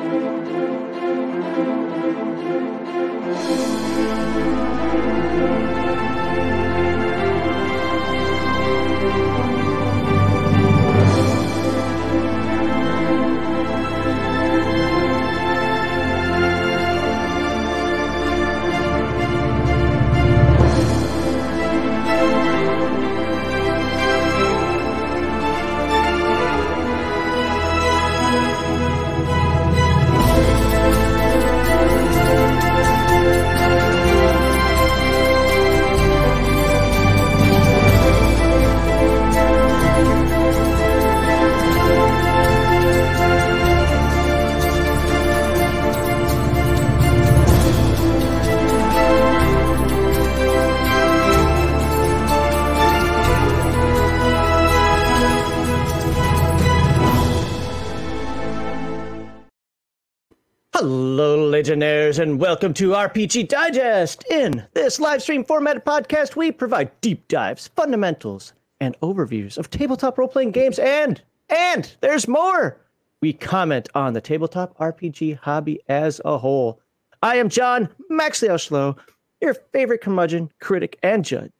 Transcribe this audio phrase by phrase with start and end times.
[0.00, 0.38] Hello,
[62.18, 64.24] And welcome to RPG Digest.
[64.28, 70.18] In this live stream format podcast, we provide deep dives, fundamentals, and overviews of tabletop
[70.18, 72.80] role playing games, and and there's more.
[73.22, 76.80] We comment on the tabletop RPG hobby as a whole.
[77.22, 78.96] I am John Maxley Oshlow,
[79.40, 81.52] your favorite curmudgeon, critic, and judge.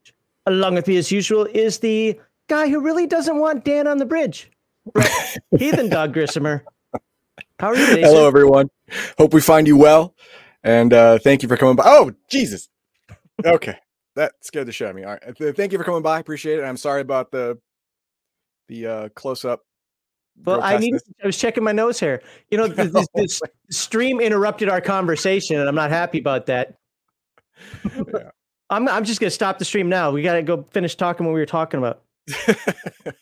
[0.45, 2.19] Along with me, as usual, is the
[2.49, 4.51] guy who really doesn't want Dan on the bridge,
[4.93, 6.63] Brett Heathen Dog Grissomer.
[7.61, 8.03] How are you today?
[8.03, 8.27] Hello, sir?
[8.27, 8.71] everyone.
[9.19, 10.15] Hope we find you well,
[10.65, 11.85] and uh, thank you for coming by.
[11.87, 12.69] Oh, Jesus.
[13.45, 13.77] Okay,
[14.17, 15.05] that scared the shit out of me.
[15.05, 16.19] All right, Th- thank you for coming by.
[16.19, 16.65] Appreciate it.
[16.65, 17.59] I'm sorry about the
[18.69, 19.63] the uh, close up.
[20.45, 20.95] Well, I need.
[21.23, 22.23] I was checking my nose hair.
[22.51, 26.75] You know, this, this, this stream interrupted our conversation, and I'm not happy about that.
[27.85, 28.31] Yeah.
[28.71, 28.87] I'm.
[28.89, 30.11] I'm just gonna stop the stream now.
[30.11, 32.03] We gotta go finish talking what we were talking about.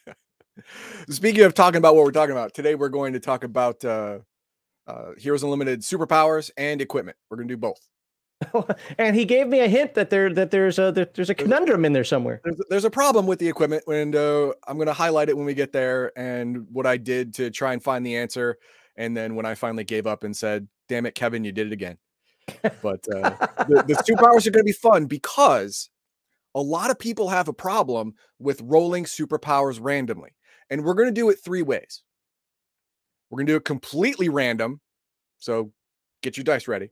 [1.09, 4.19] Speaking of talking about what we're talking about today, we're going to talk about uh,
[4.87, 7.17] uh, Heroes Unlimited superpowers and equipment.
[7.31, 7.81] We're going to do both.
[8.98, 11.84] and he gave me a hint that there that there's a that there's a conundrum
[11.87, 12.42] in there somewhere.
[12.45, 15.46] There's, there's a problem with the equipment, and uh, I'm going to highlight it when
[15.46, 18.58] we get there, and what I did to try and find the answer,
[18.96, 21.73] and then when I finally gave up and said, "Damn it, Kevin, you did it
[21.73, 21.96] again."
[22.83, 23.30] But uh,
[23.69, 25.89] the, the superpowers are going to be fun because
[26.55, 30.36] a lot of people have a problem with rolling superpowers randomly,
[30.69, 32.02] and we're going to do it three ways.
[33.31, 34.81] We're going to do it completely random,
[35.39, 35.73] so
[36.23, 36.91] get your dice ready.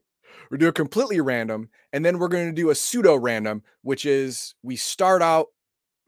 [0.51, 4.53] We're doing completely random, and then we're going to do a pseudo random, which is
[4.63, 5.47] we start out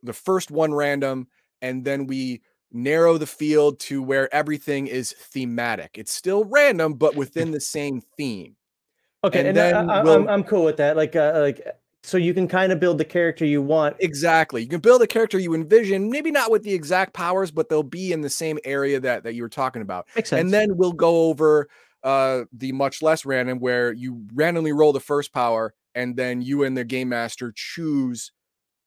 [0.04, 1.28] the first one random,
[1.62, 5.92] and then we narrow the field to where everything is thematic.
[5.98, 8.56] It's still random, but within the same theme.
[9.24, 10.96] Okay, And and, I, then I, we'll- I'm I'm cool with that.
[10.98, 11.66] Like uh, like
[12.07, 13.97] so you can kind of build the character you want.
[14.00, 14.62] Exactly.
[14.62, 17.84] You can build a character you envision, maybe not with the exact powers, but they'll
[17.84, 20.07] be in the same area that that you were talking about.
[20.16, 20.40] Makes sense.
[20.40, 21.67] And then we'll go over
[22.03, 26.63] uh the much less random where you randomly roll the first power and then you
[26.63, 28.31] and the game master choose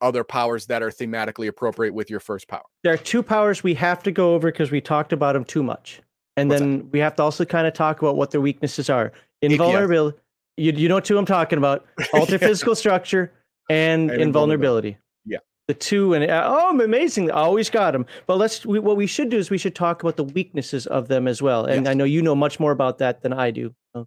[0.01, 2.65] other powers that are thematically appropriate with your first power.
[2.85, 5.63] there are two powers we have to go over because we talked about them too
[5.63, 6.01] much,
[6.39, 6.67] and What's that?
[6.67, 9.13] then we have to also kind of talk about what their weaknesses are.
[9.43, 10.17] Invulnerability.
[10.61, 11.87] You you know what two I'm talking about?
[12.13, 12.39] Alter Yeah.
[12.49, 13.33] physical structure
[13.71, 14.99] and, And invulnerability.
[15.25, 15.39] Yeah.
[15.69, 17.31] The two and uh, oh, amazing!
[17.31, 18.05] I always got them.
[18.27, 18.67] But let's.
[18.67, 21.41] We, what we should do is we should talk about the weaknesses of them as
[21.41, 21.65] well.
[21.65, 21.91] And Yes.
[21.91, 23.75] I know you know much more about that than I do.
[23.95, 24.07] so.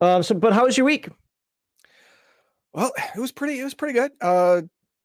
[0.00, 0.22] Um.
[0.22, 1.08] So, but how was your week?
[2.72, 4.12] Well, it was pretty it was pretty good.
[4.20, 4.62] Uh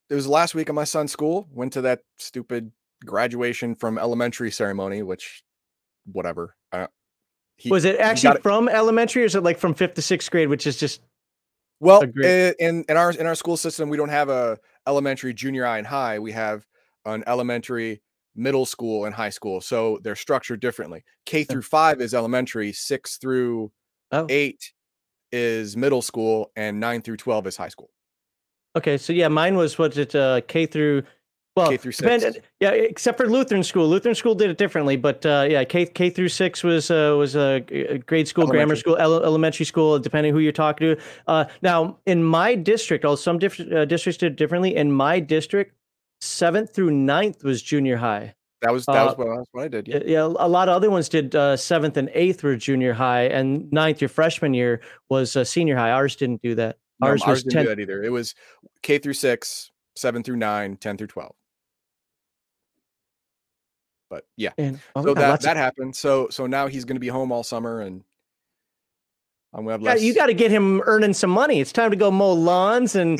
[0.10, 1.48] it was last week of my son's school.
[1.52, 2.72] Went to that stupid
[3.06, 5.44] graduation from elementary ceremony, which
[6.12, 6.56] whatever.
[7.62, 10.32] He- Was it actually it- from elementary, or is it like from fifth to sixth
[10.32, 11.00] grade, which is just
[11.80, 14.58] Well, in in our in our school system, we don't have a
[14.88, 16.18] elementary, junior high, and high.
[16.20, 16.66] We have
[17.06, 18.02] an elementary,
[18.36, 19.62] middle school, and high school.
[19.62, 21.04] So they're structured differently.
[21.28, 22.74] K through five is elementary.
[22.74, 23.72] Six through
[24.30, 24.74] eight
[25.32, 27.92] is middle school, and nine through twelve is high school.
[28.76, 28.98] okay?
[28.98, 31.04] So yeah, mine was what it uh, K through.
[31.56, 33.86] Well, K through depend- yeah, except for Lutheran school.
[33.88, 37.36] Lutheran school did it differently, but uh, yeah, K K through six was uh, was
[37.36, 41.02] a uh, grade school, grammar school, ele- elementary school, depending who you're talking to.
[41.28, 45.20] Uh, now, in my district, although some diff- uh, districts did it differently, in my
[45.20, 45.76] district,
[46.22, 48.34] seventh through ninth was junior high.
[48.62, 49.88] That was that uh, was what, that's what I did.
[49.90, 50.00] Yeah.
[50.06, 53.70] Yeah, a lot of other ones did uh, seventh and eighth were junior high, and
[53.74, 55.92] ninth, your freshman year was uh, senior high.
[55.92, 56.78] Ours didn't do that.
[57.02, 58.04] No, Ours was didn't 10 do that either.
[58.04, 58.36] It was
[58.84, 61.36] K through six, seven through nine, 10 through 12.
[64.12, 65.96] But yeah, And, oh, so that lots of- that happened.
[65.96, 68.04] So so now he's going to be home all summer, and
[69.54, 70.02] I'm gonna have less.
[70.04, 71.62] you got to get him earning some money.
[71.62, 73.20] It's time to go mow lawns and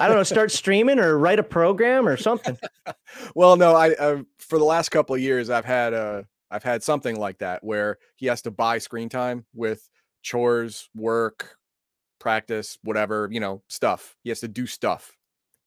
[0.00, 2.58] I don't know, start streaming or write a program or something.
[3.36, 6.82] well, no, I uh, for the last couple of years I've had uh I've had
[6.82, 9.88] something like that where he has to buy screen time with
[10.22, 11.56] chores, work,
[12.18, 14.16] practice, whatever, you know, stuff.
[14.22, 15.16] He has to do stuff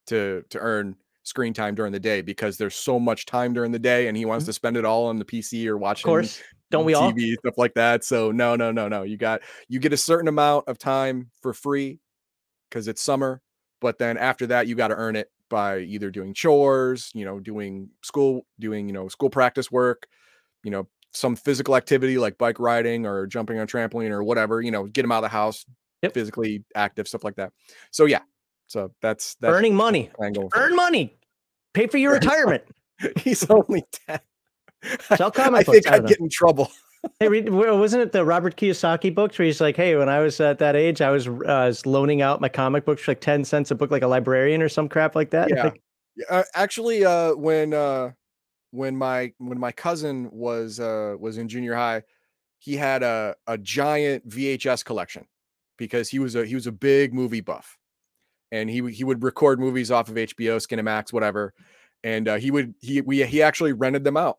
[0.08, 3.80] to to earn screen time during the day because there's so much time during the
[3.80, 4.50] day and he wants mm-hmm.
[4.50, 6.42] to spend it all on the PC or watching of course.
[6.72, 7.14] Don't we TV, all?
[7.40, 8.04] stuff like that.
[8.04, 9.04] So no, no, no, no.
[9.04, 12.00] You got you get a certain amount of time for free
[12.70, 13.42] because it's summer,
[13.82, 17.40] but then after that you got to earn it by either doing chores, you know,
[17.40, 20.08] doing school, doing, you know, school practice work,
[20.64, 24.72] you know, some physical activity like bike riding or jumping on trampoline or whatever, you
[24.72, 25.66] know, get him out of the house,
[26.02, 26.14] yep.
[26.14, 27.52] physically active, stuff like that.
[27.92, 28.22] So yeah.
[28.68, 30.10] So that's, that's earning money.
[30.22, 30.50] Angle.
[30.56, 31.18] Earn money.
[31.74, 32.64] Pay for your retirement.
[33.18, 34.20] He's only 10.
[35.16, 36.72] Sell comic I think I'd get in trouble.
[37.20, 40.60] hey, wasn't it the Robert Kiyosaki books where he's like, "Hey, when I was at
[40.60, 43.72] that age, I was, uh, was loaning out my comic books for like ten cents
[43.72, 45.82] a book, like a librarian or some crap like that." Yeah, like,
[46.30, 48.12] uh, actually, uh, when uh,
[48.72, 52.04] when my when my cousin was uh, was in junior high,
[52.60, 55.26] he had a a giant VHS collection
[55.78, 57.78] because he was a he was a big movie buff,
[58.56, 61.54] and he he would record movies off of HBO, Skinemax, whatever,
[62.04, 64.38] and uh, he would he we he actually rented them out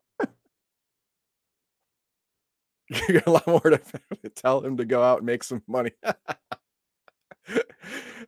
[3.09, 3.79] you got a lot more to,
[4.35, 5.91] tell him to go out and make some money.
[6.05, 6.13] oh,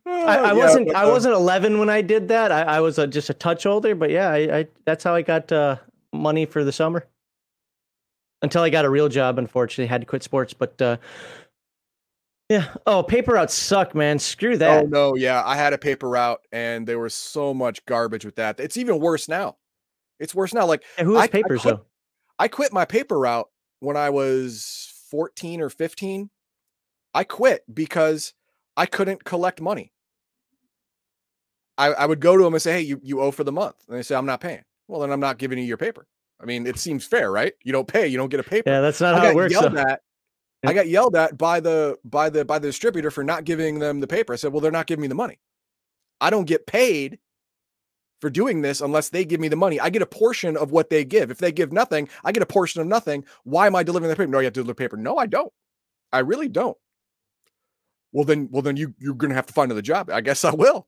[0.06, 2.52] I, I yeah, wasn't but, uh, I wasn't 11 when I did that.
[2.52, 5.22] I, I was uh, just a touch older, but yeah, I, I that's how I
[5.22, 5.76] got uh,
[6.12, 7.06] money for the summer.
[8.42, 10.54] Until I got a real job, unfortunately, had to quit sports.
[10.54, 10.96] But uh,
[12.50, 14.18] yeah, oh, paper routes suck, man.
[14.18, 14.84] Screw that.
[14.84, 18.36] Oh no, yeah, I had a paper route, and there was so much garbage with
[18.36, 18.60] that.
[18.60, 19.56] It's even worse now.
[20.18, 20.66] It's worse now.
[20.66, 21.86] Like who has papers I quit, though?
[22.38, 23.48] I quit my paper route
[23.80, 26.30] when I was 14 or 15,
[27.12, 28.32] I quit because
[28.76, 29.92] I couldn't collect money.
[31.76, 33.76] I, I would go to them and say, Hey, you, you owe for the month.
[33.88, 34.64] And they say, I'm not paying.
[34.86, 36.06] Well, then I'm not giving you your paper.
[36.40, 37.52] I mean, it seems fair, right?
[37.62, 38.70] You don't pay, you don't get a paper.
[38.70, 39.52] Yeah, that's not I how it works.
[39.52, 40.00] Yelled at,
[40.64, 44.00] I got yelled at by the by the by the distributor for not giving them
[44.00, 44.32] the paper.
[44.32, 45.38] I said, Well, they're not giving me the money.
[46.20, 47.18] I don't get paid
[48.20, 49.80] for doing this unless they give me the money.
[49.80, 51.30] I get a portion of what they give.
[51.30, 53.24] If they give nothing, I get a portion of nothing.
[53.44, 54.26] Why am I delivering the paper?
[54.26, 54.96] No, you have to deliver paper.
[54.98, 55.52] No, I don't.
[56.12, 56.76] I really don't.
[58.12, 60.10] Well, then, well, then you you're gonna have to find another job.
[60.10, 60.86] I guess I will.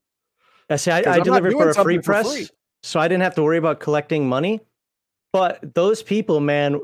[0.69, 0.91] I see.
[0.91, 2.49] I, I delivered for a free press, free.
[2.83, 4.61] so I didn't have to worry about collecting money.
[5.33, 6.81] But those people, man,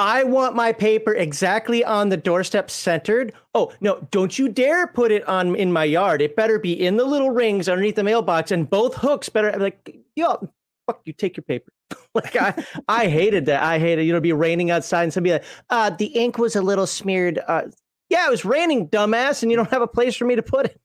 [0.00, 3.34] I want my paper exactly on the doorstep centered.
[3.54, 6.22] Oh, no, don't you dare put it on in my yard.
[6.22, 9.94] It better be in the little rings underneath the mailbox and both hooks better like
[10.16, 10.48] yo,
[10.86, 11.70] fuck you take your paper.
[12.14, 13.62] like I I hated that.
[13.62, 16.62] I hated you know be raining outside and somebody like, uh the ink was a
[16.62, 17.38] little smeared.
[17.46, 17.64] Uh
[18.08, 20.64] yeah, it was raining, dumbass, and you don't have a place for me to put
[20.64, 20.80] it.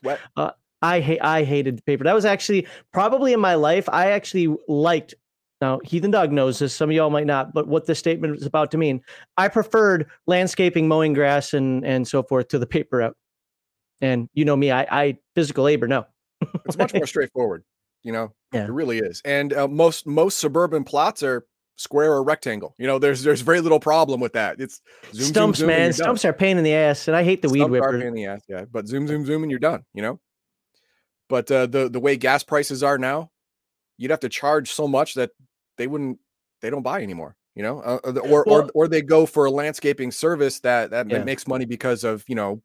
[0.00, 0.18] what?
[0.34, 2.04] Uh, I hate I hated the paper.
[2.04, 3.86] That was actually probably in my life.
[3.92, 5.14] I actually liked
[5.60, 6.74] now, Heathen Dog knows this.
[6.74, 9.02] Some of y'all might not, but what this statement is about to mean.
[9.36, 13.16] I preferred landscaping, mowing grass, and and so forth to the paper route.
[14.00, 15.86] And you know me, I, I physical labor.
[15.86, 16.06] No,
[16.64, 17.64] it's much more straightforward.
[18.02, 18.64] You know, yeah.
[18.64, 19.20] it really is.
[19.24, 21.46] And uh, most most suburban plots are
[21.76, 22.74] square or rectangle.
[22.78, 24.60] You know, there's there's very little problem with that.
[24.60, 24.80] It's
[25.12, 25.92] zoom, stumps, zoom, zoom, man.
[25.92, 27.96] Stumps are pain in the ass, and I hate the stumps weed whipper.
[27.96, 28.64] Are pain in the ass, yeah.
[28.70, 29.84] But zoom, zoom, zoom, and you're done.
[29.92, 30.20] You know.
[31.28, 33.30] But uh, the the way gas prices are now,
[33.98, 35.30] you'd have to charge so much that
[35.80, 36.18] they wouldn't
[36.60, 39.46] they don't buy anymore you know uh, uh or, well, or or they go for
[39.46, 41.24] a landscaping service that that, yeah.
[41.24, 42.60] makes money because of you know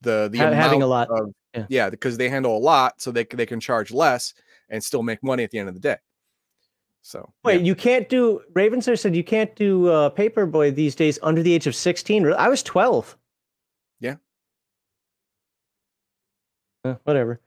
[0.00, 1.66] the the ha- having a lot of, yeah.
[1.68, 4.32] yeah because they handle a lot so they they can charge less
[4.68, 5.96] and still make money at the end of the day
[7.02, 7.66] so wait yeah.
[7.66, 11.66] you can't do Ravensir said you can't do uh paperboy these days under the age
[11.66, 13.18] of 16 i was 12
[14.00, 14.16] yeah
[16.84, 17.40] uh, whatever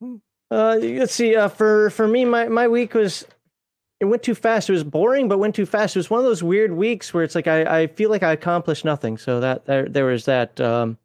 [0.00, 0.16] hmm.
[0.50, 3.26] uh let's see uh for for me my my week was
[4.00, 4.68] it went too fast.
[4.68, 5.94] It was boring, but went too fast.
[5.94, 8.32] It was one of those weird weeks where it's like I, I feel like I
[8.32, 9.18] accomplished nothing.
[9.18, 10.60] So that there there was that.
[10.60, 10.98] Um,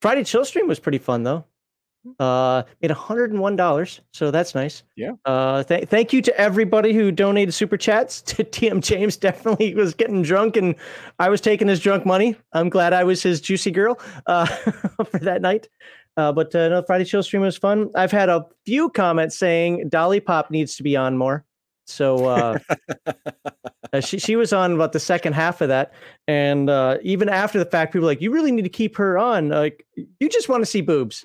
[0.00, 1.44] Friday chill stream was pretty fun though.
[2.18, 4.84] Uh, made hundred and one dollars, so that's nice.
[4.96, 5.12] Yeah.
[5.26, 8.22] Uh, th- thank you to everybody who donated super chats.
[8.30, 10.76] To TM James, definitely was getting drunk, and
[11.18, 12.36] I was taking his drunk money.
[12.54, 14.46] I'm glad I was his juicy girl uh,
[15.10, 15.68] for that night.
[16.16, 17.90] Uh, but uh, no, Friday chill stream was fun.
[17.94, 21.44] I've had a few comments saying Dolly Pop needs to be on more.
[21.90, 22.58] So uh,
[23.92, 25.92] uh, she she was on about the second half of that,
[26.28, 29.18] and uh, even after the fact, people were like you really need to keep her
[29.18, 29.48] on.
[29.48, 31.24] Like you just want to see boobs.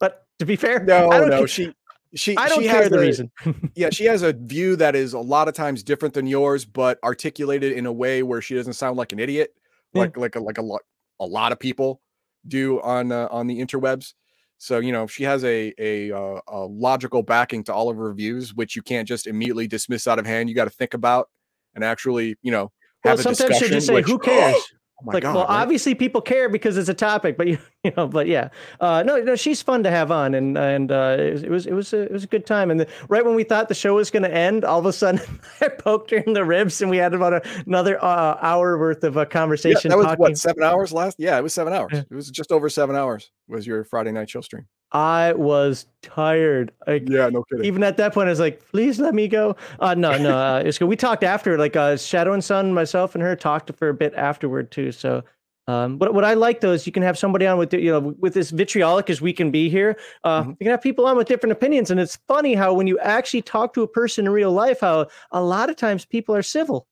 [0.00, 1.72] But to be fair, no, I don't no, she
[2.14, 3.30] she I don't she care the a, reason.
[3.74, 6.98] yeah, she has a view that is a lot of times different than yours, but
[7.02, 9.54] articulated in a way where she doesn't sound like an idiot,
[9.94, 10.22] like yeah.
[10.22, 10.82] like a, like a lot
[11.20, 12.00] a lot of people
[12.46, 14.14] do on uh, on the interwebs.
[14.58, 18.12] So you know she has a a, uh, a logical backing to all of her
[18.12, 20.48] views, which you can't just immediately dismiss out of hand.
[20.48, 21.28] You got to think about
[21.74, 22.72] and actually, you know,
[23.04, 24.56] Well, have a sometimes she'll just say, which- "Who cares?"
[25.00, 25.62] Oh my like, God, well, right?
[25.62, 28.48] obviously people care because it's a topic, but you, you know, but yeah,
[28.80, 31.92] uh, no, no, she's fun to have on, and and uh, it was it was
[31.92, 32.70] a, it was a good time.
[32.70, 34.92] And the, right when we thought the show was going to end, all of a
[34.92, 35.20] sudden
[35.60, 39.04] I poked her in the ribs, and we had about a, another uh, hour worth
[39.04, 39.90] of a Yeah, conversation.
[39.90, 40.18] that was talking.
[40.20, 41.16] what seven hours last.
[41.18, 41.92] Yeah, it was seven hours.
[41.92, 43.30] It was just over seven hours.
[43.46, 44.66] Was your Friday night show stream?
[44.92, 46.72] I was tired.
[46.86, 47.64] Like, Yeah, no kidding.
[47.66, 50.62] even at that point, I was like, "Please let me go." Uh, no, no, uh,
[50.64, 50.86] it's good.
[50.88, 54.14] We talked after, like uh, Shadow and Sun, myself and her talked for a bit
[54.14, 54.90] afterward too.
[54.92, 55.24] So,
[55.66, 58.14] um, but what I like though is you can have somebody on with you know
[58.18, 59.98] with this vitriolic as we can be here.
[60.24, 60.48] Uh, Mhm.
[60.52, 63.42] You can have people on with different opinions, and it's funny how when you actually
[63.42, 66.86] talk to a person in real life, how a lot of times people are civil.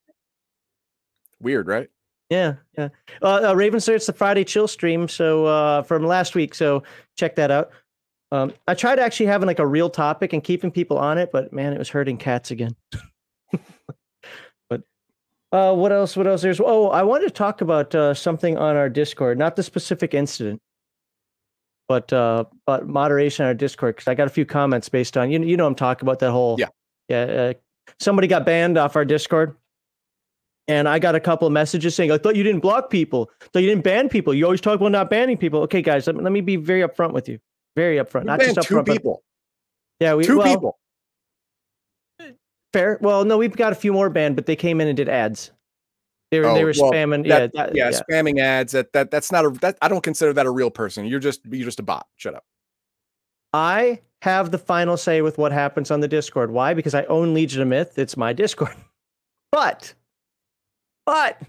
[1.40, 1.88] Weird, right?
[2.28, 2.88] Yeah, yeah.
[3.22, 6.54] Uh, uh, Raven starts the Friday chill stream, so uh, from last week.
[6.54, 6.82] So
[7.16, 7.70] check that out.
[8.32, 11.52] Um, I tried actually having like a real topic and keeping people on it, but
[11.52, 12.74] man, it was hurting cats again.
[14.68, 14.82] but
[15.52, 16.16] uh, what else?
[16.16, 16.42] What else?
[16.42, 20.12] There's oh, I wanted to talk about uh, something on our Discord, not the specific
[20.12, 20.60] incident,
[21.88, 25.30] but uh, but moderation on our Discord because I got a few comments based on
[25.30, 25.40] you.
[25.42, 26.66] You know, I'm talking about that whole Yeah.
[27.08, 27.22] yeah.
[27.22, 27.52] Uh,
[28.00, 29.56] somebody got banned off our Discord.
[30.68, 33.30] And I got a couple of messages saying, I thought you didn't block people.
[33.52, 34.34] thought you didn't ban people.
[34.34, 35.60] You always talk about not banning people.
[35.60, 37.38] Okay, guys, let, me- let me be very upfront with you.
[37.76, 38.22] Very upfront.
[38.22, 39.16] We not just two upfront, but
[40.00, 40.78] yeah, we Two well, people.
[42.72, 42.98] Fair.
[43.00, 45.52] Well, no, we've got a few more banned, but they came in and did ads.
[46.30, 47.28] They were they Oh, were well, spamming.
[47.28, 48.00] that- yeah, that- yeah, yeah.
[48.10, 48.72] spamming ads.
[48.72, 51.06] That that that's not a that I don't consider that a real person.
[51.06, 52.06] You're just you're just a bot.
[52.16, 52.44] Shut up.
[53.52, 56.50] I have the final say with what happens on the Discord.
[56.50, 56.74] Why?
[56.74, 57.98] Because I own Legion of Myth.
[57.98, 58.74] It's my Discord.
[59.52, 59.94] But,
[61.06, 61.40] but,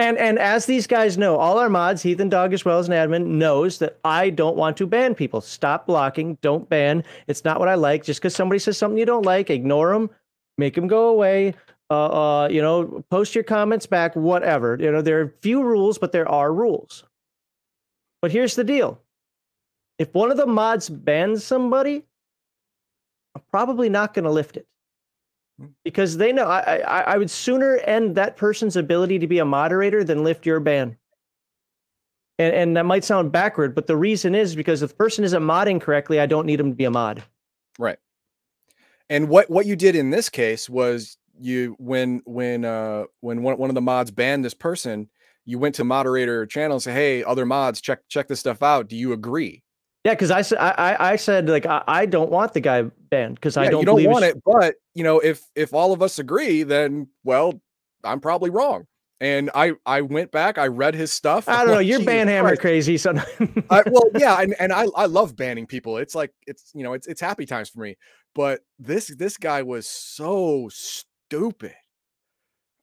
[0.00, 2.94] and and as these guys know, all our mods, Heathen Dog as well as an
[2.94, 5.42] admin, knows that I don't want to ban people.
[5.42, 6.38] Stop blocking.
[6.40, 7.04] Don't ban.
[7.26, 8.02] It's not what I like.
[8.02, 10.08] Just because somebody says something you don't like, ignore them,
[10.56, 11.54] make them go away.
[11.90, 12.06] Uh,
[12.44, 14.16] uh, you know, post your comments back.
[14.16, 14.78] Whatever.
[14.80, 17.04] You know, there are few rules, but there are rules.
[18.22, 19.00] But here's the deal
[19.98, 22.04] if one of the mods bans somebody,
[23.34, 24.66] I'm probably not going to lift it
[25.84, 29.44] because they know I, I I would sooner end that person's ability to be a
[29.44, 30.96] moderator than lift your ban.
[32.38, 35.42] And and that might sound backward, but the reason is because if the person isn't
[35.42, 37.22] modding correctly, I don't need them to be a mod.
[37.78, 37.98] Right.
[39.08, 43.58] And what what you did in this case was you when when uh when one,
[43.58, 45.08] one of the mods banned this person,
[45.44, 48.88] you went to moderator channel and say, "Hey, other mods, check check this stuff out.
[48.88, 49.62] Do you agree?"
[50.04, 53.34] Yeah, because I said I, I said like I, I don't want the guy banned
[53.34, 56.18] because I don't you don't want it, but you know, if if all of us
[56.18, 57.60] agree, then well,
[58.02, 58.86] I'm probably wrong.
[59.20, 61.46] And I I went back, I read his stuff.
[61.46, 61.80] I don't know.
[61.80, 63.12] You're "Jesus ban hammer Christ." crazy, so
[63.68, 65.98] I, well, yeah, and, and I I love banning people.
[65.98, 67.98] It's like it's you know it's it's happy times for me.
[68.34, 71.74] But this this guy was so stupid.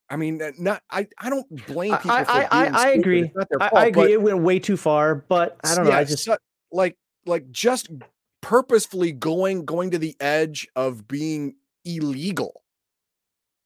[0.08, 2.12] I mean, not I I don't blame people.
[2.12, 3.24] I- for I- I- I agree.
[3.24, 4.14] It's not their I, fault, I agree.
[4.14, 5.90] It went way too far, but I don't know.
[5.90, 6.38] yeah, I just su-
[6.72, 6.96] like
[7.28, 7.90] like just
[8.42, 11.56] purposefully going going to the edge of being
[11.86, 12.62] illegal,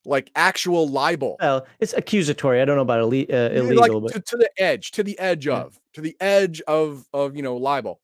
[0.06, 1.38] like actual libel.
[1.40, 2.62] well, it's accusatory.
[2.62, 5.46] I don't know about uh, illegal, like but to, to the edge, to the edge
[5.48, 5.62] Yeah.
[5.62, 8.02] of, to the edge of of you know libel.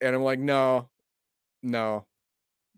[0.00, 0.88] And I'm like, no,
[1.62, 2.06] no,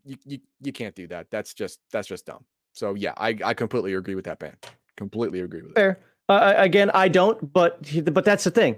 [0.04, 1.28] you you you can't do that.
[1.30, 2.44] That's just that's just dumb.
[2.72, 4.56] So yeah, I I completely agree with that ban.
[4.96, 5.74] Completely agree with it.
[5.74, 6.00] fair.
[6.28, 8.76] Uh, again, I don't, but but that's the thing.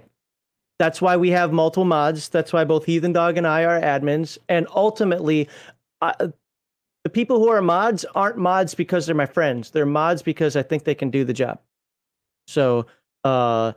[0.77, 2.29] That's why we have multiple mods.
[2.29, 4.37] That's why both Heathen Dog and I are admins.
[4.49, 5.47] And ultimately,
[6.01, 9.71] the people who are mods aren't mods because they're my friends.
[9.71, 11.59] They're mods because I think they can do the job.
[12.47, 12.87] So,
[13.23, 13.73] uh,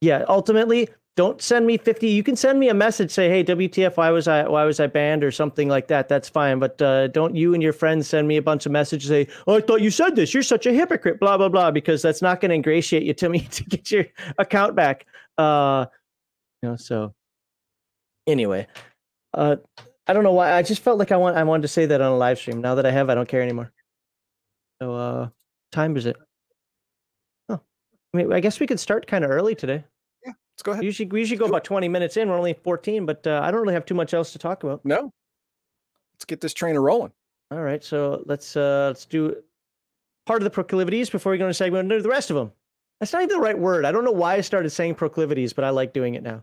[0.00, 2.06] yeah, ultimately, don't send me 50.
[2.06, 4.86] You can send me a message, say, hey, WTF, why was I why was I
[4.86, 6.08] banned or something like that.
[6.08, 6.60] That's fine.
[6.60, 9.56] But uh, don't you and your friends send me a bunch of messages, say, oh,
[9.56, 10.32] I thought you said this.
[10.32, 13.28] You're such a hypocrite, blah, blah, blah, because that's not going to ingratiate you to
[13.28, 14.04] me to get your
[14.38, 15.06] account back.
[15.38, 15.86] Uh,
[16.62, 17.14] you know, so
[18.26, 18.66] anyway,
[19.34, 19.56] uh,
[20.06, 20.52] I don't know why.
[20.52, 22.60] I just felt like I want I wanted to say that on a live stream.
[22.60, 23.72] Now that I have, I don't care anymore.
[24.82, 25.28] So, uh,
[25.70, 26.16] time is it?
[27.48, 27.60] Oh,
[28.14, 29.84] I mean, I guess we could start kind of early today.
[30.26, 30.80] Yeah, let's go ahead.
[30.80, 32.28] We usually we usually go about twenty minutes in.
[32.28, 34.84] We're only fourteen, but uh, I don't really have too much else to talk about.
[34.84, 35.12] No,
[36.14, 37.12] let's get this train rolling.
[37.50, 39.36] All right, so let's uh let's do
[40.26, 42.52] part of the proclivities before we go into segment and do the rest of them.
[43.00, 43.84] That's not even the right word.
[43.84, 46.42] I don't know why I started saying proclivities, but I like doing it now.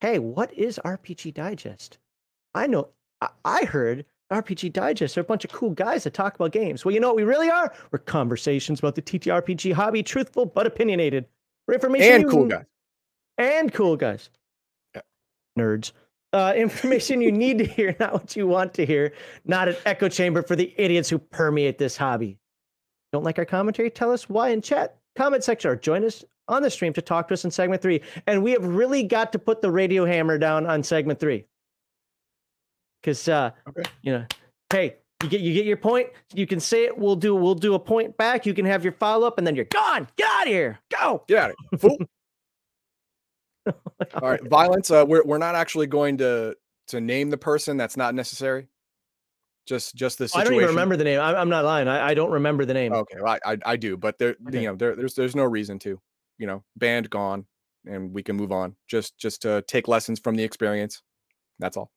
[0.00, 1.98] Hey, what is RPG Digest?
[2.54, 2.88] I know
[3.20, 6.84] I, I heard RPG Digest are a bunch of cool guys that talk about games.
[6.84, 7.72] Well, you know what we really are?
[7.90, 11.26] We're conversations about the TTRPG hobby, truthful but opinionated.
[11.66, 12.64] For information And cool guys.
[13.38, 14.28] and cool guys.
[14.94, 15.00] Yeah.
[15.58, 15.92] Nerds.
[16.34, 19.14] Uh, information you need to hear, not what you want to hear.
[19.46, 22.38] Not an echo chamber for the idiots who permeate this hobby.
[23.14, 23.90] Don't like our commentary?
[23.90, 27.28] Tell us why in chat, comment section, or join us on the stream to talk
[27.28, 28.00] to us in segment three.
[28.26, 31.44] And we have really got to put the radio hammer down on segment three.
[33.00, 33.88] Because uh, okay.
[34.02, 34.26] you know,
[34.72, 36.08] hey, you get you get your point.
[36.34, 36.98] You can say it.
[36.98, 38.46] We'll do we'll do a point back.
[38.46, 40.08] You can have your follow up, and then you're gone.
[40.16, 40.80] Get out of here.
[40.90, 41.22] Go.
[41.28, 41.98] Get out of here, fool.
[44.20, 44.90] All right, violence.
[44.90, 46.56] Uh, we're we're not actually going to
[46.88, 47.76] to name the person.
[47.76, 48.66] That's not necessary.
[49.66, 50.46] Just just the situation.
[50.46, 51.20] I don't even remember the name.
[51.20, 51.88] I, am not lying.
[51.88, 52.92] I, I don't remember the name.
[52.92, 54.60] Okay, well, I, I, I do, but there okay.
[54.62, 56.00] you know there, there's there's no reason to.
[56.36, 57.46] You know, banned, gone,
[57.86, 58.74] and we can move on.
[58.88, 61.00] Just just to take lessons from the experience.
[61.60, 61.92] That's all.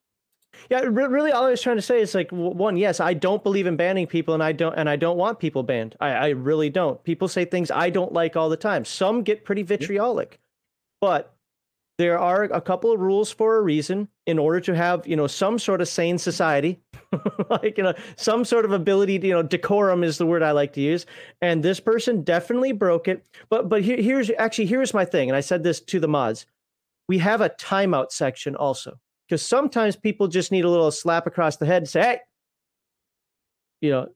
[0.69, 3.67] Yeah, really, all I was trying to say is like one, yes, I don't believe
[3.67, 5.95] in banning people, and I don't, and I don't want people banned.
[5.99, 7.03] I, I really don't.
[7.03, 8.85] People say things I don't like all the time.
[8.85, 10.39] Some get pretty vitriolic,
[10.99, 11.36] but
[11.97, 15.27] there are a couple of rules for a reason in order to have you know
[15.27, 16.79] some sort of sane society.
[17.49, 20.51] Like you know some sort of ability to, you know decorum is the word i
[20.51, 21.05] like to use.
[21.41, 23.25] And this person definitely broke it.
[23.49, 26.45] But but here, here's actually here's my thing and i said this to the mods.
[27.07, 31.55] We have a timeout section also because sometimes people just need a little slap across
[31.55, 32.19] the head and say hey!
[33.81, 34.07] You know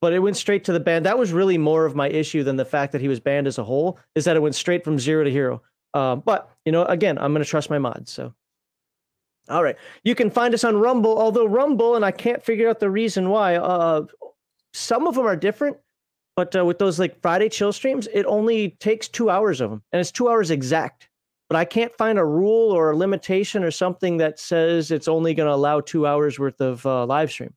[0.00, 2.56] but it went straight to the ban that was really more of my issue than
[2.56, 4.98] the fact that he was banned as a whole is that it went straight from
[4.98, 5.60] zero to hero
[5.94, 8.10] um, but you know, again, I'm going to trust my mods.
[8.10, 8.34] So,
[9.48, 11.18] all right, you can find us on Rumble.
[11.18, 13.56] Although Rumble, and I can't figure out the reason why.
[13.56, 14.06] Uh,
[14.72, 15.78] some of them are different,
[16.36, 19.82] but uh, with those like Friday chill streams, it only takes two hours of them,
[19.92, 21.08] and it's two hours exact.
[21.48, 25.34] But I can't find a rule or a limitation or something that says it's only
[25.34, 27.54] going to allow two hours worth of uh, live stream.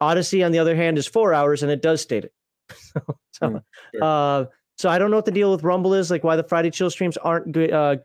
[0.00, 2.32] Odysee, on the other hand, is four hours, and it does state it.
[3.32, 3.62] so, mm,
[3.94, 4.48] sure.
[4.80, 6.88] So I don't know what the deal with Rumble is, like why the Friday chill
[6.88, 7.96] streams aren't good, uh,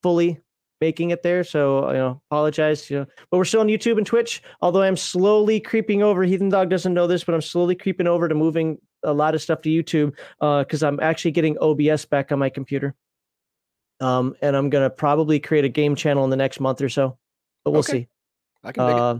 [0.00, 0.40] fully
[0.80, 1.42] making it there.
[1.42, 2.88] So you know, apologize.
[2.88, 4.40] You know, but we're still on YouTube and Twitch.
[4.60, 6.22] Although I'm slowly creeping over.
[6.22, 9.42] Heathen Dog doesn't know this, but I'm slowly creeping over to moving a lot of
[9.42, 12.94] stuff to YouTube because uh, I'm actually getting OBS back on my computer.
[14.00, 17.18] Um, and I'm gonna probably create a game channel in the next month or so,
[17.64, 17.92] but we'll okay.
[17.92, 18.08] see.
[18.62, 18.82] I can.
[18.84, 19.18] Uh,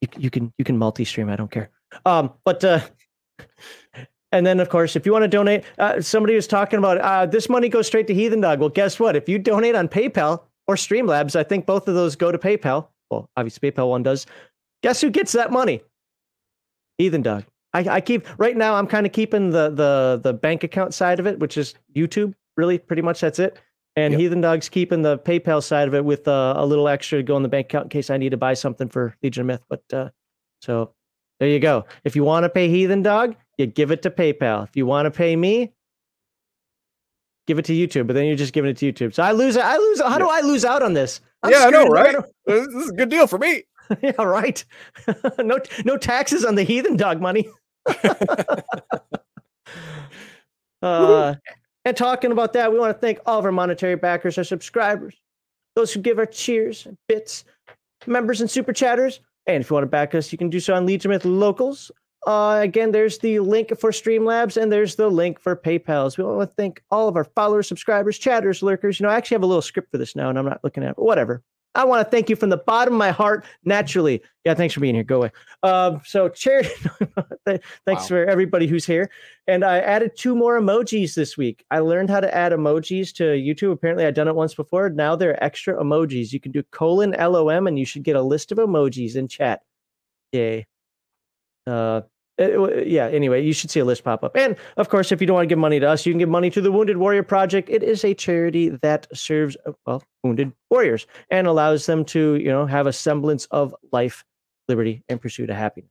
[0.00, 1.28] you, you can you can multi-stream.
[1.28, 1.70] I don't care.
[2.06, 2.80] Um, but uh,
[4.32, 7.26] and then, of course, if you want to donate, uh, somebody was talking about uh,
[7.26, 8.60] this money goes straight to Heathen Dog.
[8.60, 9.16] Well, guess what?
[9.16, 12.88] If you donate on PayPal or Streamlabs, I think both of those go to PayPal.
[13.10, 14.26] Well, obviously, PayPal one does.
[14.82, 15.82] Guess who gets that money?
[16.98, 17.44] Heathen Dog.
[17.72, 18.74] I, I keep right now.
[18.74, 22.34] I'm kind of keeping the the the bank account side of it, which is YouTube.
[22.56, 23.58] Really, pretty much that's it.
[23.96, 24.20] And yep.
[24.20, 27.36] Heathen Dog's keeping the PayPal side of it with uh, a little extra to go
[27.36, 29.64] in the bank account in case I need to buy something for Legion of Myth.
[29.68, 30.10] But uh,
[30.60, 30.92] so
[31.40, 31.84] there you go.
[32.04, 34.64] If you want to pay Heathen Dog, you give it to PayPal.
[34.64, 35.72] If you want to pay me,
[37.46, 38.06] give it to YouTube.
[38.06, 39.14] But then you're just giving it to YouTube.
[39.14, 39.56] So I lose.
[39.56, 40.00] I lose.
[40.00, 41.20] How do I lose out on this?
[41.42, 42.16] I'm yeah, I know, right?
[42.46, 43.64] This is a good deal for me.
[44.02, 44.64] yeah, right.
[45.38, 47.48] no, no taxes on the Heathen Dog money.
[50.82, 51.34] uh,
[51.84, 55.14] and talking about that, we want to thank all of our monetary backers, our subscribers,
[55.74, 57.44] those who give our cheers, bits,
[58.06, 59.20] members, and super chatters.
[59.48, 61.90] And if you want to back us, you can do so on Legion Myth Locals.
[62.26, 66.18] Uh, again, there's the link for Streamlabs and there's the link for PayPal's.
[66.18, 69.00] We want to thank all of our followers, subscribers, chatters, lurkers.
[69.00, 70.82] You know, I actually have a little script for this now, and I'm not looking
[70.82, 71.42] at it, but whatever.
[71.74, 74.22] I want to thank you from the bottom of my heart, naturally.
[74.44, 75.04] Yeah, thanks for being here.
[75.04, 75.32] Go away.
[75.62, 76.70] Um, so, charity,
[77.46, 77.98] thanks wow.
[77.98, 79.10] for everybody who's here.
[79.46, 81.64] And I added two more emojis this week.
[81.70, 83.72] I learned how to add emojis to YouTube.
[83.72, 84.90] Apparently, I'd done it once before.
[84.90, 86.32] Now there are extra emojis.
[86.32, 89.60] You can do colon LOM, and you should get a list of emojis in chat.
[90.32, 90.66] Yay.
[91.66, 92.02] Uh,
[92.38, 94.36] uh, yeah, anyway, you should see a list pop up.
[94.36, 96.28] And of course, if you don't want to give money to us, you can give
[96.28, 97.68] money to the Wounded Warrior Project.
[97.68, 102.48] It is a charity that serves, uh, well, wounded warriors and allows them to, you
[102.48, 104.24] know, have a semblance of life,
[104.68, 105.90] liberty, and pursuit of happiness.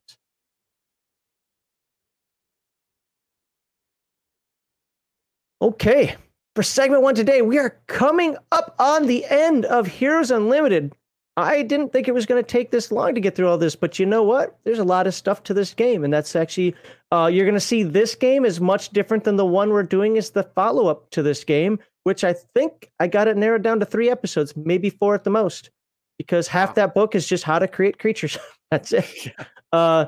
[5.60, 6.15] Okay,
[6.55, 10.93] for segment one today, we are coming up on the end of Heroes Unlimited.
[11.38, 13.76] I didn't think it was going to take this long to get through all this,
[13.76, 14.58] but you know what?
[14.63, 16.76] There's a lot of stuff to this game, and that's actually
[17.12, 20.15] uh, you're going to see this game is much different than the one we're doing
[20.15, 23.80] is the follow up to this game, which I think I got it narrowed down
[23.80, 25.69] to three episodes, maybe four at the most,
[26.17, 26.73] because half wow.
[26.76, 28.38] that book is just how to create creatures.
[28.71, 29.06] that's it.
[29.73, 30.06] Uh,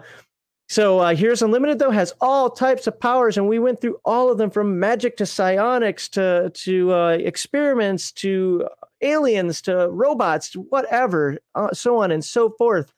[0.69, 4.31] so uh, Heroes Unlimited though has all types of powers, and we went through all
[4.31, 8.67] of them from magic to psionics to to uh, experiments to
[9.01, 12.93] aliens to robots to whatever, uh, so on and so forth.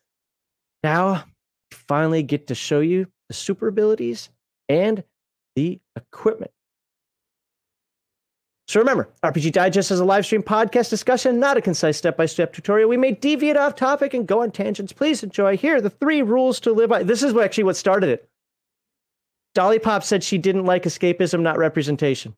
[0.84, 1.26] Now,
[1.72, 4.30] finally get to show you the super abilities
[4.68, 5.04] and
[5.56, 6.52] the equipment.
[8.72, 12.26] So remember, RPG Digest is a live stream podcast discussion, not a concise step by
[12.26, 12.88] step tutorial.
[12.88, 14.94] We may deviate off topic and go on tangents.
[14.94, 15.58] Please enjoy.
[15.58, 17.04] Here are the three rules to live by.
[17.04, 18.30] This is actually what started it.
[19.54, 22.34] Dolly Pop said she didn't like escapism, not representation.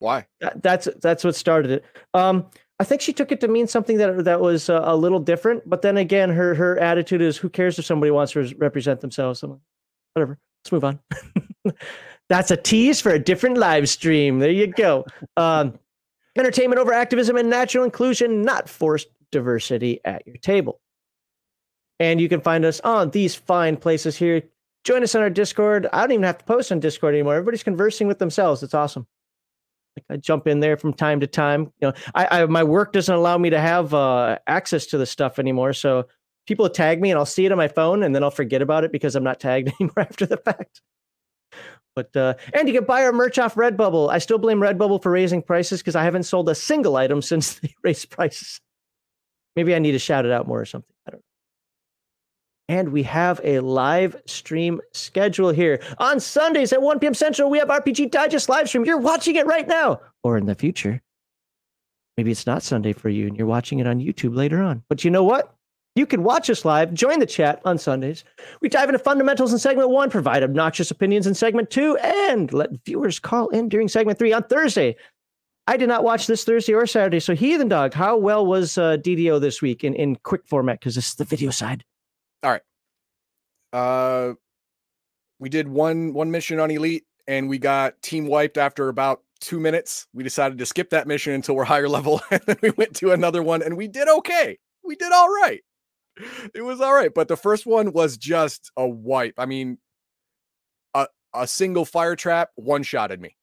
[0.00, 0.26] Why?
[0.40, 1.84] That, that's that's what started it.
[2.14, 2.46] Um,
[2.80, 5.70] I think she took it to mean something that that was uh, a little different.
[5.70, 9.40] But then again, her her attitude is, "Who cares if somebody wants to represent themselves?"
[9.44, 9.60] I'm like,
[10.14, 10.36] whatever.
[10.64, 10.98] Let's move on.
[12.28, 14.38] That's a tease for a different live stream.
[14.38, 15.04] There you go.
[15.36, 15.78] Um,
[16.36, 20.80] entertainment over activism and natural inclusion, not forced diversity at your table.
[22.00, 24.42] And you can find us on these fine places here.
[24.84, 25.86] Join us on our Discord.
[25.92, 27.34] I don't even have to post on Discord anymore.
[27.34, 28.62] Everybody's conversing with themselves.
[28.62, 29.06] It's awesome.
[30.10, 31.72] I jump in there from time to time.
[31.80, 35.06] You know, I, I my work doesn't allow me to have uh, access to the
[35.06, 35.72] stuff anymore.
[35.72, 36.08] So
[36.46, 38.84] people tag me and I'll see it on my phone and then I'll forget about
[38.84, 40.80] it because I'm not tagged anymore after the fact.
[41.94, 44.10] But uh, and you can buy our merch off Redbubble.
[44.10, 47.54] I still blame Redbubble for raising prices because I haven't sold a single item since
[47.60, 48.60] they raised prices.
[49.56, 50.94] Maybe I need to shout it out more or something.
[51.06, 52.76] I don't know.
[52.76, 55.80] And we have a live stream schedule here.
[55.98, 57.14] On Sundays at 1 p.m.
[57.14, 58.84] Central, we have RPG Digest live stream.
[58.84, 61.00] You're watching it right now or in the future.
[62.16, 64.82] Maybe it's not Sunday for you and you're watching it on YouTube later on.
[64.88, 65.54] But you know what?
[65.96, 68.24] You can watch us live, join the chat on Sundays.
[68.60, 72.70] We dive into fundamentals in segment one, provide obnoxious opinions in segment two, and let
[72.84, 74.96] viewers call in during segment three on Thursday.
[75.68, 77.20] I did not watch this Thursday or Saturday.
[77.20, 80.80] So, Heathen Dog, how well was uh, DDO this week in, in quick format?
[80.80, 81.84] Because this is the video side.
[82.42, 82.62] All right.
[83.72, 84.34] Uh,
[85.38, 89.60] we did one one mission on Elite, and we got team wiped after about two
[89.60, 90.08] minutes.
[90.12, 93.12] We decided to skip that mission until we're higher level, and then we went to
[93.12, 94.58] another one, and we did okay.
[94.82, 95.62] We did all right
[96.54, 99.34] it was all right, but the first one was just a wipe.
[99.38, 99.78] I mean,
[100.94, 103.36] a a single fire trap one shotted me.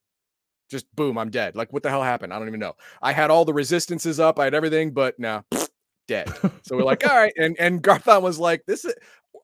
[0.70, 1.56] Just boom, I'm dead.
[1.56, 2.34] Like what the hell happened?
[2.34, 2.74] I don't even know.
[3.02, 5.66] I had all the resistances up, I had everything, but now nah,
[6.08, 6.32] dead.
[6.64, 8.94] So we're like, all right, and and Garthon was like, this is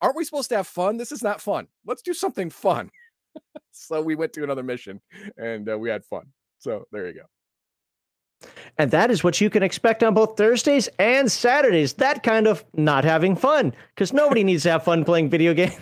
[0.01, 0.97] aren't we supposed to have fun?
[0.97, 1.67] This is not fun.
[1.85, 2.89] Let's do something fun.
[3.71, 5.01] so we went to another mission
[5.37, 6.27] and uh, we had fun.
[6.59, 7.21] So there you go.
[8.77, 11.93] And that is what you can expect on both Thursdays and Saturdays.
[11.93, 15.73] That kind of not having fun, because nobody needs to have fun playing video games.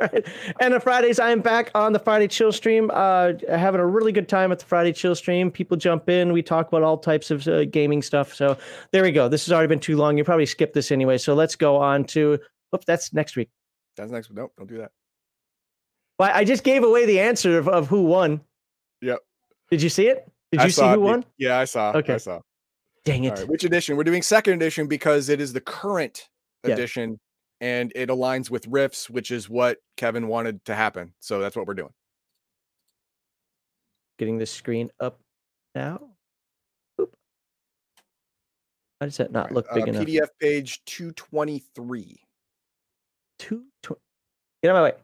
[0.00, 0.24] right.
[0.60, 4.28] And on Fridays, I'm back on the Friday Chill stream, uh, having a really good
[4.28, 5.50] time at the Friday Chill stream.
[5.50, 8.32] People jump in, we talk about all types of uh, gaming stuff.
[8.32, 8.56] So
[8.92, 9.28] there we go.
[9.28, 10.16] This has already been too long.
[10.16, 11.18] You probably skipped this anyway.
[11.18, 12.38] So let's go on to.
[12.74, 13.50] Oops, that's next week.
[13.96, 14.38] That's next week.
[14.38, 14.92] Nope, don't do that.
[16.18, 18.40] Well, I just gave away the answer of, of who won.
[19.02, 19.18] Yep.
[19.70, 20.30] Did you see it?
[20.58, 21.24] Did you see who won?
[21.38, 21.92] Yeah, I saw.
[21.92, 22.14] Okay.
[22.14, 22.40] I saw.
[23.04, 23.38] Dang it.
[23.38, 23.96] Right, which edition?
[23.96, 26.28] We're doing second edition because it is the current
[26.66, 26.72] yeah.
[26.72, 27.20] edition
[27.60, 31.12] and it aligns with Rifts, which is what Kevin wanted to happen.
[31.20, 31.92] So that's what we're doing.
[34.18, 35.20] Getting the screen up
[35.74, 36.00] now.
[37.00, 37.14] Oop.
[38.98, 39.52] Why does that not right.
[39.52, 40.04] look big uh, enough?
[40.04, 42.20] PDF page 223.
[43.38, 44.00] 220.
[44.62, 45.03] Get out of my way.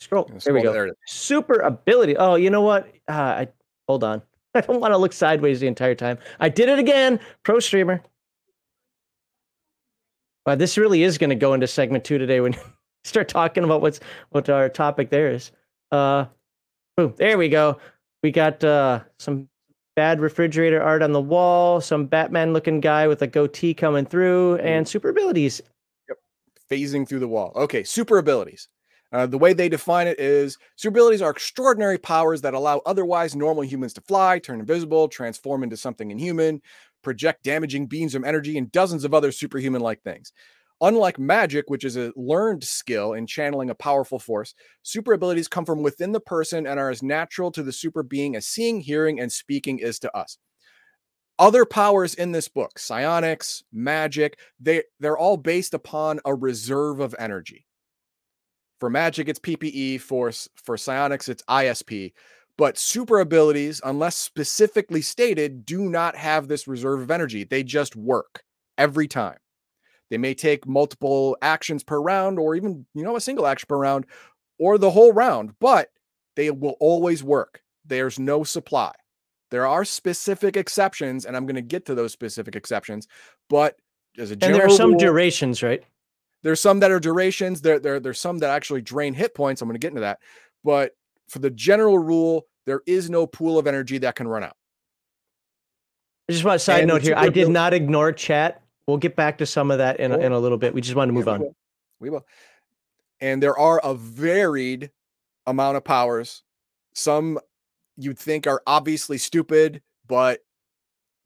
[0.00, 0.30] Scroll.
[0.44, 0.72] There we go.
[0.72, 2.16] There Super ability.
[2.16, 2.86] Oh, you know what?
[3.08, 3.48] Uh, I
[3.88, 4.22] hold on.
[4.54, 6.18] I don't want to look sideways the entire time.
[6.40, 7.20] I did it again.
[7.42, 8.02] Pro streamer.
[10.46, 12.60] Wow, this really is going to go into segment two today when you
[13.04, 15.50] start talking about what's what our topic there is.
[15.90, 16.26] Uh,
[16.96, 17.14] boom.
[17.16, 17.78] There we go.
[18.22, 19.48] We got uh, some
[19.94, 24.56] bad refrigerator art on the wall, some Batman looking guy with a goatee coming through,
[24.56, 25.60] and super abilities.
[26.08, 26.18] Yep.
[26.70, 27.52] Phasing through the wall.
[27.56, 28.68] Okay, super abilities.
[29.10, 33.34] Uh, the way they define it is super abilities are extraordinary powers that allow otherwise
[33.34, 36.60] normal humans to fly, turn invisible, transform into something inhuman,
[37.02, 40.32] project damaging beams of energy, and dozens of other superhuman like things.
[40.80, 45.64] Unlike magic, which is a learned skill in channeling a powerful force, super abilities come
[45.64, 49.18] from within the person and are as natural to the super being as seeing, hearing,
[49.18, 50.38] and speaking is to us.
[51.38, 57.14] Other powers in this book, psionics, magic, they, they're all based upon a reserve of
[57.18, 57.64] energy.
[58.80, 60.00] For magic, it's PPE.
[60.00, 60.30] For
[60.62, 62.12] for psionics, it's ISP.
[62.56, 67.44] But super abilities, unless specifically stated, do not have this reserve of energy.
[67.44, 68.42] They just work
[68.76, 69.38] every time.
[70.10, 73.76] They may take multiple actions per round, or even you know a single action per
[73.76, 74.06] round,
[74.58, 75.54] or the whole round.
[75.60, 75.90] But
[76.36, 77.62] they will always work.
[77.84, 78.92] There's no supply.
[79.50, 83.08] There are specific exceptions, and I'm going to get to those specific exceptions.
[83.48, 83.76] But
[84.18, 85.82] as a general and there are some rule, durations, right?
[86.42, 87.60] There's some that are durations.
[87.60, 89.60] There, there, there's some that actually drain hit points.
[89.60, 90.20] I'm going to get into that.
[90.64, 90.92] But
[91.28, 94.56] for the general rule, there is no pool of energy that can run out.
[96.28, 97.14] I just want a side and note here.
[97.16, 98.62] I did not ignore chat.
[98.86, 100.20] We'll get back to some of that in, cool.
[100.20, 100.74] in a little bit.
[100.74, 101.40] We just want to move yeah, we on.
[101.40, 101.56] Will.
[102.00, 102.26] We will.
[103.20, 104.90] And there are a varied
[105.46, 106.42] amount of powers
[106.98, 107.38] some
[107.96, 110.40] you'd think are obviously stupid, but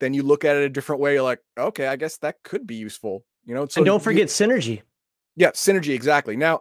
[0.01, 1.15] then you look at it a different way.
[1.15, 3.25] You're like, okay, I guess that could be useful.
[3.45, 4.83] You know, so and don't forget you, synergy.
[5.37, 6.37] Yeah, synergy exactly.
[6.37, 6.61] Now,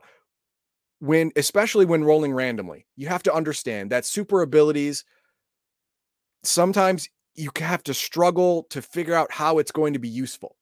[0.99, 5.03] when especially when rolling randomly, you have to understand that super abilities
[6.43, 10.55] sometimes you have to struggle to figure out how it's going to be useful,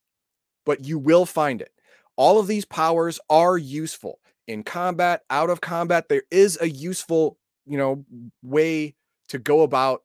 [0.65, 1.72] but you will find it.
[2.15, 6.10] All of these powers are useful in combat, out of combat.
[6.10, 8.06] There is a useful, you know,
[8.43, 8.95] way
[9.30, 10.04] to go about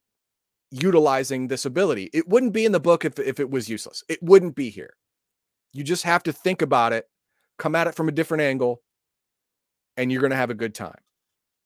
[0.71, 2.11] utilizing this ability.
[2.13, 4.03] It wouldn't be in the book if, if it was useless.
[4.09, 4.95] It wouldn't be here.
[5.73, 7.07] You just have to think about it,
[7.59, 8.83] come at it from a different angle,
[9.97, 10.99] and you're going to have a good time.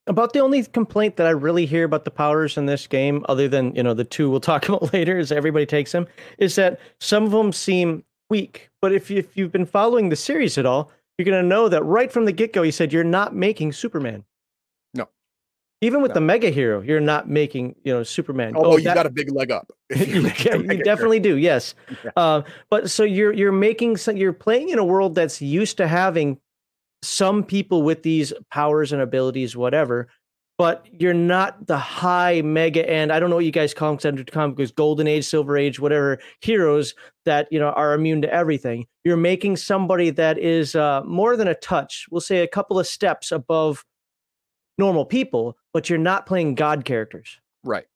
[0.06, 3.46] About the only complaint that I really hear about the powers in this game, other
[3.46, 6.06] than you know the two we'll talk about later, is everybody takes them,
[6.38, 8.70] is that some of them seem weak.
[8.80, 11.82] But if if you've been following the series at all, you're going to know that
[11.84, 14.24] right from the get go, he said you're not making Superman.
[15.80, 16.14] Even with no.
[16.14, 18.54] the mega hero, you're not making you know Superman.
[18.56, 19.70] Oh, oh you that, got a big leg up.
[19.94, 21.36] you, you definitely do.
[21.36, 21.74] Yes.
[22.04, 22.10] Yeah.
[22.16, 25.88] Uh, but so you're you're making some, you're playing in a world that's used to
[25.88, 26.38] having
[27.02, 30.08] some people with these powers and abilities, whatever,
[30.58, 33.12] but you're not the high mega end.
[33.12, 35.80] I don't know what you guys call them under comic because golden age, silver age,
[35.80, 38.86] whatever heroes that you know are immune to everything.
[39.04, 42.06] You're making somebody that is uh, more than a touch.
[42.10, 43.84] We'll say a couple of steps above
[44.78, 47.38] normal people, but you're not playing god characters.
[47.64, 47.86] Right.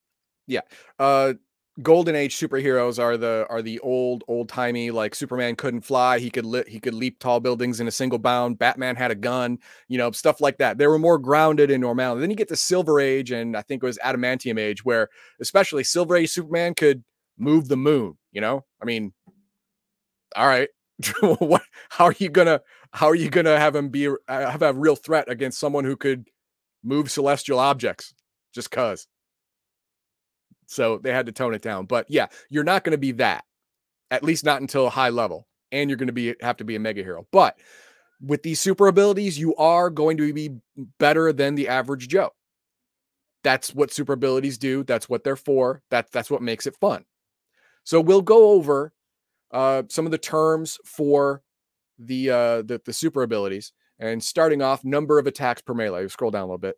[0.47, 0.61] Yeah.
[0.99, 1.35] Uh
[1.81, 6.29] golden age superheroes are the are the old old timey like superman couldn't fly he
[6.29, 9.57] could li- he could leap tall buildings in a single bound batman had a gun
[9.89, 12.57] you know stuff like that they were more grounded in normality then you get to
[12.57, 15.09] silver age and i think it was adamantium age where
[15.41, 17.03] especially silver age superman could
[17.39, 19.11] move the moon you know i mean
[20.37, 20.69] all right
[21.39, 22.61] what how are you gonna
[22.93, 25.97] how are you gonna have him be uh, have a real threat against someone who
[25.97, 26.29] could
[26.83, 28.15] move celestial objects
[28.53, 29.07] just cuz
[30.73, 31.87] so they had to tone it down.
[31.87, 33.45] But yeah, you're not going to be that,
[34.11, 36.77] at least not until a high level, and you're going to be have to be
[36.77, 37.27] a mega hero.
[37.31, 37.59] But
[38.21, 40.57] with these super abilities, you are going to be
[40.99, 42.31] better than the average Joe.
[43.45, 44.83] That's what super abilities do.
[44.85, 45.83] That's what they're for.
[45.91, 47.05] That's that's what makes it fun.
[47.85, 48.93] So we'll go over
[49.51, 51.43] uh, some of the terms for
[51.99, 56.09] the, uh, the the super abilities, and starting off, number of attacks per melee.
[56.09, 56.75] Scroll down a little bit.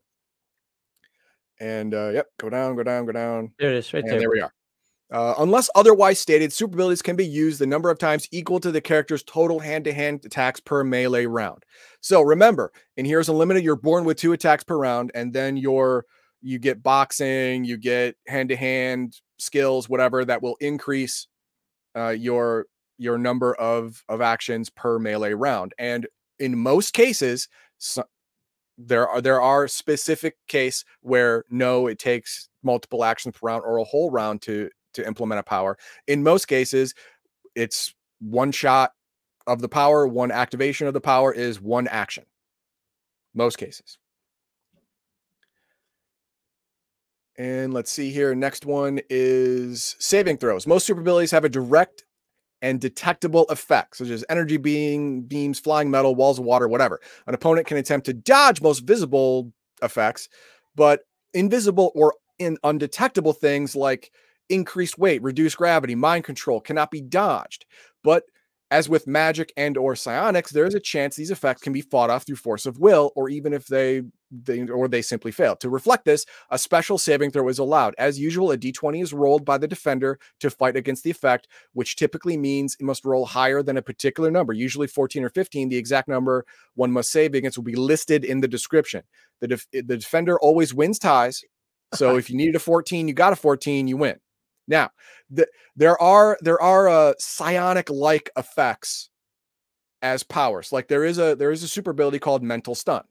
[1.59, 3.53] And uh, yep, go down, go down, go down.
[3.59, 4.21] There it is, right and there.
[4.21, 4.53] There we are.
[5.13, 8.73] Uh, unless otherwise stated, super abilities can be used the number of times equal to
[8.73, 11.63] the character's total hand-to-hand attacks per melee round.
[12.01, 16.05] So remember, in Heroes Unlimited, you're born with two attacks per round, and then you're
[16.43, 21.29] you get boxing, you get hand-to-hand skills, whatever that will increase
[21.97, 22.67] uh, your
[22.99, 25.73] your number of of actions per melee round.
[25.79, 26.07] And
[26.45, 28.05] in most cases, so,
[28.77, 33.79] there are there are specific case where no, it takes multiple actions per round or
[33.79, 35.79] a whole round to to implement a power.
[36.07, 36.95] In most cases,
[37.55, 38.93] it's one shot
[39.47, 42.25] of the power, one activation of the power is one action.
[43.35, 43.99] Most cases.
[47.37, 48.35] And let's see here.
[48.35, 50.67] Next one is saving throws.
[50.67, 52.04] Most super abilities have a direct
[52.65, 56.99] and detectable effects, such as energy being beams, flying metal, walls of water, whatever.
[57.27, 60.31] An opponent can attempt to dodge most visible effects,
[60.75, 61.01] but
[61.35, 64.13] invisible or in undetectable things like
[64.49, 67.67] increased weight, reduced gravity, mind control cannot be dodged.
[68.03, 68.25] But
[68.75, 72.11] as with magic and or psionics, there is a chance these effects can be fought
[72.11, 75.55] off through force of will, or even if they, they or they simply fail.
[75.57, 77.95] To reflect this, a special saving throw is allowed.
[77.99, 81.95] As usual, a d20 is rolled by the defender to fight against the effect, which
[81.95, 85.69] typically means it must roll higher than a particular number, usually 14 or 15.
[85.69, 89.05] The exact number one must save against will be listed in the description.
[89.41, 91.45] The, def- the defender always wins ties.
[91.95, 94.19] So if you needed a 14, you got a 14, you win.
[94.67, 94.91] Now,
[95.31, 95.47] the,
[95.77, 99.11] there are there are uh, psionic like effects
[100.03, 100.73] as powers.
[100.73, 103.05] Like there is a there is a super ability called mental stun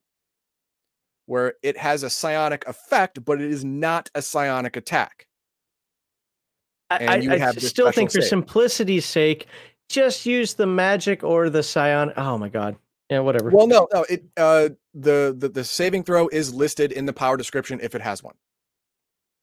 [1.26, 5.28] where it has a psionic effect, but it is not a psionic attack.
[6.90, 9.48] And I, I still think for simplicity's sake,
[9.90, 12.18] just use the magic or the psionic.
[12.18, 12.76] Oh my god.
[13.10, 13.50] Yeah, whatever.
[13.50, 14.06] Well, no, no.
[14.10, 18.02] It uh the, the the saving throw is listed in the power description if it
[18.02, 18.36] has one.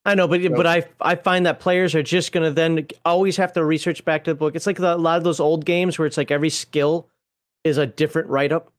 [0.05, 2.87] I know, but so, but I I find that players are just going to then
[3.05, 4.57] always have to research back to the book.
[4.57, 7.09] It's like the, a lot of those old games where it's like every skill
[7.65, 8.73] is a different write up.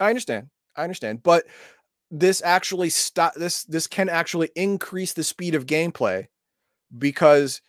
[0.00, 0.48] I understand.
[0.74, 1.44] I understand, but
[2.10, 6.26] this actually stop this this can actually increase the speed of gameplay
[6.98, 7.60] because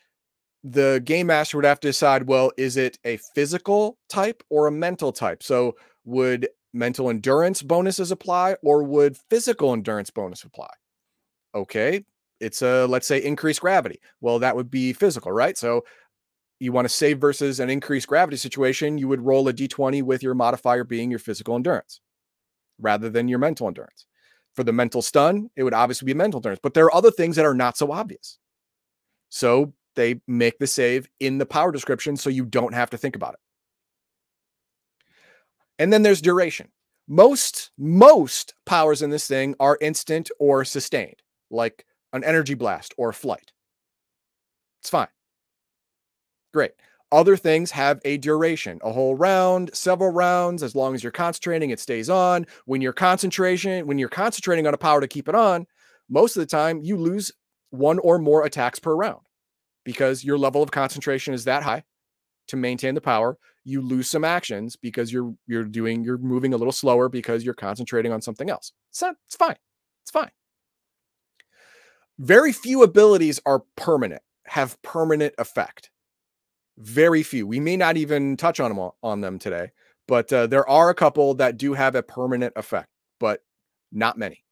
[0.63, 4.71] the game master would have to decide well is it a physical type or a
[4.71, 10.69] mental type so would mental endurance bonuses apply or would physical endurance bonus apply
[11.55, 12.03] okay
[12.39, 14.00] it's a let's say increased gravity.
[14.21, 15.58] Well, that would be physical, right?
[15.58, 15.84] So
[16.60, 20.23] you want to save versus an increased gravity situation, you would roll a d20 with
[20.23, 22.02] your modifier being your physical endurance
[22.80, 24.06] rather than your mental endurance.
[24.56, 27.36] For the mental stun, it would obviously be mental endurance, but there are other things
[27.36, 28.39] that are not so obvious.
[29.30, 33.15] So they make the save in the power description so you don't have to think
[33.15, 33.39] about it.
[35.80, 36.69] And then there's duration.
[37.08, 41.86] Most most powers in this thing are instant or sustained, like
[42.17, 43.51] an energy blast or a flight.
[44.82, 45.08] It's fine.
[46.53, 46.71] Great.
[47.12, 50.62] Other things have a duration, a whole round, several rounds.
[50.62, 52.45] As long as you're concentrating, it stays on.
[52.65, 55.67] When you're concentration, when you're concentrating on a power to keep it on,
[56.10, 57.32] most of the time you lose
[57.69, 59.21] one or more attacks per round
[59.86, 61.84] because your level of concentration is that high
[62.47, 63.38] to maintain the power.
[63.63, 67.53] You lose some actions because you're you're doing you're moving a little slower because you're
[67.53, 68.73] concentrating on something else.
[68.91, 69.56] So it's fine.
[70.03, 70.32] It's fine.
[72.19, 75.91] Very few abilities are permanent, have permanent effect.
[76.77, 77.45] Very few.
[77.45, 79.71] We may not even touch on them all, on them today,
[80.08, 83.41] but uh, there are a couple that do have a permanent effect, but
[83.91, 84.43] not many.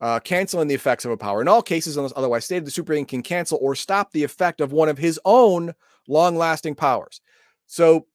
[0.00, 1.40] Uh, canceling the effects of a power.
[1.40, 4.72] In all cases, unless otherwise stated, the super can cancel or stop the effect of
[4.72, 5.72] one of his own
[6.08, 7.20] long-lasting powers.
[7.66, 8.06] So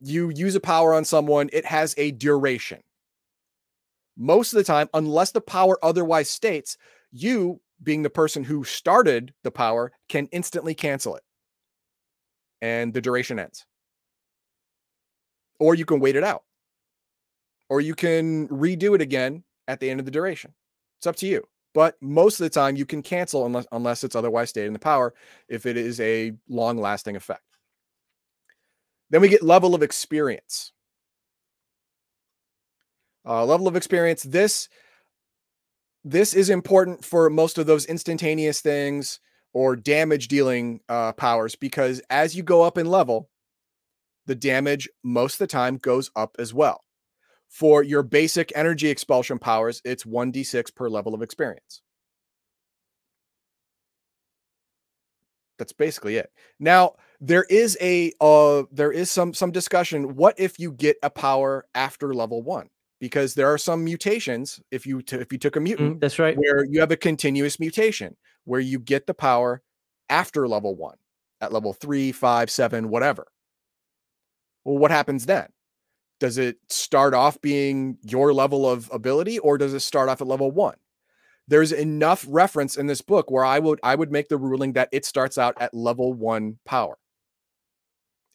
[0.00, 2.82] you use a power on someone, it has a duration.
[4.16, 6.78] Most of the time, unless the power otherwise states,
[7.12, 11.22] you, being the person who started the power, can instantly cancel it
[12.62, 13.66] and the duration ends.
[15.58, 16.42] Or you can wait it out.
[17.68, 20.54] Or you can redo it again at the end of the duration.
[20.98, 21.44] It's up to you.
[21.74, 24.78] But most of the time you can cancel unless unless it's otherwise stated in the
[24.78, 25.12] power
[25.48, 27.42] if it is a long-lasting effect.
[29.10, 30.72] Then we get level of experience.
[33.26, 34.22] Uh, level of experience.
[34.22, 34.68] This
[36.04, 39.18] this is important for most of those instantaneous things
[39.52, 43.28] or damage dealing uh, powers because as you go up in level,
[44.26, 46.84] the damage most of the time goes up as well.
[47.48, 51.82] For your basic energy expulsion powers, it's 1d6 per level of experience.
[55.58, 56.30] That's basically it.
[56.60, 61.08] Now, there is a uh there is some some discussion what if you get a
[61.10, 62.68] power after level 1?
[63.00, 66.18] Because there are some mutations if you t- if you took a mutant Mm, that's
[66.18, 66.36] right.
[66.36, 69.62] where you have a continuous mutation where you get the power
[70.08, 70.96] after level one
[71.40, 73.26] at level three, five, seven, whatever.
[74.64, 75.48] Well, what happens then?
[76.18, 80.26] Does it start off being your level of ability or does it start off at
[80.26, 80.76] level one?
[81.48, 84.88] There's enough reference in this book where I would I would make the ruling that
[84.92, 86.96] it starts out at level one power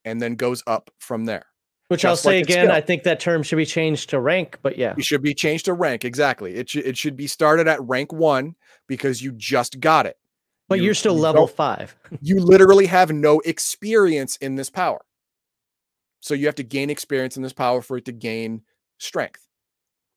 [0.06, 1.48] and then goes up from there.
[1.92, 2.72] Which I'll Just like say again.
[2.72, 4.94] I think that term should be changed to rank, but yeah.
[4.98, 6.06] It should be changed to rank.
[6.06, 6.56] Exactly.
[6.56, 8.56] It should it should be started at rank one
[8.88, 10.18] because you just got it.
[10.70, 11.94] But You- you're still you level five.
[12.22, 15.02] you literally have no experience in this power.
[16.22, 18.62] So you have to gain experience in this power for it to gain
[18.98, 19.46] strength.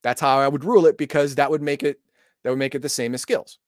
[0.05, 1.99] That's how I would rule it because that would make it
[2.45, 3.59] that would make it the same as skills.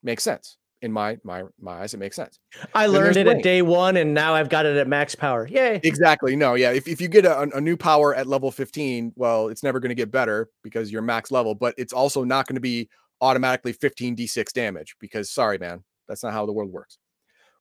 [0.00, 0.58] Makes sense.
[0.84, 2.38] In my my my eyes, it makes sense.
[2.74, 5.48] I Then learned it at day one, and now I've got it at max power.
[5.48, 5.80] Yay!
[5.82, 6.36] Exactly.
[6.36, 6.72] No, yeah.
[6.72, 9.88] If, if you get a, a new power at level 15, well, it's never going
[9.88, 12.90] to get better because you're max level, but it's also not going to be
[13.22, 16.98] automatically 15d6 damage because sorry, man, that's not how the world works.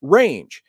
[0.01, 0.61] Range.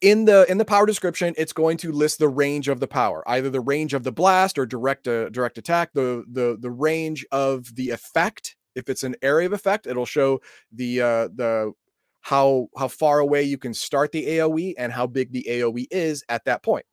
[0.00, 3.22] In the in the power description, it's going to list the range of the power,
[3.26, 7.26] either the range of the blast or direct uh, direct attack, the the the range
[7.30, 8.56] of the effect.
[8.74, 10.40] If it's an area of effect, it'll show
[10.72, 11.72] the uh the
[12.20, 16.24] how how far away you can start the AoE and how big the AoE is
[16.28, 16.86] at that point.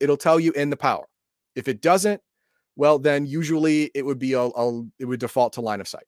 [0.00, 1.06] It'll tell you in the power.
[1.56, 2.20] If it doesn't,
[2.76, 6.04] well, then usually it would be a, a it would default to line of sight.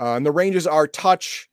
[0.00, 1.50] Uh, and the ranges are touch,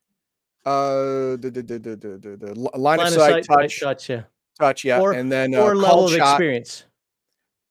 [0.66, 4.10] uh, the, the, the, the, the, the, the li- line, of sight, right, touch, touch,
[4.10, 4.22] yeah.
[4.60, 6.36] touch, yeah, Or- and then uh, level of shot.
[6.36, 6.86] experience.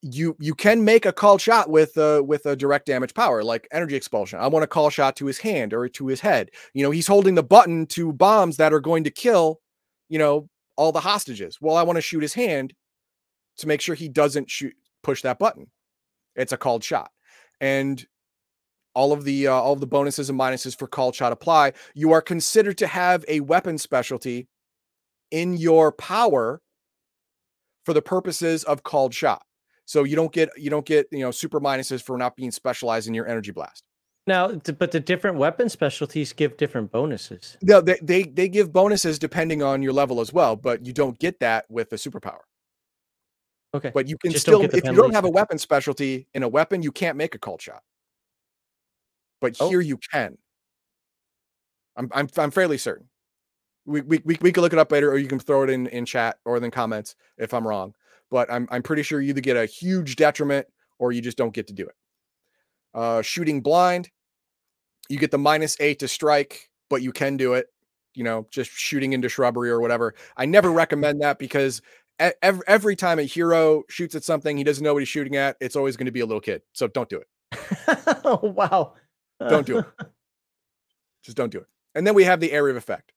[0.07, 3.67] You you can make a called shot with uh with a direct damage power like
[3.73, 4.39] energy expulsion.
[4.39, 6.51] I want to call shot to his hand or to his head.
[6.75, 9.61] You know, he's holding the button to bombs that are going to kill,
[10.11, 11.59] you know, all the hostages.
[11.59, 12.75] Well, I want to shoot his hand
[13.59, 15.69] to make sure he doesn't shoot push that button.
[16.37, 17.11] It's a called shot.
[17.61, 18.05] And
[18.95, 21.73] all of the uh, all of the bonuses and minuses for called shot apply.
[21.95, 24.49] You are considered to have a weapon specialty
[25.31, 26.61] in your power
[27.85, 29.43] for the purposes of called shot.
[29.87, 33.09] So you don't get you don't get you know super minuses for not being specialized
[33.09, 33.85] in your energy blast.
[34.27, 37.59] Now, but the different weapon specialties give different bonuses.
[37.63, 41.19] No, they they they give bonuses depending on your level as well, but you don't
[41.19, 42.41] get that with a superpower.
[43.75, 43.91] Okay.
[43.93, 46.83] But you can Just still if you don't have a weapon specialty in a weapon,
[46.83, 47.83] you can't make a called shot.
[49.41, 49.69] but Oh.
[49.69, 50.39] here you can.
[51.97, 53.09] I'm I'm I'm fairly certain.
[53.85, 55.87] We we we, we can look it up later, or you can throw it in
[55.89, 57.95] in chat or in comments if I'm wrong.
[58.35, 60.67] But I'm I'm pretty sure you either get a huge detriment
[60.99, 61.95] or you just don't get to do it.
[62.93, 64.11] Uh, shooting blind,
[65.09, 67.69] you get the minus eight to strike, but you can do it.
[68.13, 70.17] You know, just shooting into shrubbery or whatever.
[70.37, 71.81] I never recommend that because
[72.19, 75.57] every, every time a hero shoots at something he doesn't know what he's shooting at,
[75.61, 76.63] it's always going to be a little kid.
[76.73, 77.29] So don't do it.
[78.25, 78.95] oh wow.
[79.39, 79.87] Don't do it.
[81.23, 81.67] Just don't do it.
[81.95, 83.13] And then we have the area of effect.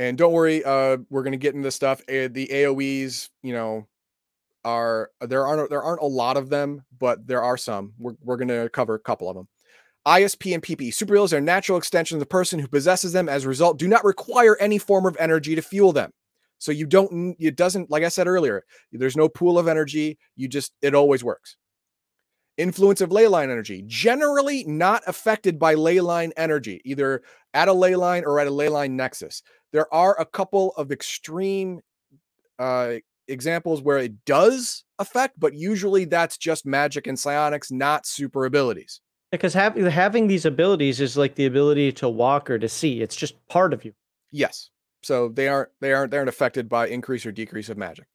[0.00, 2.00] And don't worry, uh, we're gonna get into this stuff.
[2.08, 3.86] Uh, the AOE's, you know,
[4.64, 7.92] are there aren't there aren't a lot of them, but there are some.
[7.98, 9.46] We're we're gonna cover a couple of them.
[10.06, 13.28] ISP and PP superheroes are natural extensions of the person who possesses them.
[13.28, 16.12] As a result, do not require any form of energy to fuel them.
[16.56, 17.36] So you don't.
[17.38, 17.90] It doesn't.
[17.90, 20.16] Like I said earlier, there's no pool of energy.
[20.34, 20.72] You just.
[20.80, 21.58] It always works.
[22.60, 23.82] Influence of ley line energy.
[23.86, 27.22] Generally not affected by ley line energy, either
[27.54, 29.42] at a ley line or at a ley line nexus.
[29.72, 31.80] There are a couple of extreme
[32.58, 32.96] uh,
[33.28, 39.00] examples where it does affect, but usually that's just magic and psionics, not super abilities.
[39.32, 43.00] Because having having these abilities is like the ability to walk or to see.
[43.00, 43.94] It's just part of you.
[44.32, 44.68] Yes.
[45.02, 48.06] So they aren't they aren't they aren't affected by increase or decrease of magic.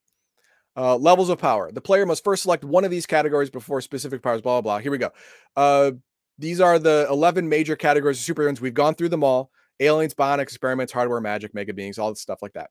[0.76, 1.72] Uh, levels of power.
[1.72, 4.42] The player must first select one of these categories before specific powers.
[4.42, 4.78] Blah blah blah.
[4.78, 5.10] Here we go.
[5.56, 5.92] Uh,
[6.38, 8.60] these are the eleven major categories of superheroes.
[8.60, 9.50] We've gone through them all:
[9.80, 12.70] aliens, bionics, experiments, hardware, magic, mega beings, all stuff like that.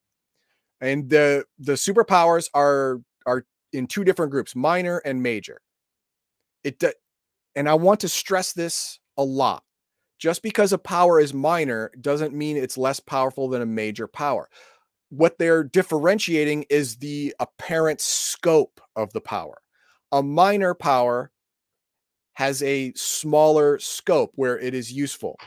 [0.82, 5.62] And the the superpowers are are in two different groups: minor and major.
[6.64, 6.84] It
[7.56, 9.64] and I want to stress this a lot
[10.20, 14.50] just because a power is minor doesn't mean it's less powerful than a major power.
[15.10, 19.56] What they're differentiating is the apparent scope of the power.
[20.12, 21.32] A minor power
[22.34, 25.38] has a smaller scope where it is useful.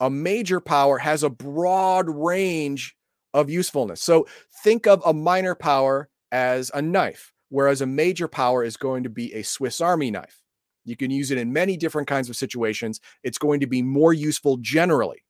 [0.00, 2.96] A major power has a broad range
[3.34, 4.02] of usefulness.
[4.02, 4.26] So
[4.62, 9.10] think of a minor power as a knife, whereas a major power is going to
[9.10, 10.42] be a Swiss Army knife.
[10.84, 13.00] You can use it in many different kinds of situations.
[13.22, 15.24] It's going to be more useful generally.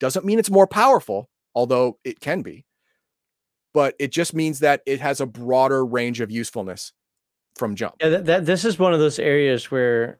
[0.00, 2.64] Doesn't mean it's more powerful, although it can be,
[3.74, 6.92] but it just means that it has a broader range of usefulness
[7.56, 7.96] from jump.
[8.00, 10.18] Yeah, that, that this is one of those areas where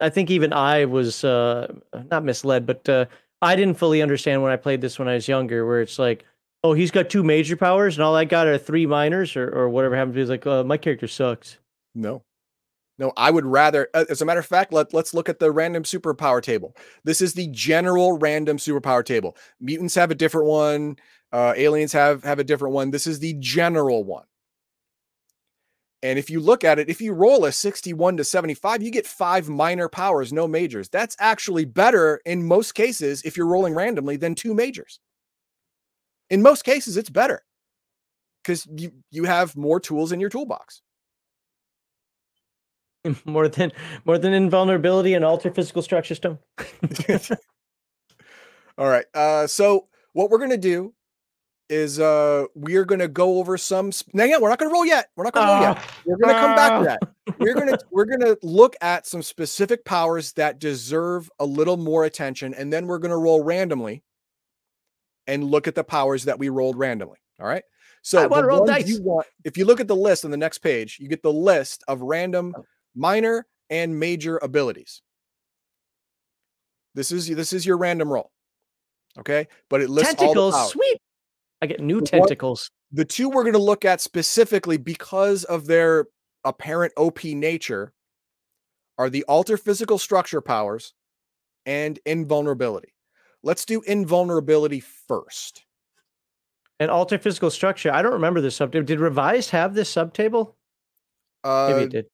[0.00, 1.72] I think even I was uh,
[2.10, 3.06] not misled, but uh,
[3.42, 5.66] I didn't fully understand when I played this when I was younger.
[5.66, 6.24] Where it's like,
[6.64, 9.68] oh, he's got two major powers and all I got are three minors, or or
[9.68, 11.58] whatever happens to be like, uh, my character sucks.
[11.94, 12.22] No.
[12.98, 15.84] No, I would rather as a matter of fact, let, let's look at the random
[15.84, 16.76] superpower table.
[17.02, 19.38] This is the general random superpower table.
[19.58, 20.96] Mutants have a different one,
[21.32, 22.90] uh, aliens have have a different one.
[22.90, 24.24] This is the general one.
[26.02, 29.06] And if you look at it, if you roll a 61 to 75, you get
[29.06, 30.88] five minor powers, no majors.
[30.88, 34.98] That's actually better in most cases if you're rolling randomly than two majors.
[36.30, 37.42] In most cases, it's better
[38.42, 40.80] because you, you have more tools in your toolbox.
[43.24, 43.72] more than
[44.04, 46.38] more than invulnerability and alter physical structure stone.
[48.78, 49.06] All right.
[49.14, 50.94] Uh, so what we're gonna do
[51.70, 53.92] is uh, we are gonna go over some.
[53.94, 55.08] Sp- now, yeah, we're not gonna roll yet.
[55.16, 55.76] We're not gonna roll yet.
[55.78, 57.36] Ah, We're gonna come back to that.
[57.38, 62.52] We're gonna we're gonna look at some specific powers that deserve a little more attention,
[62.54, 64.02] and then we're gonna roll randomly
[65.26, 67.18] and look at the powers that we rolled randomly.
[67.40, 67.62] All right.
[68.02, 68.88] So I the roll dice.
[68.88, 71.32] you want, if you look at the list on the next page, you get the
[71.32, 72.64] list of random, Oh.
[72.94, 75.02] minor, and major abilities.
[76.94, 78.30] This is this is your random roll.
[79.18, 80.98] Okay, but it lists all the tentacles, powers sweet.
[81.62, 82.70] I get new tentacles.
[82.92, 86.06] the two we're going to look at specifically because of their
[86.44, 87.92] apparent OP nature
[88.98, 90.94] are the alter physical structure powers
[91.66, 92.94] and invulnerability.
[93.42, 95.64] Let's do invulnerability first.
[96.78, 97.92] And alter physical structure.
[97.92, 98.86] I don't remember this subtable.
[98.86, 100.54] Did revised have this subtable?
[101.44, 102.06] Maybe Uh, it did.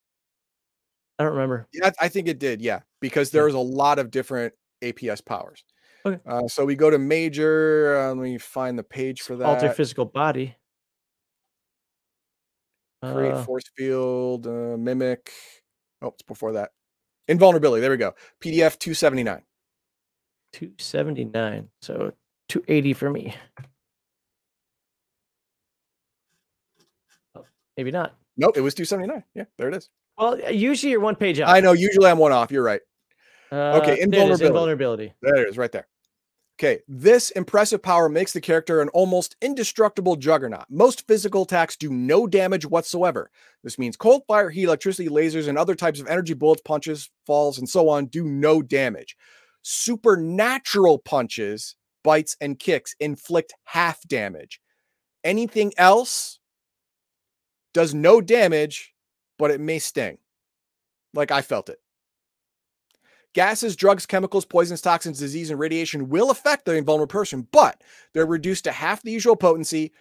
[1.18, 1.66] I don't remember.
[1.72, 2.60] yeah, I think it did.
[2.60, 5.64] Yeah, because there's a lot of different APS powers.
[6.06, 6.20] Okay.
[6.24, 7.98] Uh, so we go to major.
[7.98, 9.44] Uh, let me find the page for that.
[9.44, 10.54] Alter physical body.
[13.02, 15.30] create Uh, force field, uh, mimic.
[16.02, 16.70] Oh, it's before that.
[17.28, 17.80] Invulnerability.
[17.80, 18.14] There we go.
[18.40, 19.42] PDF 279.
[20.52, 21.68] 279.
[21.82, 22.12] So
[22.48, 23.34] 280 for me.
[27.34, 27.44] Oh,
[27.76, 28.14] maybe not.
[28.36, 29.24] Nope, it was 279.
[29.34, 29.88] Yeah, there it is.
[30.16, 31.48] Well, usually you're one page out.
[31.48, 31.72] I know.
[31.72, 32.50] Usually I'm one off.
[32.50, 32.80] You're right.
[33.50, 34.46] Uh, okay, there invulnerability.
[34.46, 35.12] invulnerability.
[35.22, 35.86] There it is, right there.
[36.58, 40.64] Okay, this impressive power makes the character an almost indestructible juggernaut.
[40.70, 43.30] Most physical attacks do no damage whatsoever.
[43.62, 47.58] This means cold fire, heat, electricity, lasers, and other types of energy bullets, punches, falls,
[47.58, 49.16] and so on do no damage.
[49.60, 54.58] Supernatural punches, bites, and kicks inflict half damage.
[55.24, 56.38] Anything else
[57.74, 58.94] does no damage,
[59.38, 60.16] but it may sting.
[61.12, 61.80] Like I felt it.
[63.36, 67.84] Gases, drugs, chemicals, poisons, toxins, disease, and radiation will affect the invulnerable person, but
[68.14, 69.92] they're reduced to half the usual potency.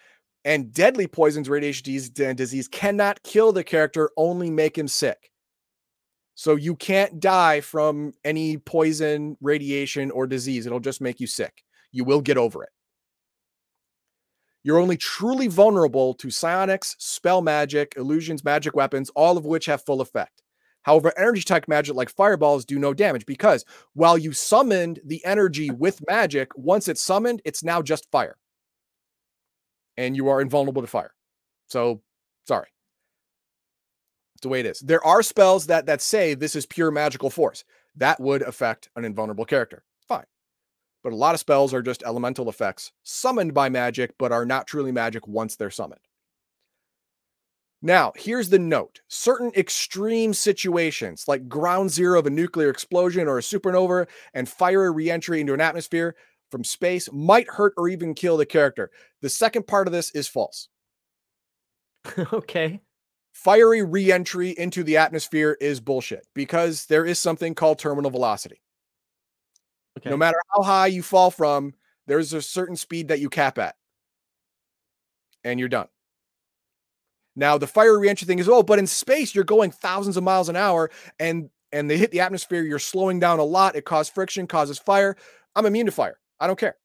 [0.46, 5.32] And deadly poisons, radiation, and disease cannot kill the character, only make him sick.
[6.36, 10.66] So you can't die from any poison, radiation, or disease.
[10.66, 11.62] It'll just make you sick.
[11.92, 12.70] You will get over it.
[14.64, 19.84] You're only truly vulnerable to psionics, spell magic, illusions, magic weapons, all of which have
[19.84, 20.42] full effect.
[20.86, 25.72] However, energy type magic like fireballs do no damage because while you summoned the energy
[25.72, 28.38] with magic, once it's summoned, it's now just fire.
[29.98, 31.16] And you are invulnerable to fire.
[31.66, 32.04] So
[32.48, 32.68] sorry.
[34.36, 34.80] It's the way it is.
[34.80, 37.64] There are spells that that say this is pure magical force.
[37.96, 39.84] That would affect an invulnerable character.
[40.08, 40.26] Fine.
[41.04, 44.68] But a lot of spells are just elemental effects summoned by magic, but are not
[44.68, 46.02] truly magic once they're summoned.
[47.82, 53.38] Now, here's the note certain extreme situations, like ground zero of a nuclear explosion or
[53.38, 56.16] a supernova and fiery reentry into an atmosphere
[56.50, 58.92] from space, might hurt or even kill the character.
[59.22, 60.70] The second part of this is false.
[62.34, 62.82] okay.
[63.34, 68.62] Fiery reentry into the atmosphere is bullshit because there is something called terminal velocity.
[70.00, 70.10] Okay.
[70.10, 71.74] No matter how high you fall from,
[72.08, 73.76] there's a certain speed that you cap at,
[75.44, 75.88] and you're done.
[77.36, 80.50] Now the fire reentry thing is oh, but in space you're going thousands of miles
[80.50, 82.64] an hour, and and they hit the atmosphere.
[82.64, 83.76] You're slowing down a lot.
[83.76, 85.18] It causes friction, causes fire.
[85.56, 86.20] I'm immune to fire.
[86.40, 86.76] I don't care.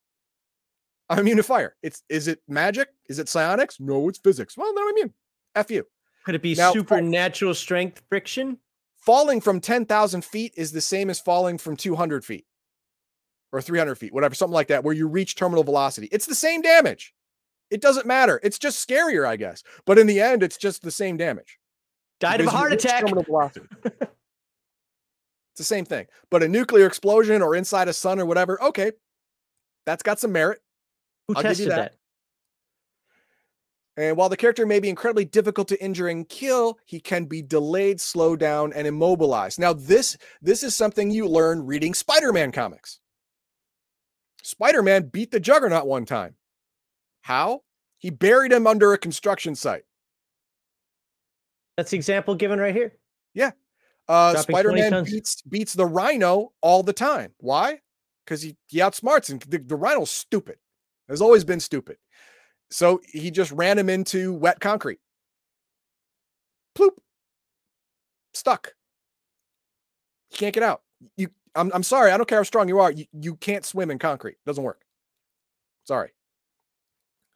[1.09, 1.77] I'm immune to fire.
[1.83, 2.89] It's is it magic?
[3.09, 3.81] Is it psionics?
[3.81, 4.57] No, it's physics.
[4.57, 5.15] Well, then I'm immune.
[5.55, 5.87] F you.
[6.25, 8.59] Could it be now, supernatural strength friction?
[8.99, 12.45] Falling from 10,000 feet is the same as falling from 200 feet
[13.51, 16.09] or 300 feet, whatever, something like that, where you reach terminal velocity.
[16.13, 17.15] It's the same damage.
[17.71, 18.41] It doesn't matter.
[18.43, 19.63] It's just scarier, I guess.
[19.85, 21.59] But in the end, it's just the same damage.
[22.19, 23.05] Died of a heart attack.
[23.85, 23.97] it's
[25.57, 26.07] the same thing.
[26.31, 28.93] But a nuclear explosion or inside a sun or whatever, okay,
[29.87, 30.61] that's got some merit.
[31.29, 31.77] Who I'll tested that.
[31.77, 31.95] that?
[33.97, 37.43] And while the character may be incredibly difficult to injure and kill, he can be
[37.43, 39.59] delayed, slowed down, and immobilized.
[39.59, 43.01] Now, this this is something you learn reading Spider-Man comics.
[44.43, 46.35] Spider-Man beat the Juggernaut one time.
[47.23, 47.63] How?
[47.99, 49.83] He buried him under a construction site.
[51.77, 52.95] That's the example given right here.
[53.35, 53.53] Yeah.
[54.09, 57.33] Uh, Spider Man beats, beats the rhino all the time.
[57.39, 57.81] Why?
[58.25, 60.57] Because he, he outsmarts and the, the rhino's stupid.
[61.09, 61.97] Has always been stupid.
[62.71, 65.01] So he just ran him into wet concrete.
[66.77, 66.91] Ploop.
[68.33, 68.75] Stuck.
[70.31, 70.83] You can't get out.
[71.17, 72.13] You I'm, I'm sorry.
[72.13, 72.93] I don't care how strong you are.
[72.93, 74.33] You, you can't swim in concrete.
[74.33, 74.83] It doesn't work.
[75.85, 76.11] Sorry.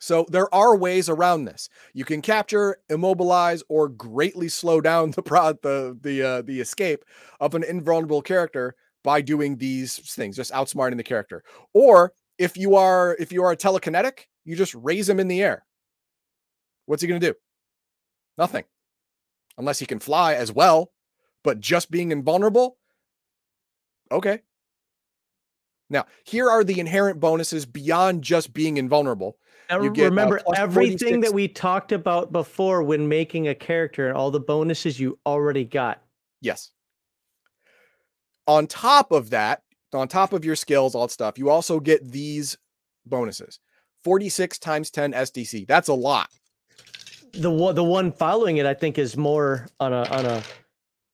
[0.04, 1.70] So there are ways around this.
[1.94, 5.22] You can capture, immobilize, or greatly slow down the
[5.62, 7.06] the the uh, the escape
[7.40, 11.42] of an invulnerable character by doing these things, just outsmarting the character.
[11.72, 15.64] Or if you are if you are telekinetic, you just raise him in the air.
[16.84, 17.34] What's he going to do?
[18.36, 18.64] Nothing,
[19.56, 20.92] unless he can fly as well.
[21.42, 22.76] But just being invulnerable,
[24.12, 24.42] okay.
[25.88, 29.38] Now, here are the inherent bonuses beyond just being invulnerable.
[29.70, 34.08] You get, uh, remember uh, everything that we talked about before when making a character
[34.08, 36.02] and all the bonuses you already got.
[36.40, 36.70] Yes.
[38.46, 39.62] On top of that,
[39.94, 42.58] on top of your skills, all that stuff, you also get these
[43.06, 43.58] bonuses
[44.04, 45.66] 46 times 10 SDC.
[45.66, 46.28] That's a lot.
[47.32, 50.42] The one, the one following it, I think, is more on a on a.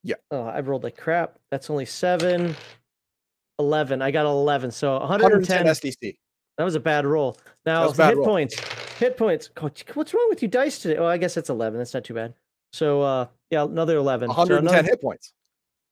[0.03, 0.17] Yeah.
[0.31, 1.39] Oh, I rolled like crap.
[1.51, 2.57] That's only seven.
[3.59, 4.03] 11.
[4.03, 4.71] I got 11.
[4.71, 6.17] So 110, 110 SDC.
[6.61, 7.39] That was a bad roll.
[7.65, 8.27] Now bad hit roll.
[8.27, 8.61] points.
[8.99, 9.49] Hit points.
[9.95, 10.99] What's wrong with you dice today?
[10.99, 11.79] Oh, I guess it's 11.
[11.79, 12.35] That's not too bad.
[12.75, 14.29] So uh yeah, another 11.
[14.29, 15.33] 110 so another, hit points.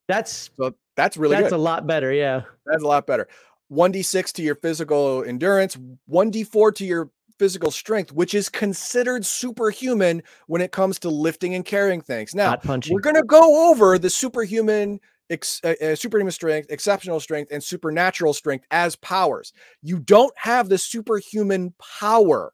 [0.08, 1.56] That's so that's really that's good.
[1.56, 2.12] a lot better.
[2.12, 2.42] Yeah.
[2.66, 3.28] That's a lot better.
[3.72, 5.78] 1d6 to your physical endurance,
[6.10, 7.08] 1d4 to your
[7.38, 12.34] physical strength, which is considered superhuman when it comes to lifting and carrying things.
[12.34, 15.00] Now, we're going to go over the superhuman
[15.30, 19.52] ex, uh, uh, superhuman strength, exceptional strength, and supernatural strength as powers.
[19.82, 22.52] You don't have the superhuman power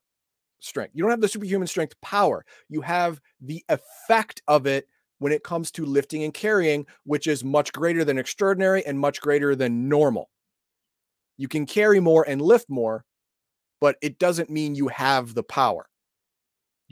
[0.60, 0.92] strength.
[0.94, 2.44] You don't have the superhuman strength power.
[2.68, 7.44] You have the effect of it when it comes to lifting and carrying, which is
[7.44, 10.30] much greater than extraordinary and much greater than normal.
[11.36, 13.04] You can carry more and lift more,
[13.80, 15.86] but it doesn't mean you have the power.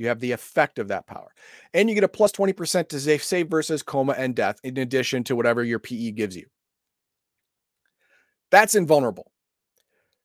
[0.02, 1.32] You have the effect of that power.
[1.72, 5.22] And you get a plus 20% to save, save versus coma and death in addition
[5.24, 6.46] to whatever your PE gives you.
[8.50, 9.30] That's invulnerable.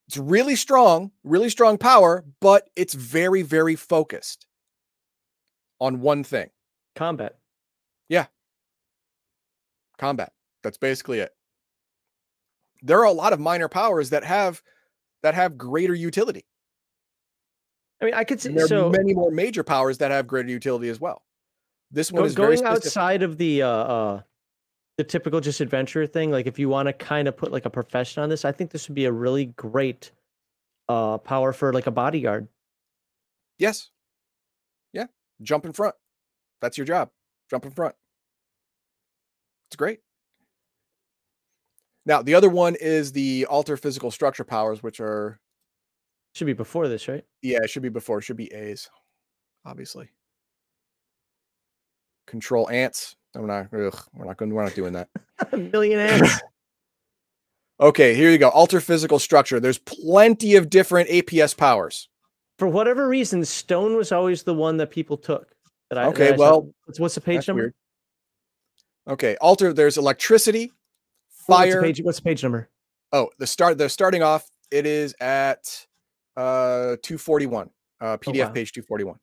[0.08, 4.48] It's really strong, really strong power, but it's very, very focused
[5.80, 6.50] on one thing
[6.96, 7.38] combat.
[8.10, 8.26] Yeah.
[10.00, 10.34] Combat.
[10.64, 11.36] That's basically it.
[12.82, 14.64] There are a lot of minor powers that have
[15.22, 16.46] that have greater utility.
[18.02, 20.50] I mean, I could see there are so many more major powers that have greater
[20.50, 21.24] utility as well.
[21.92, 24.22] This one go- is very going outside of the uh, uh
[24.98, 26.32] the typical just adventure thing.
[26.32, 28.72] Like if you want to kind of put like a profession on this, I think
[28.72, 30.12] this would be a really great
[30.90, 32.48] uh power for like a bodyguard.
[33.58, 33.90] Yes.
[34.94, 35.06] Yeah.
[35.42, 35.96] Jump in front.
[36.62, 37.10] That's your job.
[37.50, 37.96] Jump in front.
[39.70, 40.00] It's great.
[42.06, 45.40] Now, the other one is the alter physical structure powers, which are,
[46.38, 47.24] Should be before this, right?
[47.42, 48.92] yeah, it should be before, it should be A's,
[49.66, 50.08] obviously.
[52.28, 53.16] Control ants.
[53.34, 55.10] I'm not, ugh, we're not going, we're not doing that.
[55.52, 56.40] a million ants.
[57.80, 58.50] Okay, here you go.
[58.50, 59.60] Alter physical structure.
[59.60, 62.08] There's plenty of different APS powers.
[62.60, 65.56] For whatever reason, stone was always the one that people took.
[65.90, 67.64] That I, that Okay, I well, what's, what's the page number?
[67.64, 67.74] weird.
[69.10, 69.74] Okay, alter.
[69.74, 70.74] There's electricity, Ooh,
[71.48, 71.82] What's fire.
[71.82, 72.02] the page?
[72.04, 72.70] What's the page number?
[73.12, 73.80] Oh, the start.
[73.80, 74.48] They're starting off.
[74.70, 75.88] It is at
[76.38, 77.70] uh 241.
[78.00, 78.50] Uh, PDF wow.
[78.52, 79.18] page 241.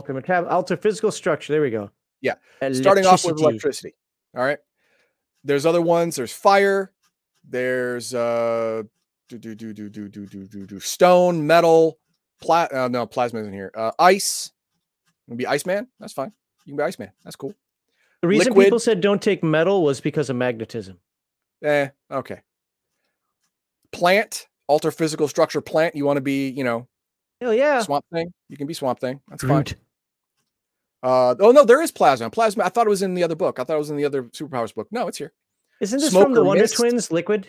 [0.00, 1.52] Okay, metab- alter physical structure.
[1.52, 1.90] There we go.
[2.22, 2.34] Yeah,
[2.72, 3.40] Starting off with Electricity.
[3.42, 3.94] electricity.
[4.36, 4.58] All right.
[5.44, 6.16] There's other ones.
[6.16, 6.92] There's fire.
[7.48, 8.82] There's uh
[9.28, 11.98] do do do do do do do do do stone, metal,
[12.42, 13.70] pla- uh, no plasma isn't here.
[13.74, 14.52] Uh, ice.
[15.26, 15.86] You can be Iceman.
[15.98, 16.32] That's fine.
[16.66, 17.10] You can be Iceman.
[17.24, 17.54] That's cool.
[18.20, 20.98] The reason liquid- people said don't take metal was because of magnetism.
[21.62, 22.40] Eh, okay.
[23.92, 25.94] Plant, alter physical structure plant.
[25.94, 26.88] You want to be, you know,
[27.40, 27.80] Hell yeah.
[27.82, 28.32] swamp thing.
[28.48, 29.20] You can be swamp thing.
[29.28, 29.64] That's fine.
[31.02, 32.30] Uh, oh no, there is plasma.
[32.30, 32.64] Plasma.
[32.64, 33.58] I thought it was in the other book.
[33.58, 34.88] I thought it was in the other superpowers book.
[34.90, 35.32] No, it's here.
[35.80, 36.76] Isn't this Smoke from the Wonder mist?
[36.76, 37.48] Twins liquid?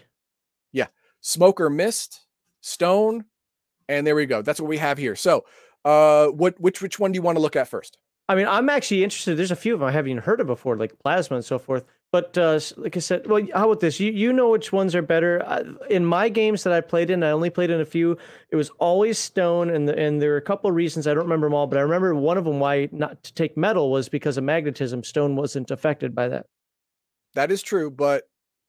[0.71, 0.87] Yeah.
[1.19, 2.21] Smoke or mist,
[2.61, 3.25] stone,
[3.89, 4.41] and there we go.
[4.41, 5.17] That's what we have here.
[5.17, 5.43] So,
[5.83, 7.97] uh, what which which one do you want to look at first?
[8.29, 9.35] I mean, I'm actually interested.
[9.35, 11.59] There's a few of them I haven't even heard of before, like plasma and so
[11.59, 11.83] forth.
[12.11, 13.97] But uh, like I said, well, how about this?
[13.97, 15.41] You you know which ones are better?
[15.47, 18.17] I, in my games that I played in, I only played in a few.
[18.49, 21.23] It was always stone, and the, and there were a couple of reasons I don't
[21.23, 24.09] remember them all, but I remember one of them why not to take metal was
[24.09, 25.05] because of magnetism.
[25.05, 26.47] Stone wasn't affected by that.
[27.33, 28.23] That is true, but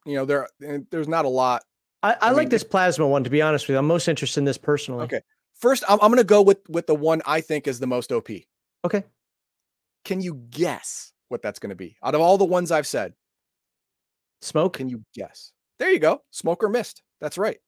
[0.07, 1.65] you know there eh, there's not a lot.
[2.05, 3.79] I, I, I like mean, this plasma one to be honest with you.
[3.79, 5.03] I'm most interested in this personally.
[5.05, 5.21] Okay.
[5.57, 8.13] First, I'm, I'm going to go with with the one I think is the most
[8.13, 8.29] OP.
[8.85, 9.03] Okay.
[10.05, 13.15] Can you guess what that's going to be out of all the ones I've said?
[14.43, 14.77] Smoke.
[14.77, 15.53] Can you guess?
[15.79, 16.23] There you go.
[16.31, 17.03] Smoke or mist.
[17.21, 17.59] That's right.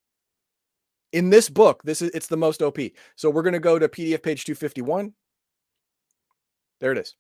[1.13, 2.79] In this book, this is it's the most OP.
[3.17, 5.13] So we're going to go to PDF page 251.
[6.81, 7.15] There it is.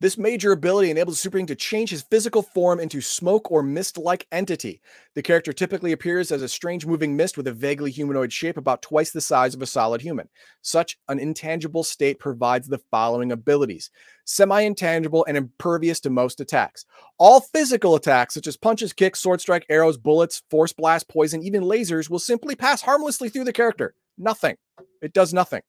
[0.00, 3.62] This major ability enables the Super Being to change his physical form into smoke or
[3.62, 4.80] mist-like entity.
[5.14, 8.80] The character typically appears as a strange moving mist with a vaguely humanoid shape about
[8.80, 10.30] twice the size of a solid human.
[10.62, 13.90] Such an intangible state provides the following abilities:
[14.24, 16.86] semi-intangible and impervious to most attacks.
[17.18, 21.62] All physical attacks, such as punches, kicks, sword strike, arrows, bullets, force blast, poison, even
[21.62, 23.94] lasers, will simply pass harmlessly through the character.
[24.16, 24.56] Nothing.
[25.02, 25.60] It does nothing.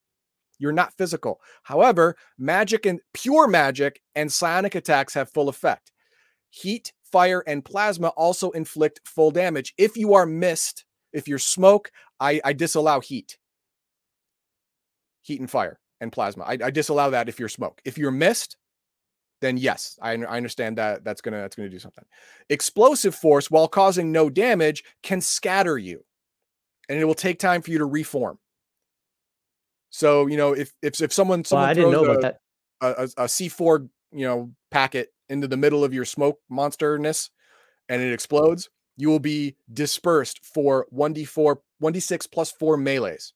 [0.61, 1.41] You're not physical.
[1.63, 5.91] However, magic and pure magic and psionic attacks have full effect.
[6.51, 9.73] Heat, fire, and plasma also inflict full damage.
[9.79, 13.39] If you are mist, if you're smoke, I, I disallow heat.
[15.23, 16.43] Heat and fire and plasma.
[16.43, 17.81] I, I disallow that if you're smoke.
[17.83, 18.57] If you're mist,
[19.41, 22.05] then yes, I, I understand that that's gonna that's gonna do something.
[22.49, 26.05] Explosive force, while causing no damage, can scatter you,
[26.87, 28.37] and it will take time for you to reform.
[29.91, 32.39] So you know if if if someone Well, someone I didn't know a, about that.
[32.81, 37.29] a, a C4 you know packet into the middle of your smoke monsterness
[37.87, 43.33] and it explodes, you will be dispersed for 1d4 1d6 plus 4 melees.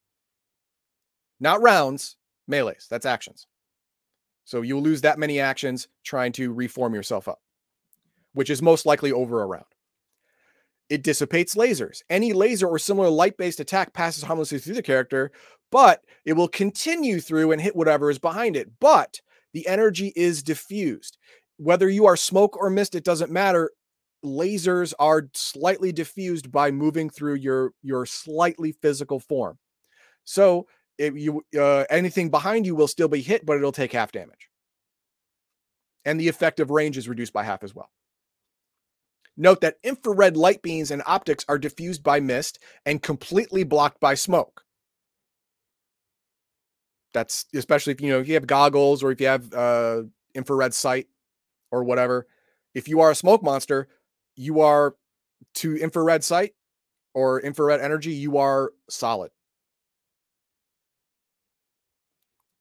[1.39, 2.15] Not rounds,
[2.47, 2.87] melees.
[2.89, 3.47] That's actions.
[4.45, 7.39] So you'll lose that many actions trying to reform yourself up,
[8.33, 9.65] which is most likely over a round.
[10.87, 12.03] It dissipates lasers.
[12.11, 15.31] Any laser or similar light based attack passes harmlessly through the character,
[15.75, 18.69] but it will continue through and hit whatever is behind it.
[18.79, 19.19] But
[19.53, 21.17] the energy is diffused.
[21.57, 23.71] Whether you are smoke or mist, it doesn't matter.
[24.23, 29.59] Lasers are slightly diffused by moving through your your slightly physical form.
[30.23, 30.67] So
[30.97, 34.47] if you uh, anything behind you will still be hit, but it'll take half damage.
[36.05, 37.89] and the effective range is reduced by half as well.
[39.37, 44.15] Note that infrared light beams and optics are diffused by mist and completely blocked by
[44.15, 44.64] smoke.
[47.15, 50.03] That's especially if you know if you have goggles or if you have uh,
[50.35, 51.07] infrared sight
[51.71, 52.27] or whatever.
[52.73, 53.87] If you are a smoke monster,
[54.35, 54.95] you are
[55.55, 56.51] to infrared sight
[57.13, 59.31] or infrared energy, you are solid.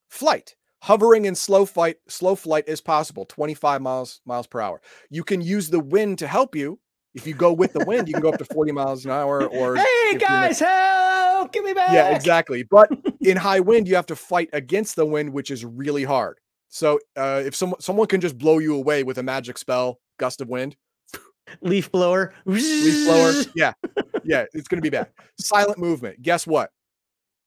[0.08, 0.54] Flight.
[0.82, 4.80] Hovering in slow flight, slow flight is possible, 25 miles miles per hour.
[5.10, 6.78] You can use the wind to help you.
[7.12, 9.44] If you go with the wind, you can go up to 40 miles an hour.
[9.46, 11.33] Or hey guys, help!
[11.52, 11.92] Give me back.
[11.92, 12.62] Yeah, exactly.
[12.62, 12.90] But
[13.20, 16.38] in high wind, you have to fight against the wind, which is really hard.
[16.68, 20.40] So uh, if someone someone can just blow you away with a magic spell, gust
[20.40, 20.76] of wind,
[21.60, 23.72] leaf blower, leaf blower, yeah,
[24.24, 25.08] yeah, it's gonna be bad.
[25.38, 26.20] Silent movement.
[26.20, 26.70] Guess what?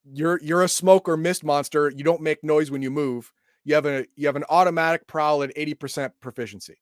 [0.05, 1.91] You're you're a smoke or mist monster.
[1.95, 3.31] You don't make noise when you move.
[3.65, 6.77] You have a you have an automatic prowl at 80% proficiency.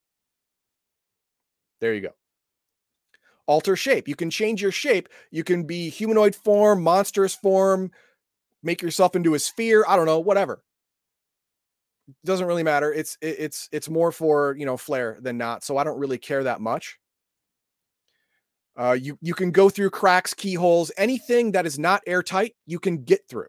[1.82, 2.12] There you go.
[3.48, 4.08] Alter shape.
[4.08, 5.10] You can change your shape.
[5.32, 7.92] You can be humanoid form, monstrous form,
[8.64, 9.86] make yourself into a sphere.
[9.88, 10.64] I don't know, whatever
[12.24, 12.94] doesn't really matter.
[12.94, 15.64] It's it, it's it's more for you know flair than not.
[15.64, 16.98] So I don't really care that much.
[18.78, 23.04] Uh, you you can go through cracks, keyholes, anything that is not airtight, you can
[23.04, 23.48] get through.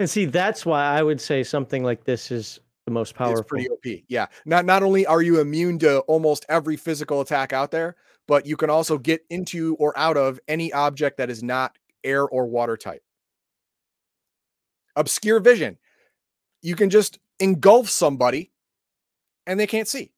[0.00, 3.40] And see, that's why I would say something like this is the most powerful.
[3.40, 4.04] It's pretty OP.
[4.08, 4.26] Yeah.
[4.44, 8.56] Not not only are you immune to almost every physical attack out there, but you
[8.56, 12.76] can also get into or out of any object that is not air or water
[12.76, 13.02] type.
[14.96, 15.78] Obscure vision.
[16.62, 18.52] You can just engulf somebody
[19.46, 20.12] and they can't see,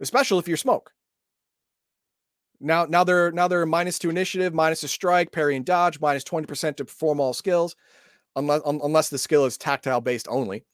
[0.00, 0.92] especially if you're smoke.
[2.60, 6.24] Now, now they're now they're minus two initiative, minus a strike, parry and dodge, minus
[6.24, 7.76] 20% to perform all skills,
[8.36, 10.64] unless un, unless the skill is tactile based only.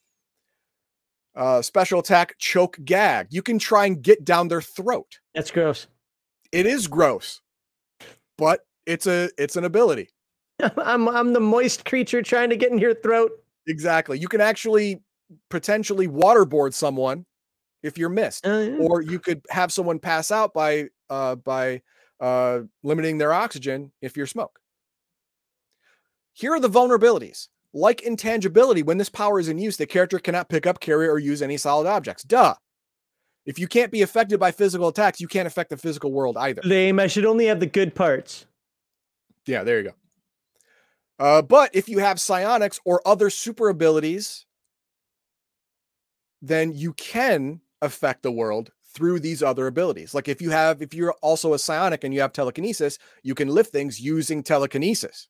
[1.36, 3.28] Uh, special attack, choke gag.
[3.30, 5.20] You can try and get down their throat.
[5.34, 5.86] That's gross.
[6.50, 7.40] It is gross,
[8.36, 10.10] but it's a it's an ability.
[10.76, 13.30] I'm I'm the moist creature trying to get in your throat.
[13.66, 14.18] Exactly.
[14.18, 15.02] You can actually
[15.48, 17.24] potentially waterboard someone
[17.82, 18.76] if you're mist, uh, yeah.
[18.78, 21.82] or you could have someone pass out by uh, by
[22.20, 24.58] uh, limiting their oxygen if you're smoke.
[26.32, 27.48] Here are the vulnerabilities.
[27.72, 31.18] Like intangibility, when this power is in use, the character cannot pick up, carry, or
[31.18, 32.24] use any solid objects.
[32.24, 32.54] Duh.
[33.46, 36.62] If you can't be affected by physical attacks, you can't affect the physical world either.
[36.64, 36.98] Lame.
[36.98, 38.46] I should only have the good parts.
[39.46, 39.94] Yeah, there you go.
[41.18, 44.46] Uh, but if you have psionics or other super abilities
[46.42, 50.14] then you can affect the world through these other abilities.
[50.14, 53.48] Like if you have, if you're also a psionic and you have telekinesis, you can
[53.48, 55.28] lift things using telekinesis.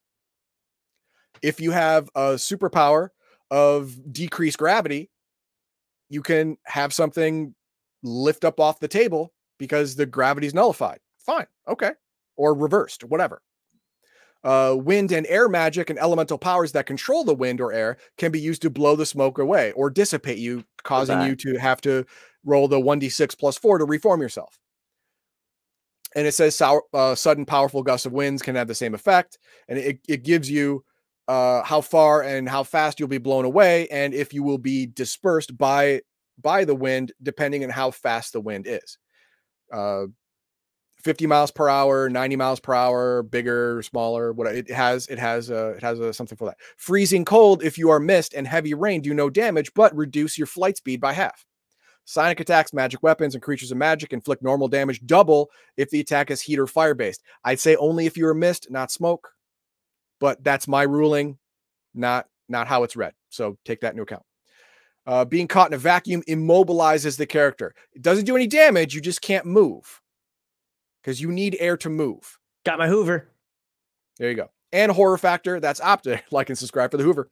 [1.41, 3.09] If you have a superpower
[3.49, 5.09] of decreased gravity,
[6.09, 7.55] you can have something
[8.03, 10.99] lift up off the table because the gravity's nullified.
[11.19, 11.47] Fine.
[11.67, 11.91] Okay.
[12.35, 13.41] Or reversed, whatever.
[14.43, 18.31] Uh, wind and air magic and elemental powers that control the wind or air can
[18.31, 22.03] be used to blow the smoke away or dissipate you, causing you to have to
[22.43, 24.57] roll the 1d6 plus 4 to reform yourself.
[26.15, 29.37] And it says sour, uh, sudden powerful gusts of winds can have the same effect.
[29.67, 30.83] And it, it gives you
[31.31, 34.85] uh, how far and how fast you'll be blown away, and if you will be
[34.85, 36.01] dispersed by
[36.41, 38.97] by the wind, depending on how fast the wind is.
[39.71, 40.07] Uh,
[41.03, 45.49] 50 miles per hour, 90 miles per hour, bigger, smaller, what it has, it has,
[45.49, 46.57] uh, it has uh, something for that.
[46.75, 50.47] Freezing cold if you are mist and heavy rain do no damage, but reduce your
[50.47, 51.45] flight speed by half.
[52.03, 56.29] Psionic attacks, magic weapons, and creatures of magic inflict normal damage double if the attack
[56.29, 57.23] is heat or fire based.
[57.45, 59.29] I'd say only if you're mist, not smoke,
[60.21, 61.37] but that's my ruling,
[61.93, 63.13] not not how it's read.
[63.29, 64.23] So take that into account.
[65.05, 67.73] Uh, being caught in a vacuum immobilizes the character.
[67.93, 68.93] It doesn't do any damage.
[68.93, 69.99] You just can't move
[71.01, 72.37] because you need air to move.
[72.65, 73.27] Got my Hoover.
[74.17, 74.51] There you go.
[74.71, 76.23] And horror factor, that's optic.
[76.31, 77.29] Like and subscribe for the Hoover.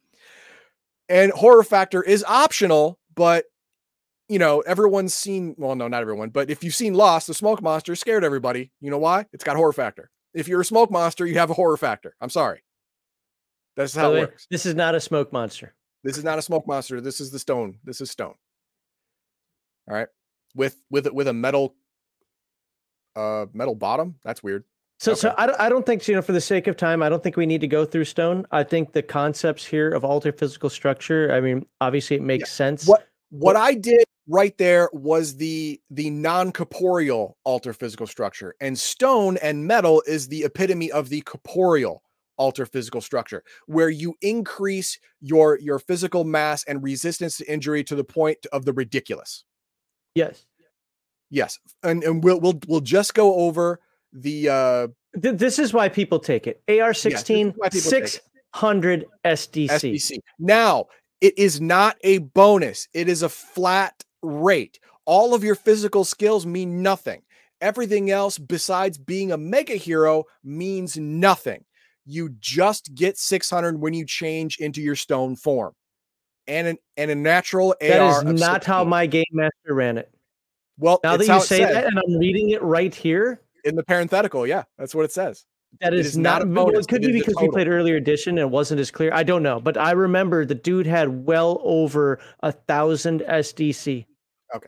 [1.07, 3.45] And horror factor is optional, but
[4.27, 7.61] you know, everyone's seen, well, no, not everyone, but if you've seen Lost, the smoke
[7.61, 8.71] monster scared everybody.
[8.79, 9.25] You know why?
[9.33, 10.11] It's got horror factor.
[10.33, 12.15] If you're a smoke monster, you have a horror factor.
[12.21, 12.61] I'm sorry.
[13.79, 14.45] That's how it works.
[14.51, 15.73] This is not a smoke monster.
[16.03, 16.99] This is not a smoke monster.
[16.99, 17.77] This is the stone.
[17.85, 18.33] This is stone.
[19.89, 20.09] All right.
[20.53, 21.75] With with with a metal
[23.15, 24.15] uh metal bottom.
[24.21, 24.65] That's weird.
[24.99, 25.21] So, okay.
[25.21, 27.23] so I don't, I don't think you know for the sake of time, I don't
[27.23, 28.45] think we need to go through stone.
[28.51, 31.31] I think the concepts here of alter physical structure.
[31.31, 32.55] I mean, obviously, it makes yeah.
[32.55, 32.85] sense.
[32.85, 38.77] What what I did right there was the the non corporeal alter physical structure, and
[38.77, 42.03] stone and metal is the epitome of the corporeal
[42.39, 47.95] alter physical structure, where you increase your your physical mass and resistance to injury to
[47.95, 49.43] the point of the ridiculous.
[50.15, 50.45] Yes.
[51.29, 53.79] Yes, and and we'll we'll we'll just go over
[54.11, 54.87] the uh
[55.21, 56.61] Th- this is why people take it.
[56.67, 58.09] AR-16, why people it.
[58.09, 59.69] 600 SDC.
[59.69, 60.17] SBC.
[60.37, 60.85] Now,
[61.21, 62.87] it is not a bonus.
[62.93, 64.79] It is a flat rate.
[65.05, 67.21] All of your physical skills mean nothing.
[67.61, 71.65] Everything else besides being a mega hero means nothing.
[72.09, 75.73] You just get 600 when you change into your stone form.
[76.47, 79.99] And an, and a natural That AR is of not how my game master ran
[79.99, 80.11] it.
[80.79, 84.47] Well, Now that you say that, and I'm reading it right here, in the parenthetical,
[84.47, 85.45] yeah, that's what it says.
[85.81, 86.55] That is, is is, is not not.
[86.55, 89.13] bonus, it could be is because we played earlier edition and it wasn't as clear.
[89.13, 94.05] I don't know, but I remember the dude had well over a thousand SDC.
[94.55, 94.67] Okay,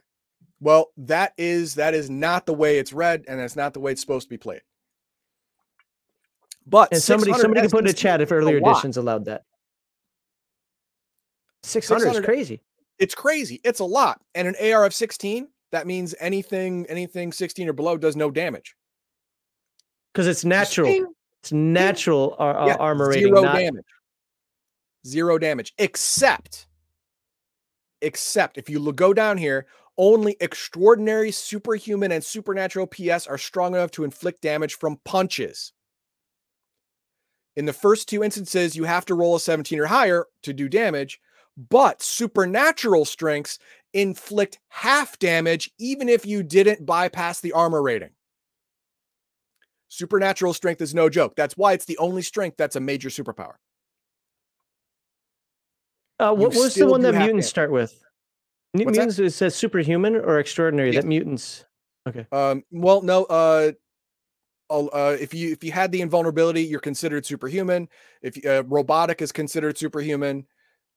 [0.59, 3.93] well, that is that is not the way it's read, and that's not the way
[3.93, 4.61] it's supposed to be played.
[6.67, 9.43] But And somebody 600 somebody can put in the chat if earlier editions allowed that.
[11.63, 12.61] 600 is crazy.
[12.99, 13.61] It's crazy.
[13.63, 14.21] It's a lot.
[14.35, 18.75] And an AR of 16, that means anything anything 16 or below does no damage.
[20.13, 21.13] Because it's natural.
[21.41, 23.29] It's natural ar- yeah, armor rating.
[23.29, 23.85] zero Not, damage.
[25.07, 25.73] Zero damage.
[25.79, 26.67] Except,
[28.01, 29.65] except if you go down here,
[29.97, 35.73] only extraordinary, superhuman, and supernatural PS are strong enough to inflict damage from punches.
[37.55, 40.69] In the first two instances, you have to roll a 17 or higher to do
[40.69, 41.19] damage,
[41.69, 43.59] but supernatural strengths
[43.93, 48.11] inflict half damage even if you didn't bypass the armor rating.
[49.89, 51.35] Supernatural strength is no joke.
[51.35, 53.55] That's why it's the only strength that's a major superpower.
[56.19, 57.45] uh, what was the one that mutants damage.
[57.45, 58.01] start with?
[58.71, 58.91] What's that?
[58.91, 60.93] Mutants, it says superhuman or extraordinary.
[60.93, 61.03] Yes.
[61.03, 61.65] That mutants.
[62.07, 62.25] Okay.
[62.31, 63.73] Um, well, no, uh,
[64.71, 67.87] uh, if you if you had the invulnerability, you're considered superhuman.
[68.21, 70.45] If uh, robotic is considered superhuman,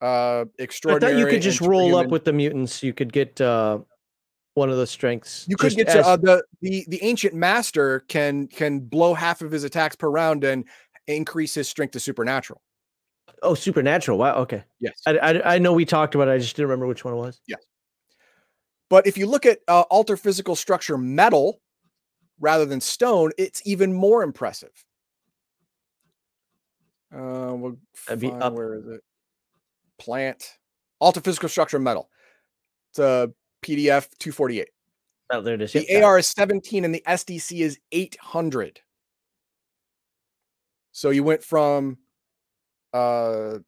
[0.01, 1.15] uh, I extraordinary.
[1.15, 2.83] thought you could just roll up with the mutants.
[2.83, 3.79] You could get uh,
[4.55, 5.47] one of the strengths.
[5.49, 9.51] You could get to, uh, the the the ancient master can can blow half of
[9.51, 10.65] his attacks per round and
[11.07, 12.63] increase his strength to supernatural.
[13.43, 14.19] oh supernatural.
[14.19, 14.37] Wow.
[14.37, 14.65] Okay.
[14.81, 16.33] Yes, I, I, I know we talked about it.
[16.33, 17.41] I just didn't remember which one it was.
[18.89, 21.61] but if you look at uh, alter physical structure metal
[22.41, 24.73] rather than stone, it's even more impressive.
[27.15, 28.53] Uh, we'll find- up.
[28.55, 29.01] where is it?
[29.99, 30.59] Plant
[30.99, 32.11] alter physical structure metal.
[32.91, 33.33] It's a
[33.63, 34.69] PDF 248.
[35.31, 35.73] Oh, there it is.
[35.73, 36.03] The Yep.
[36.05, 38.81] AR is 17 and the SDC is 800.
[40.93, 41.99] So you went from
[42.93, 43.59] uh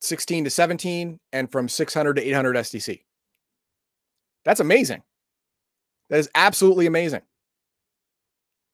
[0.00, 3.04] 16 to 17 and from 600 to 800 SDC.
[4.44, 5.02] That's amazing.
[6.10, 7.22] That is absolutely amazing.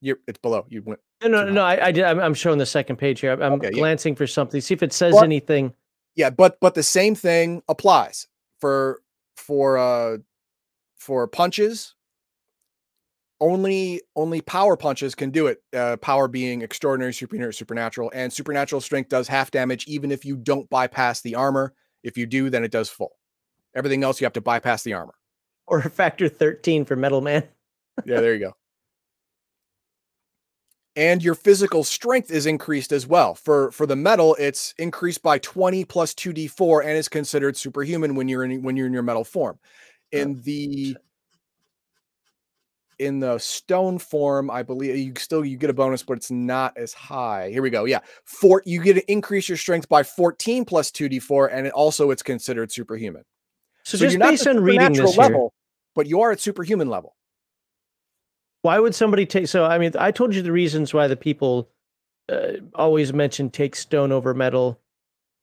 [0.03, 0.67] You're it's below.
[0.69, 1.63] You went No, no, no.
[1.65, 2.05] I, I did.
[2.05, 3.33] I'm, I'm showing the second page here.
[3.33, 3.79] I'm, Okay, yeah.
[3.79, 4.61] glancing for something.
[4.61, 5.73] See if it says Well- anything.
[6.17, 8.27] yeah, but but the same thing applies
[8.61, 9.01] for
[9.37, 10.19] for uh
[10.99, 11.95] for punches.
[13.41, 15.63] Only only power punches can do it.
[15.75, 20.37] Uh, power being extraordinary, superior, supernatural, and supernatural strength does half damage even if you
[20.37, 21.75] don't bypass the armor.
[22.05, 23.13] If you do, then it does full.
[23.75, 25.15] Everything else you have to bypass the armor.
[25.67, 27.43] Or a factor 13 for Metal Man.
[28.05, 28.57] Yeah, there you go.
[30.95, 33.35] And your physical strength is increased as well.
[33.35, 38.29] For for the metal, it's increased by 20 plus 2d4 and is considered superhuman when
[38.29, 39.59] you're in when you're in your metal form.
[40.11, 40.97] In oh, the
[42.99, 46.77] in the stone form, I believe you still you get a bonus, but it's not
[46.77, 47.51] as high.
[47.51, 47.85] Here we go.
[47.85, 48.01] Yeah.
[48.25, 52.23] Four you get to increase your strength by 14 plus 2d4, and it also it's
[52.23, 53.25] considered superhuman.
[53.85, 55.53] So, So just based on reading this here, level,
[55.95, 57.17] but you are at superhuman level.
[58.63, 59.49] Why would somebody take?
[59.49, 61.69] So, I mean, I told you the reasons why the people
[62.31, 64.79] uh, always mention take stone over metal.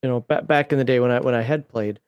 [0.01, 1.99] You know, back back in the day when I when I had played.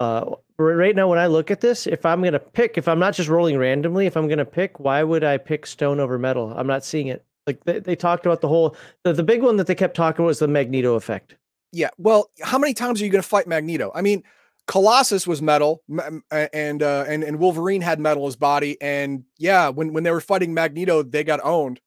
[0.00, 3.14] Uh, right now, when I look at this, if I'm gonna pick, if I'm not
[3.14, 6.52] just rolling randomly, if I'm gonna pick, why would I pick stone over metal?
[6.56, 7.24] I'm not seeing it.
[7.46, 10.22] Like they, they talked about the whole the, the big one that they kept talking
[10.22, 11.36] about was the Magneto effect.
[11.74, 11.90] Yeah.
[11.98, 13.90] Well, how many times are you going to fight Magneto?
[13.94, 14.22] I mean,
[14.66, 15.82] Colossus was metal,
[16.30, 20.20] and uh, and and Wolverine had metal as body, and yeah, when when they were
[20.20, 21.80] fighting Magneto, they got owned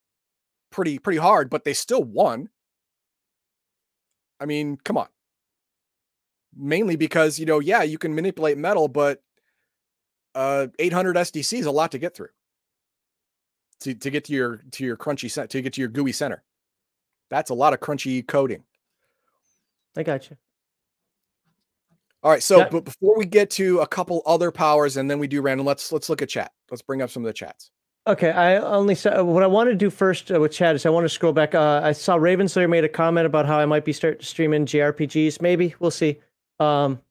[0.69, 2.49] pretty pretty hard, but they still won.
[4.39, 5.07] I mean, come on.
[6.55, 9.23] Mainly because you know, yeah, you can manipulate metal, but
[10.35, 12.29] uh, 800 SDC is a lot to get through.
[13.81, 16.43] To to get to your to your crunchy set to get to your gooey center.
[17.29, 18.63] That's a lot of crunchy coding.
[19.95, 20.37] I got you.
[22.23, 25.27] All right, so but before we get to a couple other powers and then we
[25.27, 26.51] do random, let's let's look at chat.
[26.71, 27.71] Let's bring up some of the chats.
[28.07, 30.89] Okay, I only saw what I want to do first uh, with Chad is I
[30.89, 31.53] want to scroll back.
[31.53, 35.41] Uh, I saw Ravenslayer made a comment about how I might be start streaming JRPGs.
[35.41, 36.17] Maybe we'll see.
[36.59, 37.01] Um,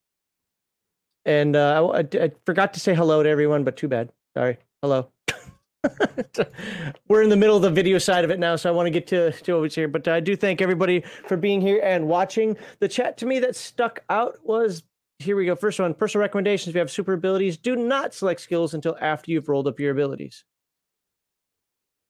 [1.26, 4.10] and uh, I, I- I forgot to say hello to everyone, but too bad.
[4.34, 4.56] Sorry.
[4.80, 5.10] Hello.
[7.08, 8.90] We're in the middle of the video side of it now, so I want to
[8.90, 9.88] get to, to over here.
[9.88, 12.56] But I do thank everybody for being here and watching.
[12.78, 14.82] The chat to me that stuck out was
[15.18, 15.56] here we go.
[15.56, 16.68] First one personal recommendations.
[16.68, 19.92] If you have super abilities, do not select skills until after you've rolled up your
[19.92, 20.44] abilities.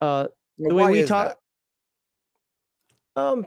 [0.01, 0.27] Uh,
[0.59, 1.39] the way we talk,
[3.15, 3.47] um,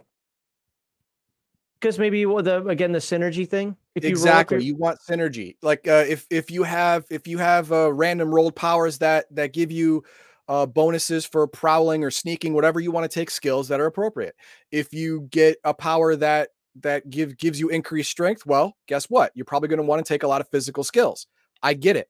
[1.79, 3.75] because maybe the again the synergy thing.
[3.95, 4.67] If exactly, you, your...
[4.67, 5.55] you want synergy.
[5.61, 9.53] Like uh, if if you have if you have uh, random rolled powers that that
[9.53, 10.03] give you
[10.47, 14.35] uh, bonuses for prowling or sneaking, whatever you want to take skills that are appropriate.
[14.71, 16.49] If you get a power that
[16.81, 19.31] that give gives you increased strength, well, guess what?
[19.35, 21.27] You're probably going to want to take a lot of physical skills.
[21.61, 22.09] I get it.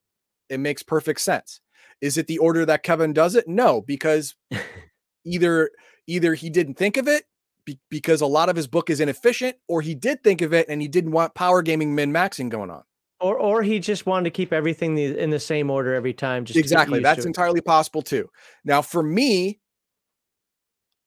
[0.49, 1.61] It makes perfect sense.
[2.01, 3.47] Is it the order that Kevin does it?
[3.47, 4.35] No, because
[5.25, 5.71] either
[6.07, 7.25] either he didn't think of it
[7.65, 10.67] be- because a lot of his book is inefficient, or he did think of it
[10.69, 12.83] and he didn't want power gaming min maxing going on.
[13.21, 16.45] Or, or he just wanted to keep everything in the same order every time.
[16.45, 18.29] Just exactly, that's entirely possible too.
[18.63, 19.59] Now, for me,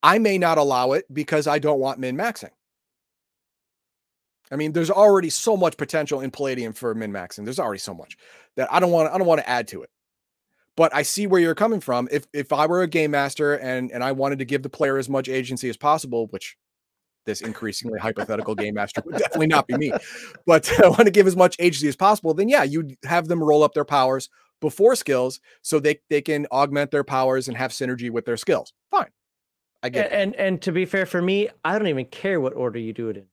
[0.02, 2.50] I may not allow it because I don't want min maxing.
[4.52, 7.44] I mean, there's already so much potential in Palladium for min maxing.
[7.44, 8.18] There's already so much
[8.56, 9.12] that I don't want.
[9.12, 9.90] I don't want to add to it.
[10.76, 12.06] But I see where you're coming from.
[12.12, 14.98] If if I were a game master and and I wanted to give the player
[14.98, 16.56] as much agency as possible, which
[17.24, 19.92] this increasingly hypothetical game master would definitely not be me,
[20.44, 23.42] but I want to give as much agency as possible, then yeah, you'd have them
[23.42, 24.28] roll up their powers
[24.60, 28.74] before skills so they they can augment their powers and have synergy with their skills.
[28.90, 29.10] Fine.
[29.82, 32.54] I get and, and and to be fair for me, I don't even care what
[32.54, 33.24] order you do it in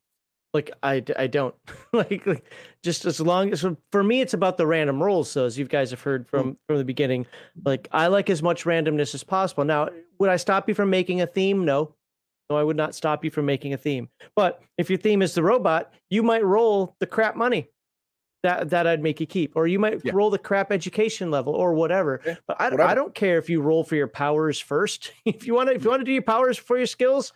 [0.53, 1.55] like I, I don't
[1.93, 2.51] like, like
[2.83, 5.91] just as long as for me it's about the random rolls so as you guys
[5.91, 6.57] have heard from mm.
[6.67, 7.25] from the beginning
[7.65, 9.63] like i like as much randomness as possible.
[9.63, 9.89] Now
[10.19, 11.65] would i stop you from making a theme?
[11.65, 11.93] No.
[12.49, 14.09] No i would not stop you from making a theme.
[14.35, 17.69] But if your theme is the robot you might roll the crap money
[18.41, 20.13] that that i'd make you keep or you might yeah.
[20.15, 22.21] roll the crap education level or whatever.
[22.25, 22.83] Yeah, but I, whatever.
[22.83, 25.11] I don't care if you roll for your powers first.
[25.25, 27.33] If you want to if you want to do your powers for your skills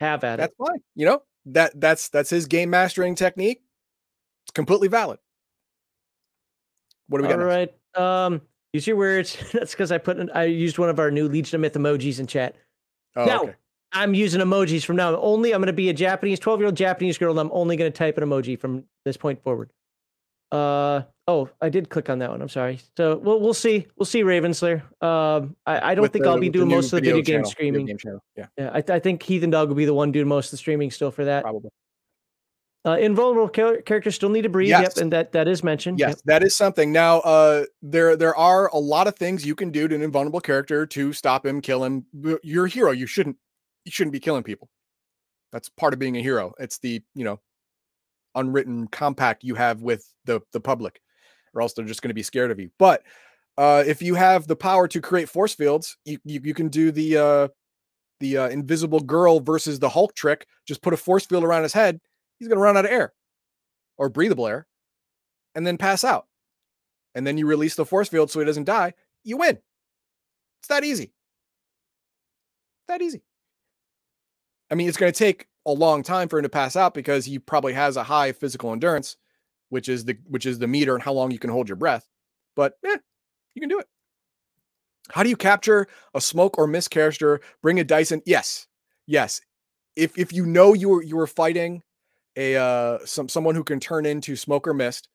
[0.00, 0.56] have at That's it.
[0.58, 0.80] That's fine.
[0.96, 3.62] You know that that's that's his game mastering technique.
[4.44, 5.18] It's completely valid.
[7.08, 7.40] What do we got?
[7.40, 7.72] All right.
[7.94, 8.40] Um,
[8.72, 9.36] use your words.
[9.52, 12.18] that's because I put in, I used one of our new Legion of Myth emojis
[12.18, 12.56] in chat.
[13.16, 13.54] Oh, now okay.
[13.92, 15.16] I'm using emojis from now.
[15.16, 17.76] Only I'm going to be a Japanese 12 year old Japanese girl, and I'm only
[17.76, 19.70] going to type an emoji from this point forward.
[20.52, 22.40] Uh oh, I did click on that one.
[22.40, 22.80] I'm sorry.
[22.96, 23.86] So we'll we'll see.
[23.96, 24.82] We'll see Ravenslayer.
[25.02, 27.38] Um, I, I don't with think the, I'll be doing most of the video, video
[27.38, 27.86] game streaming.
[27.86, 28.70] Video game yeah, yeah.
[28.72, 31.10] I, I think Heathen Dog will be the one doing most of the streaming still
[31.10, 31.42] for that.
[31.42, 31.70] Probably.
[32.86, 34.68] Uh, invulnerable char- characters still need to breathe.
[34.68, 34.94] Yes.
[34.96, 35.98] Yep, and that that is mentioned.
[35.98, 36.18] Yes, yep.
[36.26, 36.92] that is something.
[36.92, 40.40] Now, uh, there there are a lot of things you can do to an invulnerable
[40.40, 42.04] character to stop him, kill him.
[42.42, 42.90] You're a hero.
[42.90, 43.38] You shouldn't
[43.86, 44.68] you shouldn't be killing people.
[45.50, 46.52] That's part of being a hero.
[46.58, 47.40] It's the you know
[48.34, 51.00] unwritten compact you have with the the public
[51.54, 52.70] or else they're just going to be scared of you.
[52.78, 53.02] But
[53.56, 56.90] uh, if you have the power to create force fields you you, you can do
[56.90, 57.48] the uh,
[58.20, 60.46] the uh, invisible girl versus the hulk trick.
[60.66, 62.00] Just put a force field around his head
[62.38, 63.12] he's going to run out of air
[63.96, 64.66] or breathable air
[65.54, 66.26] and then pass out.
[67.14, 69.58] And then you release the force field so he doesn't die you win.
[70.60, 71.12] It's that easy.
[72.88, 73.22] That easy.
[74.70, 77.24] I mean it's going to take a long time for him to pass out because
[77.24, 79.16] he probably has a high physical endurance,
[79.70, 82.08] which is the which is the meter and how long you can hold your breath.
[82.54, 82.96] But yeah,
[83.54, 83.86] you can do it.
[85.10, 87.40] How do you capture a smoke or mist character?
[87.62, 88.22] Bring a Dyson.
[88.26, 88.66] Yes,
[89.06, 89.40] yes.
[89.96, 91.82] If if you know you were you were fighting
[92.36, 95.08] a uh some someone who can turn into smoke or mist,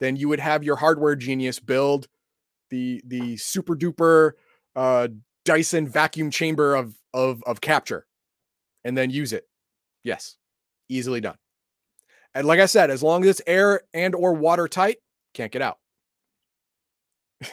[0.00, 2.08] then you would have your hardware genius build
[2.70, 4.32] the the super duper
[4.74, 5.08] uh
[5.44, 8.06] Dyson vacuum chamber of of of capture,
[8.84, 9.46] and then use it
[10.04, 10.36] Yes,
[10.88, 11.36] easily done.
[12.34, 14.98] And like I said, as long as it's air and or watertight,
[15.34, 15.78] can't get out.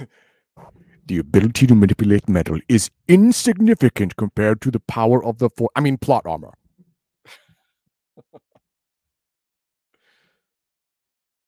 [1.06, 5.82] the ability to manipulate metal is insignificant compared to the power of the for I
[5.82, 6.54] mean plot armor.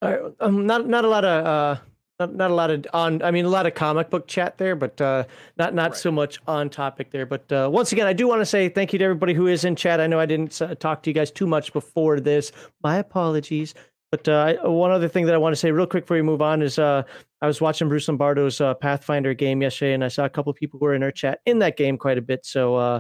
[0.40, 1.78] um, not not a lot of uh,
[2.22, 4.76] not, not a lot of on i mean a lot of comic book chat there
[4.76, 5.24] but uh,
[5.58, 6.00] not not right.
[6.00, 7.26] so much on topic there.
[7.26, 9.66] But uh, once again i do want to say thank you to everybody who is
[9.66, 10.00] in chat.
[10.00, 12.52] I know i didn't uh, talk to you guys too much before this.
[12.84, 13.74] My apologies.
[14.12, 16.42] But uh, one other thing that i want to say real quick before we move
[16.42, 17.04] on is uh,
[17.42, 20.80] i was watching bruce lombardo's uh, pathfinder game yesterday and i saw a couple people
[20.80, 22.46] who were in our chat in that game quite a bit.
[22.46, 23.00] So uh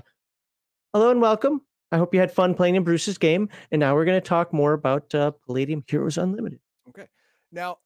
[0.94, 1.62] hello and welcome.
[1.92, 3.50] I hope you had fun playing in bruce's game.
[3.72, 6.60] And now we're going to talk more about uh palladium heroes unlimited.
[6.90, 7.08] Okay.
[7.52, 7.80] Now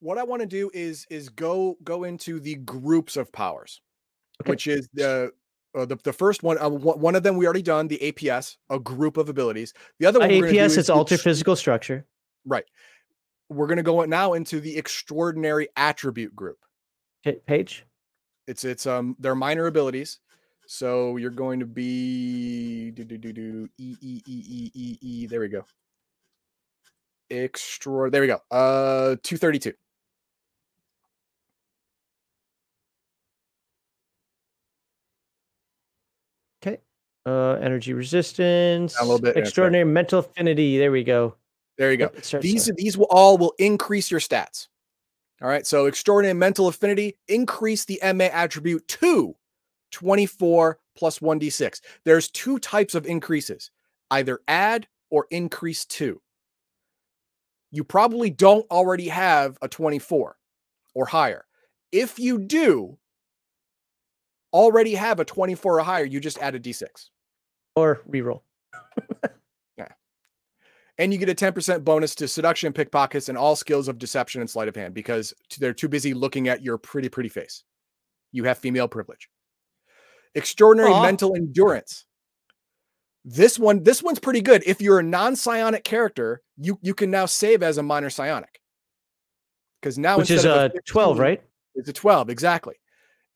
[0.00, 3.80] what I want to do is is go go into the groups of powers,
[4.42, 4.50] okay.
[4.50, 5.30] which is the,
[5.74, 6.58] uh, the the first one.
[6.58, 9.72] Uh, one of them we already done the APS, a group of abilities.
[9.98, 12.06] The other one uh, APS is, is alter physical structure.
[12.44, 12.64] Right.
[13.48, 16.58] We're gonna go now into the extraordinary attribute group.
[17.22, 17.84] Hit page.
[18.46, 20.18] It's it's um they're minor abilities.
[20.66, 25.26] So you're going to be do do do do e e e e e e.
[25.26, 25.64] There we go
[27.30, 29.72] extra there we go uh 232
[37.30, 38.98] Uh, energy resistance.
[38.98, 39.42] A little bit, yeah.
[39.42, 40.78] Extraordinary mental affinity.
[40.78, 41.36] There we go.
[41.78, 42.06] There you go.
[42.06, 42.74] It These there.
[42.76, 44.66] these will all will increase your stats.
[45.40, 45.64] All right.
[45.64, 49.36] So extraordinary mental affinity increase the MA attribute to
[49.92, 51.80] 24 plus 1d6.
[52.04, 53.70] There's two types of increases,
[54.10, 56.20] either add or increase two.
[57.70, 60.36] You probably don't already have a 24
[60.96, 61.44] or higher.
[61.92, 62.98] If you do
[64.52, 67.10] already have a 24 or higher, you just add a d6.
[67.76, 68.42] Or reroll.
[69.78, 69.88] Yeah.
[70.98, 74.50] And you get a 10% bonus to seduction, pickpockets, and all skills of deception and
[74.50, 77.64] sleight of hand because they're too busy looking at your pretty, pretty face.
[78.32, 79.28] You have female privilege.
[80.34, 81.02] Extraordinary Aw.
[81.02, 82.04] mental endurance.
[83.24, 84.62] This one, this one's pretty good.
[84.64, 88.60] If you're a non-psionic character, you you can now save as a minor psionic.
[89.80, 91.42] Because now Which is instead of uh a 12, right?
[91.74, 92.76] It's a 12, exactly.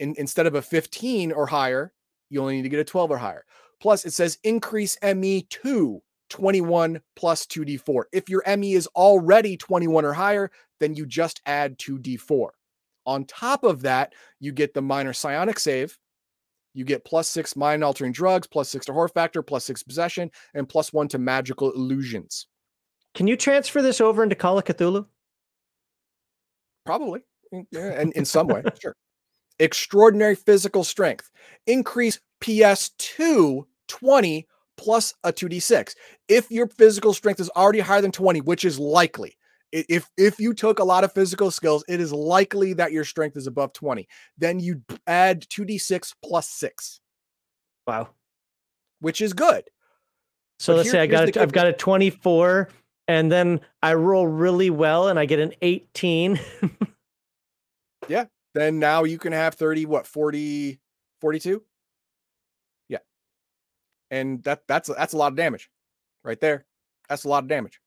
[0.01, 1.93] In, instead of a 15 or higher,
[2.31, 3.45] you only need to get a 12 or higher.
[3.85, 8.05] Plus, it says increase ME to 21 plus 2d4.
[8.15, 12.49] If your ME is already 21 or higher, then you just add 2d4.
[13.05, 15.99] On top of that, you get the minor psionic save.
[16.73, 20.31] You get plus six mind altering drugs, plus six to horror factor, plus six possession,
[20.55, 22.47] and plus one to magical illusions.
[23.15, 25.05] Can you transfer this over into Call of Cthulhu?
[26.87, 27.21] Probably.
[27.71, 28.97] Yeah, and in some way, sure.
[29.59, 31.31] Extraordinary physical strength.
[31.67, 35.95] Increase PS to 20 plus a 2d6.
[36.29, 39.37] If your physical strength is already higher than 20, which is likely.
[39.73, 43.37] If if you took a lot of physical skills, it is likely that your strength
[43.37, 44.07] is above 20.
[44.39, 47.01] Then you add 2d6 plus 6,
[47.87, 48.11] Wow.
[49.01, 49.65] which is good.
[50.61, 52.69] So But let's here- say I got a, I've got a 24
[53.09, 56.39] and then I roll really well and I get an 18.
[58.09, 58.27] yeah.
[58.55, 60.79] Then now you can have 30 what 40
[61.21, 61.63] 42?
[64.11, 65.71] And that that's that's a lot of damage
[66.25, 66.67] right there.
[67.09, 67.81] That's a lot of damage.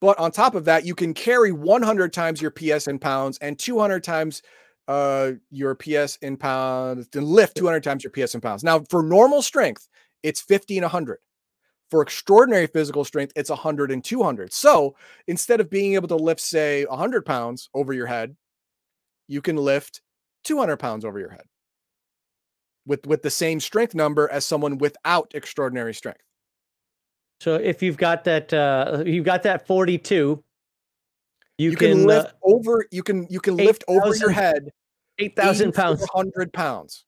[0.00, 3.58] But on top of that, you can carry 100 times your PS in pounds and
[3.58, 4.42] 200 times
[4.86, 8.62] uh your PS in pounds and lift 200 times your PS in pounds.
[8.62, 9.88] Now, for normal strength,
[10.22, 11.18] it's 50 and 100.
[11.90, 14.52] For extraordinary physical strength, it's 100 and 200.
[14.52, 14.96] So
[15.28, 18.36] instead of being able to lift, say, 100 pounds over your head,
[19.28, 20.00] you can lift
[20.44, 21.44] 200 pounds over your head
[22.86, 26.22] with with the same strength number as someone without extraordinary strength.
[27.40, 30.42] so if you've got that uh you've got that 42
[31.56, 34.70] you, You, can, can, lift uh, over you can you can lift over your head
[35.18, 36.00] 8,000 pounds.
[36.12, 37.04] 100 pounds.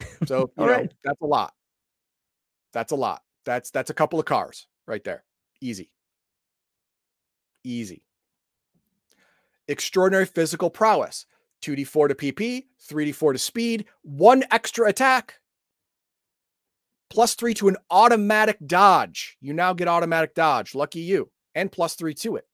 [0.26, 0.92] So, you know, right.
[1.02, 1.52] that's a lot.
[2.72, 3.22] That's a lot.
[3.44, 5.24] That's that's a couple of cars right there.
[5.60, 5.90] Easy.
[7.62, 8.04] Easy.
[9.68, 11.26] Extraordinary physical prowess.
[11.64, 15.34] 2d4 to PP, 3d4 to speed, one extra attack,
[17.10, 19.36] plus three to an automatic dodge.
[19.40, 20.74] You now get automatic dodge.
[20.74, 21.30] Lucky you.
[21.54, 22.44] And plus three to it.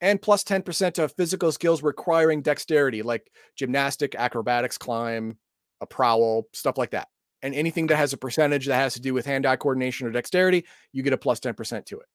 [0.00, 5.36] And plus 10% to physical skills requiring dexterity, like gymnastic, acrobatics, climb,
[5.80, 7.08] a prowl, stuff like that.
[7.42, 10.10] And anything that has a percentage that has to do with hand eye coordination or
[10.10, 12.06] dexterity, you get a plus 10% to it.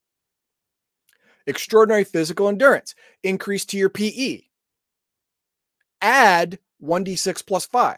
[1.47, 2.93] Extraordinary physical endurance,
[3.23, 4.41] increase to your PE.
[6.01, 7.97] Add 1d6 plus 5.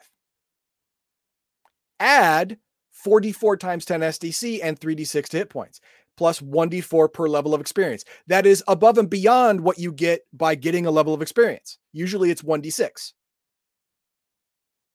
[2.00, 2.58] Add
[3.06, 5.82] 4d4 times 10 SDC and 3d6 to hit points,
[6.18, 8.06] plus 1d4 per level of experience.
[8.28, 11.78] That is above and beyond what you get by getting a level of experience.
[11.92, 13.14] Usually it's 1d6.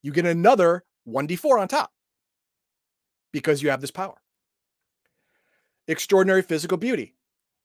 [0.02, 1.90] You get another 1d4 on top
[3.32, 4.16] because you have this power.
[5.88, 7.14] Extraordinary physical beauty.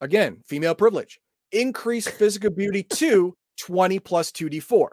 [0.01, 1.19] Again, female privilege.
[1.51, 4.87] Increase physical beauty to 20 plus 2d4.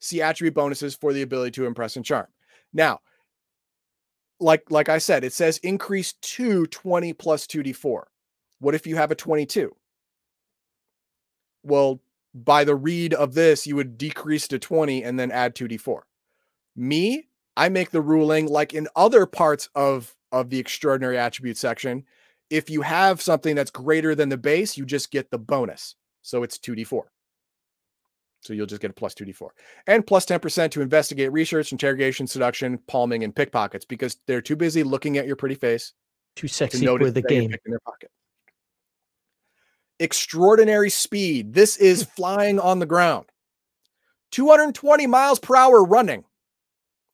[0.00, 2.26] See attribute bonuses for the ability to impress and charm.
[2.72, 3.00] Now,
[4.40, 8.02] like like I said, it says increase to 20 plus 2d4.
[8.58, 9.74] What if you have a 22?
[11.62, 12.00] Well,
[12.34, 16.00] by the read of this, you would decrease to 20 and then add 2d4.
[16.76, 22.04] Me, I make the ruling like in other parts of of the extraordinary attribute section,
[22.50, 25.94] if you have something that's greater than the base, you just get the bonus.
[26.22, 27.02] So it's 2d4.
[28.44, 29.48] So you'll just get a plus 2d4.
[29.86, 34.82] And plus 10% to investigate research, interrogation, seduction, palming, and pickpockets because they're too busy
[34.82, 35.94] looking at your pretty face
[36.36, 37.50] Too to sexy notice for the game.
[37.50, 38.10] picking their pocket.
[39.98, 41.54] Extraordinary speed.
[41.54, 43.26] This is flying on the ground.
[44.32, 46.24] 220 miles per hour running.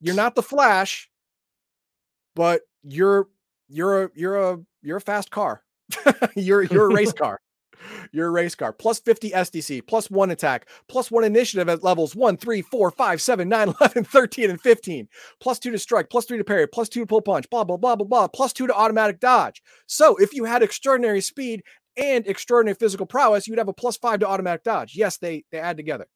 [0.00, 1.10] You're not the Flash,
[2.34, 3.28] but you're
[3.68, 5.62] you're a you're a you're a fast car.
[6.34, 7.38] you're you're a race car.
[8.12, 8.72] You're race car.
[8.72, 13.22] Plus 50 SDC, plus one attack, plus one initiative at levels 1, 3, 4, 5,
[13.22, 15.08] 7, 9, 11, 13, and 15.
[15.40, 17.76] Plus two to strike, plus three to parry, plus two to pull punch, blah, blah,
[17.76, 19.62] blah, blah, blah, plus two to automatic dodge.
[19.86, 21.62] So if you had extraordinary speed
[21.96, 24.94] and extraordinary physical prowess, you'd have a plus five to automatic dodge.
[24.94, 26.06] Yes, they, they add together.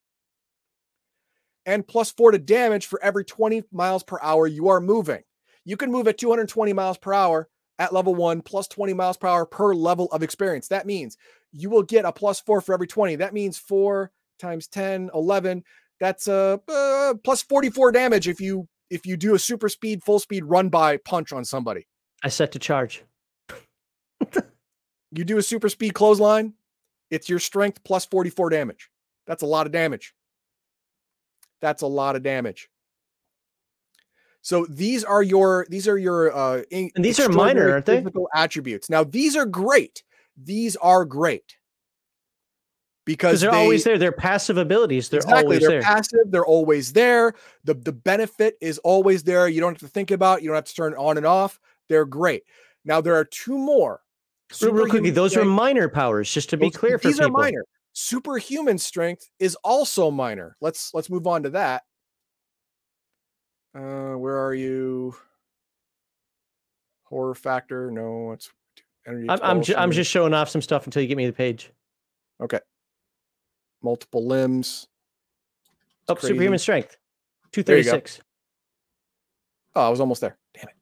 [1.66, 5.22] And plus four to damage for every 20 miles per hour you are moving.
[5.64, 9.26] You can move at 220 miles per hour at level one, plus 20 miles per
[9.26, 10.68] hour per level of experience.
[10.68, 11.16] That means
[11.55, 13.16] you will get a plus four for every 20.
[13.16, 15.62] That means four times 10, 11.
[16.01, 20.02] That's a uh, uh, plus 44 damage if you if you do a super speed,
[20.02, 21.86] full speed run by punch on somebody.
[22.22, 23.05] I set to charge.
[25.12, 26.55] you do a super speed clothesline,
[27.10, 28.90] it's your strength plus 44 damage.
[29.26, 30.14] That's a lot of damage.
[31.60, 32.68] That's a lot of damage.
[34.43, 38.05] So these are your these are your uh and these are minor, aren't they?
[38.35, 38.90] Attributes.
[38.90, 40.02] Now these are great.
[40.36, 41.56] These are great
[43.05, 43.98] because they're they, always there.
[43.98, 45.09] They're passive abilities.
[45.09, 45.82] They're exactly, always they're there.
[45.82, 46.20] passive.
[46.27, 47.35] They're always there.
[47.65, 49.48] The the benefit is always there.
[49.48, 50.43] You don't have to think about.
[50.43, 51.61] You don't have to turn on and off.
[51.89, 52.44] They're great.
[52.85, 54.01] Now there are two more.
[54.61, 55.47] Real, real quickly, those strength.
[55.47, 56.31] are minor powers.
[56.31, 57.65] Just to be clear, these are minor.
[57.93, 60.56] Superhuman strength is also minor.
[60.61, 61.82] Let's let's move on to that.
[63.74, 65.16] Uh, where are you?
[67.05, 67.90] Horror factor?
[67.90, 68.51] No, it's
[69.06, 69.28] energy.
[69.28, 71.72] I'm I'm, ju- I'm just showing off some stuff until you get me the page.
[72.40, 72.60] Okay.
[73.82, 74.86] Multiple limbs.
[76.09, 76.28] oh, crazy.
[76.28, 76.97] superhuman strength.
[77.52, 78.20] Two thirty six.
[79.74, 80.36] Oh, I was almost there.
[80.55, 80.74] Damn it.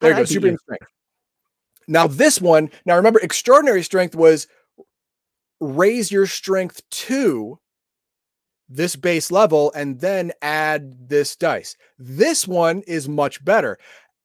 [0.00, 0.24] There you go.
[0.24, 0.58] Superhuman you.
[0.58, 0.86] strength.
[1.88, 2.70] Now this one.
[2.86, 4.46] Now remember, extraordinary strength was
[5.60, 7.58] raise your strength to
[8.68, 11.76] this base level and then add this dice.
[11.98, 13.78] This one is much better.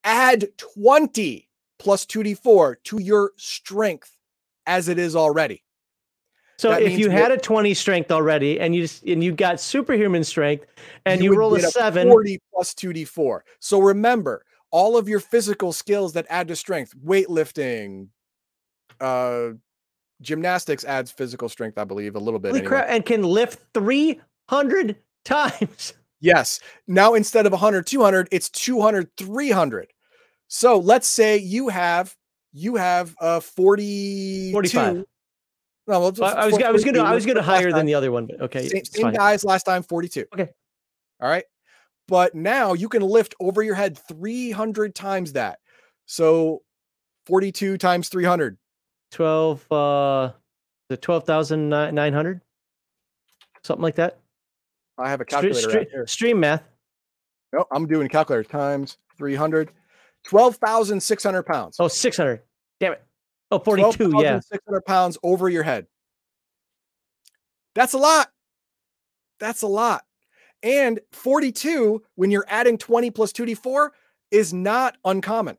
[0.04, 1.49] Add 20
[1.80, 4.16] plus 2d4 to your strength
[4.68, 5.64] as it is already.
[6.58, 9.62] So that if you had a 20 strength already and you just, and you got
[9.62, 10.66] superhuman strength
[11.06, 13.40] and you, you roll a 7 40 plus 2d4.
[13.60, 18.10] So remember, all of your physical skills that add to strength, weightlifting,
[19.00, 19.52] uh
[20.22, 22.68] gymnastics adds physical strength, I believe, a little bit anyway.
[22.68, 24.20] crap, and can lift 3
[24.50, 25.94] hundred times.
[26.20, 26.60] Yes.
[26.88, 29.88] Now instead of 100, 200, it's 200, 300.
[30.50, 32.14] So let's say you have
[32.52, 34.96] you have a 40 45.
[34.96, 35.06] No,
[35.86, 38.42] well, I was I was gonna I was gonna higher than the other one, but
[38.42, 38.68] okay.
[38.68, 40.26] Same, same guys last time, 42.
[40.34, 40.50] Okay.
[41.22, 41.46] All right.
[42.08, 45.60] But now you can lift over your head 300 times that.
[46.06, 46.64] So
[47.28, 48.58] 42 times 300.
[49.12, 50.32] 12 uh
[50.90, 52.42] the 12,900
[53.64, 54.20] something like that.
[54.98, 56.08] I have a calculator stream, here.
[56.08, 56.64] Stream math.
[57.54, 59.72] No, I'm doing calculator times 300.
[60.26, 61.78] 12,600 pounds.
[61.80, 62.42] Oh, 600.
[62.80, 63.04] Damn it.
[63.52, 64.12] Oh, 42.
[64.22, 64.40] yeah.
[64.40, 65.88] 600 pounds over your head.
[67.76, 68.30] That's a lot.
[69.40, 70.04] That's a lot.
[70.62, 73.90] And 42, when you're adding 20 plus 2d4,
[74.32, 75.58] is not uncommon.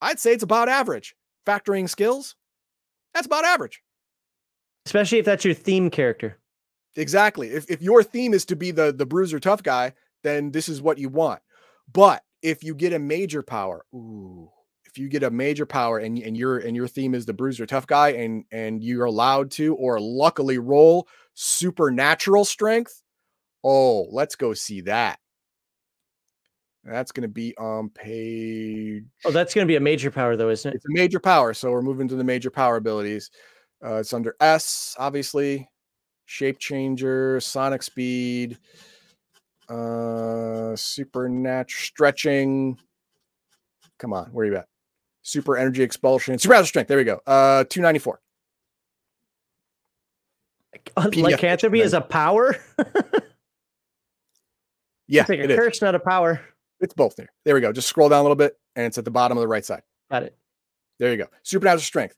[0.00, 1.16] I'd say it's about average.
[1.46, 2.36] Factoring skills,
[3.14, 3.82] that's about average.
[4.86, 6.38] Especially if that's your theme character.
[6.96, 7.48] Exactly.
[7.48, 10.82] If, if your theme is to be the the bruiser tough guy, then this is
[10.82, 11.40] what you want.
[11.92, 14.50] But if you get a major power, ooh,
[14.84, 17.66] if you get a major power and, and your and your theme is the bruiser
[17.66, 23.02] tough guy and and you're allowed to or luckily roll supernatural strength,
[23.64, 25.18] oh, let's go see that.
[26.84, 29.04] That's going to be on page.
[29.24, 30.76] Oh, that's going to be a major power, though, isn't it?
[30.76, 31.52] It's a major power.
[31.52, 33.30] So we're moving to the major power abilities.
[33.84, 35.68] Uh, it's under S, obviously
[36.28, 38.58] shape changer, sonic speed,
[39.68, 42.78] uh, supernatural stretching.
[43.98, 44.66] Come on, where are you at?
[45.22, 46.88] Super energy expulsion, supernatural strength.
[46.88, 47.20] There we go.
[47.26, 48.20] Uh, 294.
[50.96, 52.56] Lycanthropy is a power.
[55.08, 55.82] yeah, it's like a curse, is.
[55.82, 56.40] not a power.
[56.80, 57.30] It's both there.
[57.44, 57.72] There we go.
[57.72, 59.82] Just scroll down a little bit, and it's at the bottom of the right side.
[60.10, 60.36] Got it.
[60.98, 61.26] There you go.
[61.42, 62.16] Supernatural strength.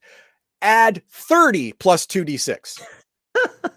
[0.62, 2.82] Add 30 plus 2d6.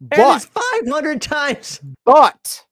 [0.00, 1.80] But 500 times.
[2.04, 2.64] But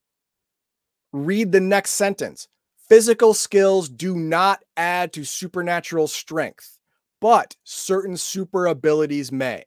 [1.25, 2.47] read the next sentence.
[2.89, 6.77] Physical skills do not add to supernatural strength,
[7.19, 9.65] but certain super abilities may.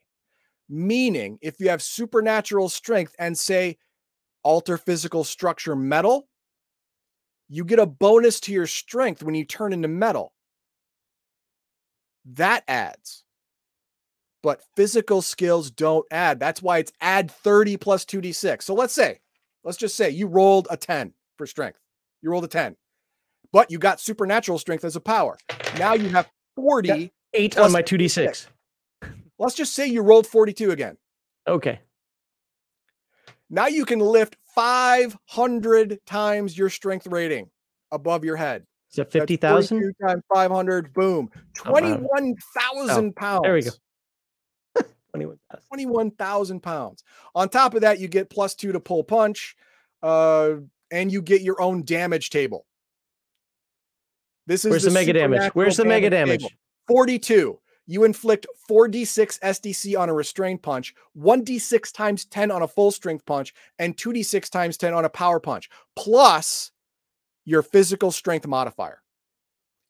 [0.69, 3.77] Meaning, if you have supernatural strength and say
[4.43, 6.29] alter physical structure metal,
[7.49, 10.33] you get a bonus to your strength when you turn into metal.
[12.25, 13.25] That adds.
[14.43, 16.41] but physical skills don't add.
[16.41, 18.63] That's why it's add 30 plus 2d6.
[18.63, 19.21] So let's say,
[19.65, 21.79] let's just say you rolled a 10 for strength.
[22.21, 22.77] You rolled a 10,
[23.51, 25.39] but you got supernatural strength as a power.
[25.79, 27.11] Now you have 40.
[27.33, 28.47] Eight on my 2d6.
[29.39, 30.99] Let's just say you rolled 42 again.
[31.49, 31.81] Okay.
[33.49, 37.49] Now you can lift 500 times your strength rating
[37.91, 38.67] above your head.
[38.91, 39.79] Is that 50,000?
[39.81, 41.31] 42 times 500, boom.
[41.65, 43.41] Oh, 21,000 pounds.
[43.45, 43.71] there we go.
[45.13, 45.67] 21,000.
[45.69, 47.03] 21,000 pounds.
[47.35, 49.57] On top of that, you get plus two to pull punch,
[50.03, 50.57] uh,
[50.91, 52.67] and you get your own damage table.
[54.47, 55.51] This is Where's the, mega damage?
[55.55, 56.41] Where's the mega damage?
[56.41, 56.53] table.
[56.89, 57.59] 42.
[57.87, 63.27] You inflict 4d6 SDC on a restrained punch, 1d6 times 10 on a full strength
[63.27, 66.71] punch, and 2d6 times 10 on a power punch, plus
[67.45, 69.03] your physical strength modifier.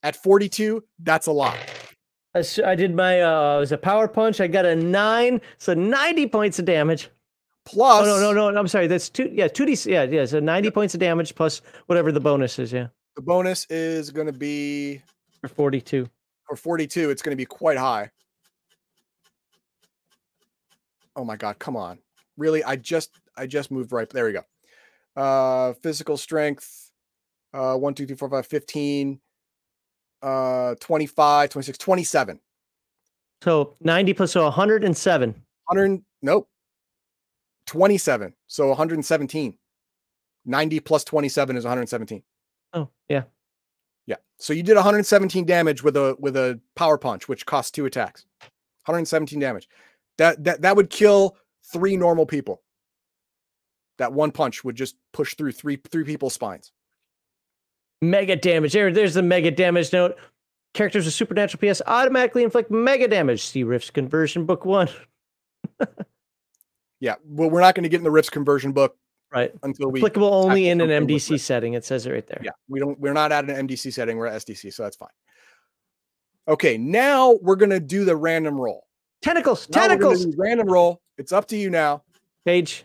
[0.03, 1.57] At 42, that's a lot.
[2.33, 4.39] I did my, uh, it was a power punch.
[4.41, 7.09] I got a nine, so 90 points of damage.
[7.65, 8.59] Plus, Oh, no, no, no.
[8.59, 8.87] I'm sorry.
[8.87, 10.25] That's two, yeah, 2d, yeah, yeah.
[10.25, 14.27] So 90 points of damage plus whatever the bonus is, yeah, the bonus is going
[14.27, 15.01] to be
[15.41, 16.07] for 42.
[16.47, 18.09] for 42, it's going to be quite high.
[21.15, 21.99] Oh my god, come on.
[22.37, 22.63] Really?
[22.63, 24.09] I just I just moved right.
[24.09, 24.41] There we go.
[25.15, 26.91] Uh physical strength
[27.53, 29.19] uh 1 2 3 4 5 15
[30.23, 32.39] uh 25 26 27.
[33.43, 35.29] So 90 plus, so 107.
[35.65, 36.47] 100 nope.
[37.71, 38.33] 27.
[38.47, 39.57] So 117.
[40.43, 42.21] 90 plus 27 is 117.
[42.73, 43.23] Oh, yeah.
[44.07, 44.17] Yeah.
[44.39, 48.25] So you did 117 damage with a with a power punch, which costs two attacks.
[48.85, 49.69] 117 damage.
[50.17, 51.37] That that that would kill
[51.71, 52.61] three normal people.
[53.99, 56.73] That one punch would just push through three three people's spines.
[58.01, 58.73] Mega damage.
[58.73, 60.17] There, there's the mega damage note.
[60.73, 63.43] Characters with supernatural PS automatically inflict mega damage.
[63.43, 64.89] See Rifts conversion book one.
[67.01, 67.15] Yeah.
[67.25, 68.95] Well, we're not going to get in the Rifts conversion book
[69.33, 69.51] Right.
[69.63, 71.73] until we Applicable only in an MDC setting.
[71.73, 72.41] It says it right there.
[72.43, 75.09] Yeah, we don't we're not at an MDC setting, we're at SDC, so that's fine.
[76.47, 78.85] Okay, now we're gonna do the random roll.
[79.21, 79.69] Tentacles.
[79.69, 80.25] Now we're Tentacles.
[80.25, 81.01] do random roll.
[81.17, 82.03] It's up to you now.
[82.45, 82.83] Page.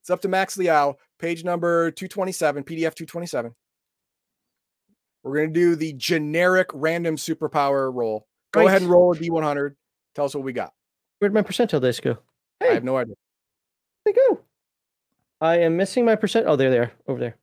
[0.00, 3.54] It's up to Max Liao, page number 227, PDF 227.
[5.22, 8.26] We're going to do the generic random superpower roll.
[8.52, 9.74] Go ahead and roll a D100.
[10.14, 10.72] Tell us what we got.
[11.18, 12.18] Where'd my percentile dice go?
[12.60, 13.14] I have no idea.
[14.04, 14.40] They go.
[15.40, 16.46] I am missing my percent.
[16.46, 16.92] Oh, there they are.
[17.08, 17.36] Over there.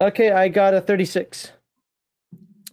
[0.00, 1.52] Okay, I got a 36.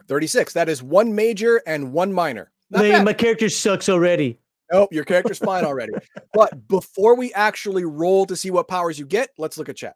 [0.07, 0.53] 36.
[0.53, 2.52] That is one major and one minor.
[2.72, 4.40] Not Man, my character sucks already.
[4.72, 5.94] Nope, your character's fine already.
[6.34, 9.95] But before we actually roll to see what powers you get, let's look at chat.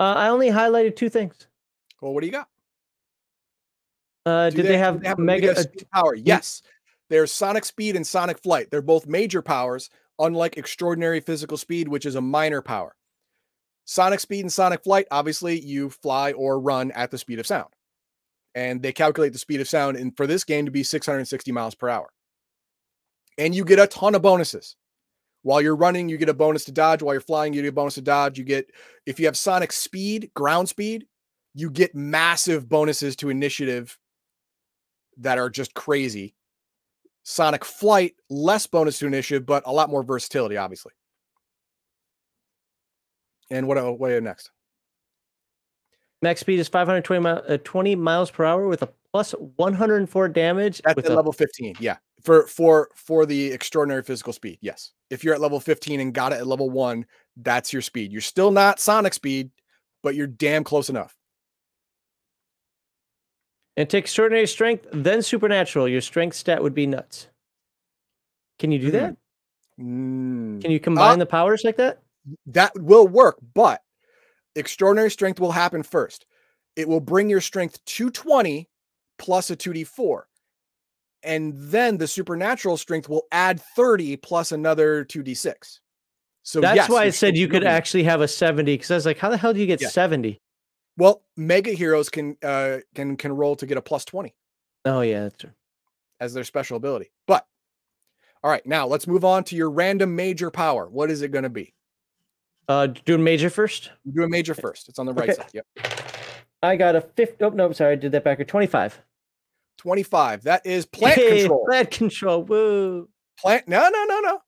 [0.00, 1.46] Uh, I only highlighted two things.
[2.00, 2.48] Well, what do you got?
[4.26, 5.58] Uh, Do did they, have, a mega?
[5.58, 6.14] uh, power?
[6.14, 6.62] Yes.
[7.10, 8.70] There's sonic speed and sonic flight.
[8.70, 12.96] They're both major powers, unlike extraordinary physical speed, which is a minor power.
[13.84, 17.68] Sonic speed and sonic flight, obviously, you fly or run at the speed of sound.
[18.54, 21.74] And they calculate the speed of sound in, for this game to be 660 miles
[21.74, 22.08] per hour.
[23.36, 24.76] And you get a ton of bonuses.
[25.42, 27.02] While you're running, you get a bonus to dodge.
[27.02, 28.38] While you're flying, you get a bonus to dodge.
[28.38, 28.70] You get,
[29.04, 31.06] if you have sonic speed, ground speed,
[31.54, 33.98] you get massive bonuses to initiative
[35.18, 36.34] that are just crazy.
[37.24, 40.92] Sonic Flight, less bonus to initiative, but a lot more versatility, obviously.
[43.50, 44.50] And what, what do you have next?
[46.22, 50.80] Max speed is 520 mi- uh, 20 miles per hour with a plus 104 damage.
[50.84, 51.76] That's with at a, level 15.
[51.80, 51.96] Yeah.
[52.22, 54.58] For for for the extraordinary physical speed.
[54.62, 54.92] Yes.
[55.10, 57.04] If you're at level 15 and got it at level one,
[57.36, 58.10] that's your speed.
[58.10, 59.50] You're still not Sonic speed,
[60.02, 61.14] but you're damn close enough.
[63.76, 65.88] And take extraordinary strength, then supernatural.
[65.88, 67.28] Your strength stat would be nuts.
[68.58, 69.16] Can you do that?
[69.80, 70.62] Mm.
[70.62, 72.00] Can you combine the powers like that?
[72.46, 73.82] that will work, but
[74.56, 76.24] extraordinary strength will happen first.
[76.76, 78.68] It will bring your strength to 20
[79.18, 80.22] plus a 2d4.
[81.22, 85.80] And then the supernatural strength will add 30 plus another 2d6.
[86.42, 88.94] So That's yes, why I said you could be- actually have a 70 because I
[88.94, 89.88] was like, how the hell do you get Yeah.
[89.88, 90.40] 70?
[90.96, 94.34] Well, mega heroes can uh can can roll to get a plus 20
[94.86, 95.22] Oh, yeah.
[95.24, 95.50] That's true.
[96.20, 97.10] as their special ability.
[97.26, 97.46] But
[98.42, 100.88] all right, now let's move on to your random major power.
[100.88, 101.72] What is it going to be?
[102.68, 103.90] Uh, doing major first.
[104.14, 104.88] Do a major first.
[104.88, 105.34] It's on the right Okay.
[105.40, 105.50] side.
[105.54, 105.66] Yep.
[106.62, 107.44] I got a 50.
[107.44, 107.92] Oh, no, I'm sorry.
[107.92, 108.46] I did that back.
[108.46, 109.00] 25.
[109.78, 110.42] 25.
[110.44, 111.64] That is plant Hey, control.
[111.66, 112.42] Plant control.
[112.44, 113.08] Woo.
[113.40, 113.66] Plant.
[113.68, 114.40] No, no, no, no.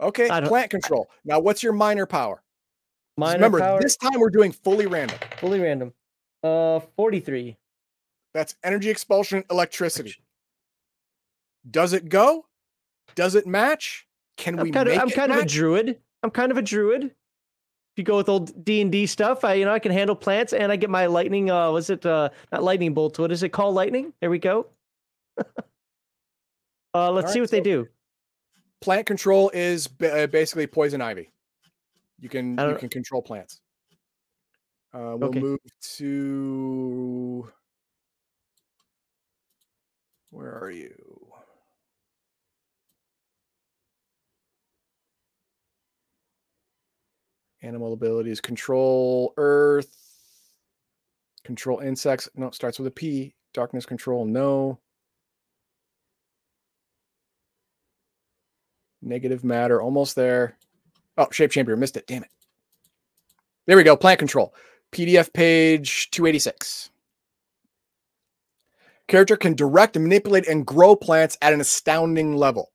[0.00, 1.08] Okay, plant control.
[1.24, 2.42] Now, what's your minor power?
[3.16, 5.18] Minor Remember, power, this time we're doing fully random.
[5.38, 5.92] fully random.
[6.42, 7.56] Uh, 43.
[8.34, 10.16] That's energy expulsion, electricity.
[11.70, 12.46] Does it go?
[13.14, 14.06] Does it match?
[14.36, 15.98] Can I'm we kind of make I'm kind of a druid.
[16.22, 17.04] I'm kind of a druid.
[17.04, 20.16] If you go with old D and D stuff, I you know I can handle
[20.16, 21.50] plants and I get my lightning.
[21.50, 23.18] Uh, was it uh not lightning bolts?
[23.18, 23.74] What is it called?
[23.74, 24.14] Lightning.
[24.20, 24.66] There we go.
[26.94, 27.86] uh, let's see what they do.
[28.80, 31.30] Plant control is ba- uh, basically poison ivy.
[32.22, 33.60] You can you can control plants.
[34.94, 35.40] Uh, we'll Okay.
[35.40, 35.58] move
[35.96, 37.50] to
[40.30, 40.94] where are you?
[47.62, 49.90] Animal abilities control earth,
[51.44, 52.28] control insects.
[52.36, 53.34] No, it starts with a P.
[53.52, 54.78] Darkness control, no.
[59.02, 60.56] Negative matter, almost there.
[61.16, 62.06] Oh, shape champion, missed it.
[62.06, 62.30] Damn it.
[63.66, 63.96] There we go.
[63.96, 64.54] Plant control.
[64.92, 66.90] PDF page 286.
[69.08, 72.72] Character can direct, manipulate, and grow plants at an astounding level.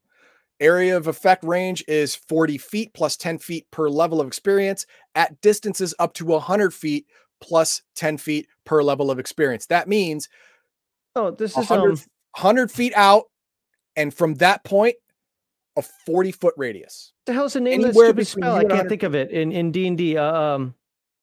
[0.60, 5.40] Area of effect range is 40 feet plus 10 feet per level of experience at
[5.40, 7.06] distances up to 100 feet
[7.40, 9.66] plus 10 feet per level of experience.
[9.66, 10.28] That means
[11.14, 11.98] Oh, this is 100, um.
[12.36, 13.24] 100 feet out,
[13.96, 14.96] and from that point,
[15.76, 17.12] a 40 foot radius.
[17.28, 18.54] The hell's the name of that stupid between spell?
[18.56, 20.16] I can't think of it in in D and D.
[20.16, 20.74] Uh, um,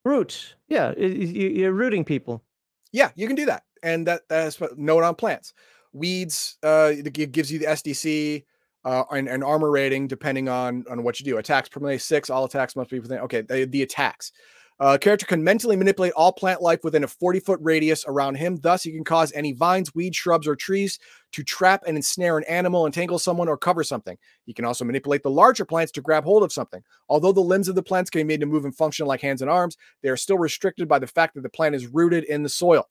[0.04, 0.56] root.
[0.70, 2.44] Yeah, i- i- you- you're rooting people.
[2.92, 3.64] Yeah, you can do that.
[3.82, 5.54] And that that's what note on plants.
[5.94, 8.46] Weeds uh it gives you the SDC
[8.84, 11.38] uh and, and armor rating depending on on what you do.
[11.40, 14.32] Attacks per melee six, all attacks must be within okay, the, the attacks.
[14.78, 18.58] Uh, character can mentally manipulate all plant life within a 40 foot radius around him.
[18.58, 21.00] Thus, he can cause any vines, weeds, shrubs, or trees
[21.32, 24.18] to trap and ensnare an animal, entangle someone, or cover something.
[24.46, 26.84] He can also manipulate the larger plants to grab hold of something.
[27.08, 29.42] Although the limbs of the plants can be made to move and function like hands
[29.42, 32.44] and arms, they are still restricted by the fact that the plant is rooted in
[32.44, 32.90] the soil.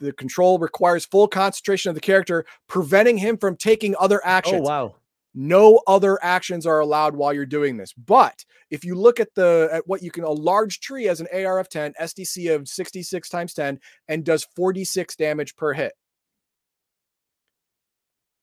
[0.00, 4.54] The control requires full concentration of the character, preventing him from taking other actions.
[4.54, 4.68] Oh actions.
[4.68, 4.94] wow.
[5.34, 7.94] No other actions are allowed while you're doing this.
[7.94, 11.28] But if you look at the at what you can a large tree as an
[11.32, 13.78] AR of 10, SDC of 66 times 10,
[14.08, 15.92] and does 46 damage per hit.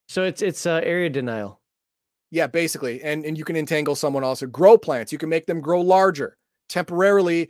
[0.08, 1.60] So it's it's uh, area denial.
[2.30, 3.02] Yeah, basically.
[3.02, 4.46] And and you can entangle someone also.
[4.46, 5.12] Grow plants.
[5.12, 6.38] You can make them grow larger.
[6.70, 7.50] Temporarily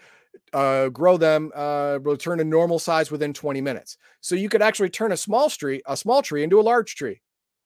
[0.54, 3.98] uh grow them uh return to normal size within 20 minutes.
[4.22, 7.20] So you could actually turn a small tree, a small tree into a large tree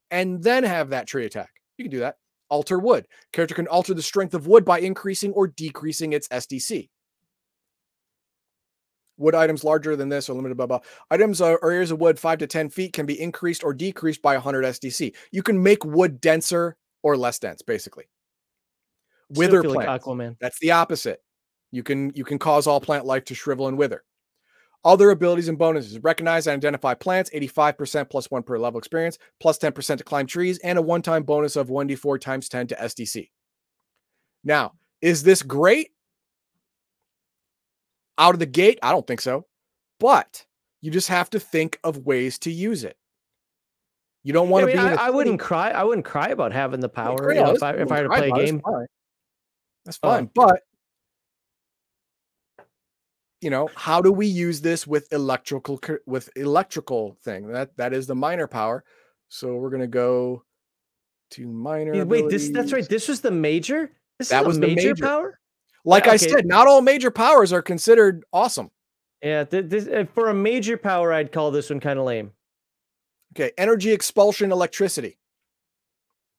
[0.09, 1.49] and then have that tree attack.
[1.77, 2.15] You can do that.
[2.53, 3.07] Alter wood.
[3.31, 6.87] Character can alter the strength of wood by increasing or decreasing its SDC.
[9.17, 10.81] Wood items larger than this are limited blah blah.
[11.09, 14.35] Items or areas of wood five to ten feet can be increased or decreased by
[14.35, 15.15] 100 SDC.
[15.31, 18.05] You can make wood denser or less dense, basically.
[19.31, 19.87] Wither feel like.
[19.87, 20.37] Aquaman.
[20.39, 21.23] That's the opposite.
[21.71, 24.03] You can you can cause all plant life to shrivel and wither.
[24.85, 29.57] Other abilities and bonuses recognize and identify plants, 85% plus one per level experience, plus
[29.57, 33.29] 10% to climb trees, and a one time bonus of 1d4 times 10 to SDC.
[34.43, 35.91] Now, is this great?
[38.17, 38.77] Out of the gate?
[38.83, 39.45] I don't think so.
[39.99, 40.45] But
[40.81, 42.97] you just have to think of ways to use it.
[44.23, 44.91] You don't I, want to mean, be.
[44.93, 45.71] in I, I wouldn't cry.
[45.71, 47.33] I wouldn't cry about having the power.
[47.33, 48.59] you know, if I if I were to play a game.
[48.61, 48.85] fine.
[49.85, 50.09] That's Oh.
[50.09, 50.29] fine.
[50.35, 50.61] But
[53.49, 57.47] know, how do we use this with electrical with electrical thing?
[57.47, 58.83] That that is the minor power.
[59.29, 60.43] So we're gonna go
[61.31, 61.95] to minor.
[61.95, 62.87] Yeah, Wait, this that's right.
[62.87, 63.91] This was the major.
[64.19, 65.05] This That is was the major, major.
[65.05, 65.39] power.
[65.85, 66.29] Like I okay.
[66.29, 68.71] said, not all major powers are considered awesome.
[69.21, 72.31] Yeah, th- this, uh, for a major power, I'd call this one kind of lame.
[73.35, 75.17] Okay, energy expulsion electricity.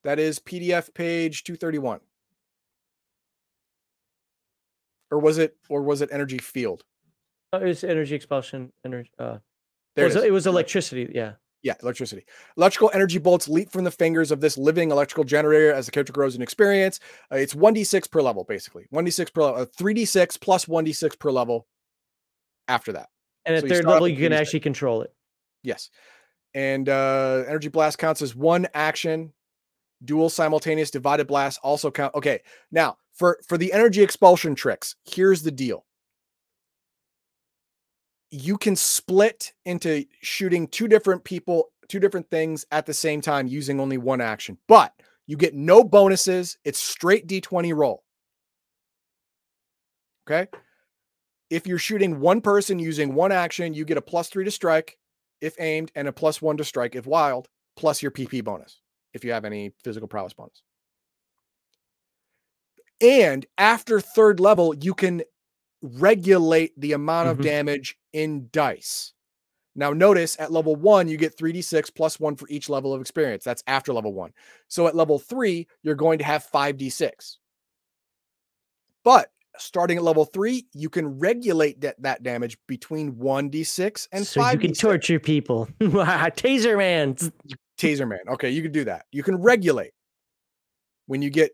[0.04, 2.00] That is PDF page 231.
[5.10, 6.84] Or was it or was it energy field?
[7.62, 8.72] Uh, was energy expulsion.
[8.84, 9.10] Energy.
[9.18, 9.38] Uh,
[9.96, 11.10] There it, was, it it was electricity.
[11.14, 11.32] Yeah.
[11.62, 12.26] Yeah, electricity.
[12.58, 16.12] Electrical energy bolts leap from the fingers of this living electrical generator as the character
[16.12, 17.00] grows in experience.
[17.32, 18.86] Uh, it's 1d6 per level, basically.
[18.92, 21.66] 1d6 per level, uh, 3d6 plus 1d6 per level
[22.68, 23.08] after that.
[23.46, 24.40] And at So third level, you can 36.
[24.40, 25.14] actually control it.
[25.62, 25.88] Yes.
[26.52, 29.32] And uh, energy blast counts as one action.
[30.04, 32.14] Dual simultaneous divided blast also count.
[32.14, 32.40] Okay.
[32.70, 35.86] Now, for for the energy expulsion tricks, here's the deal.
[38.36, 43.46] You can split into shooting two different people, two different things at the same time
[43.46, 44.58] using only one action.
[44.66, 44.92] But
[45.28, 46.58] you get no bonuses.
[46.64, 48.02] It's straight d20 roll.
[50.26, 50.48] Okay?
[51.48, 54.98] If you're shooting one person using one action, you get a plus 3 to strike
[55.40, 58.80] if aimed, and a plus one to strike if wild, plus your PP bonus
[59.12, 60.60] if you have any physical prowess bonus.
[63.00, 65.22] And after third level, you can
[65.84, 67.42] regulate the amount of Mhm.
[67.42, 69.12] damage in dice.
[69.76, 73.42] Now, notice at level one, you get 3d6 plus one for each level of experience.
[73.44, 74.32] That's after level one.
[74.68, 77.38] So at level three, you're going to have 5d6.
[79.02, 84.40] But starting at level three, you can regulate that, that damage between 1d6 and so
[84.40, 85.68] 5 you can torture people.
[85.80, 87.16] Taser man.
[87.76, 88.20] Taser man.
[88.28, 89.06] Okay, you can do that.
[89.12, 89.92] You can regulate
[91.06, 91.50] when you get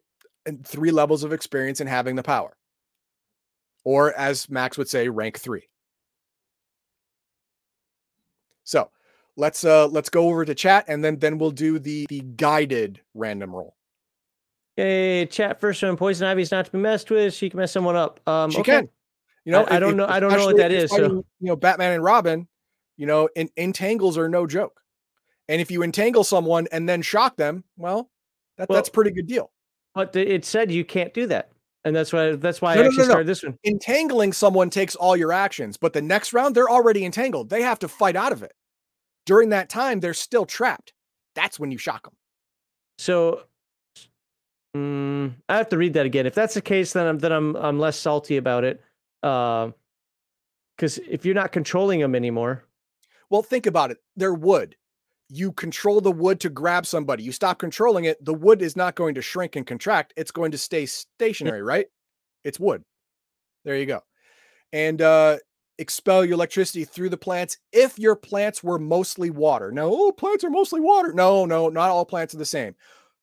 [0.47, 2.55] uh, three levels of experience and having the power.
[3.85, 5.69] Or as Max would say, rank three.
[8.65, 8.91] So
[9.37, 13.01] let's uh let's go over to chat and then then we'll do the the guided
[13.15, 13.77] random roll.
[14.79, 15.97] Okay, chat first one.
[15.97, 17.35] Poison ivy is not to be messed with.
[17.35, 18.21] She can mess someone up.
[18.29, 18.73] Um, She okay.
[18.81, 18.89] can.
[19.45, 20.91] You know, I- I don't know- I don't know what that is.
[20.93, 22.47] you're so- you know, Batman and Robin,
[22.97, 24.81] you know, in, entangles are no joke.
[25.49, 28.11] And if you entangle someone and then shock them, well,
[28.59, 29.51] that, Well- that's pretty good deal.
[29.95, 31.51] But it said you can't do that,
[31.85, 33.59] and that's why that's why No, I no, actually no, started this one.
[33.65, 37.49] Entangling someone takes all your actions, but the next round they're already entangled.
[37.51, 38.53] They have to fight out of it.
[39.27, 40.93] During that time, they're still trapped.
[41.35, 42.15] That's when you shock them.
[42.99, 43.45] So,
[44.77, 46.27] mm, I have to read that again.
[46.27, 48.83] If that's the case, then I'm then I'm I'm less salty about it.
[49.23, 52.65] Because if you're not controlling them anymore,
[53.31, 53.99] Well, think about it.
[54.17, 54.77] They're wood.
[55.33, 57.23] You control the wood to grab somebody.
[57.23, 60.13] You stop controlling it, the wood is not going to shrink and contract.
[60.17, 61.87] It's going to stay stationary, right?
[62.45, 62.85] It's wood.
[63.65, 64.01] There you go.
[64.73, 65.39] And uh
[65.81, 69.73] expel your electricity through the plants if your plants were mostly water.
[69.73, 71.13] No, oh, plants are mostly water.
[71.15, 72.75] No, no, not all plants are the same.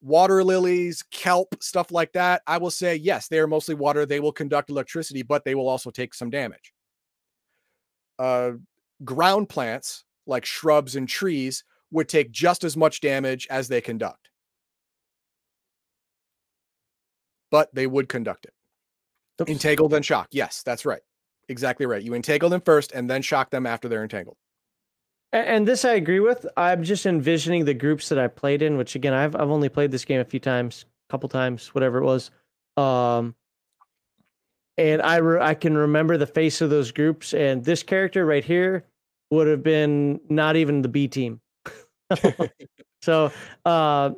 [0.02, 2.42] Water lilies, kelp, stuff like that.
[2.48, 4.06] I will say, yes, they are mostly water.
[4.06, 6.74] They will conduct electricity, but they will also take some damage.
[8.18, 8.52] Uh,
[9.04, 14.30] ground plants like shrubs and trees would take just as much damage as they conduct.
[17.50, 18.54] But they would conduct it.
[19.42, 19.52] Oops.
[19.52, 20.28] Entangle, then shock.
[20.32, 21.02] Yes, that's right.
[21.50, 22.02] Exactly right.
[22.02, 24.38] You entangle them first and then shock them after they're entangled.
[25.34, 26.46] And this I agree with.
[26.56, 29.92] I'm just envisioning the groups that I played in, which again I've I've only played
[29.92, 32.32] this game a few times, couple times, whatever it was.
[32.78, 33.36] Um,
[34.78, 38.44] and I re- I can remember the face of those groups, and this character right
[38.44, 38.86] here
[39.30, 41.42] would have been not even the B team.
[43.02, 43.32] so
[43.66, 44.12] uh,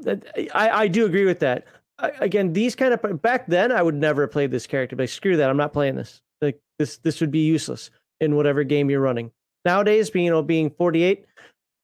[0.53, 1.65] I I do agree with that.
[1.97, 4.95] I, again, these kind of back then I would never have played this character.
[4.95, 6.21] But screw that, I'm not playing this.
[6.41, 7.89] Like this this would be useless
[8.21, 9.31] in whatever game you're running
[9.65, 11.25] nowadays being you know being 48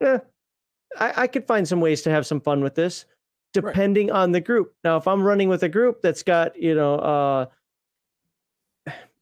[0.01, 0.17] eh,
[0.97, 3.05] I, I could find some ways to have some fun with this
[3.53, 6.95] depending on the group now if i'm running with a group that's got you know
[6.95, 7.45] uh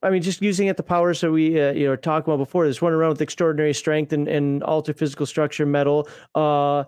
[0.04, 2.66] i mean just using it the powers that we uh, you know talked about before
[2.66, 6.84] this one around with extraordinary strength and, and alter physical structure metal uh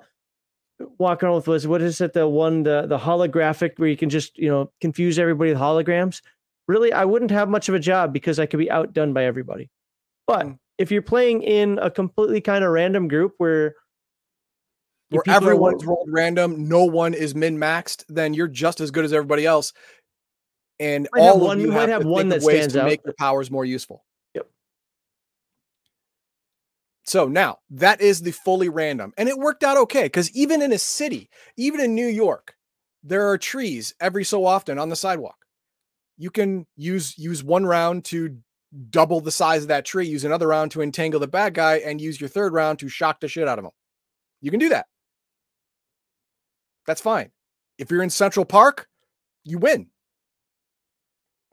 [0.98, 3.97] walking around with what is- what is it the one the the holographic where you
[3.97, 6.20] can just you know confuse everybody with holograms
[6.68, 9.70] really i wouldn't have much of a job because i could be outdone by everybody
[10.26, 10.59] but Mm.
[10.78, 13.74] if you're playing in a completely kind of random group where
[15.10, 19.12] Where everyone's rolled random, no one is min maxed, then you're just as good as
[19.12, 19.72] everybody else.
[20.78, 22.86] And all one- of you might have, have one that ways stands to out.
[22.86, 24.05] make your powers more useful.
[24.35, 24.47] Yep.
[27.05, 30.73] So now that is the fully random, and it worked out okay because even in
[30.73, 32.55] a city, even in New York,
[33.03, 35.36] there are trees every so often on the sidewalk.
[36.19, 38.36] You can use use one round to
[38.90, 42.01] double the size of that tree, use another round to entangle the bad guy, and
[42.01, 43.70] use your third round to shock the shit out of him.
[44.43, 44.86] You can do that.
[46.86, 47.31] That's fine.
[47.78, 48.89] If you're in Central Park,
[49.44, 49.89] you win.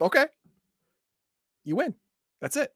[0.04, 0.26] Okay.
[1.64, 1.94] You win.
[2.40, 2.72] That's it.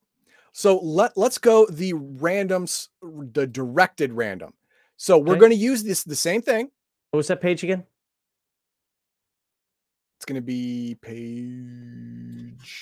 [0.53, 4.55] So let let's go the randoms, the directed random.
[4.97, 5.41] So we're Okay.
[5.41, 6.71] going to use this the same thing.
[7.11, 7.85] what was that page again
[10.19, 12.75] It's going to be page.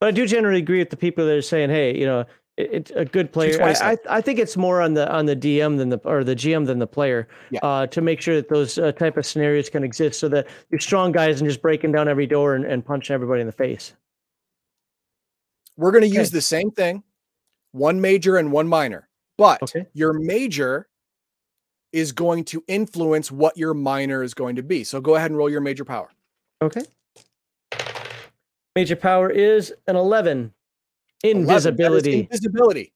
[0.00, 2.24] but i do generally agree with the people that are saying hey you know
[2.72, 5.78] it's a good player I, I, I think it's more on the on the dm
[5.78, 7.60] than the or the gm than the player Yeah.
[7.62, 10.80] uh, to make sure that those uh, type of scenarios can exist so that you're
[10.80, 13.94] strong guys and just breaking down every door and, and punching everybody in the face
[15.76, 17.02] We're going to use the same thing,
[17.72, 19.08] one major and one minor.
[19.38, 19.86] But Okay.
[19.94, 20.88] your major
[21.92, 24.84] is going to influence what your minor is going to be.
[24.84, 26.08] So go ahead and roll your major power.
[26.62, 26.82] okay
[28.76, 29.96] major power is an
[31.22, 32.92] 11 11, invisibility Invisibility.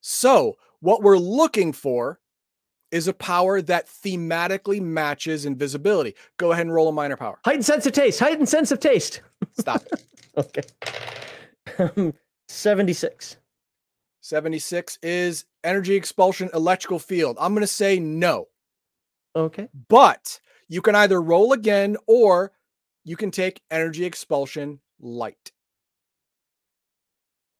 [0.00, 2.20] So, what we're looking for
[2.90, 6.14] is a power that thematically matches invisibility.
[6.36, 7.38] Go ahead and roll a minor power.
[7.44, 9.22] heightened sense of taste heightened sense of taste
[9.58, 10.04] Stop it.
[10.36, 10.62] okay
[11.78, 12.14] um,
[12.48, 13.36] 76
[14.20, 17.36] 76 is energy expulsion, electrical field.
[17.40, 18.48] I'm going to say no,
[19.34, 22.52] okay but you can either roll again or
[23.04, 25.52] you can take energy expulsion light.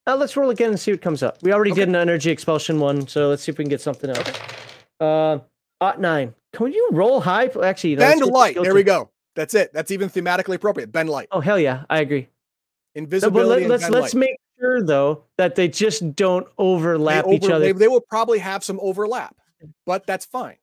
[0.07, 1.39] Uh, let's roll again and see what comes up.
[1.43, 1.81] We already Okay.
[1.81, 4.31] did an energy expulsion one, so let's see if we can get something else.
[5.01, 5.39] Uh,
[5.81, 6.35] Ot nine.
[6.55, 7.47] Can you roll high?
[7.63, 8.57] Actually, no, Bend light.
[8.61, 9.11] There we go.
[9.35, 9.73] That's it.
[9.75, 10.91] That's even thematically appropriate.
[10.93, 11.29] Bend light.
[11.33, 12.29] Oh hell yeah, I agree.
[12.95, 13.39] No, Invisibility.
[13.39, 14.21] but let, and let's let's light.
[14.21, 17.59] make sure though that they just don't overlap each other.
[17.59, 19.37] They, they will probably have some overlap,
[19.85, 20.57] but that's fine.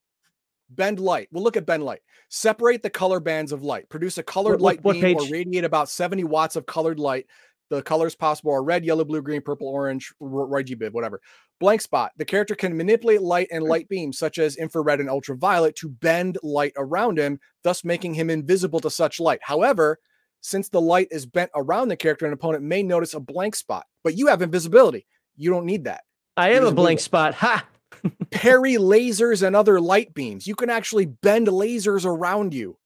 [0.70, 1.28] Bend light.
[1.32, 2.00] We'll look at bend light.
[2.30, 3.88] Separate the color bands of light.
[3.90, 7.28] Produce a colored What- light what beam or radiate about 70 watts of colored light.
[7.74, 11.20] The colors possible are red, yellow, blue, green, purple, orange, r- RGB, whatever.
[11.60, 12.12] Blank spot.
[12.18, 13.68] The character can manipulate light and mm.
[13.68, 18.30] light beams, such as infrared and ultraviolet, to bend light around him, thus making him
[18.30, 19.40] invisible to such light.
[19.42, 19.98] However,
[20.42, 23.86] since the light is bent around the character, an opponent may notice a blank spot,
[24.04, 25.08] but you have invisibility.
[25.36, 26.04] You don't need that.
[26.38, 27.34] I am a blank spot.
[27.36, 27.66] Ha!
[28.32, 30.46] parry lasers and other light beams.
[30.46, 32.78] You can actually bend lasers around you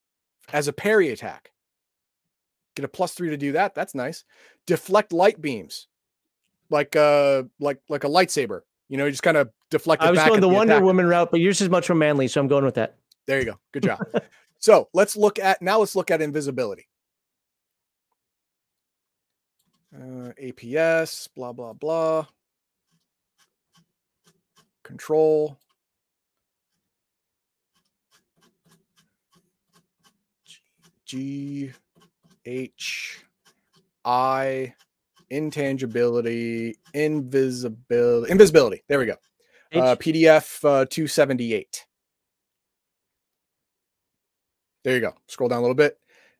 [0.53, 1.51] as a parry attack.
[2.77, 3.73] Get a plus three to do that.
[3.73, 4.23] That's nice.
[4.67, 5.87] Deflect light beams,
[6.69, 8.61] like uh, like like a lightsaber.
[8.87, 10.03] You know, you just kind of deflect.
[10.03, 10.85] It I was back going at the Wonder attacker.
[10.85, 12.97] Woman route, but yours is much more manly, so I'm going with that.
[13.25, 13.59] There you go.
[13.71, 13.99] Good job.
[14.59, 15.79] so let's look at now.
[15.79, 16.87] Let's look at invisibility.
[19.91, 22.27] Uh, APS, blah blah blah.
[24.83, 25.57] Control.
[31.05, 31.71] G
[32.47, 33.25] H
[34.05, 34.73] I
[35.29, 38.83] intangibility invisibility invisibility.
[38.87, 39.15] There we go.
[39.73, 41.85] Uh, PDF uh, 278.
[44.85, 45.13] There you go.
[45.27, 45.97] Scroll down a little bit,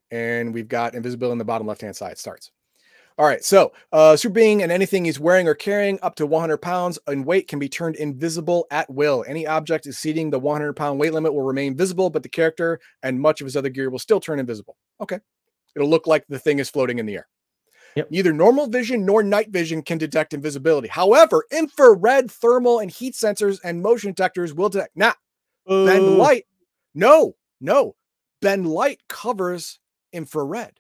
[0.10, 2.18] and we've got invisibility in the bottom left hand side.
[2.18, 2.52] Starts.
[3.18, 3.44] All right.
[3.44, 7.26] So, uh, super being and anything he's wearing or carrying up to 100 pounds in
[7.26, 9.26] weight can be turned invisible at will.
[9.28, 13.20] Any object exceeding the 100 pound weight limit will remain visible, but the character and
[13.20, 14.78] much of his other gear will still turn invisible.
[15.02, 15.20] Okay.
[15.78, 17.28] It'll look like the thing is floating in the air.
[17.96, 18.10] Yep.
[18.10, 20.88] Neither normal vision nor night vision can detect invisibility.
[20.88, 24.98] However, infrared, thermal, and heat sensors and motion detectors will detect.
[24.98, 25.14] Now,
[25.68, 26.46] bend light.
[26.96, 27.96] No, no.
[28.42, 29.80] Bend light covers
[30.12, 30.80] infrared.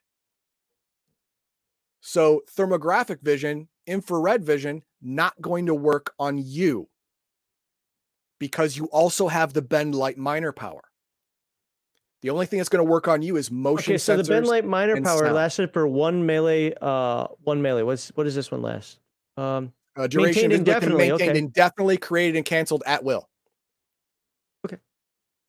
[2.01, 6.89] So thermographic vision, infrared vision, not going to work on you
[8.39, 10.81] because you also have the bend light minor power.
[12.21, 14.29] The only thing that's going to work on you is motion Okay, so the sensors.
[14.29, 15.35] bend light minor power sound.
[15.35, 16.73] lasted for one melee.
[16.81, 17.83] Uh, one melee.
[17.83, 18.99] What's what does this one last?
[19.37, 21.39] Um, uh, duration maintained indefinitely, maintained okay.
[21.39, 23.29] indefinitely, created and canceled at will.
[24.65, 24.77] Okay.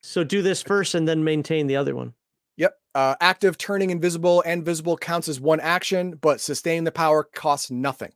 [0.03, 2.13] So do this first and then maintain the other one.
[2.57, 2.73] Yep.
[2.93, 7.71] Uh, active turning invisible and visible counts as one action, but sustaining the power costs
[7.71, 8.11] nothing.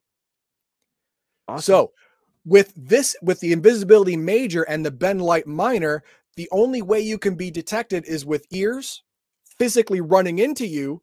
[1.47, 1.61] Awesome.
[1.61, 1.91] So,
[2.45, 6.03] with this, with the invisibility major and the bend light minor,
[6.35, 9.03] the only way you can be detected is with ears,
[9.57, 11.01] physically running into you,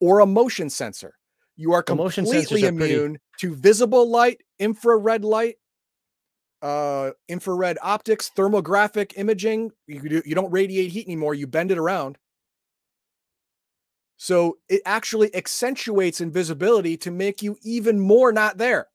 [0.00, 1.14] or a motion sensor.
[1.56, 5.56] You are completely sensors pretty- immune to visible light, infrared light,
[6.62, 9.70] uh, infrared optics, thermographic imaging.
[9.86, 11.34] You, do, you don't radiate heat anymore.
[11.34, 12.18] You bend it around.
[14.18, 18.89] So it actually accentuates invisibility to make you even more not there.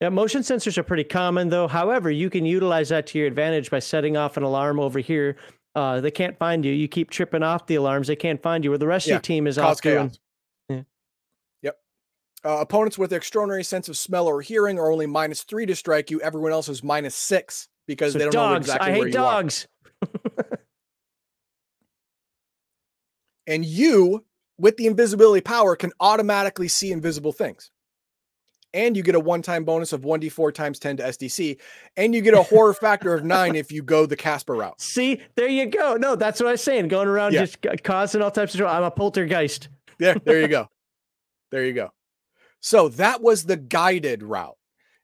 [0.00, 1.68] Yeah, motion sensors are pretty common though.
[1.68, 5.36] However, you can utilize that to your advantage by setting off an alarm over here.
[5.74, 6.72] Uh, they can't find you.
[6.72, 8.06] You keep tripping off the alarms.
[8.08, 8.70] They can't find you.
[8.70, 9.96] Where the rest Yeah, of your team is cause off doing.
[10.10, 10.18] chaos.
[10.68, 10.82] Yeah.
[11.62, 11.78] Yep.
[12.44, 16.10] Uh, opponents with extraordinary sense of smell or hearing are only minus three to strike
[16.10, 16.20] you.
[16.20, 18.66] Everyone else is minus six because So they don't know dogs.
[18.68, 19.42] exactly I where hate you are.
[19.42, 19.66] dogs.
[23.48, 24.24] And you,
[24.58, 27.70] with the invisibility power, can automatically see invisible things.
[28.76, 31.58] And you get a one-time bonus of 1d4 times 10 to SDC.
[31.96, 34.80] And you get a horror factor of nine if you go the Casper route.
[34.80, 35.96] See, there you go.
[35.96, 36.88] No, that's what I was saying.
[36.88, 37.46] Going around Yeah.
[37.46, 38.76] just causing all types of trouble.
[38.76, 39.68] I'm a poltergeist.
[39.98, 40.68] There, there you go.
[41.52, 41.92] There you go.
[42.60, 44.56] So that was the guided route.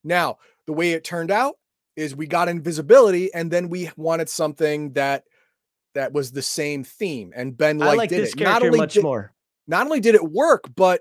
[0.03, 1.55] Now, the way it turned out
[1.95, 5.23] is we got invisibility, and then we wanted something that
[5.95, 7.33] that was the same theme.
[7.35, 8.41] And bend light did this it.
[8.41, 9.33] Not only much did, more.
[9.69, 11.01] not only did it work, but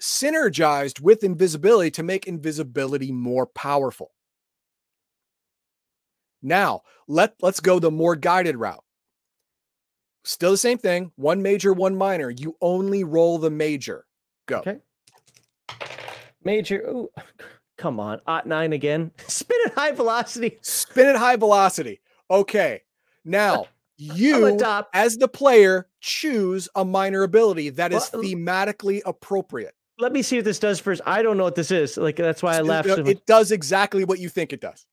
[0.00, 4.12] synergized with invisibility to make invisibility more powerful.
[6.42, 8.84] Now, let let's go the more guided route.
[10.24, 12.30] Still the same thing, one major, one minor.
[12.30, 14.06] You only roll the major.
[14.46, 14.58] Go.
[14.58, 14.78] Okay.
[16.44, 16.82] Major.
[16.88, 17.10] Ooh,
[17.78, 18.20] come on.
[18.26, 19.10] Ot nine again.
[19.26, 20.58] Spin at high velocity.
[20.62, 22.00] Spin at high velocity.
[22.30, 22.82] Okay.
[23.24, 23.66] Now,
[23.96, 24.58] you
[24.92, 29.74] as the player choose a minor ability that is Well, thematically appropriate.
[29.98, 31.00] Let me see what this does first.
[31.06, 31.96] I don't know what this is.
[31.96, 32.88] Like that's why I laughed.
[32.88, 34.86] it, so it does exactly what you think it does.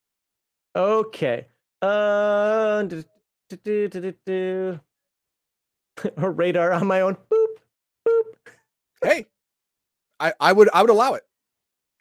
[0.76, 1.46] Okay.
[1.80, 3.02] Uh, do,
[3.50, 4.80] do, do, do, do, do.
[6.16, 7.16] or radar on my own.
[7.30, 7.46] Boop,
[8.06, 8.22] boop.
[9.02, 9.26] hey,
[10.20, 11.24] I, I would I would allow it.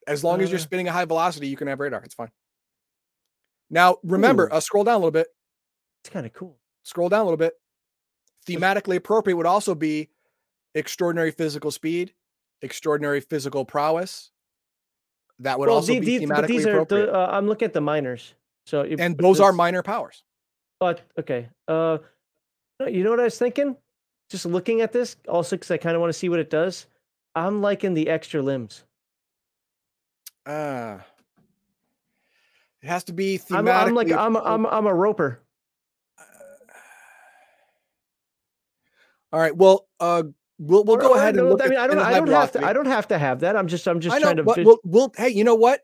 [0.08, 0.64] As long as you're Uh.
[0.64, 2.04] spinning a high velocity, you can have radar.
[2.04, 2.32] It's fine.
[3.72, 4.56] Now, remember, Ooh.
[4.56, 5.28] uh, scroll down a little bit.
[6.04, 6.58] It's kind of cool.
[6.84, 7.54] Scroll down a little bit.
[8.48, 10.10] Thematically appropriate would also be
[10.76, 12.14] extraordinary physical speed,
[12.62, 14.32] extraordinary physical prowess.
[15.40, 17.08] That would also the- be these, thematically these are appropriate.
[17.08, 18.36] the, uh, I'm looking at the minors.
[18.66, 20.24] So if- and those are minor powers.
[20.80, 21.50] But okay.
[21.68, 22.00] Uh,
[22.88, 23.76] you know what I was thinking?
[24.30, 26.88] Just looking at this, also because I kind of want to see what it does.
[27.36, 28.84] I'm liking the extra limbs.
[30.46, 31.00] Uh,
[32.82, 33.68] it has to be I'm.
[33.68, 35.40] I'm like I'm I'm I'm a roper.
[39.34, 39.56] All right.
[39.56, 40.24] Well, uh,
[40.62, 42.28] we'll we'll Or- go or ahead and look I mean, at I don't I don't
[42.30, 42.66] have to.
[42.66, 43.56] I don't have to have that.
[43.56, 44.44] I'm just I'm just I know, trying to.
[44.44, 45.82] but we'll, we'll hey, you know what?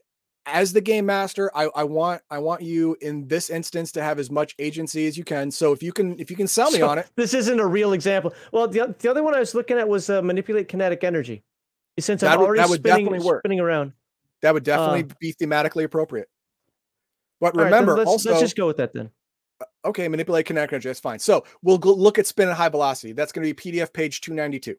[0.49, 4.17] As the game master, I, I want I want you in this instance to have
[4.17, 5.51] as much agency as you can.
[5.51, 7.67] So if you can if you can sell me So, on it, This isn't a
[7.67, 8.33] real example.
[8.53, 11.43] Well, the, the other one I was looking at was uh, manipulate kinetic energy.
[11.99, 13.91] Since That I'm would- already that would spinning, spinning around.
[14.41, 16.29] that would definitely Uh, be thematically appropriate.
[17.41, 19.09] But All right, remember, let's, also let's just go with that then.
[19.87, 20.89] Okay, manipulate kinetic energy.
[20.89, 21.19] That's fine.
[21.19, 23.13] So we'll go look at spin at high velocity.
[23.13, 24.75] That's going to be PDF page two ninety two.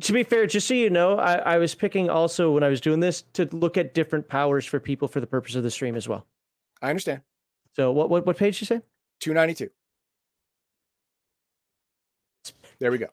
[0.00, 2.80] To be fair, just so you know, I, I was picking also when I was
[2.80, 5.94] doing this to look at different powers for people for the purpose of the stream
[5.94, 6.26] as well.
[6.82, 7.22] I understand.
[7.76, 8.82] So what what what page did you say?
[9.20, 9.70] 292.
[12.78, 13.08] There we go.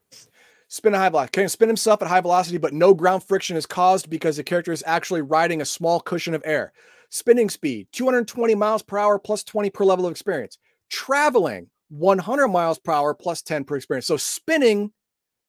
[0.69, 1.41] Spin at high velocity.
[1.41, 4.71] Can spin himself at high velocity, but no ground friction is caused because the character
[4.71, 6.73] is actually riding a small cushion of air.
[7.09, 10.57] Spinning speed 220 miles per hour plus 20 per level of experience.
[10.89, 14.07] Traveling 100 miles per hour plus 10 per experience.
[14.07, 14.91] So spinning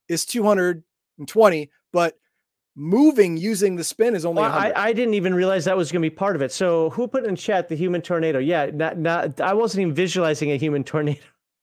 [0.08, 2.18] is 220, but
[2.76, 6.02] moving using the spin is only Well, I, I didn't even realize that was going
[6.02, 6.52] to be part of it.
[6.52, 8.38] So who put in chat the human tornado?
[8.38, 11.20] Yeah, not, not, I wasn't even visualizing a human tornado.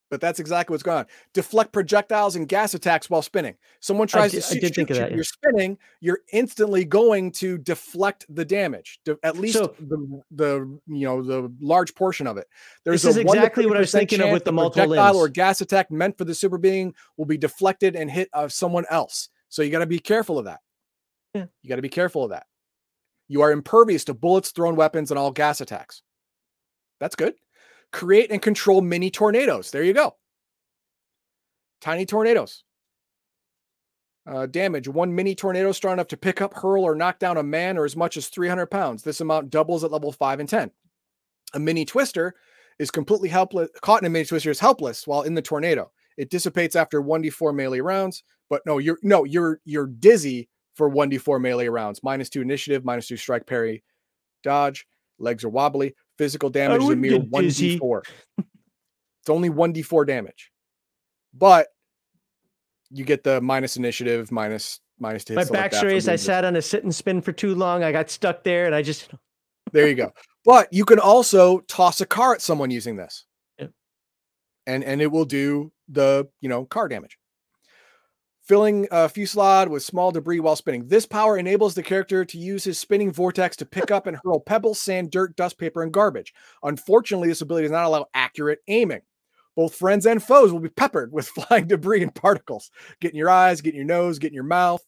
[0.10, 1.06] But that's exactly what's going on.
[1.34, 3.56] Deflect projectiles and gas attacks while spinning.
[3.80, 5.04] Someone tries did- to shoot, shoot of you.
[5.04, 5.16] Yeah.
[5.16, 10.80] You're spinning, you're instantly going to deflect the damage, de- at least So- the the
[10.88, 12.48] you know the large portion of it.
[12.84, 14.88] There's This is a 1 to exactly what I was thinking of with the multiple
[14.88, 18.48] projectile or gas attack meant for the super being will be deflected and hit uh,
[18.48, 19.30] someone else.
[19.50, 20.60] So you got to be careful of that.
[21.34, 21.46] Yeah.
[21.62, 22.46] You got to be careful of that.
[23.28, 26.04] You are impervious to bullets, thrown weapons, and all gas attacks.
[27.00, 27.34] That's good.
[27.92, 29.72] Create and control mini tornadoes.
[29.72, 30.16] There you go.
[31.82, 32.64] Tiny tornadoes.
[34.28, 37.44] Uh, damage one mini tornado strong enough to pick up, hurl, or knock down a
[37.44, 39.04] man or as much as 300 pounds.
[39.04, 40.72] This amount doubles at level 5 and 10.
[41.54, 42.34] A mini twister
[42.80, 43.70] is completely helpless.
[43.82, 45.92] Caught in a mini twister is helpless while in the tornado.
[46.18, 51.40] It dissipates after 1d4 melee rounds, but no, you're no, you're you're dizzy for 1d4
[51.40, 52.02] melee rounds.
[52.04, 53.84] Minus two initiative, minus two strike parry,
[54.44, 54.88] dodge.
[55.20, 55.96] Legs are wobbly.
[56.18, 58.02] Physical damage is a mere 1d4.
[58.38, 60.52] it's only 1d4 damage.
[61.34, 61.68] But
[62.90, 65.88] you get the minus initiative, minus minus to hit My stuff like back that for
[65.88, 66.08] raised.
[66.08, 67.84] I sat on a sit and spin for too long.
[67.84, 69.10] I got stuck there, and I just
[69.72, 70.14] There you go.
[70.46, 73.26] But you can also toss a car at someone using this.
[74.68, 77.18] And and it will do the, you know, car damage.
[78.46, 80.88] Filling a fuselage with small debris while spinning.
[80.88, 84.40] This power enables the character to use his spinning vortex to pick up and hurl
[84.40, 86.32] pebbles, sand, dirt, dust, paper, and garbage.
[86.62, 89.02] Unfortunately, this ability does not allow accurate aiming.
[89.56, 92.70] Both friends and foes will be peppered with flying debris and particles.
[93.00, 94.86] Get in your eyes, get in your nose, get in your mouth.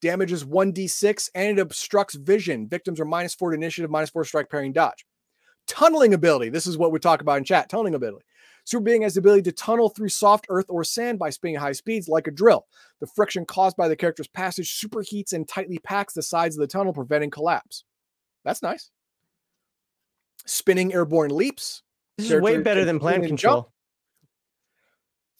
[0.00, 2.68] Damages 1d6 and it obstructs vision.
[2.68, 5.04] Victims are minus four to initiative, minus four strike, parrying, dodge.
[5.66, 6.48] Tunneling ability.
[6.48, 7.68] This is what we talk about in chat.
[7.68, 8.24] Tunneling ability.
[8.68, 11.62] Super Being has the ability to tunnel through soft earth or sand by spinning at
[11.62, 12.66] high speeds like a drill.
[13.00, 16.66] The friction caused by the character's passage superheats and tightly packs the sides of the
[16.66, 17.84] tunnel, preventing collapse.
[18.44, 18.90] That's nice.
[20.44, 21.82] Spinning airborne leaps.
[22.18, 23.40] this is way better than plan and jump.
[23.40, 23.72] control.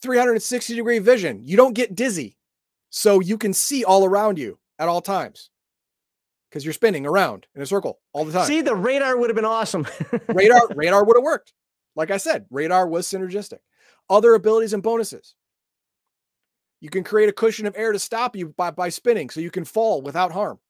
[0.00, 1.42] 360 degree vision.
[1.44, 2.38] You don't get dizzy.
[2.88, 5.50] So you can see all around you at all times
[6.48, 8.46] because you're spinning around in a circle all the time.
[8.46, 9.86] See, the radar would have been awesome.
[10.28, 11.52] radar radar would have worked.
[11.98, 13.58] Like I said, radar was synergistic.
[14.08, 15.34] Other abilities and bonuses.
[16.80, 19.50] You can create a cushion of air to stop you by, by spinning so you
[19.50, 20.60] can fall without harm.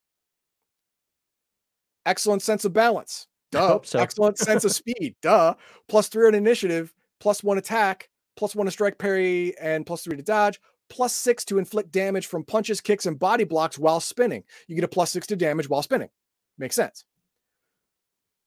[2.06, 3.26] Excellent sense of balance.
[3.52, 3.78] Duh.
[3.82, 3.98] so.
[3.98, 5.16] Excellent sense of speed.
[5.20, 5.54] Duh.
[5.86, 10.16] Plus three on initiative, plus one attack, plus one to strike parry, and plus three
[10.16, 14.44] to dodge, plus six to inflict damage from punches, kicks, and body blocks while spinning.
[14.66, 16.08] You get a plus six to damage while spinning.
[16.56, 17.04] Makes sense.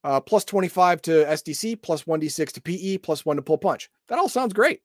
[0.04, 3.90] Uh, plus 25 to SDC, plus 1d6 to PE, plus one to pull punch.
[4.08, 4.82] That all sounds great.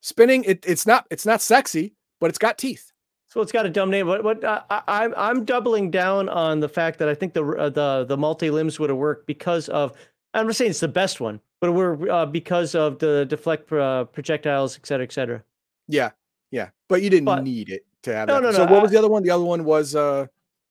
[0.00, 2.92] Spinning, it, it's not it's not sexy, but it's got teeth.
[3.28, 4.06] So it's got a dumb name.
[4.06, 4.22] What?
[4.22, 4.44] What?
[4.44, 8.04] Uh, I, I'm I'm doubling down on the fact that I think the uh, the
[8.08, 9.92] the multi limbs would have worked because of.
[10.34, 14.04] I'm not saying it's the best one, but we're uh, because of the deflect uh,
[14.04, 15.42] projectiles, et cetera, et cetera.
[15.88, 16.10] Yeah,
[16.50, 16.70] yeah.
[16.88, 18.42] But you didn't But- need it to have No, that.
[18.42, 19.22] no, so no, what I- was the other one?
[19.22, 20.26] The other one was uh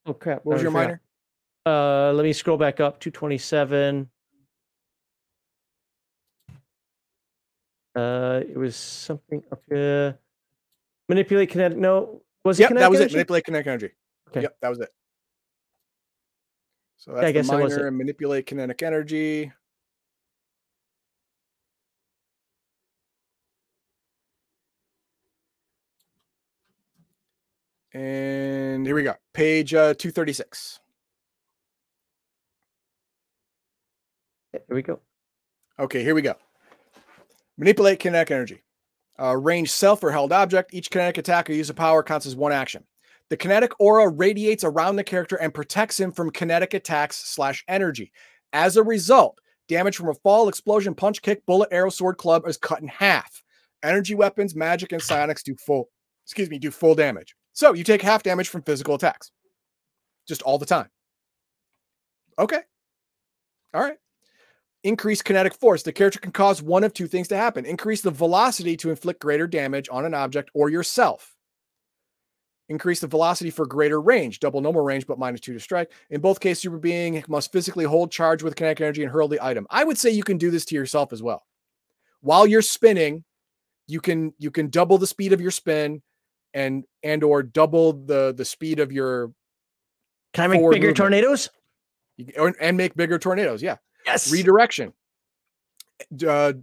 [0.06, 0.44] Oh crap!
[0.46, 0.84] what was your forgot.
[0.88, 1.02] minor?
[1.66, 4.10] Uh, let me scroll back up to 27.
[7.96, 10.18] Uh, it was something up here.
[11.10, 11.78] Manipulate kinetic.
[11.78, 13.14] No, was it Yep, kinetic that was energy?
[13.14, 13.18] it.
[13.18, 13.90] Manipulate kinetic energy.
[14.30, 14.42] Okay.
[14.44, 14.90] Yep, that was it.
[16.98, 19.52] So I that's guess the that was minor and manipulate kinetic energy.
[27.94, 29.16] And here we go.
[29.34, 30.80] Page uh, 236.
[34.54, 35.00] Here we go.
[35.80, 36.36] Okay, here we go.
[37.58, 38.64] Manipulate kinetic energy.
[39.20, 40.74] Uh, range self or held object.
[40.74, 42.84] Each kinetic attack or use of power counts as one action.
[43.30, 48.12] The kinetic aura radiates around the character and protects him from kinetic attacks slash energy.
[48.52, 49.38] As a result,
[49.70, 53.42] damage from a fall, explosion, punch, kick, bullet, arrow, sword, club is cut in half.
[53.84, 55.90] Energy weapons, magic, and psionics do full,
[56.26, 57.36] excuse me, do full damage.
[57.54, 59.32] So you take half damage from physical attacks,
[60.28, 60.90] just all the time.
[62.38, 62.60] Okay.
[63.74, 63.98] All right
[64.84, 65.84] increase kinetic force.
[65.84, 69.22] The character can cause one of two things to happen increase the velocity to inflict
[69.22, 71.36] greater damage on an object or yourself.
[72.70, 75.92] Increase the velocity for greater range, double normal range, but minus two to strike.
[76.10, 79.44] In both cases, super being must physically hold charge with kinetic energy and hurl the
[79.46, 79.68] item.
[79.70, 81.44] I would say you can do this to yourself as well.
[82.22, 83.26] While you're spinning,
[83.88, 86.02] you can you can double the speed of your spin
[86.54, 89.34] and and or double the the speed of your
[90.34, 90.98] Can I make bigger movement.
[90.98, 91.50] tornadoes?
[92.38, 93.62] or, and make bigger tornadoes.
[93.62, 93.78] Yeah.
[94.12, 94.32] Yes.
[94.32, 94.94] Redirection.
[96.28, 96.54] Uh,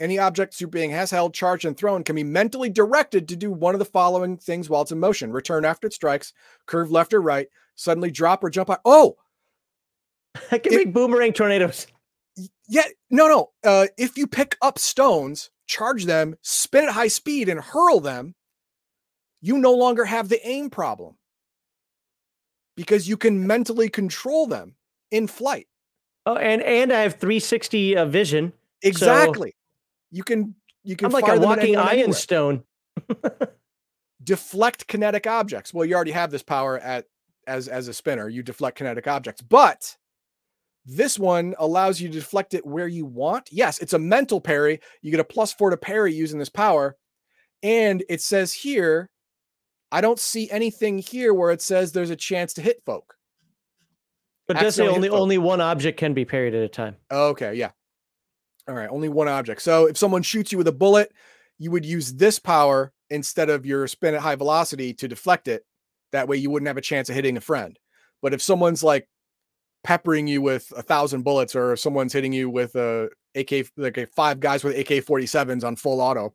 [0.00, 3.50] any object super being has held, charged, and thrown can be mentally directed to do
[3.50, 6.32] one of the following things while it's in motion: return after it strikes,
[6.66, 8.80] curve left or right, suddenly drop or jump out.
[8.84, 9.16] Oh,
[10.52, 11.86] I can it- make boomerang tornadoes.
[12.68, 13.50] yeah, no, no.
[13.64, 18.34] Uh, if you pick up stones, charge them, spin at high speed, and hurl them,
[19.40, 21.16] you no longer have the aim problem
[22.76, 24.74] because you can mentally control them
[25.10, 25.66] in flight.
[26.26, 28.52] Oh, and and I have 360 uh, vision.
[28.82, 29.54] Exactly.
[30.10, 32.64] you can you can I'm like a walking iron stone.
[34.24, 35.72] deflect kinetic objects.
[35.72, 37.06] Well, you already have this power at
[37.46, 38.28] as as a spinner.
[38.28, 39.96] You deflect kinetic objects, but
[40.84, 43.48] this one allows you to deflect it where you want.
[43.52, 44.80] Yes, it's a mental parry.
[45.02, 46.96] You get a plus four to parry using this power,
[47.62, 49.10] and it says here,
[49.92, 53.15] I don't see anything here where it says there's a chance to hit folk.
[54.46, 56.96] But it does say only only one object can be parried at a time.
[57.10, 57.70] Okay, yeah.
[58.68, 59.62] All right, only one object.
[59.62, 61.12] So if someone shoots you with a bullet,
[61.58, 65.64] you would use this power instead of your spin at high velocity to deflect it.
[66.12, 67.78] That way you wouldn't have a chance of hitting a friend.
[68.22, 69.08] But if someone's like
[69.84, 73.98] peppering you with a thousand bullets or if someone's hitting you with a AK like
[73.98, 76.34] a five guys with AK 47s on full auto,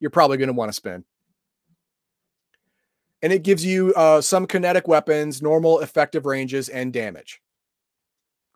[0.00, 1.04] you're probably going to want to spin.
[3.22, 7.40] And it gives you uh, some kinetic weapons, normal effective ranges, and damage.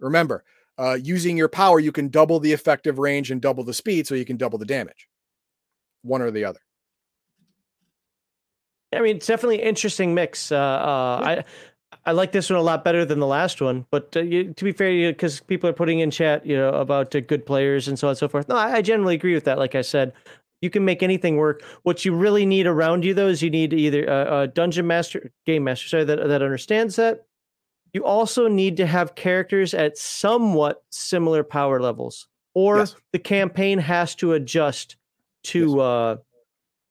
[0.01, 0.45] Remember,
[0.79, 4.15] uh, using your power, you can double the effective range and double the speed, so
[4.15, 5.09] you can double the damage.
[6.03, 6.61] One or the other.
[8.93, 10.51] I mean, it's definitely an interesting mix.
[10.51, 11.45] Uh, uh, I
[12.05, 13.87] I like this one a lot better than the last one.
[13.91, 17.15] But uh, you, to be fair, because people are putting in chat, you know, about
[17.15, 18.49] uh, good players and so on and so forth.
[18.49, 19.59] No, I, I generally agree with that.
[19.59, 20.13] Like I said,
[20.61, 21.63] you can make anything work.
[21.83, 25.31] What you really need around you, though, is you need either a, a dungeon master,
[25.47, 27.27] game master, sorry, that that understands that.
[27.93, 32.97] You also need to have characters at somewhat similar power levels, or Yes.
[33.13, 34.97] the campaign has to adjust
[35.43, 36.17] to uh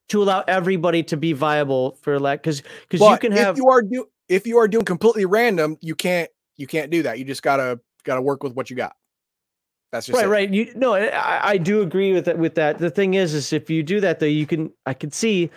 [0.10, 3.68] to allow everybody to be viable for like because because you can if have you
[3.70, 7.20] are do if you are doing completely random, you can't you can't do that.
[7.20, 8.96] You just gotta gotta work with what you got.
[9.92, 10.30] That's just right it.
[10.30, 13.52] right you no I, I do agree with that with that the thing is is
[13.54, 15.50] if you do that though you can i can see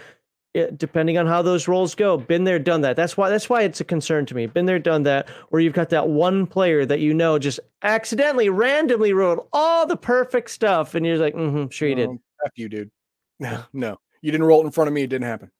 [0.54, 3.62] it, depending on how those roles go been there done that that's why that's why
[3.62, 6.84] it's a concern to me been there done that where you've got that one player
[6.84, 11.68] that you know just accidentally randomly wrote all the perfect stuff and you're like mm-hmm
[11.70, 12.90] sure you did Um, F you, dude.
[13.40, 15.02] No, no, you didn't roll it in front of me.
[15.02, 15.50] It didn't happen.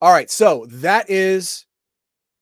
[0.00, 1.66] All right, so that is,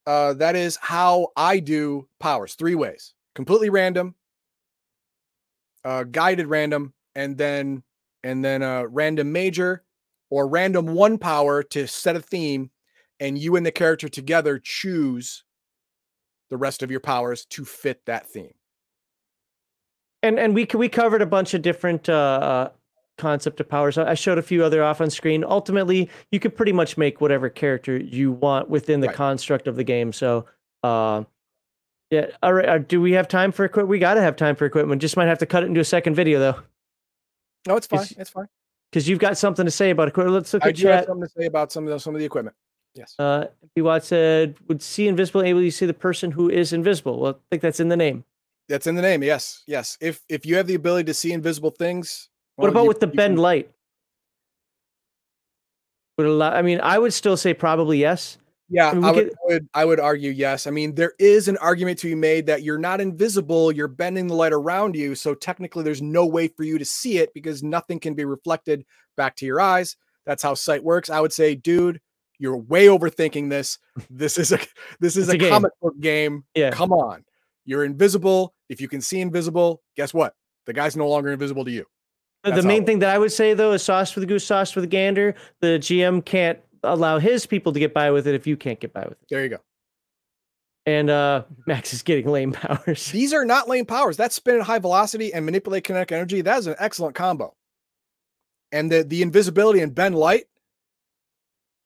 [0.07, 2.55] uh, that is how I do powers.
[2.55, 4.15] Three ways: completely random,
[5.85, 7.83] uh, guided random, and then
[8.23, 9.83] and then uh, random major
[10.31, 12.71] or random one power to set a theme,
[13.19, 15.45] and you and the character together choose
[16.49, 18.55] the rest of your powers to fit that theme.
[20.23, 22.69] and and we we covered a bunch of different uh, uh
[23.19, 26.73] concept of powers i showed a few other off on screen ultimately you could pretty
[26.73, 29.17] much make whatever character you want within the Right.
[29.17, 30.47] construct of the game so
[30.83, 31.25] uh
[32.11, 34.65] yeah all right uh, do we have time for equipment we gotta have time for
[34.65, 36.63] equipment just might have to cut it into a second video though
[37.69, 38.01] No, it's fine.
[38.01, 38.49] Is- It's fine.
[38.91, 41.07] Because you've got something to say about equipment let's look I at do have chat
[41.09, 42.57] something to say about some of the, some of the equipment.
[42.95, 43.15] Yes.
[43.19, 43.47] Uh,
[43.77, 47.33] MP Watt said, "Would see invisible able to see the person who is invisible?" Well,
[47.35, 48.25] I think that's in the name.
[48.69, 49.23] That's in the name.
[49.23, 49.63] Yes.
[49.67, 49.97] Yes.
[50.01, 53.07] If if you have the ability to see invisible things, What about you- with the
[53.07, 53.71] bend can- light?
[56.19, 56.51] Would allow?
[56.51, 58.39] I mean, I would still say probably yes.
[58.73, 60.69] Yeah, I mean, I would, I would I would argue yes.
[60.69, 64.29] I mean, there is an argument to be made that you're not invisible, you're bending
[64.29, 67.65] the light around you, so technically there's no way for you to see it because
[67.65, 68.87] nothing can be reflected
[69.17, 69.97] back to your eyes.
[70.25, 71.11] That's how sight works.
[71.11, 72.01] I would say, dude,
[72.39, 73.79] you're way overthinking this.
[74.09, 74.61] This is a
[75.01, 75.51] this is a, a game.
[75.51, 76.45] comic book game.
[76.55, 76.71] Yeah.
[76.71, 77.25] Come on.
[77.65, 78.55] You're invisible.
[78.69, 80.35] If you can see invisible, guess what?
[80.67, 81.87] The guy's no longer invisible to you.
[82.45, 84.47] The- That's the main thing that I would say though is sauce for the goose,
[84.47, 85.35] sauce for the gander.
[85.61, 88.93] The GM can't allow his people to get by with it if you can't get
[88.93, 89.27] by with it.
[89.29, 89.59] There you go.
[90.87, 93.11] And uh Max is getting lame powers.
[93.11, 94.17] These are not lane powers.
[94.17, 96.41] That's spin at high velocity and manipulate kinetic energy.
[96.41, 97.55] That is an excellent combo.
[98.73, 100.45] And the the invisibility and bend light,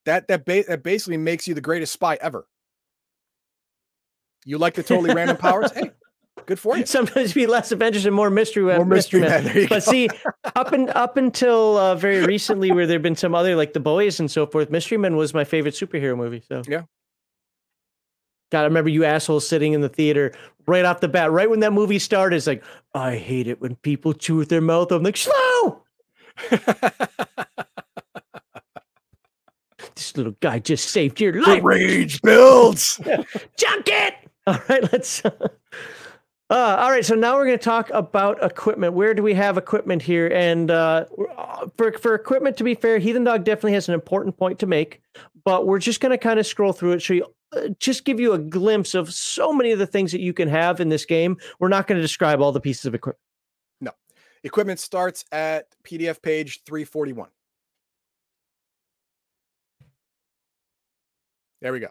[0.05, 2.47] that that, ba- that basically makes you the greatest spy ever.
[4.45, 5.71] You like the totally random powers?
[5.75, 5.91] Hey,
[6.47, 6.87] good for you.
[6.87, 9.45] Sometimes be less Avengers and more mystery More mystery men.
[9.45, 10.09] There But see,
[10.57, 14.21] up and up until uh, very recently, where there've been some other like the boys
[14.21, 16.43] and so forth, Mystery Men was my favorite superhero movie.
[16.49, 16.83] So Yeah.
[18.53, 20.33] God, I remember you assholes sitting in the theater
[20.67, 22.37] right off the bat, right when that movie started.
[22.37, 22.63] It's like,
[22.95, 24.93] I hate it when people chew with their mouth.
[24.93, 25.83] I'm like, slow.
[29.97, 31.63] This little guy just saved your the life.
[31.63, 32.99] rage builds.
[33.59, 34.15] Junk it.
[34.47, 35.23] All right, let's.
[36.51, 38.93] Uh, all right, so now we're going to talk about equipment.
[38.93, 40.29] Where do we have equipment here?
[40.29, 41.07] And uh,
[41.77, 45.01] for for equipment, to be fair, Heathen Dog definitely has an important point to make.
[45.45, 48.21] But we're just going to kind of scroll through it, show you, uh, just give
[48.21, 51.07] you a glimpse of so many of the things that you can have in this
[51.07, 51.39] game.
[51.61, 53.21] We're not going to describe all the pieces of equipment.
[53.81, 53.93] No,
[54.43, 57.29] equipment starts at PDF page 341.
[61.63, 61.89] There we go.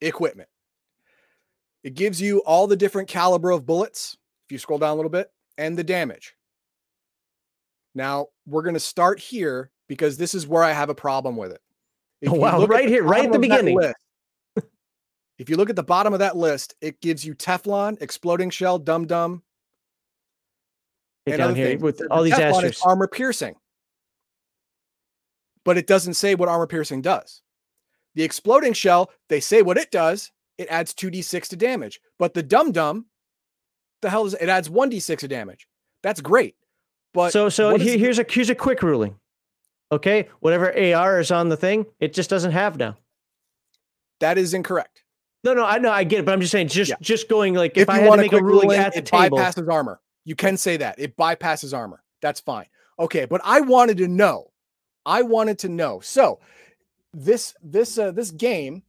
[0.00, 0.48] Equipment.
[1.84, 5.10] It gives you all the different caliber of bullets, if you scroll down a little
[5.10, 6.34] bit, and the damage.
[7.94, 11.52] Now, we're going to start here because this is where I have a problem with
[11.52, 11.60] it.
[11.64, 13.76] Oh, if Oh, wow, right here, right at the beginning.
[13.76, 13.96] list-
[15.38, 18.78] if you look at the bottom of that list, it gives you Teflon, exploding shell,
[18.78, 19.42] dum dum,
[21.26, 21.82] Get and down here things.
[21.82, 22.82] with The- all these Teflon asterisks.
[22.84, 23.56] armor piercing.
[25.64, 27.42] But it doesn't say what armor piercing does.
[28.14, 30.30] The exploding shell, they say what it does.
[30.58, 32.00] It adds 2d6 to damage.
[32.18, 33.06] But the dum dum,
[34.00, 34.42] the hell is it?
[34.42, 35.66] It adds 1d6 to damage.
[36.02, 36.56] That's great.
[37.14, 39.16] But so so here, here's a here's a quick ruling.
[39.90, 42.96] Okay, whatever AR is on the thing, it just doesn't have now.
[44.20, 45.02] that is incorrect.
[45.44, 46.96] No, no, I know, I get it, but I'm just saying, just Yeah.
[47.00, 49.06] just going like if, I you had to make a ruling ruling, at the it
[49.06, 50.00] table, bypasses armor.
[50.24, 50.98] You can say that.
[50.98, 52.02] It bypasses armor.
[52.22, 52.66] That's fine.
[52.98, 54.52] Okay, but I wanted to know.
[55.04, 55.98] I wanted to know.
[56.00, 56.38] So,
[57.12, 58.84] this this uh, this game,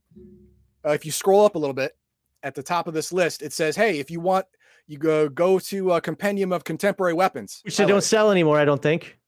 [0.84, 1.96] uh, if you scroll up a little bit
[2.42, 4.46] at the top of this list, it says, "Hey, if you want,
[4.86, 8.64] you go go to a compendium of contemporary weapons, which they don't sell anymore, I
[8.64, 9.18] don't think.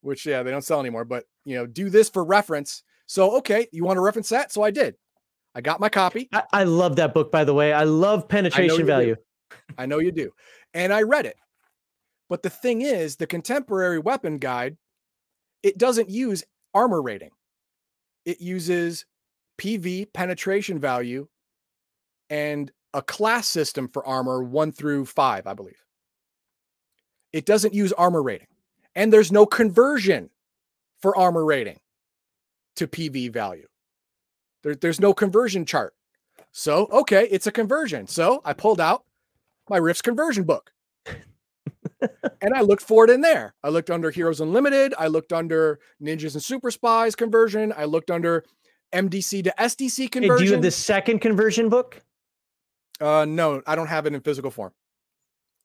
[0.00, 1.04] which yeah, they don't sell anymore.
[1.04, 2.82] But you know, do this for reference.
[3.06, 4.52] So, okay, you want to reference that?
[4.52, 4.94] So I did.
[5.54, 6.28] I got my copy.
[6.32, 7.72] I, I love that book, by the way.
[7.72, 8.84] I love penetration do.
[8.84, 9.16] value.
[9.76, 10.32] I know you do.
[10.72, 11.36] And I read it.
[12.30, 14.78] But the thing is, the contemporary weapon guide,
[15.62, 17.32] it doesn't use armor rating.
[18.24, 19.04] It uses
[19.58, 21.28] PV penetration value
[22.30, 25.82] and a class system for armor 1 through 5, I believe.
[27.32, 28.48] It doesn't use armor rating.
[28.94, 30.30] And there's no conversion
[31.00, 31.80] for armor rating
[32.76, 33.66] to PV value.
[34.62, 35.94] There, there's no conversion chart.
[36.52, 38.06] So, okay, it's a conversion.
[38.06, 39.04] So I pulled out
[39.68, 40.70] my Rifts conversion book.
[42.40, 43.54] and I looked for it in there.
[43.62, 44.94] I looked under Heroes Unlimited.
[44.98, 47.72] I looked under Ninjas and Super Spies conversion.
[47.76, 48.44] I looked under
[48.92, 50.38] MDC to SDC Hey, conversion.
[50.38, 52.02] do you have the second conversion book?
[53.00, 54.72] Uh, no, I don't have it in physical form.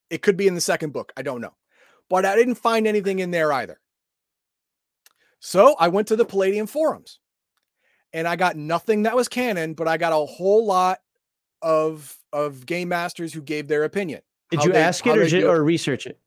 [0.10, 1.12] It could be in the second book.
[1.18, 1.54] I don't know.
[2.10, 3.80] But I didn't find anything in there either.
[5.40, 7.20] So I went to the Palladium forums
[8.14, 10.99] and I got nothing that was canon, but I got a whole lot
[11.62, 14.22] of of game masters who gave their opinion.
[14.52, 15.44] Did you they- ask it or, it.
[15.44, 16.20] or research it?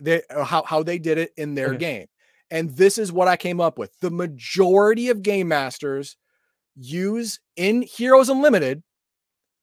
[0.00, 1.78] they uh, how how they did it in their Okay.
[1.78, 2.06] game.
[2.50, 3.92] And this is what I came up with.
[4.00, 6.16] The majority of game masters
[6.78, 8.82] use in Heroes Unlimited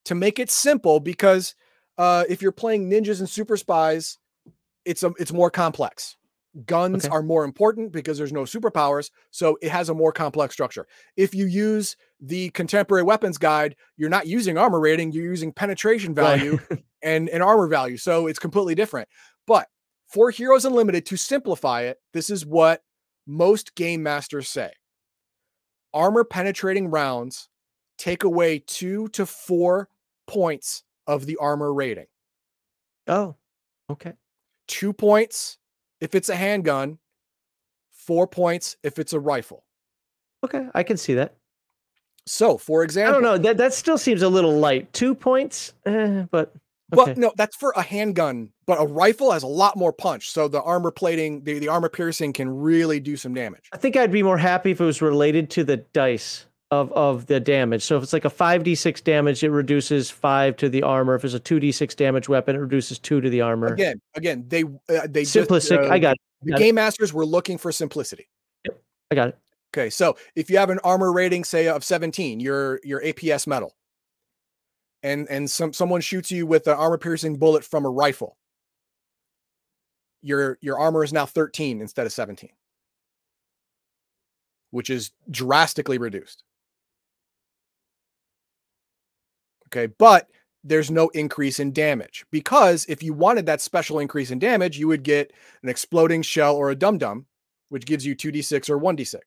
[0.05, 1.55] to make it simple because
[1.97, 4.17] uh, if you're playing ninjas and super spies,
[4.83, 6.17] it's a, it's more complex.
[6.65, 7.13] Guns Okay.
[7.13, 10.87] are more important because there's no superpowers, so it has a more complex structure.
[11.17, 16.13] If you use the contemporary weapons guide, you're not using armor rating, you're using penetration
[16.13, 16.39] Right.
[16.39, 16.59] value
[17.01, 17.97] and, and armor value.
[17.97, 19.09] So it's completely different.
[19.47, 19.67] But
[20.07, 22.81] for Heroes Unlimited, to simplify it, this is what
[23.27, 24.71] most game masters say
[25.95, 27.49] armor penetrating rounds
[27.97, 29.89] take away two to four
[30.27, 32.07] points of the armor rating.
[33.07, 33.35] Oh,
[33.89, 34.13] okay.
[34.67, 35.57] Two points
[36.01, 36.99] if it's a handgun,
[37.91, 39.63] four points if it's a rifle.
[40.43, 41.35] Okay, I can see that.
[42.27, 43.37] So, for example, I don't know.
[43.37, 44.91] That that still seems a little light.
[44.93, 46.53] Two points, eh, but
[46.89, 47.13] But okay.
[47.19, 48.51] no, that's for a handgun.
[48.67, 50.29] But a rifle has a lot more punch.
[50.29, 53.69] So the armor plating, the, the armor piercing can really do some damage.
[53.73, 57.27] I think I'd be more happy if it was related to the dice of of
[57.27, 57.83] the damage.
[57.83, 61.15] So if it's like a five d six damage, it reduces five to the armor.
[61.15, 63.73] If it's a two d six damage weapon, it reduces two to the armor.
[63.73, 65.49] Again, again, they uh, they Simplistic.
[65.49, 66.21] Just, uh, I got it.
[66.43, 66.63] the got it.
[66.63, 68.27] game masters were looking for simplicity.
[69.11, 69.37] I got it.
[69.75, 73.75] Okay, so if you have an armor rating, say of 17, your your APS metal,
[75.05, 78.37] and and some someone shoots you with an armor piercing bullet from a rifle,
[80.23, 82.49] your your armor is now 13 instead of 17,
[84.71, 86.43] which is drastically reduced.
[89.67, 90.27] Okay, but
[90.63, 94.87] there's no increase in damage because if you wanted that special increase in damage, you
[94.87, 97.27] would get an exploding shell or a dum dum,
[97.69, 99.19] which gives you 2d6 or 1d6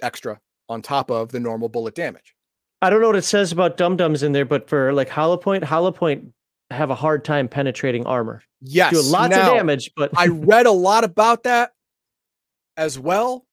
[0.00, 2.34] extra on top of the normal bullet damage.
[2.84, 5.38] I don't know what it says about dum dums in there, but for like hollow
[5.38, 6.32] point, hollow point
[6.70, 8.42] have a hard time penetrating armor.
[8.60, 8.92] Yes.
[8.92, 11.72] Do lots now, of damage, but I read a lot about that
[12.76, 13.46] as well.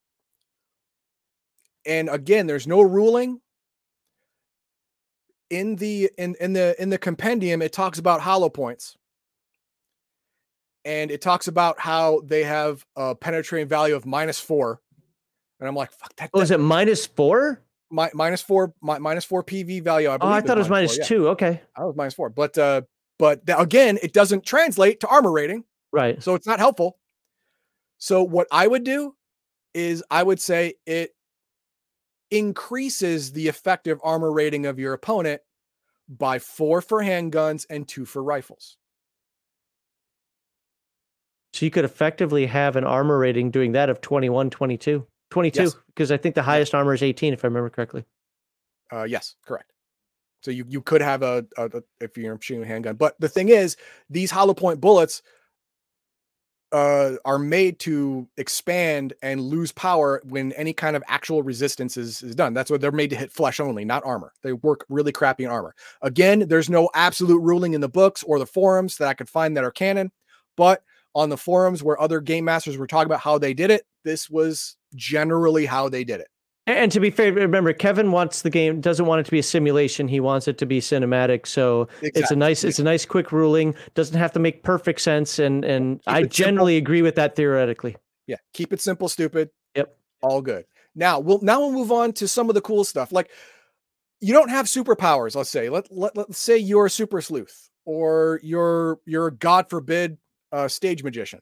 [1.86, 3.40] And again, there's no ruling
[5.50, 8.98] in the in in the in the compendium it talks about hollow points.
[10.84, 14.82] And it talks about how they have a penetrating value of minus 4.
[15.62, 16.32] And I'm like, fuck that.
[16.34, 17.62] oh, is it minus four?
[17.92, 20.96] Mi- minus 4 mi- minus 4 PV value I Oh, I thought it was minus
[20.96, 21.08] four, yeah.
[21.08, 21.30] two.
[21.30, 22.30] Okay, I was minus 4.
[22.30, 22.82] But uh
[23.20, 25.64] but again, it doesn't translate to armor rating.
[25.92, 26.22] right.
[26.24, 26.98] So it's not helpful.
[28.00, 29.16] So what I would do
[29.76, 31.12] is I would say it
[32.32, 35.42] increases the effective armor rating of your opponent
[36.10, 38.78] by four for handguns and two for rifles.
[41.54, 45.06] So you could effectively have an armor rating doing that of 21, 22.
[45.32, 45.76] 22, Yes.
[45.88, 48.06] because I think the highest armor is 18, if I remember correctly.
[48.92, 49.72] Uh, yes, correct.
[50.44, 53.30] So you you could have a, a, a- if you're shooting a handgun, but the
[53.30, 53.78] thing is,
[54.10, 55.22] these hollow point bullets
[56.72, 62.24] uh, are made to expand and lose power when any kind of actual resistance is,
[62.24, 62.54] is done.
[62.54, 64.32] That's what they're made to hit flesh only, not armor.
[64.42, 65.76] They work really crappy in armor.
[66.02, 69.58] Again, there's no absolute ruling in the books or the forums that I could find
[69.58, 70.12] that are canon,
[70.56, 70.84] but
[71.14, 74.30] on the forums where other game masters were talking about how they did it, this
[74.30, 76.28] was generally how they did it.
[76.68, 79.44] And to be fair, remember Kevin wants the game doesn't want it to be a
[79.44, 80.08] simulation.
[80.08, 81.48] He wants it to be cinematic.
[81.48, 83.74] So it's a nice it's a nice quick ruling.
[83.96, 85.40] Doesn't have to make perfect sense.
[85.40, 86.36] And and Keep I it simple.
[86.36, 87.98] generally agree with that theoretically.
[88.28, 89.50] Yeah, keep it simple, stupid.
[89.76, 89.98] Yep.
[90.22, 90.66] All good.
[90.94, 93.12] Now we'll now we'll move on to some of the cool stuff.
[93.12, 93.32] Like
[94.20, 95.68] you don't have superpowers, let's say.
[95.68, 100.20] Let, let let's say you're a super sleuth or you're you're a god forbid
[100.52, 101.40] uh stage magician.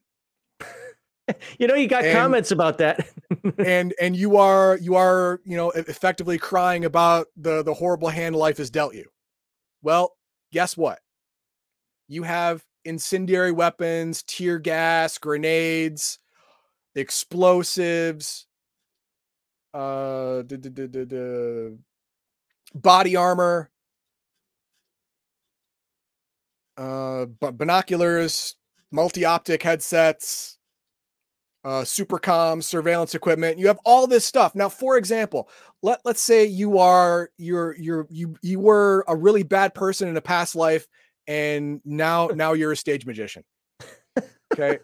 [1.59, 3.07] You know, you got And- comments about that.
[3.57, 8.35] and and you are you are, you know, effectively crying about the the horrible hand
[8.35, 9.05] life has dealt you.
[9.81, 10.15] Well,
[10.51, 10.99] guess what?
[12.07, 16.19] You have incendiary weapons, tear gas, grenades,
[16.95, 18.47] explosives,
[19.73, 21.77] uh, d- d- d- d- d-
[22.73, 23.69] body armor,
[26.77, 28.55] uh, binoculars,
[28.91, 30.57] multi-optic headsets,
[31.63, 33.57] uh, supercom, surveillance equipment.
[33.57, 34.55] You have all this stuff.
[34.55, 35.49] Now, for example,
[35.81, 40.17] let let's say you are you're you're you you were a really bad person in
[40.17, 40.87] a past life,
[41.27, 43.43] and now now you're a stage magician.
[44.53, 44.79] Okay,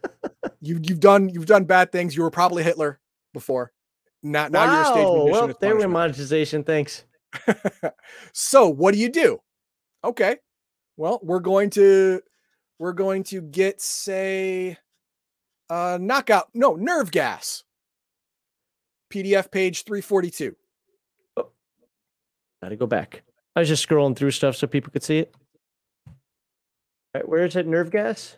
[0.62, 2.16] you've you've done you've done bad things.
[2.16, 3.00] You were probably Hitler
[3.34, 3.72] before.
[4.22, 5.32] Now now you're a stage magician.
[5.32, 6.64] Well, there went monetization.
[6.64, 7.06] Thanks.
[8.34, 9.40] so what do you do?
[10.04, 10.38] Okay.
[10.98, 12.22] Well, we're going to
[12.80, 14.78] we're going to get say
[15.70, 17.64] uh knockout no nerve gas.
[19.12, 20.56] PDF page 342.
[21.38, 21.50] Oh,
[22.62, 23.24] Got to go back.
[23.56, 25.34] I was just scrolling through stuff so people could see it.
[26.08, 26.14] All
[27.22, 27.68] right, where is it?
[27.68, 28.36] Nerve gas,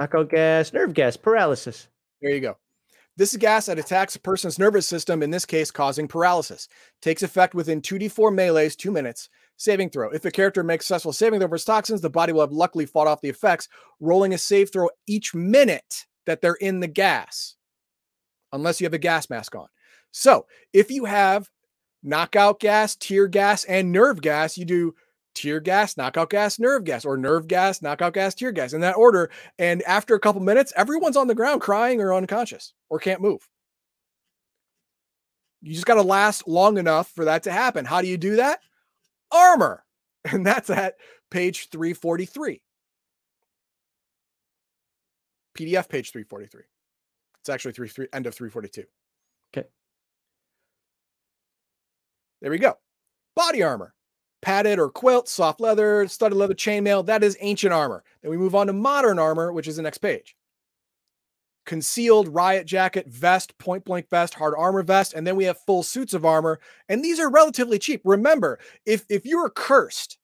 [0.00, 1.88] knockout gas, nerve gas, paralysis.
[2.20, 2.56] There you go.
[3.16, 6.68] This is gas that attacks a person's nervous system, in this case, causing paralysis.
[7.02, 9.28] Takes effect within 2d4 melees, two minutes.
[9.56, 10.08] Saving throw.
[10.10, 13.08] If a character makes successful saving throw versus toxins, the body will have luckily fought
[13.08, 13.68] off the effects,
[14.00, 17.56] rolling a save throw each minute that they're in the gas,
[18.52, 19.66] unless you have a gas mask on.
[20.10, 21.50] So if you have
[22.02, 24.94] knockout gas, tear gas, and nerve gas, you do
[25.34, 28.96] tear gas, knockout gas, nerve gas, or nerve gas, knockout gas, tear gas in that
[28.96, 29.30] order.
[29.58, 33.48] And after a couple minutes, everyone's on the ground crying or unconscious or can't move.
[35.62, 37.86] You just got to last long enough for that to happen.
[37.86, 38.60] How do you do that?
[39.32, 39.82] Armor.
[40.30, 40.96] And that's at
[41.30, 42.60] page 343.
[45.58, 46.62] PDF page 343.
[47.40, 48.84] It's actually three, three end of 342.
[49.52, 49.68] Okay.
[52.40, 52.78] There we go.
[53.34, 53.94] Body armor.
[54.40, 57.04] Padded or quilt, soft leather, studded leather chainmail.
[57.06, 58.04] That is ancient armor.
[58.22, 60.36] Then we move on to modern armor, which is the next page
[61.68, 65.82] concealed riot jacket, vest, point blank vest, hard armor vest, and then we have full
[65.82, 66.58] suits of armor.
[66.88, 68.00] And these are relatively cheap.
[68.04, 70.16] Remember, if if you are cursed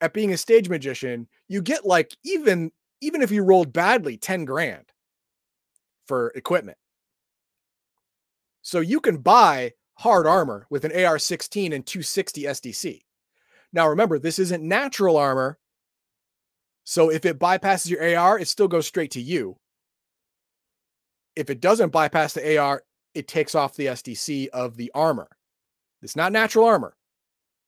[0.00, 2.72] at being a stage magician, you get like even
[3.04, 4.86] even if you rolled badly, 10 grand
[6.06, 6.78] for equipment.
[8.62, 13.00] So you can buy hard armor with an AR-16 and 260 SDC.
[13.72, 15.58] Now remember, this isn't natural armor.
[16.84, 19.58] So if it bypasses your AR, it still goes straight to you
[21.36, 22.82] if it doesn't bypass the AR,
[23.14, 25.28] it takes off the SDC of the armor.
[26.02, 26.96] It's not natural armor.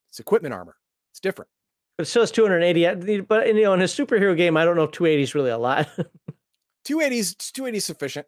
[0.09, 0.77] It's equipment armor.
[1.11, 1.51] It's different.
[1.97, 3.23] But it still has 280.
[3.23, 5.59] But you know, in a superhero game, I don't know if 280 is really a
[5.59, 5.89] lot.
[6.85, 8.27] 280 is 280 sufficient.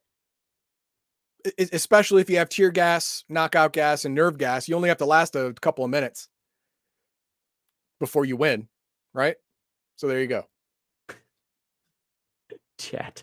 [1.72, 5.06] Especially if you have tear gas, knockout gas, and nerve gas, you only have to
[5.06, 6.28] last a couple of minutes
[8.00, 8.68] before you win,
[9.14, 9.36] right?
[9.96, 10.46] So there you go.
[12.78, 13.22] Chat.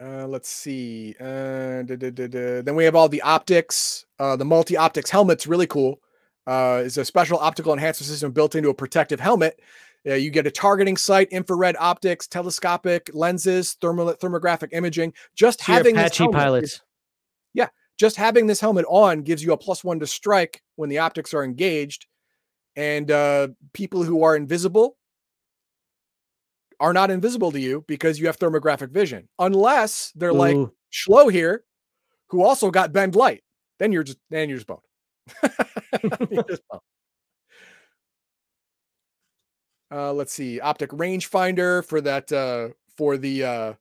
[0.00, 1.14] Uh, let's see.
[1.18, 4.06] Uh, da, da, da, then we have all the optics.
[4.18, 6.00] Uh, the multi optics helmet's really cool.
[6.48, 9.60] Uh, it's a special optical enhancement system built into a protective helmet.
[10.08, 15.12] Uh, you get a targeting sight, infrared optics, telescopic lenses, thermal thermographic imaging.
[15.34, 16.80] Just so having Apache helmet, pilots.
[17.52, 17.68] Yeah,
[18.00, 21.34] just having this helmet on gives you a plus one to strike when the optics
[21.34, 22.06] are engaged.
[22.76, 24.96] And uh, people who are invisible
[26.80, 30.32] are not invisible to you because you have thermographic vision, unless they're Ooh.
[30.32, 30.56] like
[30.90, 31.64] Schlo here,
[32.28, 33.42] who also got bend light.
[33.78, 34.80] Then you're just then you're just boned.
[36.30, 36.82] You're just boned.
[39.90, 43.72] Uh, let's see, optic rangefinder for that uh, for the uh,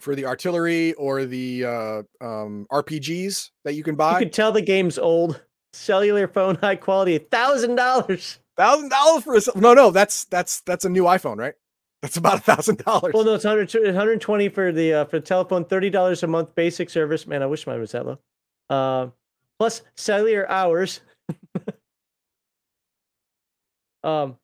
[0.00, 4.18] for the artillery or the uh, um, RPGs that you can buy.
[4.18, 5.42] You can tell the game's old.
[5.74, 8.38] Cellular phone, high quality, thousand dollars.
[8.58, 9.90] Thousand dollars for a no, no.
[9.90, 11.54] That's that's that's a new iPhone, right?
[12.02, 13.14] That's about a thousand dollars.
[13.14, 16.54] Well, no, it's 100, 120 for the uh, for the telephone, thirty dollars a month
[16.54, 17.26] basic service.
[17.26, 18.18] Man, I wish mine was that low.
[18.68, 19.08] Uh,
[19.62, 21.00] plus cellular hours.
[24.02, 24.36] um.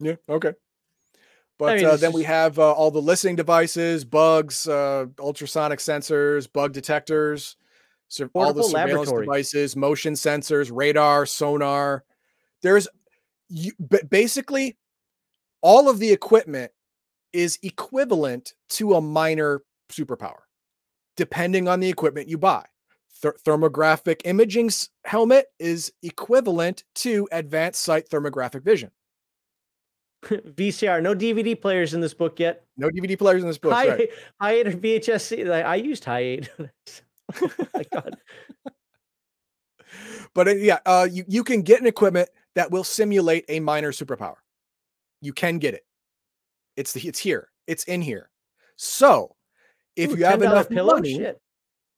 [0.00, 0.16] Yeah.
[0.28, 0.52] Okay.
[1.58, 5.78] But I mean, uh, then we have uh, all the listening devices, bugs, uh, ultrasonic
[5.78, 7.56] sensors, bug detectors,
[8.08, 12.04] sur- all the surveillance devices, motion sensors, radar, sonar.
[12.60, 12.86] There's
[13.48, 13.72] you
[14.10, 14.76] basically
[15.62, 16.70] all of the equipment
[17.32, 20.42] is equivalent to a minor superpower
[21.16, 22.64] depending on the equipment you buy
[23.22, 24.70] Th- thermographic imaging
[25.04, 28.90] helmet is equivalent to advanced sight thermographic vision
[30.24, 32.64] VCR, no DVD players in this book yet.
[32.78, 33.72] No DVD players in this book.
[33.72, 34.08] High, right.
[34.42, 35.64] eight or VHS.
[35.64, 36.50] I used high eight.
[36.58, 38.16] oh my god.
[40.34, 43.92] But uh, yeah, uh, you you can get an equipment that will simulate a minor
[43.92, 44.34] superpower.
[45.20, 45.86] You can get it.
[46.76, 47.50] It's the, it's here.
[47.68, 48.30] It's in here.
[48.74, 49.33] So
[49.96, 51.40] if Ooh, you have enough money, shit.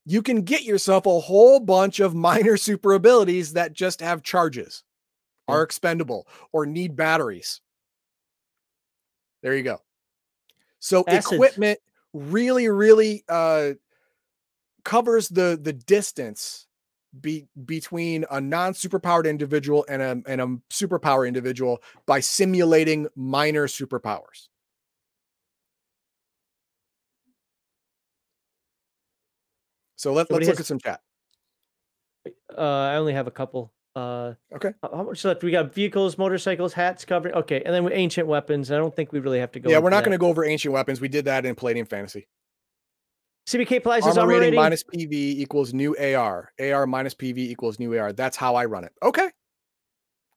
[0.05, 4.85] you can get yourself a whole bunch of minor super abilities that just have charges,
[5.49, 5.55] mm.
[5.55, 7.61] are expendable, or need batteries.
[9.43, 9.81] There you go.
[10.79, 11.79] So equipment
[12.13, 13.73] really, really uh,
[14.85, 16.67] covers the the distance
[17.21, 23.67] be, between a non superpowered individual and a, and a superpower individual by simulating minor
[23.67, 24.49] superpowers.
[30.07, 31.01] So let, let's look at some chat.
[32.57, 33.73] Uh, I only have a couple.
[33.97, 34.73] Uh, okay.
[34.81, 35.43] How much left?
[35.43, 37.35] We got vehicles, motorcycles, hats, covering.
[37.35, 38.71] Okay, and then with ancient weapons.
[38.71, 39.69] I don't think we really have to go.
[39.69, 41.01] Yeah, we're not going to go over ancient weapons.
[41.01, 42.29] We did that in Palladium Fantasy.
[43.49, 46.53] CBK applies armor, armor rating, rating minus PV equals new AR.
[46.61, 48.13] AR minus PV equals new AR.
[48.13, 48.93] That's how I run it.
[49.03, 49.29] Okay,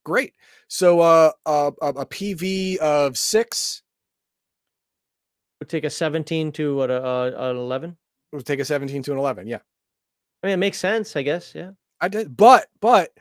[0.04, 0.34] great.
[0.68, 3.84] So uh, uh, a PV of six
[5.60, 7.98] would take a 17 to what a, an 11.
[8.32, 9.48] Would take a 17 to an 11.
[9.48, 9.60] Yeah.
[10.44, 11.54] I mean, it makes sense, I guess.
[11.56, 11.72] Yeah.
[12.02, 13.12] I did, but but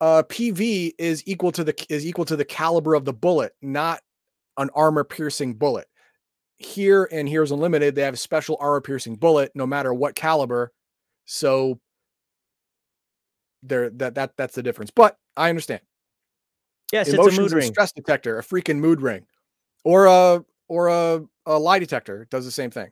[0.00, 4.02] uh, PV is equal to the is equal to the caliber of the bullet, not
[4.58, 5.86] an armor piercing bullet
[6.58, 10.72] here and Heroes Unlimited, they have a special armor piercing bullet, no matter what caliber.
[11.24, 11.80] So
[13.62, 14.90] there that that that's the difference.
[14.90, 15.80] But I understand.
[16.92, 17.72] Yes, Emotions it's a mood ring.
[17.72, 19.26] stress detector, a freaking mood ring.
[19.84, 22.90] Or a or a, a lie detector does the same thing.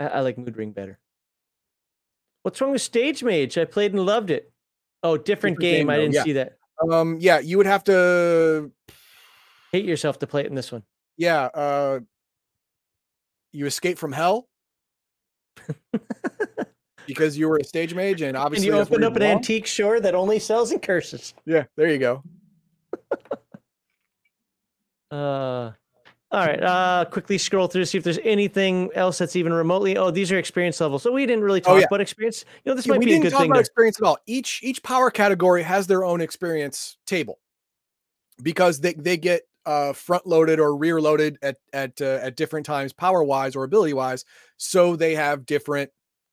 [0.00, 0.98] I, I like Mood Ring better.
[2.42, 3.56] What's wrong with Stage Mage?
[3.56, 4.52] I played and loved it.
[5.02, 5.86] Oh, different, Different game.
[5.86, 6.22] game, I didn't yeah.
[6.24, 6.56] see that.
[6.90, 8.70] Um, yeah, you would have to,
[9.72, 10.82] Hate yourself to play it in this one.
[11.16, 12.00] yeah, uh,
[13.52, 14.48] you escape from hell
[17.06, 19.36] because you were a stage mage, and And obviously you opened up an belong.
[19.36, 21.34] antique store that only sells in curses.
[21.46, 22.22] Yeah, there you go.
[25.10, 25.70] Uh,
[26.34, 26.62] all right.
[26.62, 29.96] Uh, quickly scroll through to see if there's anything else that's even remotely.
[29.96, 31.02] Oh, these are experience levels.
[31.02, 31.86] So we didn't really talk Oh, yeah.
[31.86, 32.44] about experience.
[32.64, 33.20] You know, this Yeah, might be a good thing.
[33.20, 34.18] We didn't talk about To, experience at all.
[34.26, 37.38] Each each power category has their own experience table
[38.42, 42.66] because they they get uh front loaded or rear loaded at at uh, at different
[42.66, 44.24] times power wise or ability wise
[44.56, 45.90] so they have different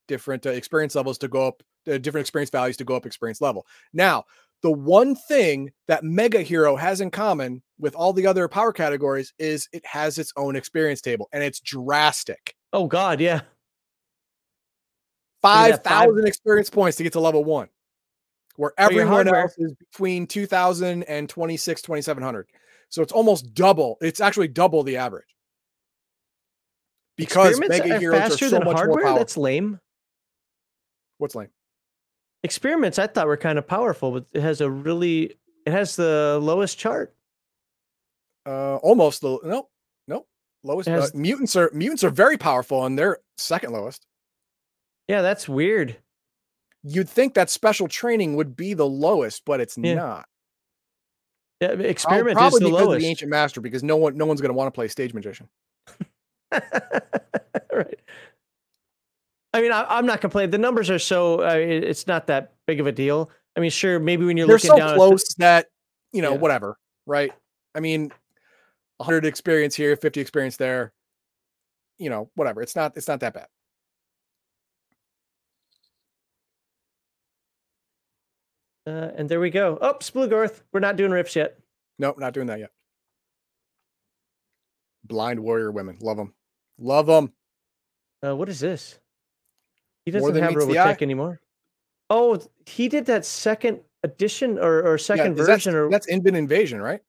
[0.07, 3.39] different uh, experience levels to go up uh, different experience values to go up experience
[3.39, 4.25] level now
[4.61, 9.33] the one thing that mega hero has in common with all the other power categories
[9.39, 13.41] is it has its own experience table and it's drastic oh God, yeah.
[15.41, 17.69] five five- thousand experience points to get to level one,
[18.55, 22.47] where everyone else is between 2000 and 26, 2700.
[22.89, 23.97] So it's almost double.
[24.01, 25.35] It's actually double the average
[27.15, 28.87] because mega heroes are so than much hardware.
[28.87, 29.17] more powerful.
[29.17, 29.79] That's lame.
[31.17, 31.49] What's lame?
[32.43, 35.35] Experiments I thought were kind of powerful, but it has a really
[35.65, 37.13] it has the lowest chart.
[38.45, 39.69] Uh, almost the no,
[40.07, 40.25] no
[40.63, 40.87] lowest.
[40.89, 44.07] It Uh, mutants are mutants are very powerful and they're second lowest.
[45.07, 45.97] Yeah, that's weird.
[46.83, 49.93] You'd think that special training would be the lowest, but it's Yeah.
[49.95, 50.25] not.
[51.59, 53.01] Yeah, experiment probably is the because of lowest.
[53.01, 55.47] the ancient master, because no one no one's going to want to play stage magician.
[56.51, 57.99] right.
[59.53, 60.51] I mean, I, I'm not complaining.
[60.51, 63.29] The numbers are so uh, it- it's not that big of a deal.
[63.55, 65.67] I mean, sure, maybe when you're they're looking so down, at the- close that
[66.13, 66.37] you know Yeah.
[66.39, 67.31] whatever right
[67.73, 68.11] i mean
[68.97, 70.91] 100 experience here 50 experience there
[71.97, 73.47] you know whatever it's not it's not that bad
[78.87, 79.77] uh, and there we go.
[79.81, 80.61] Oh, Splugorth.
[80.73, 81.57] We're not doing Rifts yet.
[81.99, 82.71] nope not doing that yet
[85.03, 86.33] blind warrior women love them
[86.79, 87.31] love them
[88.25, 88.99] Uh, what is this?
[90.05, 90.53] He doesn't have?
[90.53, 91.39] Robotech anymore.
[92.09, 96.07] Oh, he did that second edition or, or second yeah, is that's, version or that's
[96.07, 97.01] invid invasion right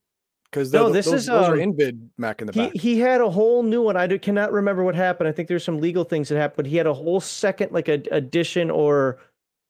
[0.51, 2.98] because No, those, this those is, are um, invid mech in the he back he
[2.98, 3.97] had a whole new one.
[3.97, 5.28] I do, cannot remember what happened.
[5.28, 7.89] I think there's some legal things that happened, but he had a whole second like
[7.89, 9.19] a edition or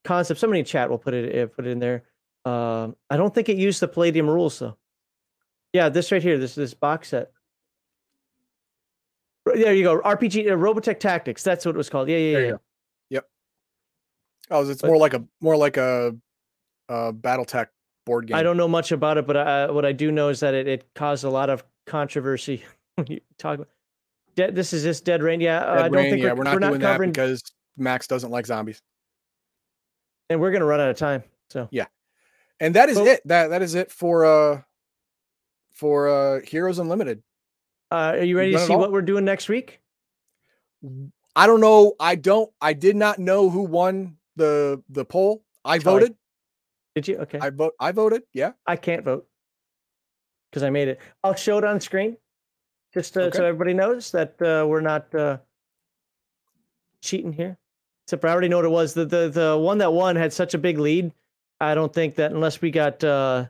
[0.04, 0.40] concept.
[0.40, 2.04] Somebody in chat will put it uh, put it in there.
[2.44, 4.76] Um, I don't think it used the Palladium rules though.
[5.72, 7.30] Yeah, this right here, this this box set.
[9.46, 11.42] There you go, RPG uh, Robotech Tactics.
[11.42, 12.08] That's what it was called.
[12.08, 12.52] Yeah, yeah, yeah.
[14.52, 16.14] Oh it's but- more like a more like a,
[16.88, 17.70] a battle tech
[18.04, 20.40] board game I don't know much about it, but I, what I do know is
[20.40, 22.64] that it, it caused a lot of controversy.
[22.96, 23.68] when you talk about
[24.34, 25.40] dead, this is this Dead Reign.
[25.40, 27.42] Yeah, uh, I don't Reign, think yeah we're, we're not doing not that covering, because
[27.76, 28.82] max doesn't like zombies
[30.28, 31.22] and we're gonna run out of time.
[31.50, 31.86] So yeah,
[32.60, 34.62] and that is Well- it that that is it for uh
[35.72, 37.22] for uh heroes unlimited
[37.90, 39.80] Uh, are you ready to see what we're doing next week?
[41.36, 45.78] i don't know i don't i did not know who won the the poll i
[45.78, 46.14] voted
[46.94, 47.18] Did you?
[47.18, 47.38] Okay.
[47.40, 49.26] I, vote i voted yeah I can't vote
[50.50, 51.00] because I made it.
[51.24, 52.16] I'll show it on screen
[52.92, 53.38] just uh, Okay.
[53.38, 55.38] so everybody knows that uh, we're not uh,
[57.00, 57.56] cheating here.
[58.06, 58.92] Except I already know what it was.
[58.94, 61.12] The, the the one that won had such a big lead.
[61.60, 63.46] I don't think that unless we got uh,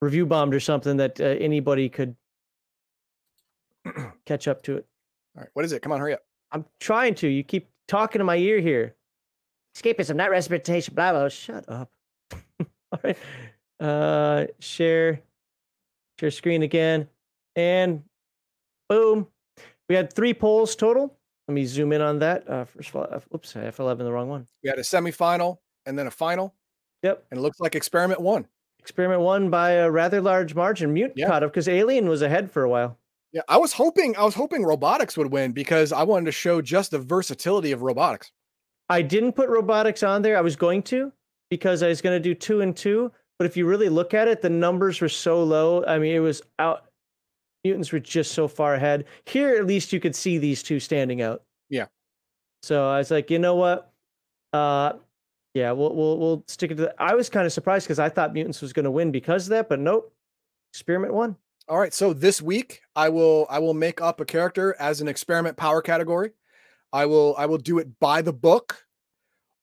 [0.00, 2.14] review bombed or something, that uh, anybody could
[4.26, 4.86] catch up to it.
[5.36, 6.22] all right what is it come on hurry up
[6.52, 7.28] I'm trying to.
[7.28, 8.94] You keep talking to my ear here.
[9.76, 10.94] Escapism, not representation.
[10.94, 11.28] Blah blah.
[11.28, 11.90] Shut up.
[12.92, 13.16] All right.
[13.78, 15.20] Uh, share,
[16.18, 17.08] share screen again,
[17.54, 18.02] and
[18.88, 19.26] boom.
[19.88, 21.14] We had three polls total.
[21.46, 22.48] Let me zoom in on that.
[22.48, 24.46] Uh, first of all, uh, oops, I fell the wrong won.
[24.64, 26.54] we had a semifinal and then a final
[27.02, 27.24] Yep.
[27.30, 28.48] and it looks like experiment won
[28.80, 30.92] Experiment one by a rather large margin.
[30.92, 31.28] Mute Yeah.
[31.28, 32.98] caught up because Alien was ahead for a while.
[33.32, 36.60] yeah i was hoping i was hoping robotics would win because i wanted to show
[36.62, 38.32] just the versatility of robotics
[38.88, 40.36] I didn't put robotics on there.
[40.36, 41.12] I was going to
[41.50, 43.12] because I was going to do two and two.
[43.38, 45.84] But if you really look at it, the numbers were so low.
[45.84, 46.86] I mean, it was out.
[47.64, 49.04] Mutants were just so far ahead.
[49.26, 51.42] Here, at least you could see these two standing out.
[51.68, 51.86] Yeah.
[52.62, 53.92] So I was like, you know what?
[54.52, 54.94] Uh,
[55.54, 56.82] yeah, we'll we'll we'll stick it to.
[56.82, 59.46] The, I was kind of surprised because I thought Mutants was going to win because
[59.46, 60.12] of that, but nope.
[60.72, 61.36] Experiment won.
[61.68, 65.08] All right, so this week I will I will make up a character as an
[65.08, 66.30] experiment power category.
[66.92, 68.86] I will I will do it by the book.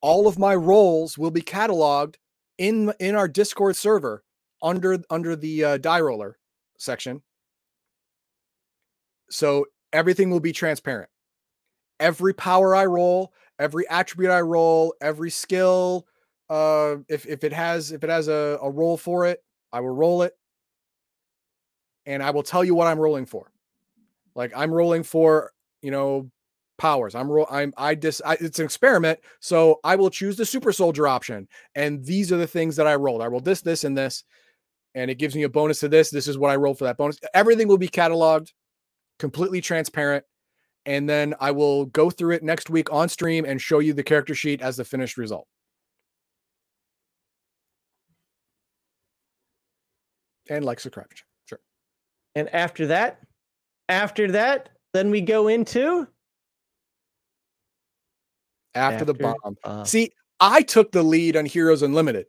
[0.01, 2.15] All of my roles will be cataloged
[2.57, 4.23] in in our Discord server
[4.61, 6.37] under under the uh, die roller
[6.77, 7.23] section.
[9.29, 11.09] So everything will be transparent.
[11.99, 16.07] every power I roll, every attribute I roll, every skill.
[16.49, 19.95] Uh, if if it has if it has a, a roll for it, I will
[19.95, 20.33] roll it,
[22.05, 23.51] and I will tell you what I'm rolling for.
[24.35, 25.51] Like I'm rolling for
[25.81, 26.29] you know
[26.77, 27.15] powers.
[27.15, 27.47] I'm roll.
[27.49, 28.21] I'm I dis.
[28.25, 32.37] I, it's an experiment, so I will choose the super soldier option, and these are
[32.37, 33.21] the things that I rolled.
[33.21, 34.23] I rolled this, this, and this,
[34.95, 36.09] and it gives me a bonus to this.
[36.09, 37.19] This is what I rolled for that bonus.
[37.33, 38.51] Everything will be cataloged,
[39.19, 40.25] completely transparent,
[40.85, 44.03] and then I will go through it next week on stream and show you the
[44.03, 45.47] character sheet as the finished result.
[50.49, 51.07] And like subscribe,
[51.45, 51.59] sure.
[52.35, 53.19] And after that,
[53.87, 56.07] after that, then we go into
[58.75, 59.57] after, after the bomb.
[59.63, 62.25] Uh, See, I took the lead on Heroes Unlimited,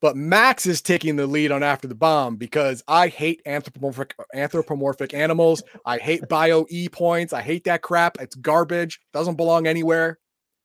[0.00, 5.14] but Max is taking the lead on After the Bomb because I hate anthropomorphic anthropomorphic
[5.14, 5.62] animals.
[5.86, 7.32] I hate bio e points.
[7.32, 8.20] I hate that crap.
[8.20, 9.00] It's garbage.
[9.12, 10.18] Doesn't belong anywhere.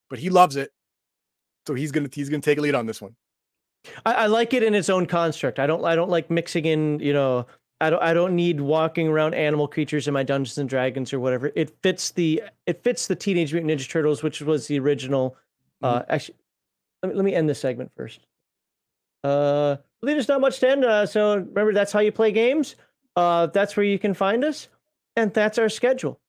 [0.10, 0.72] But he loves it,
[1.68, 3.16] so he's gonna he's gonna take a lead on this one.
[4.06, 5.60] I, I like it in its own construct.
[5.60, 7.46] I don't I don't like mixing in you know
[7.80, 11.20] I don't I don't need walking around animal creatures in my Dungeons and Dragons or
[11.20, 11.52] whatever.
[11.56, 15.38] It fits the it fits the Teenage Mutant Ninja Turtles, which was the original.
[15.84, 16.12] Uh, mm-hmm.
[16.12, 16.36] actually,
[17.04, 18.22] let me let me end this segment first.
[19.24, 20.86] Uh, well, there's not much to end.
[20.86, 22.76] Uh, so remember, that's how you play games.
[23.16, 24.70] Uh, that's where you can find us,
[25.16, 26.20] and that's our schedule.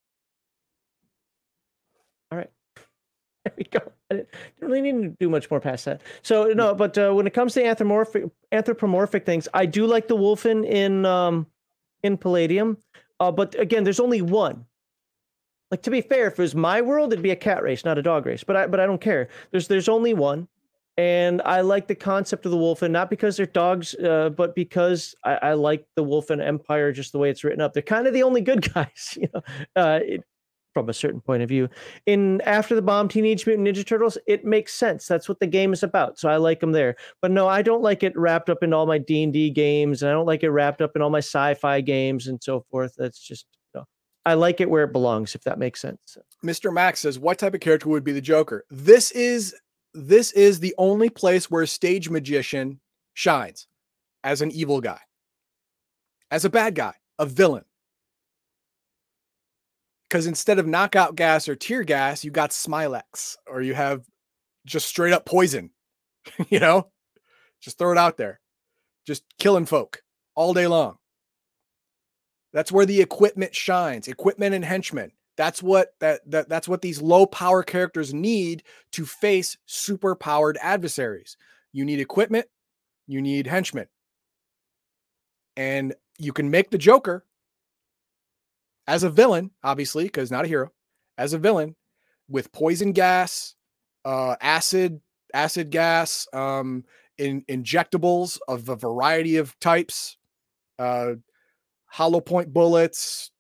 [2.31, 2.51] All right,
[3.45, 3.81] there we go.
[4.11, 4.29] I didn't
[4.61, 6.03] really need to do much more past that.
[6.23, 10.17] So no, but uh, when it comes to anthropomorphic anthropomorphic things, I do like the
[10.17, 11.47] wolfen in um,
[12.03, 12.79] in Palladium.
[13.21, 14.65] Uh, but again, there's only one.
[15.71, 17.99] Like to be fair, if it was my world, it'd be a cat race, not
[17.99, 18.43] a dog race.
[18.43, 19.29] But I but I don't care.
[19.51, 20.49] There's there's only one,
[20.97, 25.15] and I like the concept of the wolfen, not because they're dogs, uh, but because
[25.23, 27.75] I, I, like the wolfen Empire just the way it's written up.
[27.75, 29.43] They're kind of the only good guys, you know.
[29.77, 30.25] Uh, it,
[30.79, 31.69] from a certain point of view.
[32.07, 35.07] In After the Bomb, Teenage Mutant Ninja Turtles, it makes sense.
[35.07, 36.19] That's what the game is about.
[36.19, 36.97] So I like them there.
[37.21, 40.03] But no, I don't like it wrapped up in all my D and D games,
[40.03, 42.95] and I don't like it wrapped up in all my sci-fi games and so forth.
[42.97, 43.47] That's just
[44.25, 46.19] I like it where it belongs, if that makes sense.
[46.45, 46.71] Mr.
[46.71, 49.57] Max says, "What type of character would be the Joker?" This is
[49.95, 52.79] this is the only place where a stage magician
[53.15, 53.67] shines
[54.23, 55.01] as an evil guy,
[56.31, 57.65] as a bad guy, a villain
[60.09, 64.05] because instead of knockout gas or tear gas, you got Smilex or you have
[64.65, 65.71] just straight up poison.
[66.49, 66.91] you know,
[67.61, 68.41] just throw it out there,
[69.07, 70.03] just killing folk
[70.35, 70.97] all day long.
[72.53, 74.09] That's where the equipment shines.
[74.09, 75.13] Equipment and henchmen.
[75.37, 80.59] That's what that, that that's what these low power characters need to face super powered
[80.61, 81.37] adversaries.
[81.73, 82.47] You need equipment,
[83.07, 83.87] you need henchmen.
[85.57, 87.25] And you can make the Joker
[88.89, 90.73] as a villain, obviously, because not a hero,
[91.19, 91.77] as a villain
[92.29, 93.55] with poison gas,
[94.05, 95.01] uh, acid,
[95.35, 96.85] acid gas, um,
[97.19, 100.17] in injectables of a variety of types,
[100.79, 101.15] uh,
[101.87, 103.31] hollow point bullets,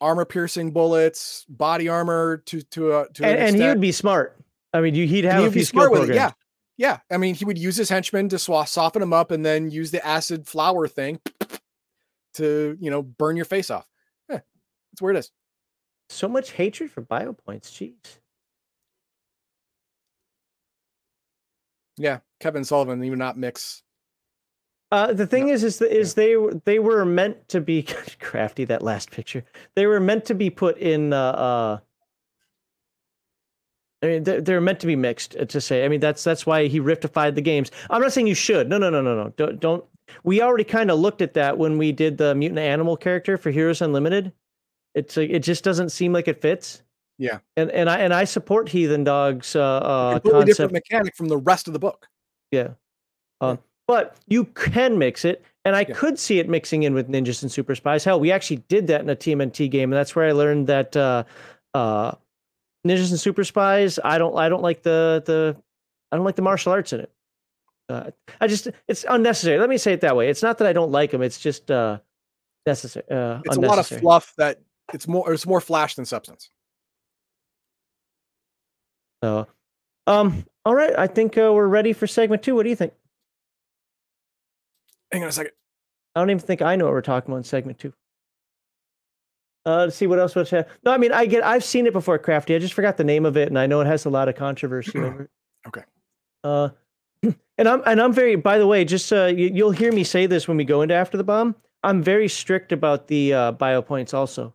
[0.00, 4.38] armor piercing bullets, body armor to to uh, to and, and he would be smart.
[4.72, 6.14] I mean, he'd have he'd a few skill programs.
[6.14, 6.30] Yeah,
[6.78, 6.98] yeah.
[7.10, 9.90] I mean, he would use his henchmen to sw- soften him up, and then use
[9.90, 11.20] the acid flower thing
[12.34, 13.86] to you know burn your face off.
[14.94, 15.32] That's where it is.
[16.08, 17.72] So much hatred for biopoints.
[17.72, 18.18] Jeez.
[21.96, 23.82] Yeah, Kevin Sullivan, even not mix.
[24.92, 25.52] Uh, the thing no.
[25.52, 26.22] is, is, the, is yeah.
[26.22, 27.82] they they were meant to be
[28.20, 28.64] crafty.
[28.64, 29.44] That last picture,
[29.74, 31.12] they were meant to be put in.
[31.12, 31.78] Uh, uh,
[34.00, 35.34] I mean, they're, they're meant to be mixed.
[35.34, 37.72] Uh, to say, I mean, that's that's why he riftified the games.
[37.90, 38.68] I'm not saying you should.
[38.68, 39.30] No, no, no, no, no.
[39.30, 39.84] Don't don't.
[40.22, 43.50] We already kind of looked at that when we did the mutant animal character for
[43.50, 44.32] Heroes Unlimited.
[44.94, 46.82] It's like it just doesn't seem like it fits.
[47.18, 50.46] Yeah, and and I and I support Heathen Dog's uh, uh completely concept.
[50.46, 52.08] different mechanic from the rest of the book.
[52.50, 52.70] Yeah,
[53.40, 55.94] um, but you can mix it, and I yeah.
[55.94, 58.04] could see it mixing in with ninjas and super spies.
[58.04, 60.96] Hell, we actually did that in a TMNT game, and that's where I learned that
[60.96, 61.24] uh,
[61.74, 62.12] uh,
[62.86, 63.98] ninjas and super spies.
[64.02, 65.56] I don't I don't like the the
[66.10, 67.10] I don't like the martial arts in it.
[67.88, 68.10] Uh,
[68.40, 69.58] I just it's unnecessary.
[69.58, 70.28] Let me say it that way.
[70.28, 71.22] It's not that I don't like them.
[71.22, 71.98] It's just uh,
[72.66, 73.04] necessary.
[73.10, 74.60] Uh, it's a lot of fluff that
[74.92, 76.50] it's more it's more flash than substance.
[79.22, 79.46] So,
[80.06, 82.54] um, all right, I think uh, we're ready for segment two.
[82.54, 82.92] What do you think?
[85.10, 85.52] Hang on a second.
[86.14, 87.92] I don't even think I know what we're talking about in segment two.
[89.66, 90.50] Uh, let's see what else was.
[90.50, 90.68] Have.
[90.84, 91.42] No, I mean, I get.
[91.42, 92.54] I've seen it before, Crafty.
[92.54, 94.36] I just forgot the name of it, and I know it has a lot of
[94.36, 95.30] controversy over it.
[95.68, 95.82] Okay.
[96.42, 96.68] Uh,
[97.58, 98.36] and I'm and I'm very.
[98.36, 100.94] By the way, just uh, you, you'll hear me say this when we go into
[100.94, 101.56] after the bomb.
[101.82, 104.54] I'm very strict about the uh, bio points also.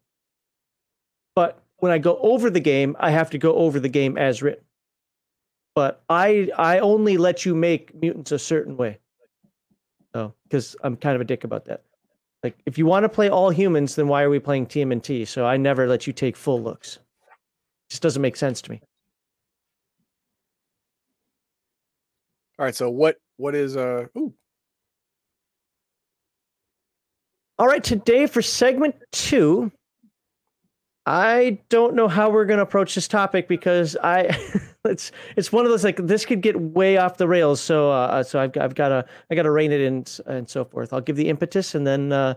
[1.36, 4.42] But when I go over the game, I have to go over the game as
[4.42, 4.64] written.
[5.76, 9.00] But I I only let you make mutants a certain way.
[10.14, 11.84] Oh, because I'm kind of a dick about that.
[12.44, 15.28] Like, if you want to play all humans, then why are we playing TMNT?
[15.28, 16.96] So I never let you take full looks.
[16.98, 18.82] It just doesn't make sense to me.
[22.58, 22.76] All right.
[22.76, 24.34] So what what is uh ooh.
[27.58, 29.70] All right, today for segment two,
[31.10, 34.26] I don't know how we're going to approach this topic because I
[34.86, 37.60] it's it's one of those like this could get way off the rails.
[37.60, 40.64] So uh, so I've I've got to I got to rein it in and so
[40.64, 40.94] forth.
[40.94, 42.36] I'll give the impetus and then uh,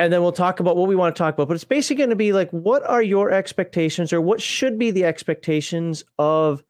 [0.00, 1.46] and then we'll talk about what we want to talk about.
[1.46, 4.90] But it's basically going to be like what are your expectations or what should be
[4.90, 6.64] the expectations of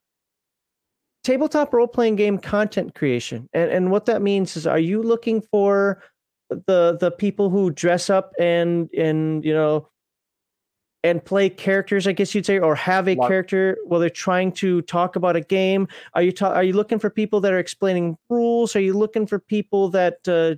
[1.24, 3.48] tabletop role playing game content creation.
[3.54, 6.02] And and what that means is are you looking for
[6.50, 9.88] the the people who dress up and and you know
[11.04, 14.82] and play characters, I guess you'd say, or have a character while they're trying to
[14.82, 15.88] talk about a game?
[16.14, 18.76] Are you ta- are you looking for people that are explaining rules?
[18.76, 20.54] Are you looking for people that uh,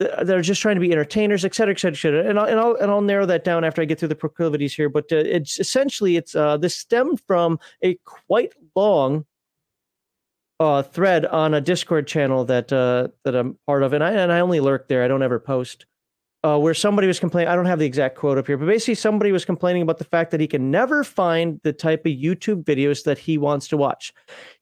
[0.00, 2.28] that are just trying to be entertainers, et cetera, et cetera, et cetera?
[2.28, 4.74] And I'll and I'll and I'll narrow that down after I get through the proclivities
[4.74, 4.88] here.
[4.88, 9.26] But uh, it's essentially it's uh, this stemmed from a quite long
[10.60, 14.32] uh, thread on a Discord channel that uh, that I'm part of, and I and
[14.32, 15.04] I only lurk there.
[15.04, 15.84] I don't ever post.
[16.44, 17.48] Uh, where somebody was complaining.
[17.48, 20.04] I don't have the exact quote up here, but basically somebody was complaining about the
[20.04, 23.76] fact that he can never find the type of YouTube videos that he wants to
[23.76, 24.14] watch.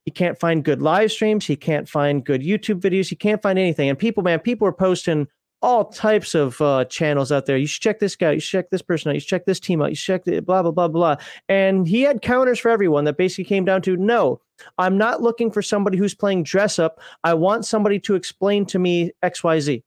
[0.06, 1.44] He can't find good live streams.
[1.44, 3.10] He can't find good YouTube videos.
[3.10, 3.90] He can't find anything.
[3.90, 5.28] And people, man, people are posting
[5.60, 7.58] all types of uh, channels out there.
[7.58, 8.32] You should check this guy.
[8.32, 9.14] You should check this person out.
[9.14, 9.90] You should check this team out.
[9.90, 11.16] You should check the blah blah blah blah.
[11.50, 14.40] And he had counters for everyone that basically came down to no.
[14.78, 17.00] I'm not looking for somebody who's playing dress up.
[17.22, 19.84] I want somebody to explain to me X Y Z.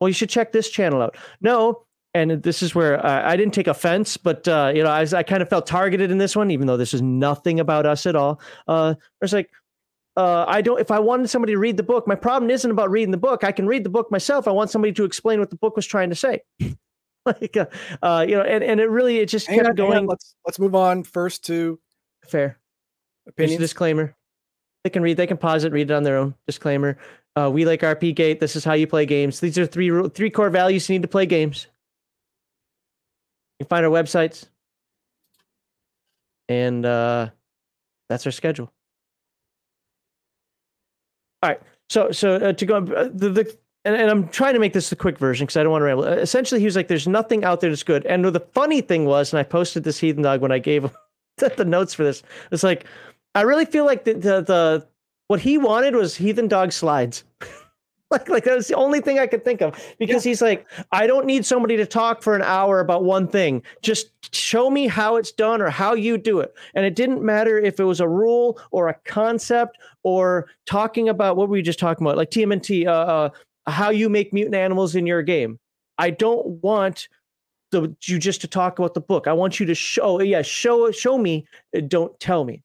[0.00, 1.16] Well, you should check this channel out.
[1.40, 1.84] No,
[2.14, 5.22] and this is where uh, I didn't take offense, but uh, you know, I, I,
[5.22, 8.16] kind of felt targeted in this one, even though this is nothing about us at
[8.16, 8.40] all.
[8.66, 9.50] Uh, it's like
[10.18, 10.80] uh, I don't.
[10.80, 13.44] If I wanted somebody to read the book, my problem isn't about reading the book.
[13.44, 14.48] I can read the book myself.
[14.48, 16.40] I want somebody to explain what the book was trying to say.
[17.26, 17.66] like, uh,
[18.02, 20.06] uh, you know, and, and it really it just hang kept on, going.
[20.06, 21.78] Let's let's move on first to
[22.26, 22.58] fair.
[23.28, 24.16] opinion disclaimer.
[24.82, 25.16] They can read.
[25.18, 26.34] They can pause it, read it on their own.
[26.48, 26.98] Disclaimer.
[27.38, 28.40] Uh, we like RP Gate.
[28.40, 29.38] This is how you play games.
[29.38, 31.68] These are three three core values you need to play games.
[33.58, 34.46] You can find our websites,
[36.48, 37.28] and uh,
[38.08, 38.72] that's our schedule.
[41.42, 41.60] All right.
[41.90, 44.90] So so uh, to go uh, the, the and, and, I'm trying to make this
[44.90, 46.04] a quick version because I don't want to ramble.
[46.04, 49.04] Uh, essentially, he was like, "There's nothing out there that's good." And the funny thing
[49.04, 50.90] was, and I posted this heathen dog when I gave him
[51.36, 52.24] the notes for this.
[52.50, 52.84] It's like
[53.36, 54.86] I really feel like the the, the
[55.28, 57.24] what he wanted was heathen dog slides.
[58.10, 60.30] like like that was the only thing I could think of because yeah.
[60.30, 63.62] he's like, I don't need somebody to talk for an hour about one thing.
[63.82, 66.54] Just show me how it's done or how you do it.
[66.74, 71.36] And it didn't matter if it was a rule or a concept or talking about
[71.36, 73.30] what were we just talking about, like TMNT, uh, uh,
[73.66, 75.58] how you make mutant animals in your game.
[75.98, 77.08] I don't want
[77.70, 79.26] the, you just to talk about the book.
[79.26, 81.46] I want you to show, yeah, show show me,
[81.76, 82.62] uh, don't tell me.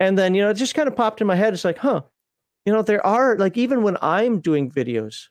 [0.00, 1.54] And then you know, it just kind of popped in my head.
[1.54, 2.02] It's like, huh,
[2.64, 5.28] you know, there are like even when I'm doing videos,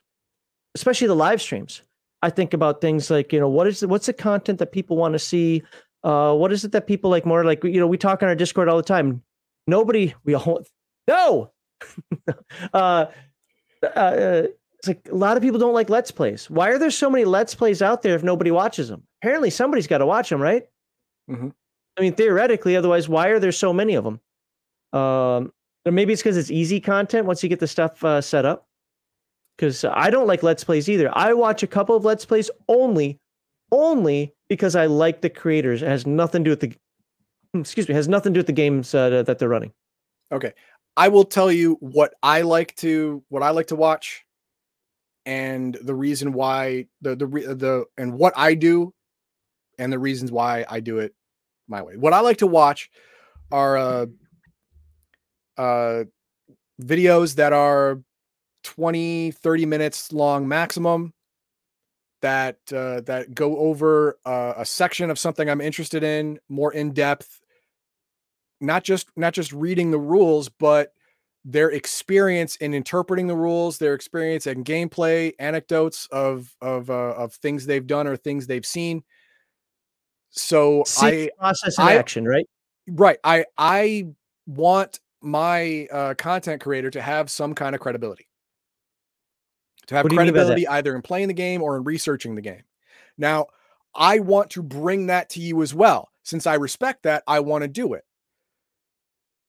[0.74, 1.82] especially the live streams,
[2.22, 4.96] I think about things like, you know, what is the, what's the content that people
[4.96, 5.62] want to see?
[6.02, 8.34] Uh, what is it that people like more like, you know, we talk on our
[8.34, 9.22] Discord all the time.
[9.66, 10.64] Nobody, we all,
[11.08, 11.52] no.
[12.72, 13.06] uh,
[13.82, 14.42] uh,
[14.78, 16.48] it's like a lot of people don't like Let's Plays.
[16.50, 19.04] Why are there so many Let's Plays out there if nobody watches them?
[19.22, 20.64] Apparently, somebody's got to watch them, right?
[21.30, 21.48] Mm-hmm.
[21.96, 24.20] I mean, theoretically, otherwise, why are there so many of them?
[24.92, 25.52] Um,
[25.84, 28.66] or maybe it's because it's easy content once you get the stuff uh, set up.
[29.56, 31.10] Because I don't like Let's Plays either.
[31.16, 33.18] I watch a couple of Let's Plays only,
[33.72, 35.82] only because I like the creators.
[35.82, 36.72] It has nothing to do with the,
[37.58, 39.72] excuse me, has nothing to do with the games uh, that they're running.
[40.30, 40.52] Okay,
[40.96, 44.24] I will tell you what I like to what I like to watch,
[45.26, 48.94] and the reason why the the the and what I do,
[49.78, 51.14] and the reasons why I do it
[51.66, 51.96] my way.
[51.96, 52.90] What I like to watch
[53.50, 54.06] are uh,
[55.58, 56.04] uh,
[56.80, 58.00] videos that are
[58.64, 61.12] 20 30 minutes long maximum
[62.22, 66.92] that uh, that go over uh, a section of something i'm interested in more in
[66.92, 67.40] depth
[68.60, 70.92] not just not just reading the rules but
[71.44, 77.32] their experience in interpreting the rules their experience in gameplay anecdotes of of uh, of
[77.34, 79.02] things they've done or things they've seen.
[80.30, 82.46] So See i process and I, action right?
[82.86, 83.18] Right.
[83.24, 84.08] I i
[84.46, 88.28] want my uh, content creator to have some kind of credibility.
[89.88, 92.62] To have credibility either in playing the game or in researching the game.
[93.16, 93.46] Now,
[93.94, 96.10] I want to bring that to you as well.
[96.28, 98.04] since I respect that, I want to do it.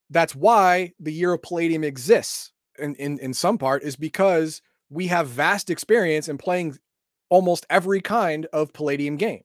[0.10, 5.08] That's why the year of Palladium exists in, in, in some part, is because we
[5.08, 6.78] have vast experience in playing
[7.30, 9.44] almost every kind of Palladium game.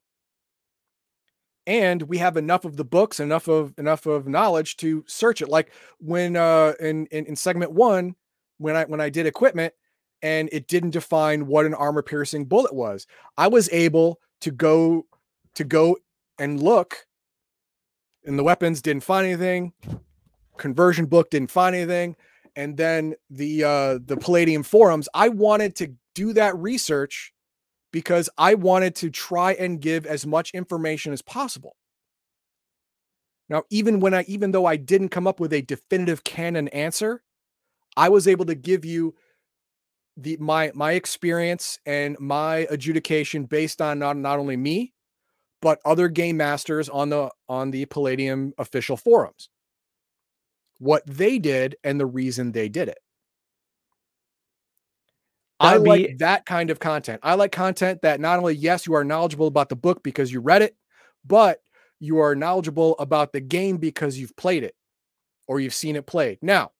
[1.67, 5.49] And we have enough of the books, enough of enough of knowledge to search it.
[5.49, 8.17] Like when uh in, in, in segment one,
[8.59, 9.73] when I when I did equipment
[10.23, 13.07] and it didn't define what an armor piercing bullet was,
[13.39, 15.07] I was able to go
[15.55, 15.97] to go
[16.39, 17.07] and look
[18.25, 19.73] and the weapons didn't find anything
[20.57, 22.17] conversion book didn't find anything
[22.57, 27.33] and then the uh the palladium forums i wanted to do that research
[27.95, 31.77] because i wanted to try and give as much information as possible
[33.49, 37.23] now even when i even though i didn't come up with a definitive canon answer
[37.97, 39.15] i was able to give you
[40.17, 44.93] the my my experience and my adjudication based on not not only me
[45.63, 49.49] but other game masters on the on the palladium official forums
[50.79, 52.99] what they did and the reason they did it.
[55.65, 57.21] I be, like that kind of content.
[57.23, 60.41] I like content that not only, yes, you are knowledgeable about the book because you
[60.41, 60.77] read it,
[61.25, 61.61] but
[62.01, 64.75] you are knowledgeable about the game because you've played it
[65.47, 66.39] or you've seen it played.
[66.43, 66.73] Now,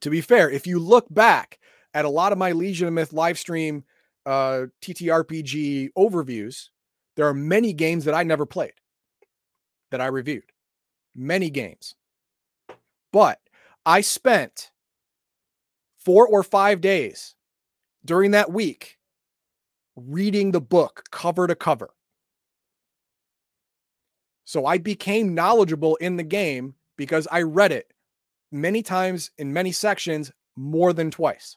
[0.00, 1.58] to be fair, if you look back
[1.92, 3.84] at a lot of my Legion of Myth live stream
[4.26, 6.68] uh, TTRPG overviews,
[7.16, 8.72] there are many games that I never played
[9.90, 10.44] that I reviewed.
[11.14, 11.94] Many games.
[13.12, 13.38] But
[13.86, 14.72] I spent
[15.98, 17.34] four or five days
[18.04, 18.98] during that week
[19.96, 21.90] reading the book cover to cover.
[24.44, 27.92] So I became knowledgeable in the game because I read it
[28.52, 31.56] many times in many sections more than twice.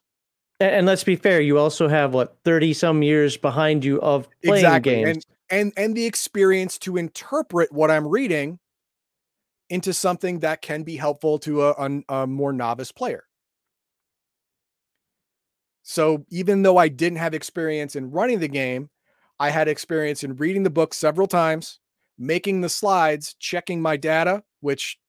[0.59, 4.65] And let's be fair, you also have what 30 some years behind you of playing
[4.65, 4.95] exactly.
[4.95, 5.09] games.
[5.09, 8.59] And, and and the experience to interpret what I'm reading
[9.69, 13.25] into something that can be helpful to a, a, a more novice player.
[15.89, 18.89] So even though I didn't have experience in running the game,
[19.39, 21.79] I had experience in reading the book several times,
[22.19, 24.99] making the slides, checking my data, which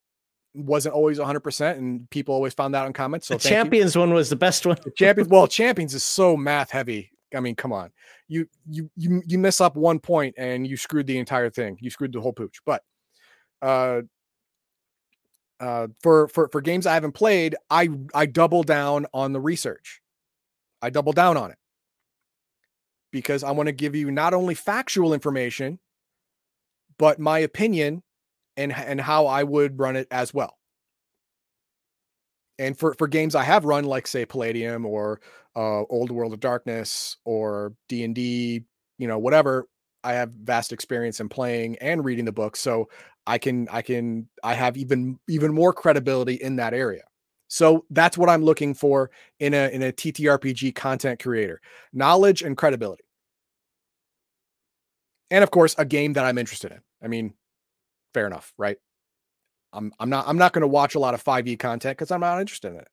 [0.54, 3.26] wasn't always 100% and people always found that in comments.
[3.26, 4.02] So the champions you.
[4.02, 4.76] one was the best one.
[4.84, 7.10] The champions well, champions is so math heavy.
[7.34, 7.90] I mean, come on.
[8.28, 11.76] You you you you mess up one point and you screwed the entire thing.
[11.80, 12.60] You screwed the whole pooch.
[12.64, 12.84] But
[13.62, 14.02] uh
[15.58, 20.00] uh, for for for games I haven't played, I I double down on the research.
[20.82, 21.58] I double down on it
[23.10, 25.78] because I want to give you not only factual information,
[26.98, 28.02] but my opinion
[28.56, 30.56] and and how I would run it as well.
[32.58, 35.20] And for for games I have run, like say Palladium or
[35.56, 38.64] uh, Old World of Darkness or D and D,
[38.98, 39.68] you know, whatever,
[40.04, 42.88] I have vast experience in playing and reading the books, so
[43.26, 47.02] I can I can I have even even more credibility in that area.
[47.48, 49.10] So that's what I'm looking for
[49.40, 51.60] in a in a TTRPG content creator:
[51.92, 53.04] knowledge and credibility,
[55.30, 56.80] and of course, a game that I'm interested in.
[57.02, 57.34] I mean,
[58.14, 58.78] fair enough, right?
[59.72, 62.20] I'm I'm not I'm not going to watch a lot of 5e content because I'm
[62.20, 62.88] not interested in it.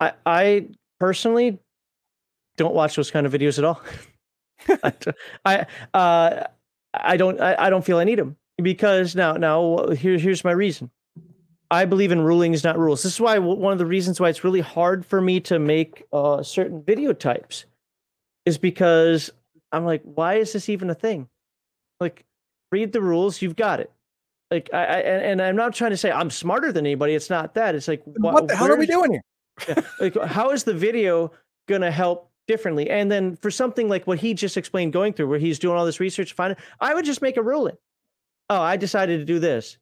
[0.00, 0.68] I I
[0.98, 1.58] personally
[2.56, 3.82] don't watch those kind of videos at all.
[5.44, 6.44] I uh,
[6.94, 10.52] I don't I, I don't feel I need them because now now here, here's my
[10.52, 10.90] reason.
[11.70, 13.02] I believe in rulings, not rules.
[13.02, 16.04] This is why one of the reasons why it's really hard for me to make
[16.12, 17.66] uh, certain video types
[18.44, 19.30] is because
[19.70, 21.28] I'm like, why is this even a thing?
[22.00, 22.24] Like,
[22.72, 23.92] read the rules, you've got it.
[24.50, 27.14] Like, I, I and, and, I'm not trying to say I'm smarter than anybody.
[27.14, 27.76] It's not that.
[27.76, 29.22] It's like, what, the hell are we doing here?
[29.68, 31.30] yeah, like, how is the video
[31.68, 32.90] gonna help differently.
[32.90, 35.86] And then for something like what he just explained going through, where he's doing all
[35.86, 37.76] this research, find I would just make a ruling.
[38.48, 39.78] Oh, I decided to do this.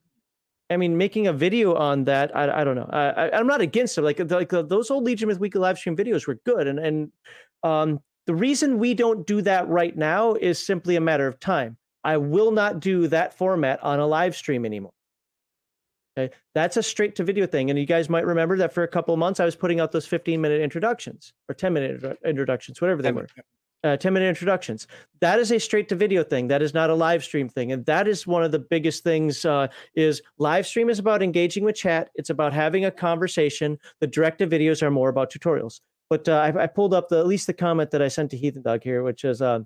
[0.69, 2.89] I mean, making a video on that, I, I don't know.
[2.91, 4.03] I, I'm not against it.
[4.03, 6.67] Like, like those old Legion Myth Weekly live stream videos were good.
[6.67, 7.11] And, and
[7.63, 11.77] um, the reason we don't do that right now is simply a matter of time.
[12.03, 14.93] I will not do that format on a live stream anymore.
[16.17, 16.33] Okay.
[16.53, 17.69] That's a straight to video thing.
[17.69, 19.91] And you guys might remember that for a couple of months, I was putting out
[19.91, 23.27] those 15 minute introductions or 10 minute introductions, whatever they were.
[23.81, 24.87] Uh, 10 minute introductions.
[25.21, 26.49] That is a straight to video thing.
[26.49, 27.71] That is not a live stream thing.
[27.71, 31.63] And that is one of the biggest things uh, is live stream is about engaging
[31.63, 32.09] with chat.
[32.15, 33.79] It's about having a conversation.
[34.01, 35.79] The direct to videos are more about tutorials.
[36.09, 38.37] But uh, I, I, pulled up the, at least the comment that I sent to
[38.37, 39.59] Heathen Dog here, which is uh,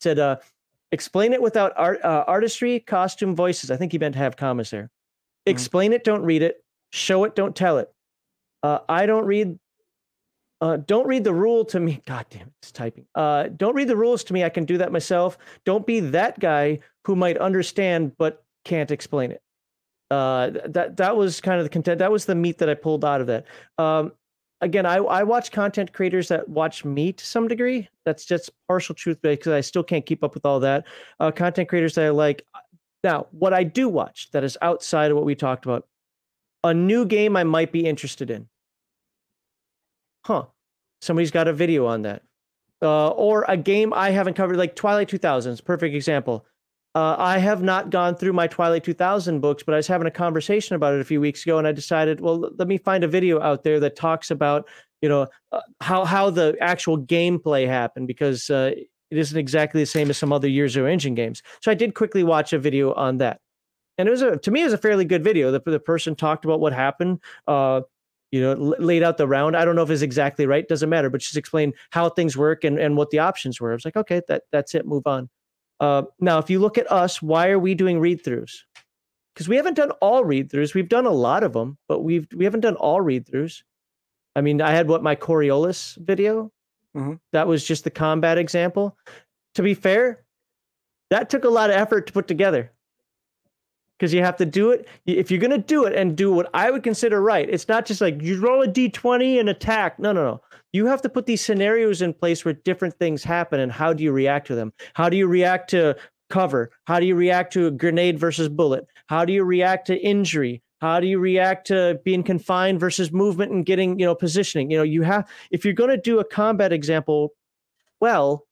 [0.00, 0.36] said, uh,
[0.92, 3.70] explain it without art, uh, artistry, costume, voices.
[3.70, 4.84] I think he meant to have commas there.
[4.84, 5.50] Mm-hmm.
[5.52, 6.62] Explain it, don't read it.
[6.92, 7.88] Show it, don't tell it.
[8.62, 9.58] Uh, I don't read
[10.60, 12.02] Uh, don't read the rule to me.
[12.06, 13.06] God damn it, it's typing.
[13.14, 14.44] Uh, don't read the rules to me.
[14.44, 15.38] I can do that myself.
[15.64, 19.42] Don't be that guy who might understand but can't explain it.
[20.10, 22.00] Uh, that that was kind of the content.
[22.00, 23.46] That was the meat that I pulled out of that.
[23.78, 24.12] Um,
[24.60, 27.88] again, I I watch content creators that watch me to some degree.
[28.04, 30.86] That's just partial truth because I still can't keep up with all that.
[31.20, 32.44] Uh, content creators that I like.
[33.04, 35.86] Now, what I do watch that is outside of what we talked about,
[36.64, 38.48] a new game I might be interested in.
[40.24, 40.46] Huh.
[41.00, 42.22] Somebody's got a video on that.
[42.82, 46.46] Uh, or a game I haven't covered, like Twilight 2000s, perfect example.
[46.94, 50.10] Uh, I have not gone through my Twilight 2000 books, but I was having a
[50.10, 53.08] conversation about it a few weeks ago, and I decided, well, let me find a
[53.08, 54.68] video out there that talks about,
[55.00, 59.86] you know, uh, how how the actual gameplay happened because uh, it isn't exactly the
[59.86, 61.42] same as some other Year Zero Engine games.
[61.60, 63.40] So I did quickly watch a video on that,
[63.96, 65.52] and it was a to me it was a fairly good video.
[65.52, 67.20] The the person talked about what happened.
[68.32, 69.56] You know, laid out the round.
[69.56, 70.66] I don't know if it's exactly right.
[70.68, 73.72] Doesn't matter, but just explain how things work and, and what the options were.
[73.72, 74.86] I was like, okay, that that's it.
[74.86, 75.28] Move on.
[75.80, 78.60] Uh, now, if you look at us, why are we doing read throughs?
[79.34, 80.74] Because we haven't done all read throughs.
[80.74, 83.62] We've done a lot of them, but we've we haven't done all read throughs.
[84.36, 86.52] I mean, I had what my Coriolis video.
[86.96, 87.14] Mm-hmm.
[87.32, 88.96] That was just the combat example.
[89.56, 90.24] To be fair,
[91.10, 92.72] that took a lot of effort to put together
[94.00, 94.88] because you have to do it.
[95.04, 97.84] If you're going to do it and do what I would consider right, it's not
[97.84, 99.98] just like you roll a d20 and attack.
[99.98, 100.40] No, no, no.
[100.72, 104.02] You have to put these scenarios in place where different things happen and how do
[104.02, 104.72] you react to them?
[104.94, 105.96] How do you react to
[106.30, 106.70] cover?
[106.86, 108.86] How do you react to a grenade versus bullet?
[109.08, 110.62] How do you react to injury?
[110.80, 114.70] How do you react to being confined versus movement and getting, you know, positioning?
[114.70, 117.34] You know, you have if you're going to do a combat example
[118.00, 118.46] well,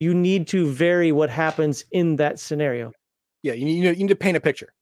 [0.00, 2.92] you need to vary what happens in that scenario.
[3.42, 4.72] Yeah, you need, you need to paint a picture.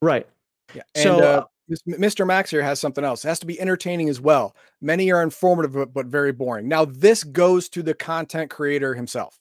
[0.00, 0.26] Right.
[0.74, 0.82] Yeah.
[0.94, 1.44] And So, uh,
[1.88, 2.26] Mr.
[2.26, 3.24] Max here has something else.
[3.24, 4.54] It has to be entertaining as well.
[4.80, 6.68] Many are informative but, but very boring.
[6.68, 9.38] Now, this goes to the content creator himself.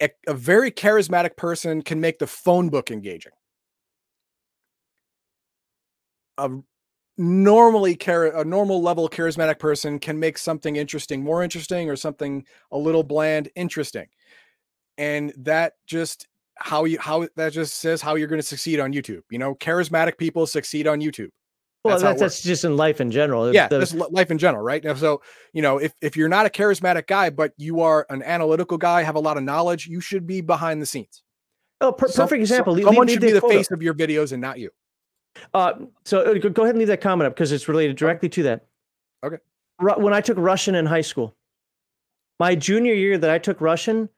[0.00, 3.32] A, a very charismatic person can make the phone book engaging.
[6.38, 6.50] A
[7.18, 12.44] normally char- a normal level charismatic person can make something interesting more interesting or something
[12.70, 14.06] a little bland interesting.
[14.96, 18.92] And that just how you how that just says how you're going to succeed on
[18.92, 19.22] YouTube.
[19.30, 21.28] You know, charismatic people succeed on YouTube.
[21.84, 23.54] Well, That's that's, that's just in life in general.
[23.54, 24.82] Yeah, The- that's life in general, right?
[24.82, 25.22] Now, so
[25.52, 29.02] you know, if if you're not a charismatic guy, but you are an analytical guy,
[29.02, 31.22] have a lot of knowledge, you should be behind the scenes.
[31.80, 32.72] oh, per- perfect example.
[32.74, 34.70] Leave- someone should be the quote face of your videos and not you.
[35.54, 38.28] Uh, so uh, go go ahead and leave that comment up because it's related directly
[38.28, 38.66] to that.
[39.24, 39.36] Okay.
[39.78, 41.36] When I took Russian in high school,
[42.40, 44.08] my junior year that I took Russian,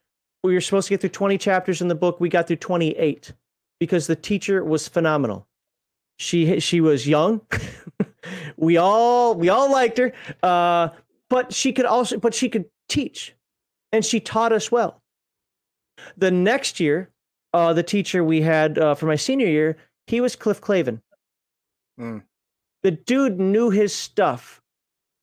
[0.43, 2.21] we were supposed to get through 20 chapters in the book.
[2.21, 3.33] We got through 28
[3.79, 5.47] because the teacher was phenomenal.
[6.19, 7.41] She she was young.
[8.57, 10.13] we all we all liked her.
[10.43, 10.91] Uh,
[11.31, 13.35] but she could also but she could teach,
[13.91, 15.01] and she taught us well.
[16.17, 17.11] The next year,
[17.55, 21.01] uh, the teacher we had uh, for my senior year, he was Cliff Clavin.
[21.99, 22.23] Mm.
[22.83, 24.61] The dude knew his stuff,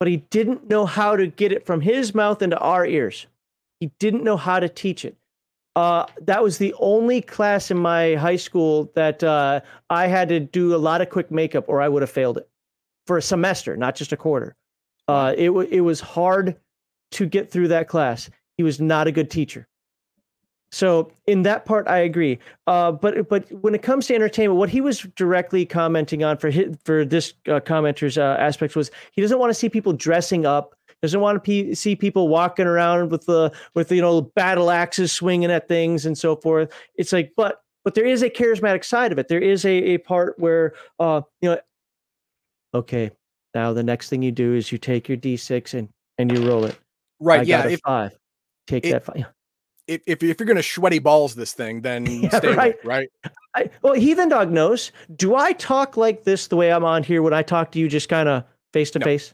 [0.00, 3.26] but he didn't know how to get it from his mouth into our ears.
[3.80, 5.16] He didn't know how to teach it.
[5.76, 10.40] Uh, that was the only class in my high school that uh, I had to
[10.40, 12.48] do a lot of quick makeup, or I would have failed it
[13.06, 14.56] for a semester, not just a quarter.
[15.06, 16.56] Uh, it wa it was hard
[17.12, 18.28] to get through that class.
[18.56, 19.68] He was not a good teacher.
[20.70, 22.38] So in that part, I agree.
[22.66, 26.50] Uh, but but when it comes to entertainment, what he was directly commenting on for
[26.50, 30.44] his, for this uh, commenter's uh, aspects was he doesn't want to see people dressing
[30.44, 30.74] up.
[31.02, 35.12] Doesn't want to pe- see people walking around with the with you know battle axes
[35.12, 36.72] swinging at things and so forth.
[36.96, 39.28] It's like, but but there is a charismatic side of it.
[39.28, 41.58] There is a, a part where uh you know,
[42.74, 43.10] okay,
[43.54, 46.64] now the next thing you do is you take your d6 and and you roll
[46.64, 46.76] it.
[47.20, 47.40] Right?
[47.40, 47.66] I yeah.
[47.68, 48.18] If, five.
[48.66, 49.24] Take it- that five.
[49.86, 52.56] if if if you're going to sweaty balls this thing, then Yeah, stay away.
[52.56, 52.76] right.
[52.84, 53.08] Right?
[53.54, 54.92] I, well, Heathen Dog knows.
[55.16, 57.88] Do I talk like this the way I'm on here when I talk to you,
[57.88, 59.32] just kind of face to face?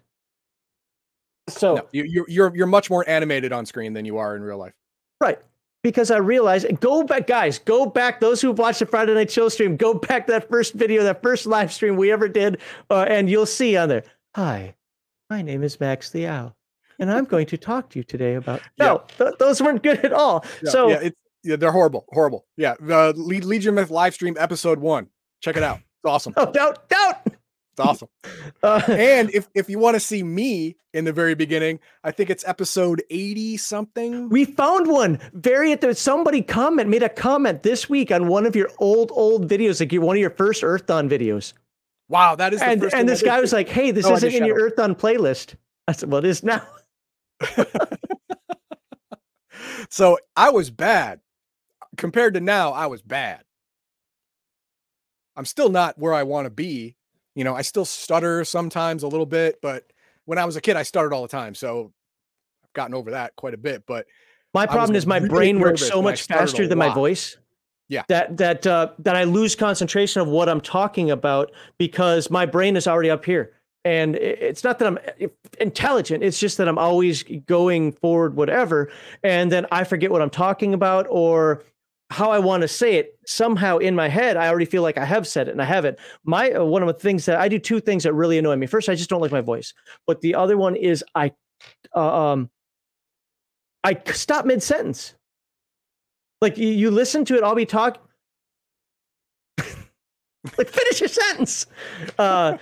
[1.48, 4.42] So No, you, you're you're you're much more animated on screen than you are in
[4.42, 4.73] real life.
[5.20, 5.39] right,
[5.82, 6.64] because I realize.
[6.81, 7.58] Go back, guys.
[7.58, 8.20] Go back.
[8.20, 11.02] Those who have watched the Friday Night Show stream, go back to that first video,
[11.02, 12.58] that first live stream we ever did,
[12.90, 14.05] uh, and you'll see on there.
[14.34, 14.74] Hi,
[15.28, 16.56] my name is Max the Owl,
[16.98, 18.62] and I'm going to talk to you today about.
[18.78, 20.44] No, th- those weren't good at all.
[20.62, 22.47] Yeah, so yeah, it's yeah, they're horrible, horrible.
[22.56, 25.08] Yeah, the Le- Legion Myth live stream episode one.
[25.40, 25.76] Check it out.
[25.76, 26.32] It's awesome.
[26.39, 27.26] no doubt, doubt.
[27.77, 28.09] It's awesome.
[28.62, 32.31] Uh, and if if you want to see me in the very beginning, I think
[32.31, 34.28] it's episode 80 something.
[34.28, 38.47] We found one very at the somebody comment made a comment this week on one
[38.47, 41.53] of your old old videos, like your one of your first Earth Dawn videos.
[42.09, 44.44] Wow, that is the And and this guy was like, "Hey, this No, isn't in
[44.44, 44.57] your.
[44.57, 45.57] Earth Dawn playlist."
[45.89, 46.62] I said, well, it is now.
[49.91, 51.20] so I was bad
[51.97, 52.73] compared to now.
[52.73, 53.43] I was bad.
[55.36, 56.97] I'm still not where I want to be.
[57.34, 59.84] You know, I still stutter sometimes a little bit, but
[60.24, 61.54] when I was a kid, I stuttered all the time.
[61.54, 61.92] So
[62.64, 63.84] I've gotten over that quite a bit.
[63.86, 64.06] But
[64.52, 67.36] my problem is my really brain works so much faster than my voice.
[67.88, 68.02] Yeah.
[68.08, 72.76] That that uh, that I lose concentration of what I'm talking about because my brain
[72.76, 73.52] is already up here.
[73.84, 74.98] And it's not that I'm
[75.60, 76.24] intelligent.
[76.24, 78.90] It's just that I'm always going forward, whatever.
[79.22, 81.62] And then I forget what I'm talking about or
[82.15, 83.18] how I want to say it.
[83.26, 85.99] Somehow in my head, I already feel like I have said it and I haven't.
[86.23, 88.68] My uh, one of the things that I do two things that really annoy me.
[88.68, 89.75] First, I just don't like my voice.
[90.07, 91.33] But the other one is I,
[91.94, 92.51] uh, um,
[93.83, 95.15] I stop mid sentence.
[96.41, 98.01] Like you, you listen to it, I'll be talking.
[99.59, 101.67] like finish your sentence.
[102.17, 102.59] Uh,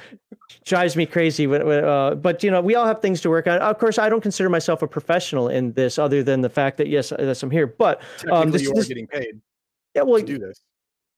[0.64, 1.46] drives me crazy.
[1.46, 3.58] Uh, but you know, we all have things to work on.
[3.58, 6.88] Of course, I don't consider myself a professional in this, other than the fact that
[6.88, 7.66] yes, yes I'm here.
[7.66, 9.40] But um, this, you are this, getting paid.
[9.94, 10.62] Yeah, well, to do this.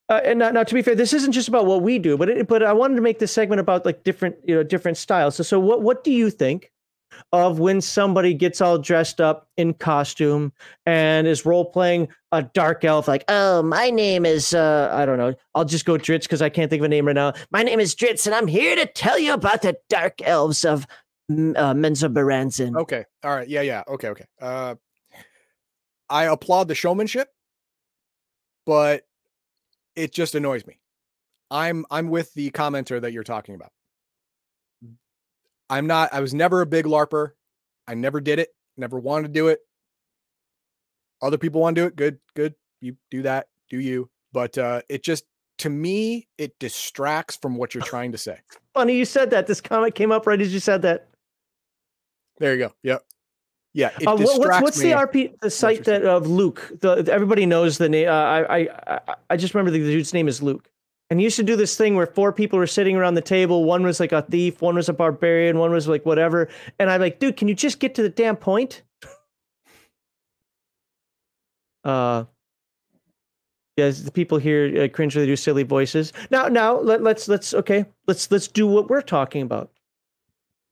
[0.09, 2.29] Uh, and now, now, to be fair, this isn't just about what we do, but
[2.29, 5.37] it, but I wanted to make this segment about like different you know different styles.
[5.37, 6.71] So so what what do you think
[7.33, 10.53] of when somebody gets all dressed up in costume
[10.87, 15.19] and is role playing a dark elf, like, oh, my name is, uh, I don't
[15.19, 17.33] know, I'll just go Drizzt because I can't think of a name right now.
[17.51, 20.87] My name is Drizzt, and I'm here to tell you about the dark elves of
[21.31, 22.77] uh, Menzoberranzan.
[22.77, 23.05] Okay.
[23.23, 23.49] All right.
[23.49, 23.63] Yeah.
[23.63, 23.83] Yeah.
[23.89, 24.09] Okay.
[24.09, 24.27] Okay.
[24.41, 24.75] Uh,
[26.11, 27.29] I applaud the showmanship,
[28.67, 29.07] but
[29.97, 30.79] it just annoys me.
[31.51, 33.71] I'm I'm with the commenter that you're talking about.
[35.75, 37.31] I'm not, I was never a big LARPer.
[37.89, 39.59] I never did it, never wanted to do it.
[41.21, 41.97] Other people want to do it.
[41.97, 42.55] Good, good.
[42.81, 44.09] You do that, do you.
[44.33, 45.25] But uh, it just,
[45.59, 48.39] to me, it distracts from what you're trying to say.
[48.75, 49.49] Funny you said that.
[49.49, 51.09] This comment came up right as you said that.
[52.39, 52.75] There you go.
[52.85, 53.05] Yep.
[53.73, 53.91] Yeah.
[54.01, 56.73] It uh, what's, what's the RP the site that of Luke?
[56.81, 58.09] The everybody knows the name.
[58.09, 60.69] Uh, I I I just remember the dude's name is Luke.
[61.15, 63.63] And he used to do this thing where four people were sitting around the table.
[63.63, 66.49] One was like a thief, one was a barbarian, one was like whatever.
[66.81, 68.83] And I'm like, dude, can you just get to the damn point?
[71.85, 72.25] Uh,
[73.77, 76.15] yes, the people here uh, cringe they do silly voices.
[76.31, 79.71] Now, now let, let's let's okay, let's let's do what we're talking about.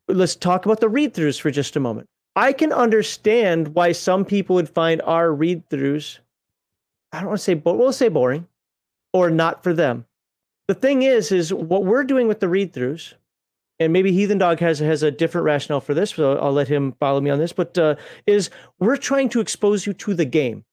[0.09, 2.09] Let's talk about the read-throughs for just a moment.
[2.35, 6.21] I can understand why some people would find our read-throughs.
[7.13, 8.49] I don't want to say, but we'll say boring,
[9.13, 10.07] or not for them
[10.69, 13.15] the thing is, is what we're doing with the read throughs,
[13.79, 16.93] and maybe Heathen Dog has has a different rationale for this, so I'll let him
[17.01, 17.53] follow me on this.
[17.53, 20.65] But uh, is we're trying to expose you to the game.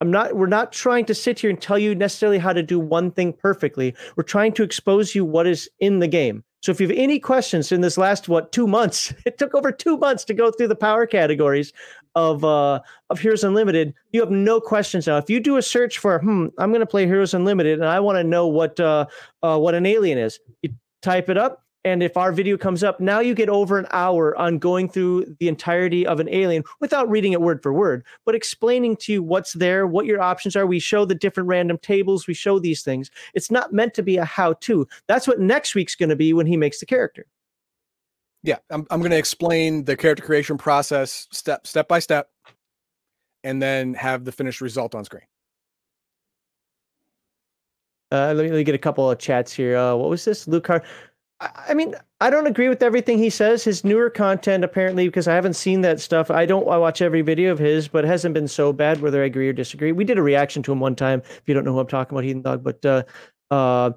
[0.00, 0.34] I'm not.
[0.36, 3.32] We're not trying to sit here and tell you necessarily how to do one thing
[3.32, 3.94] perfectly.
[4.16, 6.44] We're trying to expose you what is in the game.
[6.62, 9.70] So if you have any questions in this last what two months, it took over
[9.72, 11.72] two months to go through the power categories
[12.18, 12.80] of uh,
[13.10, 13.94] of Heroes Unlimited.
[14.12, 15.16] You have no questions now.
[15.18, 18.00] If you do a search for, hmm, I'm going to play Heroes Unlimited, and I
[18.00, 19.06] want to know what uh,
[19.42, 22.98] uh, what an alien is, you type it up, and if our video comes up,
[22.98, 27.08] now you get over an hour on going through the entirety of an alien without
[27.08, 30.66] reading it word for word, but explaining to you what's there, what your options are.
[30.66, 33.10] We show the different random tables, we show these things.
[33.34, 34.88] It's not meant to be a how to.
[35.06, 37.26] That's what next week's going to be when he makes the character.
[38.48, 42.30] Yeah, I'm, I'm going to explain the character creation process step step by step,
[43.44, 45.24] and then have the finished result on screen.
[48.10, 49.76] Uh, let, me, let me get a couple of chats here.
[49.76, 50.64] Uh, what was this, Luke?
[50.64, 50.82] Car-
[51.40, 53.64] I mean, I don't agree with everything he says.
[53.64, 56.30] His newer content, apparently, because I haven't seen that stuff.
[56.30, 59.02] I don't I watch every video of his, but it hasn't been so bad.
[59.02, 61.20] Whether I agree or disagree, we did a reaction to him one time.
[61.20, 63.02] If you don't know who I'm talking about, Heathen Dog, but uh,
[63.50, 63.90] uh,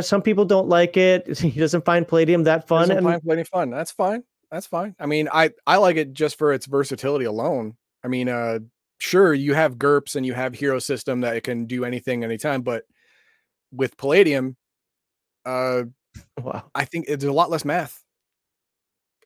[0.00, 1.38] some people don't like it.
[1.38, 2.82] He doesn't find Palladium that fun.
[2.88, 3.70] Doesn't and find Palladium fun.
[3.70, 4.24] That's fine.
[4.50, 4.94] That's fine.
[4.98, 7.76] I mean, I I like it just for its versatility alone.
[8.04, 8.60] I mean, uh,
[8.98, 12.62] sure, you have GURPS and you have Hero System that it can do anything anytime,
[12.62, 12.84] but
[13.72, 14.56] with Palladium,
[15.44, 15.84] uh
[16.42, 16.64] Wow.
[16.74, 18.00] I think it's a lot less math.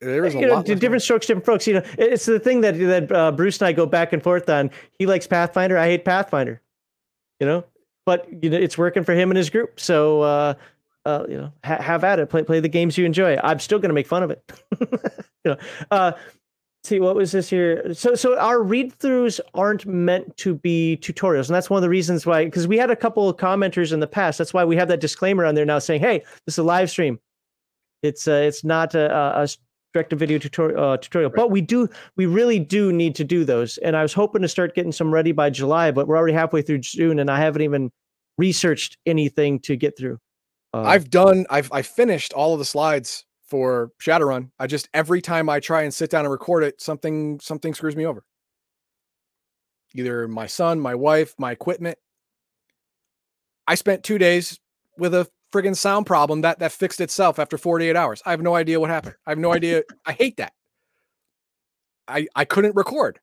[0.00, 0.68] There is a you lot.
[0.68, 1.66] Know, different strokes, different folks.
[1.66, 4.48] You know, it's the thing that that uh, Bruce and I go back and forth
[4.48, 4.70] on.
[4.98, 5.76] He likes Pathfinder.
[5.76, 6.62] I hate Pathfinder.
[7.40, 7.64] You know,
[8.08, 9.78] but you know, it's working for him and his group.
[9.78, 10.54] So, uh,
[11.04, 12.30] uh, you know, ha- have at it.
[12.30, 13.36] Play play the games you enjoy.
[13.44, 14.42] I'm still going to make fun of it.
[14.80, 14.88] you
[15.44, 15.56] know,
[15.90, 16.12] uh,
[16.84, 21.48] see what was this here so so our read throughs aren't meant to be tutorials
[21.48, 23.98] and that's one of the reasons why because we had a couple of commenters in
[24.00, 26.58] the past that's why we have that disclaimer on there now saying hey this is
[26.58, 27.18] a live stream
[28.04, 29.48] it's uh, it's not a, a
[29.98, 31.36] direct to video tutorial uh, tutorial right.
[31.36, 34.48] but we do we really do need to do those and i was hoping to
[34.48, 37.62] start getting some ready by july but we're already halfway through june and i haven't
[37.62, 37.90] even
[38.36, 40.18] researched anything to get through
[40.74, 44.50] uh, i've done i've i finished all of the slides for Shadowrun.
[44.58, 47.96] I just every time I try and sit down and record it, something something screws
[47.96, 48.24] me over.
[49.94, 51.98] Either my son, my wife, my equipment.
[53.66, 54.60] I spent two days
[54.98, 58.22] with a friggin' sound problem that that fixed itself after 48 hours.
[58.26, 59.14] I have no idea what happened.
[59.26, 59.82] I have no idea.
[60.06, 60.52] I hate that.
[62.06, 63.20] I I couldn't record.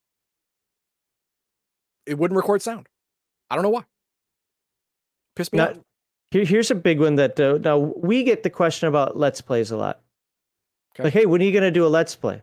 [2.06, 2.88] It wouldn't record sound.
[3.50, 3.84] I don't know why.
[5.36, 5.78] Pissed me Now, off.
[6.32, 9.72] here, here's a big one that uh, now we get the question about let's plays
[9.72, 10.02] a lot.
[10.96, 11.06] Okay.
[11.06, 12.42] Like, hey, when are you going to do a let's play?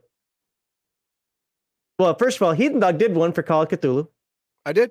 [1.99, 4.09] Well, first of all, Heathen Dog did one for Call of Cthulhu.
[4.67, 4.91] I did.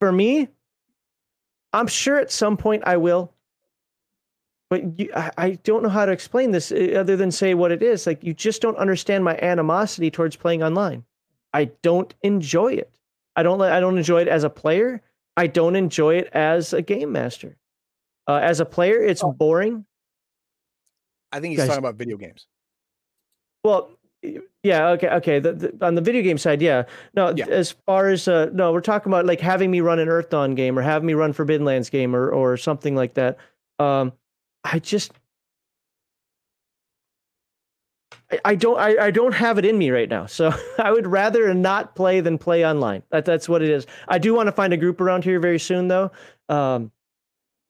[0.00, 0.48] For me,
[1.72, 3.32] I'm sure at some point I will.
[4.74, 7.70] But you, I, I don't know how to explain this uh, other than say what
[7.70, 8.08] it is.
[8.08, 11.04] Like, you just don't understand my animosity towards playing online.
[11.52, 12.90] I don't enjoy it.
[13.36, 13.62] I don't.
[13.62, 15.00] I don't enjoy it as a player.
[15.36, 17.56] I don't enjoy it as a game master.
[18.26, 19.30] Uh, as a player, it's Oh.
[19.30, 19.86] boring.
[21.30, 22.48] I think he's Guys- talking about video games.
[23.62, 23.90] Well,
[24.64, 25.38] yeah, okay, okay.
[25.38, 26.84] The, the, on the video game side, yeah.
[27.14, 27.46] No, Yeah.
[27.46, 30.56] as far as uh, no, we're talking about like having me run an Earth Dawn
[30.56, 33.36] game or having me run Forbidden Lands game or or something like that.
[33.78, 34.12] Um,
[34.64, 35.12] I just.
[38.30, 40.26] I- I don't I, I don't have it in me right now.
[40.34, 43.02] So I would rather not play than play online.
[43.10, 43.86] That that's what it is.
[44.08, 46.10] I do want to find a group around here very soon though.
[46.48, 46.90] Um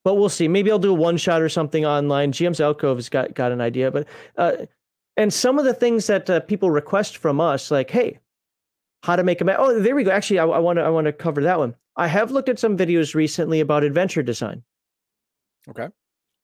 [0.04, 0.48] but we'll see.
[0.48, 2.30] Maybe I'll do a one shot or something online.
[2.32, 4.06] GM's Alcove has got got an idea, but
[4.36, 4.66] uh
[5.16, 8.18] and some of the things that uh, people request from us, like, hey,
[9.04, 9.58] how to make a map.
[9.60, 10.10] Oh, there we go.
[10.10, 11.74] Actually, I want to I want to cover that one.
[11.96, 14.62] I have looked at some videos recently about adventure design.
[15.68, 15.88] Okay.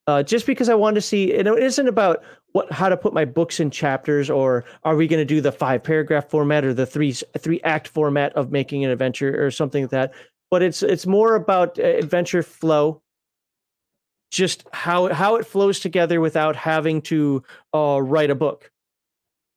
[0.07, 2.23] Uh, just because I want to see, it isn't about
[2.53, 5.53] what how to put my books in chapters, or are we going to do the
[5.53, 9.85] five paragraph format or the three three act format of making an adventure or something
[9.85, 10.12] like that.
[10.51, 13.03] But it's it's more about uh, adventure flow,
[14.31, 18.70] just how how it flows together without having to uh, write a book.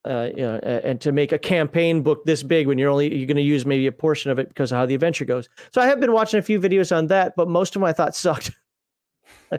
[0.05, 3.25] Uh, you know, and to make a campaign book this big when you're only you're
[3.25, 5.47] going to use maybe a portion of it because of how the adventure goes.
[5.73, 7.93] So I have been watching a few videos on that, but most of them I
[7.93, 8.51] thought sucked.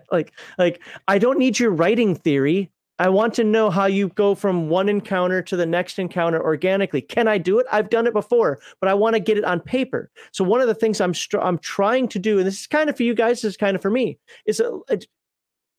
[0.12, 2.70] like like I don't need your writing theory.
[3.00, 7.00] I want to know how you go from one encounter to the next encounter organically.
[7.00, 7.66] Can I do it?
[7.73, 10.10] I've done it before, but I want to get it on paper.
[10.31, 12.89] So one of the things I'm str- I'm trying to do, and this is kind
[12.89, 15.06] of for you guys, this is kind of for me, is uh, a, it-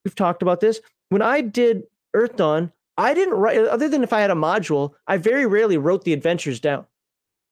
[0.04, 0.82] we've talked about this.
[1.10, 4.36] When I did Earth Dawn, I didn't write uh, other than if I had a
[4.36, 4.94] module.
[5.08, 6.86] I very rarely wrote the adventures down.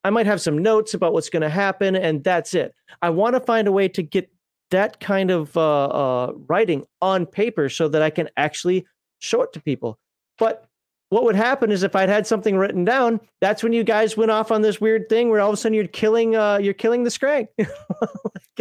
[0.03, 2.75] I might have some notes about what's going to happen, and that's it.
[3.01, 4.29] I want to find a way to get
[4.73, 8.85] that kind of uh, uh, writing on paper so that I can actually
[9.19, 9.99] show it to people.
[10.39, 10.67] But
[11.09, 14.31] what would happen is if I'd had something written down, that's when you guys went
[14.31, 17.03] off on this weird thing where all of a sudden you're killing, uh, you're killing
[17.03, 17.47] the Scrag.
[17.59, 17.67] like,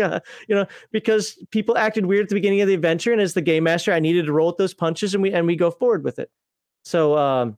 [0.02, 3.32] uh, you know, because people acted weird at the beginning of the adventure, and as
[3.32, 5.70] the game master, I needed to roll with those punches, and we and we go
[5.70, 6.30] forward with it.
[6.84, 7.56] So um,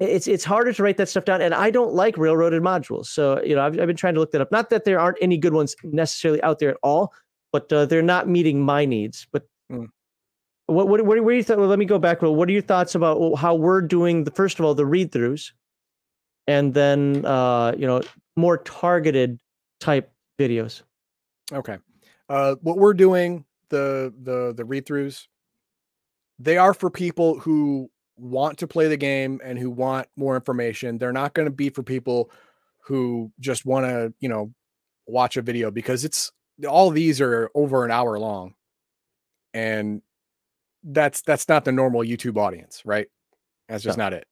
[0.00, 3.06] it's it's harder to write that stuff down, and I don't like railroaded modules.
[3.06, 4.50] So you know, I've, I've been trying to look that up.
[4.50, 7.12] Not that there aren't any good ones necessarily out there at all,
[7.56, 9.26] but uh, they're not meeting my needs.
[9.32, 9.88] But Mm.
[10.66, 11.58] what what what, what do you think?
[11.58, 12.22] Well, let me go back.
[12.22, 15.10] Well, what are your thoughts about how we're doing the first of all the read
[15.10, 15.52] throughs,
[16.46, 18.02] and then uh, you know
[18.36, 19.40] more targeted
[19.80, 20.82] type videos.
[21.52, 21.78] Okay.
[22.28, 25.26] Uh, what we're doing the the the read throughs,
[26.38, 30.98] they are for people who want to play the game and who want more information.
[30.98, 32.30] They're not going to be for people
[32.84, 34.52] who just want to you know
[35.06, 36.30] watch a video because it's
[36.68, 38.54] all these are over an hour long,
[39.52, 40.02] and
[40.82, 43.08] that's that's not the normal YouTube audience, right?
[43.68, 44.26] That's just not it.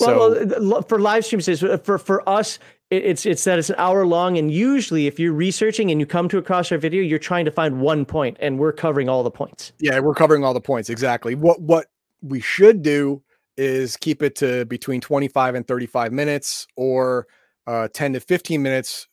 [0.00, 2.58] Well, So well, for live streams, is for for us,
[2.90, 6.28] it's it's that it's an hour long, and usually, if you're researching and you come
[6.30, 9.30] to across our video, you're trying to find one point, and we're covering all the
[9.30, 9.72] points.
[9.78, 11.34] Yeah, we're covering all the points exactly.
[11.34, 11.86] What what
[12.22, 13.22] we should do
[13.56, 17.26] is keep it to between 25 and 35 minutes or
[17.68, 19.06] uh 10 to 15 minutes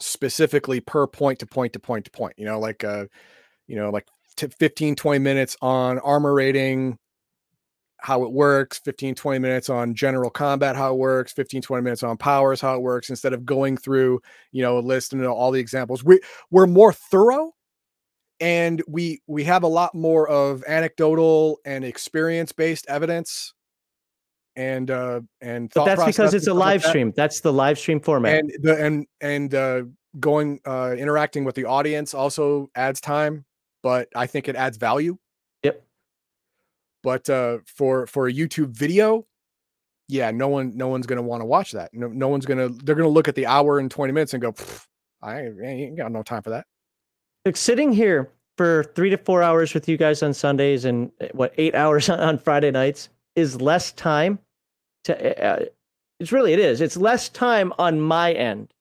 [0.00, 2.34] specifically per point to point to point to point.
[2.36, 3.06] You know, like uh
[3.66, 6.98] you know, like t- 15 20 minutes on armor rating
[7.98, 12.02] how it works, 15 20 minutes on general combat how it works, 15 20 minutes
[12.02, 14.20] on powers how it works instead of going through,
[14.52, 16.04] you know, a list and all the examples.
[16.04, 17.52] We we're more thorough
[18.40, 23.54] and we we have a lot more of anecdotal and experience based evidence
[24.56, 26.88] and uh and But that's because it's a like live that.
[26.88, 27.12] stream.
[27.16, 28.38] That's the live stream format.
[28.40, 29.82] and the and and uh
[30.18, 33.44] going uh interacting with the audience also adds time
[33.82, 35.18] but i think it adds value
[35.62, 35.84] Yep.
[37.02, 39.26] but uh for for a youtube video
[40.08, 42.94] yeah no one no one's gonna want to watch that no, no one's gonna they're
[42.94, 44.54] gonna look at the hour and 20 minutes and go
[45.22, 46.64] i ain't, got no time for that
[47.44, 51.26] like sitting here for three to four hours with you guys on Sundays and uh,
[51.32, 54.38] what eight hours on Friday nights is less time
[55.06, 55.44] to.
[55.44, 55.64] Uh, uh,
[56.18, 56.80] it's really it is.
[56.80, 58.72] It's less time on my end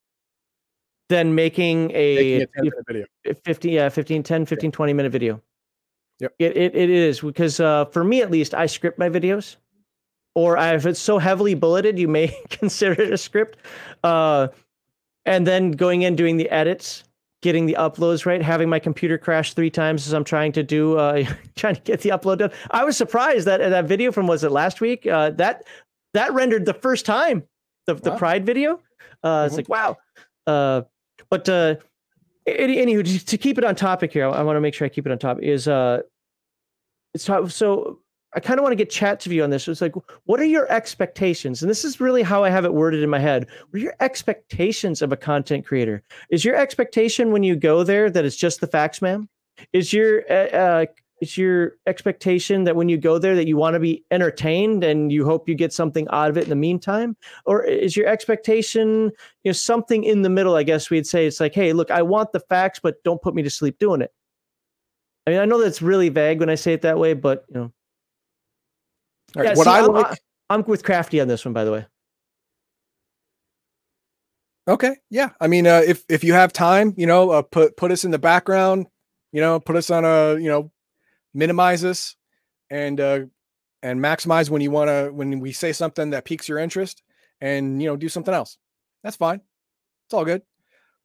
[1.09, 3.05] than making a, Making a 10 minute video.
[3.43, 5.41] 15 yeah 15 10 15 20 minute video
[6.19, 6.33] Yep.
[6.39, 9.57] it, it, it is because uh, for me at least i script my videos
[10.33, 13.57] or if it's so heavily bulleted you may consider it a script
[14.03, 14.47] uh,
[15.25, 17.03] and then going in doing the edits
[17.41, 20.97] getting the uploads right having my computer crash three times as i'm trying to do
[20.97, 21.21] uh,
[21.55, 24.51] trying to get the upload done i was surprised that that video from was it
[24.51, 25.65] last week uh, that
[26.15, 27.43] that rendered the first time
[27.87, 28.81] the, the pride video
[29.23, 29.57] uh, it's Mhm.
[29.57, 29.97] like wow
[30.47, 30.81] uh,
[31.29, 31.75] but uh,
[32.47, 35.05] any, anywho, to, keep it on topic here, I, want to make sure I keep
[35.05, 35.41] it on top.
[35.41, 36.01] Is uh,
[37.13, 37.99] it's top, so
[38.35, 39.67] I kind of want to get chat's to view on this.
[39.67, 39.93] It's like,
[40.25, 41.63] what are your expectations?
[41.63, 43.47] And this is really how I have it worded in my head.
[43.69, 46.03] What are your expectations of a content creator?
[46.29, 49.29] Is your expectation when you go there that it's just the facts, ma'am?
[49.73, 50.85] Is your uh,
[51.25, 55.11] is your expectation that when you go there that you want to be entertained and
[55.11, 57.17] you hope you get something out of it in the meantime?
[57.45, 59.11] Or is your expectation
[59.43, 62.01] you know something in the middle i guess we'd say it's like hey look i
[62.01, 64.11] want the facts but don't put me to sleep doing it
[65.25, 67.55] i mean i know that's really vague when i say it that way but you
[67.55, 71.53] know All right, Yeah, what see, I I'm- like, i'm with crafty on this one
[71.53, 71.85] by the way
[74.67, 75.29] okay, yeah.
[75.39, 78.11] I mean, uh, if if you have time, you know, uh, put put us in
[78.11, 78.87] the background,
[79.31, 80.71] you know, put us on a, you know,
[81.35, 82.15] minimize
[82.71, 83.19] and uh,
[83.83, 87.03] and maximize when you want to when we say something that piques your interest,
[87.41, 88.57] and you know, do something else.
[89.03, 89.41] That's fine.
[90.07, 90.41] It's all good.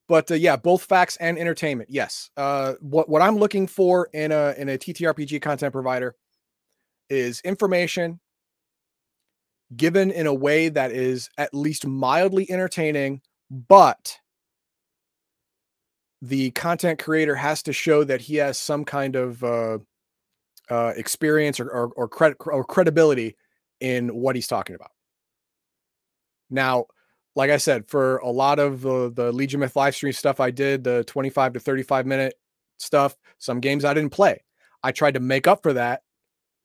[0.08, 1.90] But uh, yeah, both facts and entertainment.
[1.90, 2.30] Yes.
[2.36, 6.16] Uh, what what I'm looking for in a in a TTRPG content provider
[7.08, 8.20] is information
[9.76, 14.18] given in a way that is at least mildly entertaining, but
[16.22, 19.42] the content creator has to show that he has some kind of
[20.70, 23.36] uh, experience or or, or, credit, or credibility
[23.80, 24.90] in what he's talking about.
[26.50, 26.86] Now,
[27.36, 30.50] like I said, for a lot of the, the Legion Myth live stream stuff I
[30.50, 32.34] did, the 25 to 35 minute
[32.78, 34.42] stuff, some games I didn't play.
[34.82, 36.02] I tried to make up for that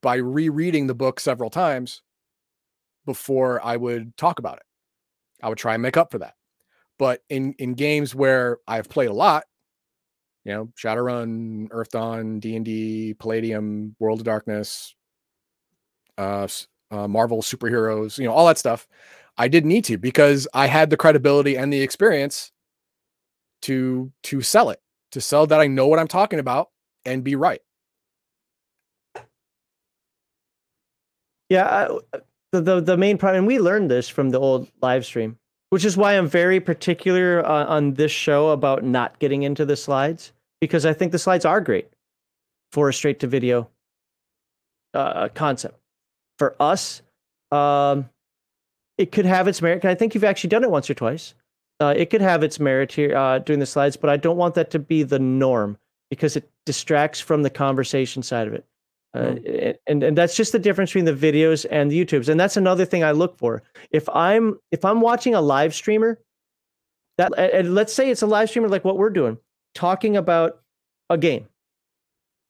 [0.01, 2.01] by rereading the book several times
[3.05, 4.63] before I would talk about it.
[5.43, 6.35] I would try and make up for that.
[6.97, 9.43] But in in games where I've played a lot,
[10.45, 14.95] you know, Shadowrun, Earth Dawn, D and D, Palladium, World of Darkness,
[16.17, 16.47] uh,
[16.91, 18.87] uh, Marvel superheroes, you know, all that stuff,
[19.37, 22.51] I didn't need to because I had the credibility and the experience
[23.63, 24.79] to to sell it,
[25.11, 26.69] to sell that I know what I'm talking about
[27.05, 27.61] and be right.
[31.49, 32.19] yeah I,
[32.51, 35.37] the, the the main problem we learned this from the old live stream
[35.69, 39.75] which is why i'm very particular uh, on this show about not getting into the
[39.75, 41.89] slides because i think the slides are great
[42.71, 43.69] for a straight to video
[44.93, 45.77] uh, concept
[46.37, 47.01] for us
[47.51, 48.09] um,
[48.97, 49.83] it could have its merit.
[49.85, 51.33] I think you've actually done it once or twice.
[51.79, 54.55] Uh, it could have its merit here uh, doing the slides, but I don't want
[54.55, 55.77] that to be the norm
[56.09, 58.65] because it distracts from the conversation side of it.
[59.13, 59.35] Uh,
[59.87, 62.27] and and that's just the difference between the videos and the YouTubes.
[62.27, 63.63] And that's another thing I look for.
[63.91, 66.19] If I'm if I'm watching a live streamer,
[67.17, 69.37] that and let's say it's a live streamer like what we're doing,
[69.75, 70.61] talking about
[71.09, 71.47] a game.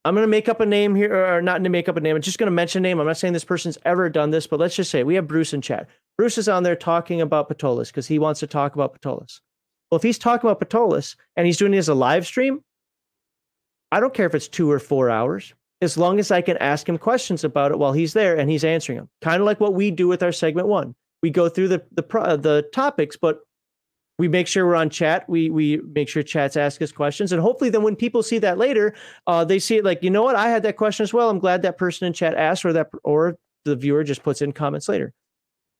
[0.05, 2.15] I'm going to make up a name here, or not to make up a name.
[2.15, 2.99] I'm just going to mention a name.
[2.99, 5.51] I'm not saying this person's ever done this, but let's just say we have Bruce
[5.51, 5.89] in chat.
[6.17, 9.41] Bruce is on there talking about Patolis because he wants to talk about Patolis.
[9.89, 12.61] Well, if he's talking about Patolis and he's doing it as a live stream,
[13.91, 16.87] I don't care if it's two or four hours, as long as I can ask
[16.87, 19.09] him questions about it while he's there and he's answering them.
[19.21, 20.95] Kind of like what we do with our segment one.
[21.23, 22.03] We go through the the
[22.37, 23.39] the topics, but
[24.17, 25.27] we make sure we're on chat.
[25.27, 28.57] We we make sure chats ask us questions, and hopefully, then when people see that
[28.57, 28.93] later,
[29.27, 31.29] uh, they see it like, you know what, I had that question as well.
[31.29, 34.51] I'm glad that person in chat asked, or that or the viewer just puts in
[34.53, 35.13] comments later.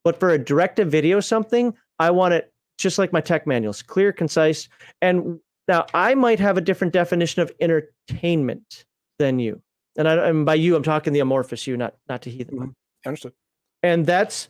[0.04, 3.82] But for a direct to video something, I want it just like my tech manuals,
[3.82, 4.68] clear, concise.
[5.02, 8.86] And now I might have a different definition of entertainment
[9.18, 9.62] than you.
[9.98, 12.60] And, I, and by you, I'm talking the amorphous you, not not to heathen.
[12.60, 12.74] Mhm.
[13.06, 13.34] Understood.
[13.82, 14.50] And that's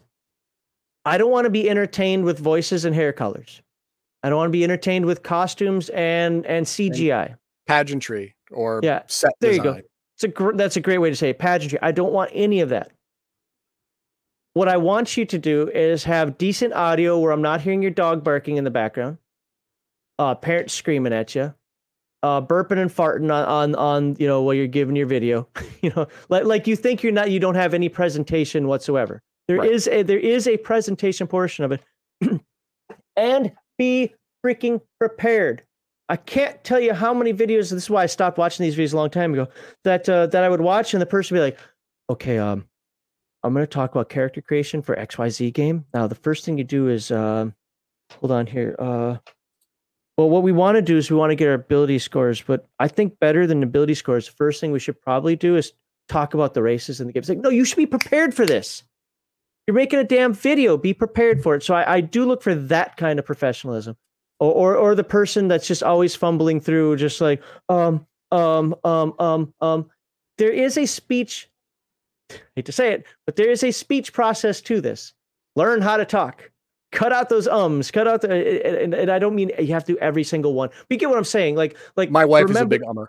[1.06, 3.62] I don't want to be entertained with voices and hair colors.
[4.26, 7.36] I don't want to be entertained with costumes and and CGI.
[7.68, 9.80] Pageantry or Yeah, set there you go.
[10.16, 11.78] It's a gr- that's a great way to say it, pageantry.
[11.84, 12.90] I don't want any of that.
[14.56, 17.92] What I want you to do is have decent audio where I'm not hearing your
[17.92, 19.20] dog barking in the background,
[20.18, 21.54] uh, parents screaming at you,
[22.24, 25.48] uh, burping and farting on, on on you know while you're giving your video.
[25.84, 29.22] you know, like like you think you're not you don't have any presentation whatsoever.
[29.48, 29.72] There Right.
[29.72, 31.82] is a there is a presentation portion of it,
[33.16, 34.14] and be
[34.46, 35.64] freaking prepared.
[36.08, 37.72] I can't tell you how many videos.
[37.72, 39.48] This is why I stopped watching these videos a long time ago.
[39.84, 41.60] That uh, that I would watch, and the person would be like,
[42.10, 42.68] "Okay, um,
[43.46, 45.86] I'm going to talk about character creation for XYZ game.
[45.94, 47.52] Now, the first thing you do is, uh,
[48.20, 48.76] hold on here.
[48.80, 49.18] Uh,
[50.18, 52.68] well, what we want to do is we want to get our ability scores, but
[52.80, 55.74] I think better than ability scores, the first thing we should probably do is
[56.10, 57.20] talk about the races in the game.
[57.20, 58.84] It's like, no, you should be prepared for this.
[59.68, 60.78] You're making a damn video.
[60.78, 61.64] Be prepared for it.
[61.64, 63.98] So I, I do look for that kind of professionalism,
[64.40, 69.14] or, or or the person that's just always fumbling through, just like um um um
[69.20, 69.90] um um.
[70.38, 71.50] There is a speech.
[72.32, 75.14] I hate to say it, but there is a speech process to this.
[75.56, 76.52] Learn how to talk.
[76.92, 77.90] Cut out those ums.
[77.90, 78.84] Cut out the.
[78.84, 80.70] And, and I don't mean you have to do every single one.
[80.70, 81.56] But you get what I'm saying.
[81.56, 83.08] Like like my wife remember, is a big ummer.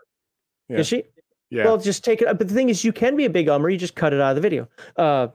[0.69, 0.79] Yeah.
[0.79, 1.05] Is she?
[1.51, 1.65] Yeah.
[1.67, 2.39] Well, just take it.
[2.39, 3.71] But the thing is, you can be a big ummer.
[3.71, 4.69] You just cut it out of the video.
[4.97, 5.29] Uh,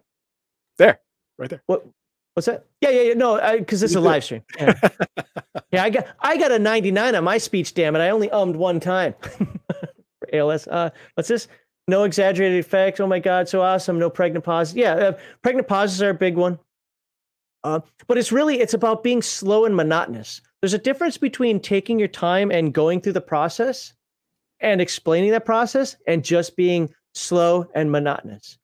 [0.77, 0.99] there
[1.41, 1.63] right there.
[1.65, 1.85] What?
[2.33, 2.65] What's that?
[2.79, 3.13] Yeah, yeah, yeah.
[3.15, 4.43] No, because it's a live stream.
[4.57, 4.73] Yeah.
[5.71, 7.73] yeah, I got I got a 99 on my speech.
[7.73, 7.99] Damn it!
[7.99, 9.15] I only ummed one time.
[10.33, 10.67] ALS.
[10.67, 11.47] Uh, what's this?
[11.87, 12.99] No exaggerated effects.
[12.99, 13.99] Oh my god, so awesome.
[13.99, 14.75] No pregnant pauses.
[14.75, 16.57] Yeah, uh, pregnant pauses are a big one.
[17.63, 20.41] Uh, but it's really it's about being slow and monotonous.
[20.61, 23.93] There's a difference between taking your time and going through the process
[24.59, 28.57] and explaining that process and just being slow and monotonous.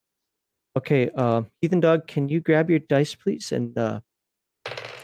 [0.78, 3.52] Okay, uh, Heathen Dog, can you grab your dice, please?
[3.52, 4.00] And uh,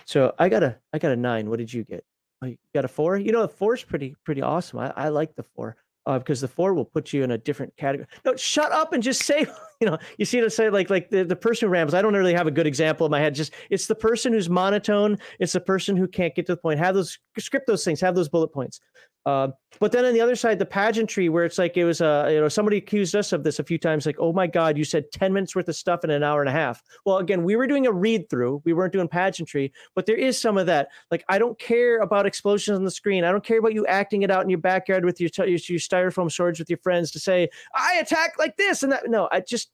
[0.06, 1.50] so I got a I got a nine.
[1.50, 2.06] What did you get?
[2.44, 3.18] Oh, you got a four.
[3.18, 4.78] You know, a four is pretty pretty awesome.
[4.78, 7.76] I, I like the four uh, because the four will put you in a different
[7.76, 8.08] category.
[8.24, 9.48] No, shut up and just say.
[9.82, 11.94] You know, you see to say like like the, the person who rambles.
[11.94, 13.36] I don't really have a good example in my head.
[13.36, 15.18] Just it's the person who's monotone.
[15.42, 16.80] It's the person who can't get to the point.
[16.80, 18.00] Have those script those things.
[18.00, 18.80] Have those bullet points.
[19.26, 22.28] Uh, but then on the other side, the pageantry, where it's like it was, uh,
[22.30, 24.84] you know, somebody accused us of this a few times, like, oh my God, you
[24.84, 26.84] said 10 minutes worth of stuff in an hour and a half.
[27.06, 30.40] Well, again, we were doing a read through, we weren't doing pageantry, but there is
[30.40, 30.90] some of that.
[31.10, 33.24] Like, I don't care about explosions on the screen.
[33.24, 35.80] I don't care about you acting it out in your backyard with your, your, your
[35.80, 39.10] styrofoam swords with your friends to say, I attack like this and that.
[39.10, 39.72] No, I just,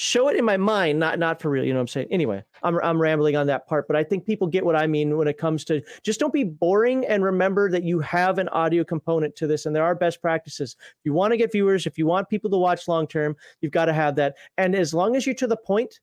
[0.00, 1.62] show it in my mind, not not for real.
[1.62, 2.08] You know what I'm saying?
[2.10, 5.18] Anyway, I'm I'm rambling on that part, but I think people get what I mean
[5.18, 8.82] when it comes to just don't be boring and remember that you have an audio
[8.82, 10.74] component to this, and there are best practices.
[10.80, 13.72] If you want to get viewers, if you want people to watch long term, you've
[13.72, 14.36] got to have that.
[14.56, 16.00] And as long as you're to the point,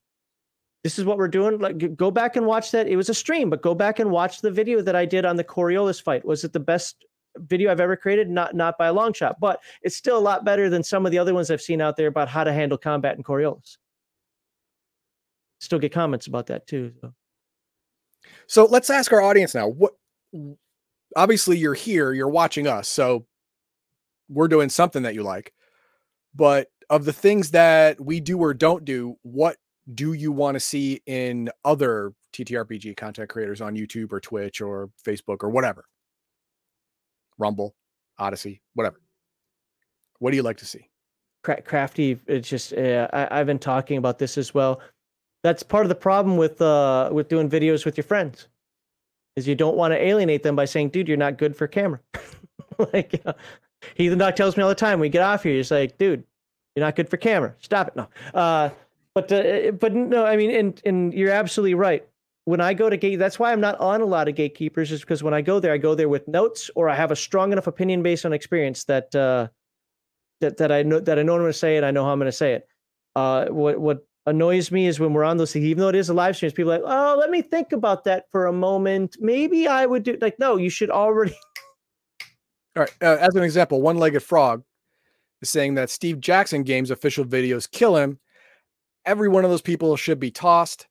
[0.84, 1.58] this is what we're doing.
[1.58, 2.88] Like, go back and watch that.
[2.88, 5.38] It was a stream, but go back and watch the video that I did on
[5.38, 6.24] the Coriolis fight.
[6.24, 7.04] Was it the best
[7.38, 8.30] video I've ever created?
[8.30, 11.12] Not not by a long shot, but it's still a lot better than some of
[11.12, 13.78] the other ones I've seen out there about how to handle combat in Coriolis
[15.60, 16.94] still get comments about that too.
[17.02, 17.14] So.
[18.48, 19.68] so let's ask our audience now.
[19.68, 19.94] What
[21.16, 23.26] obviously you're here, you're watching us, so
[24.30, 25.54] we're doing something that you like.
[26.36, 29.58] But of the things that we do or don't do, what
[29.94, 34.90] do you want to see in other TTRPG content creators on YouTube or Twitch or
[35.06, 35.86] Facebook or whatever?
[37.38, 37.76] Rumble,
[38.20, 39.02] Odysee, whatever.
[40.20, 40.90] What do you like to see?
[41.44, 44.82] Crafty, it's just uh, I, have been talking about this as well
[45.48, 48.50] that's part of the problem with uh with doing videos with your friends
[49.38, 52.00] is you don't want to alienate them by saying dude you're not good for camera.
[52.94, 53.34] Like you know,
[53.96, 56.24] heathen dog tells me all the time we get off here he's like dude
[56.76, 57.56] you're not good for camera.
[57.60, 57.96] Stop it.
[57.96, 58.08] No.
[58.36, 58.70] Uh
[59.16, 62.08] but uh, but no i mean and and you're absolutely right.
[62.46, 65.02] When i go to gate that's why i'm not on a lot of gatekeepers is
[65.02, 67.52] because when i go there i go there with notes or i have a strong
[67.52, 69.48] enough opinion based on experience that uh
[70.42, 72.12] that that i know that i know i'm going to say it i know how
[72.12, 72.68] i'm going to say it.
[73.16, 76.10] Uh what what annoys me is when we're on those things, even though it is
[76.10, 79.16] a live stream, people are like, oh, let me think about that for a moment.
[79.20, 81.34] Maybe I would do like, no, you should already.
[82.76, 82.94] All right.
[83.02, 84.64] Uh, as an example, One Legged Frog
[85.42, 88.20] is saying that Steve Jackson games official videos kill him.
[89.06, 90.88] Every one of those people should be tossed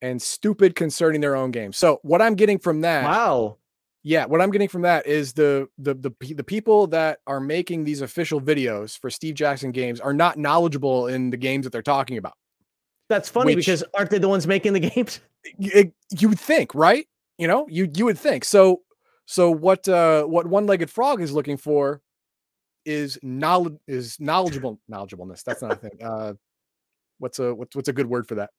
[0.00, 1.72] and stupid concerning their own game.
[1.72, 3.56] So what I'm getting from that, wow,
[4.02, 7.84] yeah, what I'm getting from that is the the the the people that are making
[7.84, 11.82] these official videos for Steve Jackson games are not knowledgeable in the games that they're
[11.82, 12.34] talking about.
[13.08, 15.20] That's funny which, because aren't they the ones making the games?
[15.60, 17.06] It, you would think, right?
[17.38, 18.44] You know, you you would think.
[18.44, 18.82] So
[19.24, 22.02] so what uh what one-legged frog is looking for
[22.84, 25.44] is knowledge is knowledgeable knowledgeableness.
[25.44, 26.02] That's not a thing.
[26.02, 26.34] Uh
[27.18, 28.50] what's a what's what's a good word for that?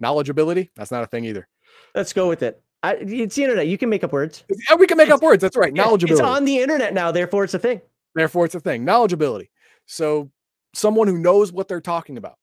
[0.00, 0.68] Knowledgeability?
[0.76, 1.48] That's not a thing either.
[1.94, 2.62] Let's go with it.
[2.82, 3.66] I, it's the internet.
[3.66, 4.44] You can make up words.
[4.68, 5.42] Yeah, we can make it's, up words.
[5.42, 5.74] That's right.
[5.74, 6.10] Knowledgeability.
[6.12, 7.10] It's on the internet now.
[7.10, 7.80] Therefore, it's a thing.
[8.14, 8.86] Therefore, it's a thing.
[8.86, 9.48] Knowledgeability.
[9.86, 10.30] So,
[10.74, 12.38] someone who knows what they're talking about.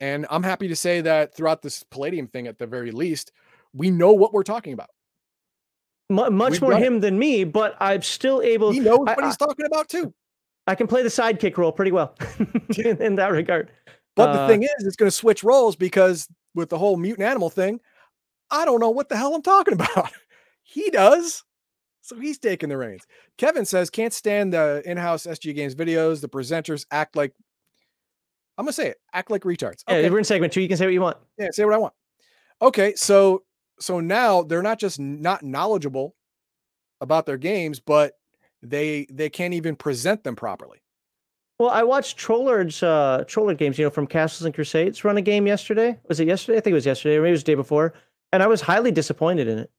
[0.00, 3.32] And I'm happy to say that throughout this Palladium thing, at the very least,
[3.72, 4.90] we know what we're talking about.
[6.10, 7.00] M- much We've more him it.
[7.00, 8.72] than me, but I'm still able.
[8.72, 10.12] He knows I, what he's talking about too.
[10.66, 12.14] I can play the sidekick role pretty well
[12.78, 13.70] in, in, that regard.
[14.16, 17.26] But uh, the thing is, it's going to switch roles because with the whole mutant
[17.26, 17.80] animal thing,
[18.50, 20.10] I don't know what the hell I'm talking about.
[20.62, 21.42] he does.
[22.02, 23.04] So he's taking the reins.
[23.36, 26.20] Kevin says can't stand the in-house SJ Games videos.
[26.20, 27.32] The presenters act like
[28.58, 29.82] I'm gonna say it, act like retards.
[29.88, 30.02] Okay.
[30.04, 30.60] Yeah, we're in segment two.
[30.60, 31.16] You can say what you want.
[31.36, 31.94] Yeah, say what I want.
[32.62, 33.42] Okay, so
[33.80, 36.14] so now they're not just not knowledgeable
[37.00, 38.12] about their games, but
[38.62, 40.78] they they can't even present them properly.
[41.58, 45.04] Well, I watched Troll Lord's uh Troll Lord games, you know, from Castles and Crusades
[45.04, 45.98] run a game yesterday.
[46.08, 46.58] Was it yesterday?
[46.58, 47.94] I think it was yesterday, or maybe it was the day before.
[48.32, 49.70] And I was highly disappointed in it.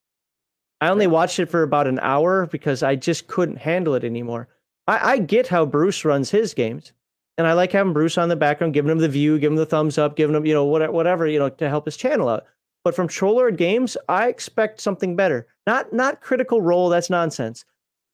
[0.79, 4.47] I only watched it for about an hour because I just couldn't handle it anymore.
[4.87, 6.93] I, I get how Bruce runs his games.
[7.37, 9.65] And I like having Bruce on the background, giving him the view, giving him the
[9.65, 12.45] thumbs up, giving him, you know, whatever, whatever, you know, to help his channel out.
[12.83, 15.45] But from Troll Lord Games, I expect something better.
[15.67, 17.65] Not not critical role, that's nonsense.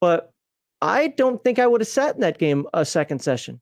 [0.01, 0.33] But
[0.81, 3.61] I don't think I would have sat in that game a second session.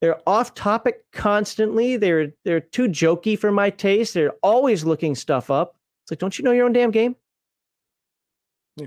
[0.00, 1.96] They're off topic constantly.
[1.96, 4.14] They're they're too jokey for my taste.
[4.14, 5.77] They're always looking stuff up.
[6.08, 7.16] It's like, don't you know your own damn game?
[8.76, 8.86] Yeah.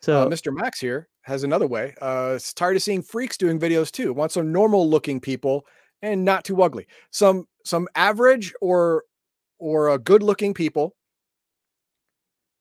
[0.00, 0.54] So uh, Mr.
[0.54, 1.92] Max here has another way.
[2.00, 4.12] Uh, it's tired of seeing freaks doing videos too.
[4.12, 5.66] Want some normal looking people
[6.02, 6.86] and not too ugly.
[7.10, 9.02] Some some average or
[9.58, 10.94] or a good looking people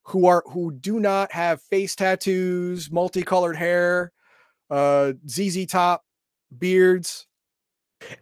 [0.05, 4.11] who are who do not have face tattoos, multicolored hair,
[4.71, 6.03] uh, ZZ top,
[6.57, 7.27] beards.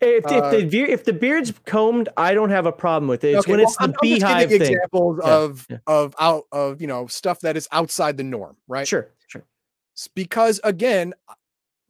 [0.01, 3.29] If, uh, if the if the beard's combed, I don't have a problem with it.
[3.29, 4.61] It's okay, when well, it's the I'm, beehive thing.
[4.61, 5.77] Examples yeah, of yeah.
[5.87, 8.87] of out of you know stuff that is outside the norm, right?
[8.87, 9.45] Sure, sure
[10.15, 11.33] because again, uh,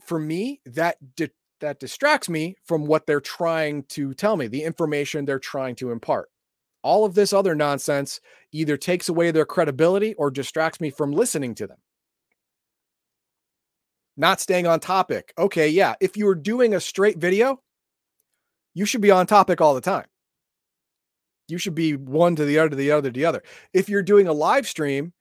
[0.03, 4.63] for me, that di- that distracts me from what they're trying to tell me, the
[4.63, 6.29] information they're trying to impart.
[6.81, 11.53] All of this other nonsense either takes away their credibility or distracts me from listening
[11.55, 11.77] to them.
[14.15, 15.33] Not staying on topic.
[15.37, 17.61] Okay, yeah, if you were doing a straight video,
[18.79, 20.05] you should be on topic all the time.
[21.49, 23.43] You should be one to the other, to the other, to the other.
[23.73, 25.11] If you're doing a live stream,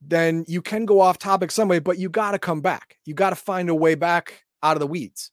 [0.00, 2.98] then you can go off topic some way, but you got to come back.
[3.06, 5.30] You got to find a way back out of the weeds.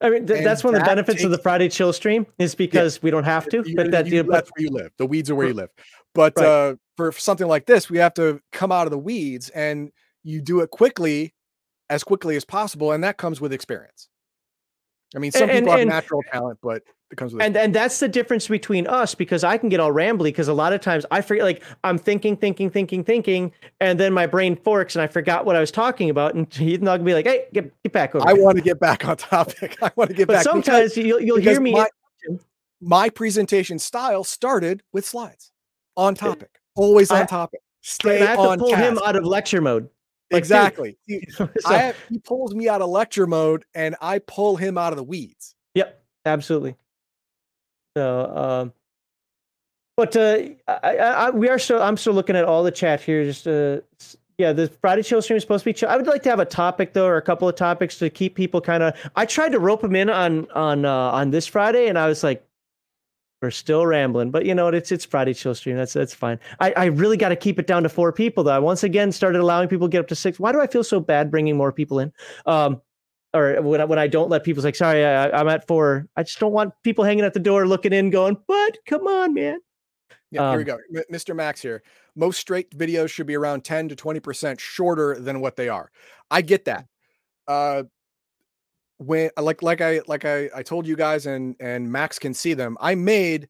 [0.00, 2.56] I mean, th- that's one of the benefits takes, of the Friday chill stream is
[2.56, 3.62] because yeah, we don't have to.
[3.76, 4.90] But that you, that's where you live.
[4.98, 5.70] The weeds are where you live.
[6.16, 6.46] But right.
[6.46, 9.92] uh, for, for something like this, we have to come out of the weeds, and
[10.24, 11.32] you do it quickly,
[11.88, 14.08] as quickly as possible, and that comes with experience.
[15.14, 17.74] I mean, some and, people and, have natural talent, but it comes with and and
[17.74, 20.82] that's the difference between us because I can get all rambly because a lot of
[20.82, 25.02] times I forget like I'm thinking, thinking, thinking, thinking, and then my brain forks and
[25.02, 27.82] I forgot what I was talking about, and he's not gonna be like, "Hey, get
[27.82, 29.78] get back over." I want to get back on topic.
[29.82, 30.44] I want to get back but back.
[30.44, 31.72] Sometimes because, you'll you'll hear me.
[31.72, 31.88] My,
[32.80, 35.50] my, presentation style started with slides
[35.96, 37.60] on topic, always on I, topic.
[37.80, 38.82] Stay I have on to pull task.
[38.82, 39.88] him out of lecture mode.
[40.30, 40.98] Like, exactly.
[41.06, 44.92] He, so, have, he pulls me out of lecture mode, and I pull him out
[44.92, 45.54] of the weeds.
[45.74, 46.76] Yep, absolutely.
[47.96, 48.72] So, um,
[49.96, 51.82] but uh, I, I, we are still.
[51.82, 53.24] I'm still looking at all the chat here.
[53.24, 53.80] Just uh,
[54.38, 55.88] yeah, the Friday chill stream is supposed to be chill.
[55.88, 58.36] I would like to have a topic though, or a couple of topics to keep
[58.36, 58.94] people kind of.
[59.16, 62.22] I tried to rope them in on on uh, on this Friday, and I was
[62.22, 62.47] like,
[63.40, 64.74] we're still rambling, but you know what?
[64.74, 65.76] It's it's Friday chill stream.
[65.76, 66.40] That's that's fine.
[66.58, 68.52] I, I really got to keep it down to four people though.
[68.52, 70.40] I once again started allowing people to get up to six.
[70.40, 72.12] Why do I feel so bad bringing more people in?
[72.46, 72.82] Um,
[73.34, 76.08] or when I, when I don't let people say, sorry, I, am at four.
[76.16, 79.34] I just don't want people hanging at the door looking in, going, but come on,
[79.34, 79.60] man.
[80.30, 80.78] Yeah, um, here we go.
[80.96, 81.36] M- Mr.
[81.36, 81.82] Max here.
[82.16, 85.90] Most straight videos should be around 10 to 20% shorter than what they are.
[86.30, 86.86] I get that.
[87.46, 87.84] Uh,
[88.98, 92.54] when like like I like I, I told you guys and and Max can see
[92.54, 92.76] them.
[92.80, 93.48] I made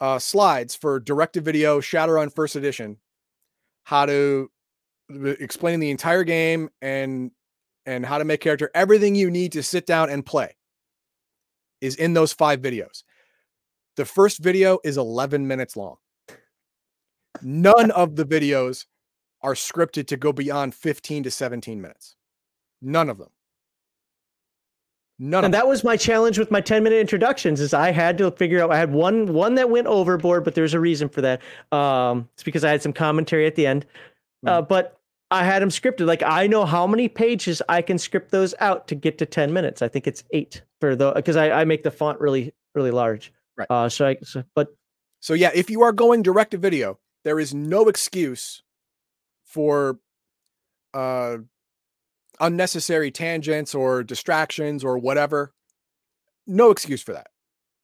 [0.00, 2.98] uh slides for directed video Shadowrun first edition,
[3.84, 4.50] how to
[5.08, 7.30] explain the entire game and
[7.86, 10.56] and how to make character, everything you need to sit down and play
[11.80, 13.02] is in those five videos.
[13.96, 15.96] The first video is 11 minutes long.
[17.42, 18.86] None of the videos
[19.42, 22.16] are scripted to go beyond 15 to 17 minutes.
[22.80, 23.28] None of them.
[25.18, 25.44] None.
[25.44, 28.60] And that was my challenge with my 10 minute introductions is I had to figure
[28.62, 31.40] out I had one one that went overboard, but there's a reason for that.
[31.70, 33.86] Um, it's because I had some commentary at the end.
[34.44, 34.68] Uh, mm.
[34.68, 34.98] but
[35.30, 36.06] I had them scripted.
[36.06, 39.52] Like I know how many pages I can script those out to get to 10
[39.52, 39.82] minutes.
[39.82, 43.32] I think it's eight for the because I, I make the font really, really large.
[43.56, 43.70] Right.
[43.70, 44.74] Uh so I so, but
[45.20, 48.62] so yeah, if you are going direct to video, there is no excuse
[49.44, 50.00] for
[50.92, 51.38] uh
[52.40, 55.52] unnecessary tangents or distractions or whatever.
[56.46, 57.28] No excuse for that.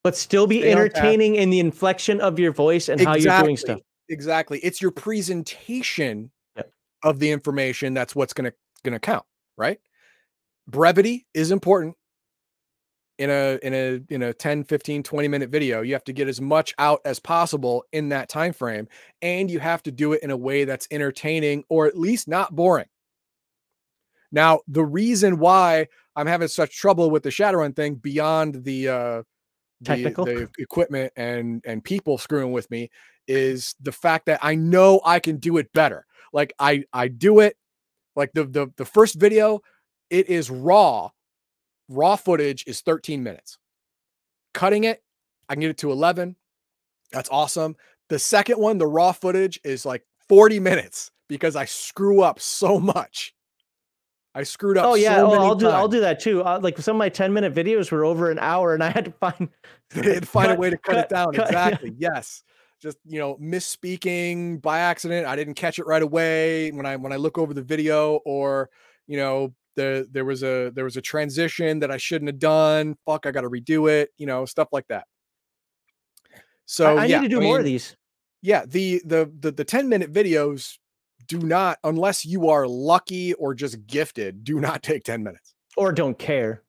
[0.02, 3.28] But still be Stay entertaining in the inflection of your voice and exactly.
[3.28, 3.80] how you're doing stuff.
[4.08, 4.58] Exactly.
[4.60, 6.30] It's your presentation
[7.02, 9.24] of the information that's what's going to going to count
[9.56, 9.78] right
[10.66, 11.94] brevity is important
[13.18, 16.28] in a in a in a 10 15 20 minute video you have to get
[16.28, 18.88] as much out as possible in that time frame
[19.20, 22.54] and you have to do it in a way that's entertaining or at least not
[22.54, 22.86] boring
[24.32, 29.22] Now, the reason why I'm having such trouble with the Shadowrun thing beyond the uh
[29.82, 30.24] the, Technical.
[30.26, 32.90] the equipment and and people screwing with me
[33.26, 36.04] is the fact that I know I can do it better.
[36.32, 37.56] Like I I do it
[38.16, 39.60] like the the the first video
[40.10, 41.10] it is raw.
[41.88, 43.58] Raw footage is 13 minutes.
[44.52, 45.02] Cutting it,
[45.48, 46.36] I can get it to 11.
[47.12, 47.76] That's awesome.
[48.08, 52.78] The second one, the raw footage is like 40 minutes because I screw up so
[52.78, 53.34] much.
[54.34, 54.86] I screwed up.
[54.86, 56.42] Oh yeah, so oh, I'll do I'll do that too.
[56.44, 59.06] Uh, like some of my 10 minute videos were over an hour and I had
[59.06, 59.48] to find
[59.90, 61.32] had to find a way to cut, cut- it down.
[61.32, 61.66] cut- yeah.
[61.66, 61.94] exactly.
[61.98, 62.44] Yes.
[62.80, 65.26] Just you know, misspeaking by accident.
[65.26, 68.70] I didn't catch it right away when I when I look over the video, or
[69.06, 72.96] you know, the there was a there was a transition that I shouldn't have done.
[73.04, 74.10] Fuck, I got to redo it.
[74.16, 75.06] You know, stuff like that.
[76.64, 77.96] So I, I yeah, need to do more of these.
[78.42, 80.78] yeah the, the the the 10 minute videos
[81.30, 85.92] do not unless you are lucky or just gifted do not take 10 minutes Or
[85.92, 86.64] don't care.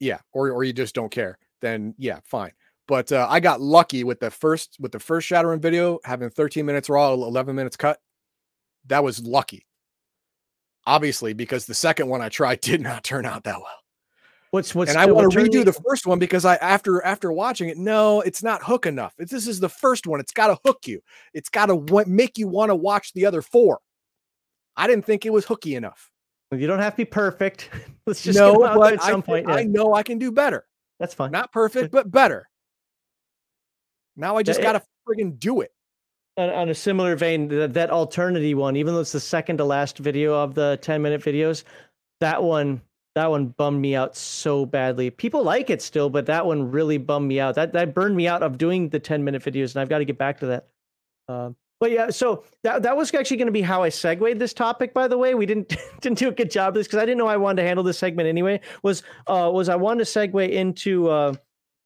[0.00, 2.50] yeah or or you just don't care then yeah fine
[2.88, 6.66] but uh, i got lucky with the first with the first shadowrun video having 13
[6.66, 8.00] minutes raw 11 minutes cut
[8.86, 9.64] that was lucky
[10.86, 13.76] obviously because the second one i tried did not turn out that well
[14.52, 17.68] What's what's and I want to redo the first one because I after after watching
[17.68, 19.14] it, no, it's not hook enough.
[19.16, 21.00] If this is the first one, it's got to hook you.
[21.32, 23.78] It's got to w- make you want to watch the other four.
[24.76, 26.10] I didn't think it was hooky enough.
[26.52, 27.70] You don't have to be perfect.
[28.06, 29.50] Let's just no, get 'em out but at I, some thi- point.
[29.50, 30.66] I know I can do better.
[30.98, 31.30] That's fine.
[31.30, 32.48] Not perfect, but better.
[34.16, 35.72] Now I just got to friggin' do it.
[36.36, 39.64] on, on a similar vein, that, that alternity one, even though it's the second to
[39.64, 41.64] last video of the 10 minute videos,
[42.20, 42.82] that one
[43.16, 45.10] that one bummed me out so badly.
[45.10, 47.54] People like it still, but that one really bummed me out.
[47.54, 50.04] That that burned me out of doing the 10 minute videos, and I've got to
[50.04, 50.68] get back to that.
[51.28, 54.52] Um, but yeah, so that that was actually going to be how I segued this
[54.52, 54.92] topic.
[54.92, 57.16] By the way, we didn't didn't do a good job of this because I didn't
[57.18, 58.60] know I wanted to handle this segment anyway.
[58.82, 61.34] Was uh was I wanted to segue into uh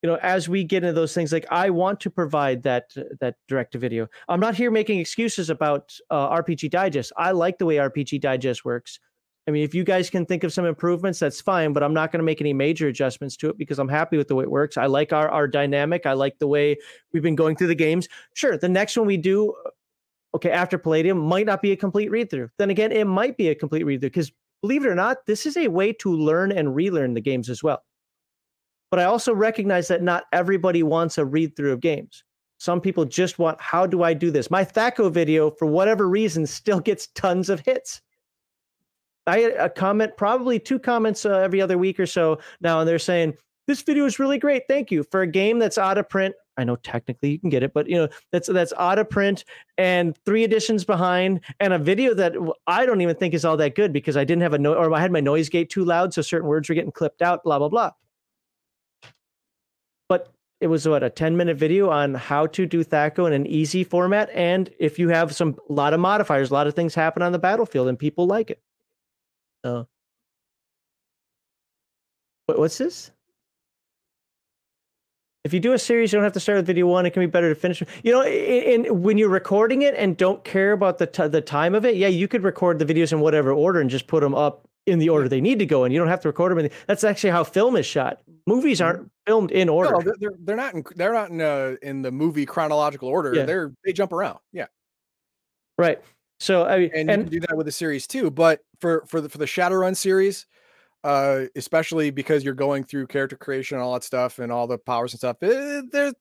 [0.03, 2.91] you know as we get into those things like I want to provide that
[3.21, 4.09] that direct to video.
[4.29, 7.13] I'm not here making excuses about uh, RPG Digest.
[7.17, 8.99] I like the way RPG Digest works.
[9.47, 12.11] I mean, if you guys can think of some improvements, that's fine, but I'm not
[12.11, 14.51] going to make any major adjustments to it because I'm happy with the way it
[14.51, 14.79] works.
[14.79, 16.07] I like our, our dynamic.
[16.07, 16.79] I like the way
[17.13, 18.09] we've been going through the games.
[18.33, 19.55] Sure, the next one we do,
[20.35, 22.49] okay, after Palladium might not be a complete read through.
[22.59, 24.33] Then again, it might be a complete read through because
[24.63, 27.63] believe it or not, this is a way to learn and relearn the games as
[27.63, 27.83] well.
[28.91, 32.25] But I also recognize that not everybody wants a read through of games.
[32.59, 34.51] Some people just want, how do I do this?
[34.51, 38.01] My THAC0 video, for whatever reason, still gets tons of hits.
[39.27, 42.89] I get a comment, probably two comments uh, every other week or so now, and
[42.89, 43.35] they're saying,
[43.67, 44.63] this video is really great.
[44.69, 46.35] Thank you for a game that's out of print.
[46.57, 49.45] I know technically you can get it, but you know that's that's out of print
[49.79, 52.35] and three editions behind, and a video that
[52.67, 54.93] I don't even think is all that good because I didn't have a no or
[54.95, 57.43] I had my noise gate too loud, so certain words were getting clipped out.
[57.45, 57.91] Blah blah blah.
[60.09, 63.47] But it was what a 10 minute video on how to do THAC0 in an
[63.47, 66.95] easy format, and if you have some a lot of modifiers, a lot of things
[66.95, 68.63] happen on the battlefield, and people like it.
[69.65, 69.89] So,
[72.47, 73.11] what's this?
[75.45, 77.05] If you do a series, you don't have to start with video one.
[77.05, 77.83] It can be better to finish.
[78.03, 81.43] You know, in, in when you're recording it and don't care about the t- the
[81.43, 84.23] time of it, yeah, you could record the videos in whatever order and just put
[84.23, 85.93] them up in the order they need to go in.
[85.93, 86.61] You don't have to record them.
[86.61, 88.23] In that's actually how film is shot.
[88.47, 89.93] Movies aren't filmed in order.
[89.93, 93.35] No, they're, they're they're not in, they're not in uh, in the movie chronological order.
[93.35, 93.45] Yeah.
[93.45, 94.39] They're they jump around.
[94.51, 94.67] Yeah.
[95.77, 96.01] Right.
[96.41, 98.31] So I mean, and, you can do that with a series too.
[98.31, 100.47] But for for the for the Shadowrun series,
[101.05, 104.79] uh, especially because you're going through character creation and all that stuff and all the
[104.79, 106.13] powers and stuff, eh, there,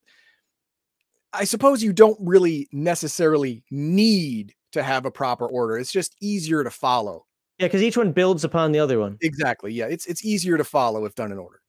[1.33, 5.77] I suppose you don't really necessarily need to have a proper order.
[5.77, 7.25] It's just easier to follow.
[7.59, 9.17] yeah, because each one builds upon the other one.
[9.21, 9.73] Exactly.
[9.73, 11.61] Yeah, it's it's easier to follow if done in order.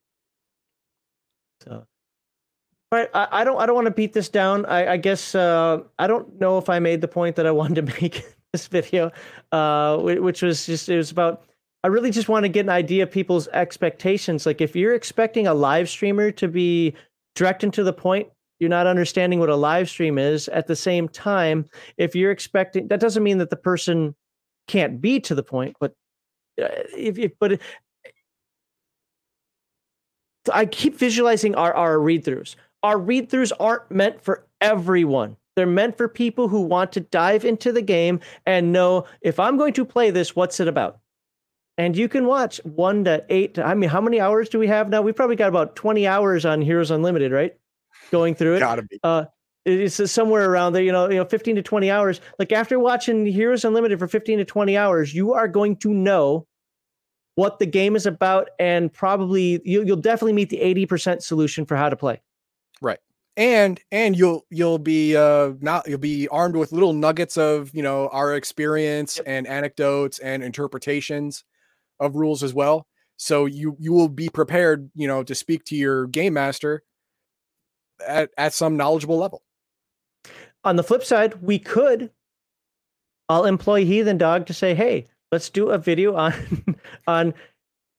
[1.63, 1.87] So,
[2.93, 4.67] all right, I, I don't I don't want to beat this down.
[4.67, 7.87] I, I guess uh, I don't know if I made the point that I wanted
[7.87, 9.11] to make this video,
[9.53, 11.45] uh, which was just it was about.
[11.85, 14.47] I really just want to get an idea of people's expectations.
[14.47, 16.95] Like if you're expecting a live streamer to be
[17.35, 20.49] direct and to the point, you're not understanding what a live stream is.
[20.49, 21.67] At the same time,
[21.99, 24.15] if you're expecting, that doesn't mean that the person
[24.67, 25.93] can't be to the point, but
[26.59, 27.61] uh, if, if but
[30.51, 32.57] I keep visualizing our, our read throughs.
[32.83, 35.37] Our read throughs aren't meant for everyone.
[35.55, 39.59] They're meant for people who want to dive into the game and know if I'm
[39.59, 41.01] going to play this, what's it about?
[41.77, 43.55] And you can watch one to eight.
[43.55, 45.03] To, I mean, how many hours do we have now?
[45.03, 47.55] We've probably got about 20 hours on Heroes Unlimited, right?
[48.13, 48.61] Going through it.
[48.61, 49.01] Gotta be.
[49.03, 49.25] Uh,
[49.65, 52.21] it's somewhere around there, you know, you know, 15 to 20 hours.
[52.39, 56.47] Like after watching Heroes Unlimited for 15 to 20 hours, you are going to know
[57.37, 61.77] what the game is about, and probably you, you'll definitely meet the 80% solution for
[61.77, 62.21] how to play.
[62.81, 63.01] Right.
[63.37, 67.83] And and you'll you'll be uh not you'll be armed with little nuggets of you
[67.83, 69.25] know our experience Yep.
[69.27, 71.43] and anecdotes and interpretations
[72.01, 72.87] of rules as well.
[73.17, 76.83] So you you will be prepared, you know, to speak to your game master
[78.07, 79.43] at, at some knowledgeable level.
[80.65, 82.11] On the flip side, we could.
[83.29, 86.35] I'll employ Heathen Dog to say, "Hey, let's do a video on
[87.07, 87.35] on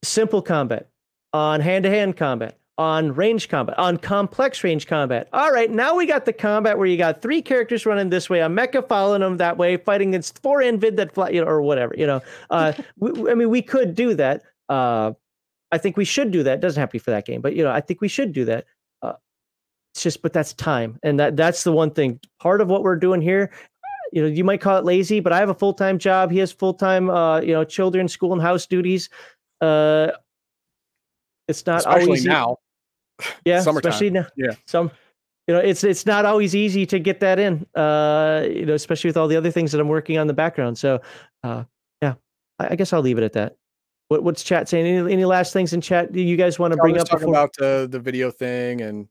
[0.03, 0.90] simple combat,
[1.33, 5.29] on hand-to-hand combat, on range combat, on complex range combat.
[5.31, 8.41] All right, now we got the combat where you got three characters running this way,
[8.41, 11.61] a mecha following them that way, fighting against four invid that fly, you know, or
[11.61, 11.95] whatever.
[11.97, 14.43] You know, uh, we, we- I mean, we could do that.
[14.67, 15.13] Uh,
[15.71, 16.55] I think we should do that.
[16.55, 18.33] It doesn't have to be for that game, but you know, I think we should
[18.33, 18.65] do that.
[19.01, 19.13] Uh,
[19.93, 22.19] it's just, but that's time, and that that's the one thing.
[22.39, 23.51] Part of what we're doing here
[24.11, 26.31] you know, you might call it lazy, but I have a full time job.
[26.31, 29.09] He has full time, uh, you know, children, school, and house duties.
[29.61, 30.11] Uh,
[31.48, 32.57] it's not Especially always e- now.
[33.45, 33.90] yeah, summertime.
[33.90, 34.27] especially now.
[34.35, 34.51] Yeah.
[34.65, 34.91] some,
[35.48, 37.65] you know, it's it's not always easy to get that in.
[37.75, 40.33] Uh, you know, especially with all the other things that I'm working on in the
[40.33, 40.77] background.
[40.77, 41.01] So,
[41.43, 41.64] uh,
[42.01, 42.15] yeah,
[42.59, 43.56] I, I guess I'll leave it at that.
[44.07, 44.85] What what's chat saying?
[44.85, 47.45] Any, any last things in chat do you guys want to bring up talking before?
[47.45, 49.07] about uh, the video thing and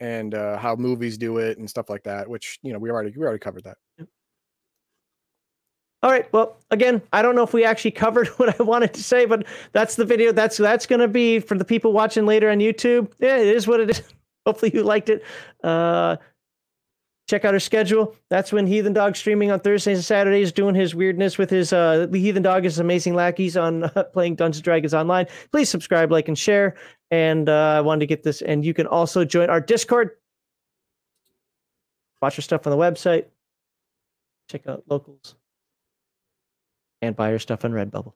[0.00, 3.12] and uh, how movies do it and stuff like that, which you know we already
[3.16, 3.76] we already covered that.
[6.06, 6.32] All right.
[6.32, 9.44] Well, again, I don't know if we actually covered what I wanted to say, but
[9.72, 10.30] that's the video.
[10.30, 13.10] That's that's going to be for the people watching later on YouTube.
[13.18, 14.02] Yeah, it is what it is.
[14.46, 15.24] Hopefully you liked it.
[15.64, 16.16] Uh,
[17.28, 18.14] check out our schedule.
[18.30, 22.06] That's when Heathen Dog streaming on Thursdays and Saturdays, doing his weirdness with his uh,
[22.08, 25.26] the Heathen Dog is amazing lackeys on uh, playing Dungeons and Dragons online.
[25.50, 26.76] Please subscribe, like, and share.
[27.10, 30.10] And uh, I wanted to get this, and you can also join our Discord.
[32.22, 33.24] Watch our stuff on the website.
[34.48, 35.34] Check out locals
[37.06, 38.12] and buy your stuff on Redbubble.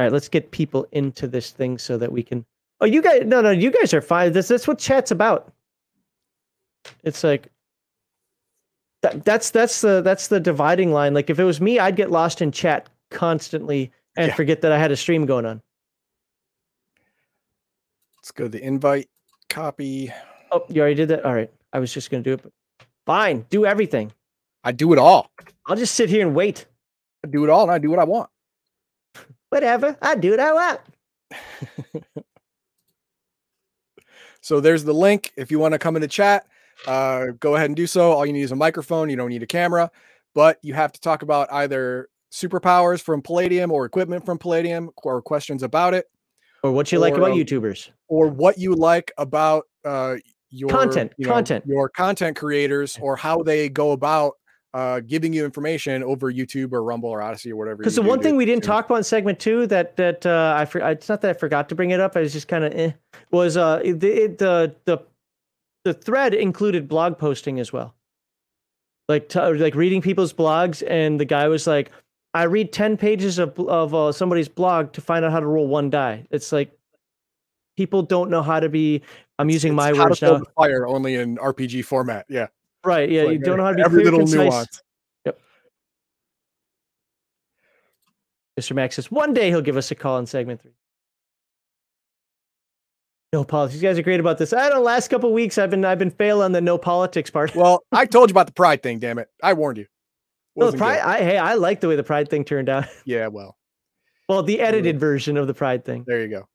[0.00, 2.44] All right, let's get people into this thing so that we can.
[2.80, 4.32] Oh, you guys, no, no, you guys are fine.
[4.32, 5.52] This, that's what chat's about.
[7.02, 7.48] It's like
[9.02, 11.14] that, that's that's the that's the dividing line.
[11.14, 14.34] Like if it was me, I'd get lost in chat constantly and Yeah.
[14.34, 15.60] forget that I had a stream going on.
[18.18, 19.08] Let's go to the invite
[19.48, 20.12] copy.
[20.52, 21.24] Oh, you already did that.
[21.24, 22.52] All right, I was just gonna do it, but
[23.06, 24.12] fine, do everything.
[24.68, 25.30] I do it all.
[25.64, 26.66] I'll just sit here and wait.
[27.24, 28.28] I do it all, and I do what I want.
[29.48, 30.80] Whatever, I do what I want.
[34.40, 35.32] So there's the link.
[35.36, 36.46] If you want to come into chat,
[36.86, 38.12] uh, go ahead and do so.
[38.12, 39.10] All you need is a microphone.
[39.10, 39.90] You don't need a camera,
[40.34, 45.20] but you have to talk about either superpowers from Palladium or equipment from Palladium or
[45.20, 46.06] questions about it
[46.62, 47.90] Or what you like about um, YouTubers.
[48.08, 50.16] or what you like about uh,
[50.50, 51.64] your Content, you know, content.
[51.66, 54.34] your content creators or how they go about
[54.74, 57.78] uh, giving you information over YouTube or Rumble or Odysee or whatever.
[57.78, 60.54] Because the one to- thing we didn't talk about in segment two that that uh,
[60.56, 62.16] I for, it's not that I forgot to bring it up.
[62.16, 62.92] I was just kind of eh,
[63.30, 64.98] was uh the it, the the
[65.84, 67.94] the thread included blog posting as well,
[69.08, 70.82] like like reading people's blogs.
[70.86, 71.90] And the guy was like,
[72.34, 75.66] "I read ten pages of of uh, somebody's blog to find out how to roll
[75.66, 76.70] one die." It's like
[77.76, 79.00] people don't know how to be.
[79.38, 82.26] I'm using it's my words now, fire only in RPG format.
[82.28, 82.48] Yeah,
[82.84, 83.08] right?
[83.10, 84.36] Yeah, Like, you don't know how to be every clear, little concise.
[84.52, 84.82] nuance.
[85.26, 85.40] Yep.
[88.60, 88.74] Mr.
[88.74, 90.72] Max says one day he'll give us a call in segment three.
[93.32, 93.82] No politics.
[93.82, 94.52] You guys are great about this.
[94.54, 94.82] I don't know.
[94.82, 97.54] Last couple weeks, I've been I've been fail on the no politics part.
[97.54, 98.98] Well, I told you about the pride thing.
[99.00, 99.86] Damn it, I warned you.
[100.56, 100.94] no, the Wasn't pride.
[100.96, 101.04] good.
[101.04, 102.86] I, hey, I like the way the pride thing turned out.
[103.04, 103.56] Yeah, well,
[104.30, 106.04] Well, the edited version of the pride thing.
[106.06, 106.48] there you go.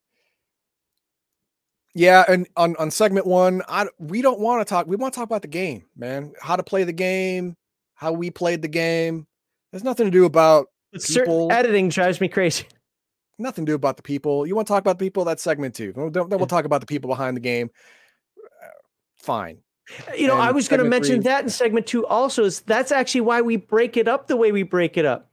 [1.96, 4.88] Yeah, and on on segment one, I we don't want to talk.
[4.88, 6.34] We want to talk about the game, man.
[6.42, 7.56] How to play the game,
[7.96, 9.28] how we played the game.
[9.72, 10.70] There's nothing to do about
[11.06, 12.66] people- editing drives me crazy.
[13.40, 14.48] nothing to do about the people.
[14.48, 15.24] You want to talk about the people?
[15.24, 15.94] That's segment two.
[15.94, 17.70] Then then we'll talk about the people behind the game.
[18.38, 18.68] Uh,
[19.18, 19.60] Fine.
[20.18, 22.46] You know, I was going to mention three- that in segment two also.
[22.46, 25.30] Is that's actually why we break it up the way we break it up.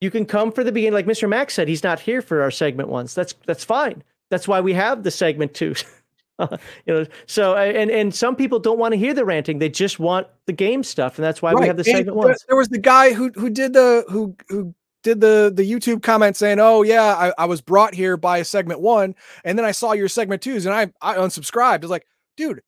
[0.00, 1.28] You can come for the beginning, like Mr.
[1.28, 1.68] Max said.
[1.68, 3.14] He's not here for our segment ones.
[3.14, 4.02] That's that's fine.
[4.30, 5.74] That's why we have the segment two.
[6.38, 6.48] you
[6.86, 9.98] know, so uh, and and some people don't want to hear the ranting; they just
[9.98, 12.44] want the game stuff, and that's why we have the segment there- ones.
[12.48, 16.36] There was the guy who who did the who who did the the YouTube comment
[16.36, 19.14] saying, "Oh yeah, I, I was brought here by a segment one,
[19.44, 22.06] and then I saw your segment twos, and I I unsubscribed." It's like,
[22.36, 22.60] dude,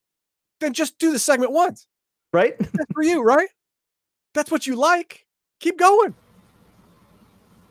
[0.61, 1.87] then just do the segment ones.
[2.33, 2.59] Right?
[2.59, 3.49] That's for you, right?
[4.35, 5.27] That's what you like.
[5.61, 6.15] Keep going.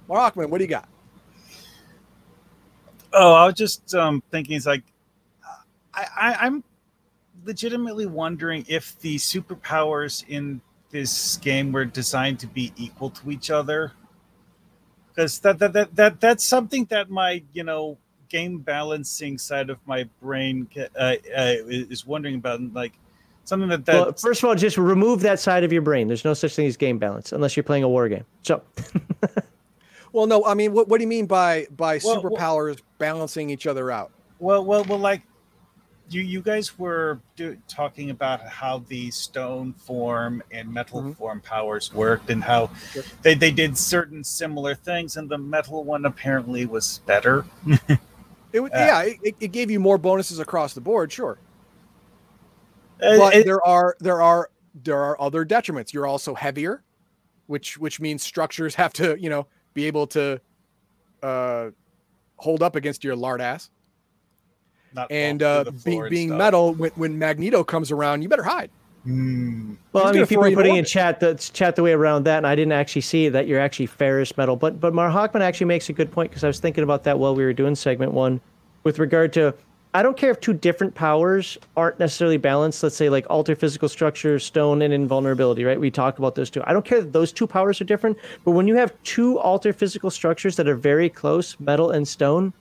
[0.09, 0.89] Markman, what do you got?
[3.19, 4.83] Oh, I was just um, thinking, it's like,
[5.93, 6.63] I, I, I'm
[7.45, 13.49] legitimately wondering if the superpowers in this game were designed to be equal to each
[13.49, 13.93] other.
[15.17, 17.97] because that, that that that that's something that my you know
[18.29, 21.15] game balancing side of my brain uh, uh,
[21.67, 22.93] is wondering about like
[23.45, 26.07] something that that Well, first of all, just remove that side of your brain.
[26.07, 28.25] There's no such thing as game balance unless you're playing a war game.
[28.43, 28.61] So,
[30.17, 33.51] Well, no, I mean, what, what do you mean by by Well, well- superpowers balancing
[33.51, 34.11] each other out?
[34.39, 35.21] Well, well, well, like
[36.09, 41.15] you, you guys were do, talking about how the stone form and metal Mhm.
[41.17, 43.03] form powers worked, and how Sure.
[43.21, 47.45] they, they did certain similar things, and the metal one apparently was better.
[48.53, 51.37] It, Uh, yeah, it, it gave you more bonuses across the board, sure.
[53.03, 55.93] Uh, But it- there are there are there are other detriments.
[55.93, 56.81] You're also heavier,
[57.45, 59.45] which which means structures have to you know
[59.77, 60.41] be able to
[61.21, 61.69] uh,
[62.37, 63.69] hold up against your lard ass.
[64.91, 66.37] not And uh, through the being and being stuff.
[66.39, 68.71] metal, when, when Magneto comes around, you better hide.
[69.03, 69.75] Hmm.
[69.93, 72.37] well, He's I mean, people are putting in chat the chat the way around that,
[72.37, 74.55] and I didn't actually see that you're actually ferrous metal.
[74.55, 77.19] But but Mar Hockman actually makes a good point because I was thinking about that
[77.19, 78.41] while we were doing segment one,
[78.83, 79.53] with regard to.
[79.97, 82.83] I don't care if two different powers aren't necessarily balanced.
[82.83, 85.79] Let's say like alter physical structure, stone, and invulnerability, right?
[85.79, 86.61] We talk about those two.
[86.67, 89.73] I don't care that those two powers are different, but when you have two alter
[89.73, 92.53] physical structures that are very close, metal and stone,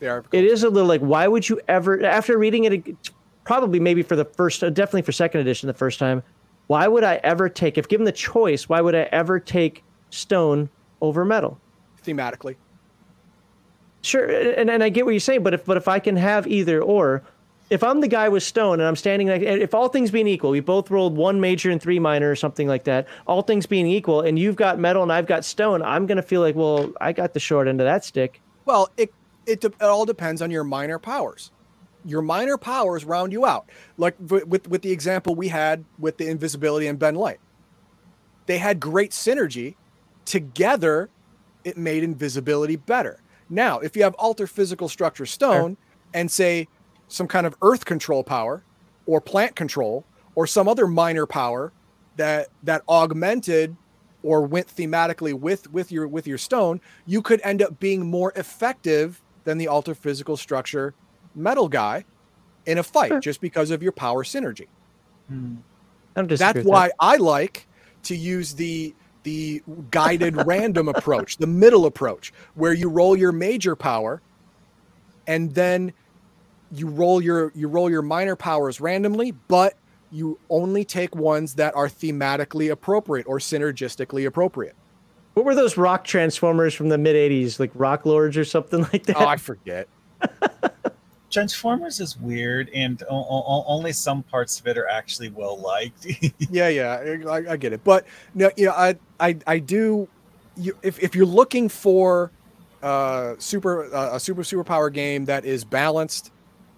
[0.00, 0.24] They are.
[0.32, 3.12] it is a little like why would you ever after reading it
[3.44, 6.22] probably maybe for the first uh, definitely for second edition the first time
[6.66, 10.70] why would i ever take if given the choice why would i ever take stone
[11.02, 11.60] over metal
[12.02, 12.56] thematically.
[14.02, 16.46] Sure and, and i get what you're saying but if but if i can have
[16.46, 17.22] either or
[17.68, 20.50] if i'm the guy with stone and i'm standing like if all things being equal
[20.50, 23.86] we both rolled one major and three minor or something like that all things being
[23.86, 27.12] equal and you've got metal and i've got stone i'm to feel like well i
[27.12, 29.12] got the short end of that stick Well, it
[29.46, 31.50] it, it all depends on your minor powers.
[32.04, 33.68] Your minor powers round you out.
[33.96, 37.40] Like with with the example we had with the invisibility and bend light.
[38.46, 39.76] They had great synergy.
[40.24, 41.10] Together,
[41.64, 43.20] it made invisibility better.
[43.50, 45.76] Now, if you have alter physical structure stone
[46.14, 46.68] and say
[47.08, 48.62] some kind of earth control power
[49.06, 50.04] or plant control
[50.36, 51.72] or some other minor power
[52.16, 53.76] that that augmented
[54.22, 58.32] or went thematically with with your with your stone, you could end up being more
[58.36, 60.94] effective than the alter physical structure
[61.34, 62.04] metal guy
[62.66, 63.20] in a fight Sure.
[63.20, 64.66] just because of your power synergy.
[65.28, 65.56] Hmm.
[66.14, 66.70] i don't That's with that.
[66.70, 67.66] why I like
[68.04, 73.76] to use the the guided random approach, the middle approach, where you roll your major
[73.76, 74.20] power
[75.26, 75.92] and then
[76.72, 79.74] you roll your you roll your minor powers randomly, but
[80.10, 84.74] you only take ones that are thematically appropriate or synergistically appropriate.
[85.34, 89.04] What were those rock transformers from the mid '80s, like Rock Lords or something like
[89.06, 89.16] that?
[89.16, 89.88] Oh, I forget.
[91.30, 96.06] Transformers is weird, and o- o- only some parts of it are actually well liked.
[96.50, 97.82] yeah, yeah, I, I get it.
[97.84, 100.08] But no, you know, I, I, I do.
[100.56, 102.32] You, if if you're looking for
[102.82, 106.32] uh, super uh, a super superpower game that is balanced,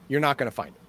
[0.08, 0.80] you're not going to find it.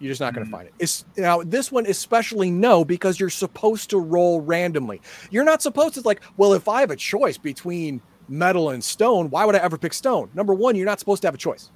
[0.00, 0.54] You're just not going to Mhm.
[0.56, 0.74] find it.
[0.78, 5.00] It's now this one especially no because you're supposed to roll randomly.
[5.30, 6.20] You're not supposed to like.
[6.36, 9.94] Well, if I have a choice between metal and stone, why would I ever pick
[9.94, 10.28] stone?
[10.34, 11.70] Number one, you're not supposed to have a choice.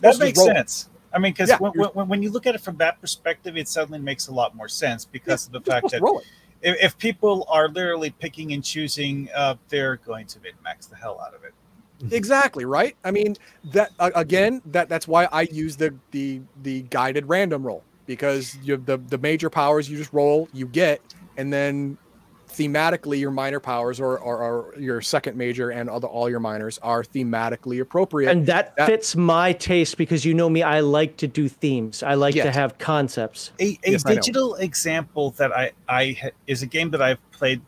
[0.00, 0.88] That makes sense.
[1.12, 3.68] I mean, because Yeah, when, when, when you look at it from that perspective, it
[3.68, 6.02] suddenly makes a lot more sense because of the fact that
[6.60, 10.96] if, if people are literally picking and choosing, uh, they're going to min max the
[10.96, 11.54] hell out of it.
[12.12, 13.34] exactly right i mean
[13.64, 18.56] that uh, again that that's why i use the the the guided random roll because
[18.62, 21.00] you have the the major powers you just roll you get
[21.36, 21.98] and then
[22.48, 26.78] thematically your minor powers or or, or your second major and other all your minors
[26.78, 31.16] are thematically appropriate and that, That- fits my taste because you know me, I like
[31.18, 32.02] to do themes.
[32.02, 33.52] I like to have concepts.
[33.60, 37.60] A, a Yes, I digital example that I, I is a game that I've played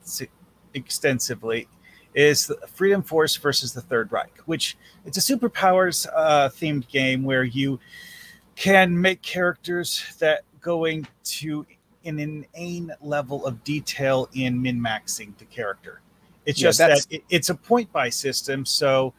[0.75, 1.69] extensively
[2.15, 7.45] is Freedom Force versus the Third Reich, which it's a superpowers uh, themed game where
[7.45, 7.79] you
[8.57, 11.65] can make characters that going to
[12.05, 16.01] an inane level of detail in min maxing the character.
[16.47, 19.13] It's Yeah, just that it, it's a point buy system, so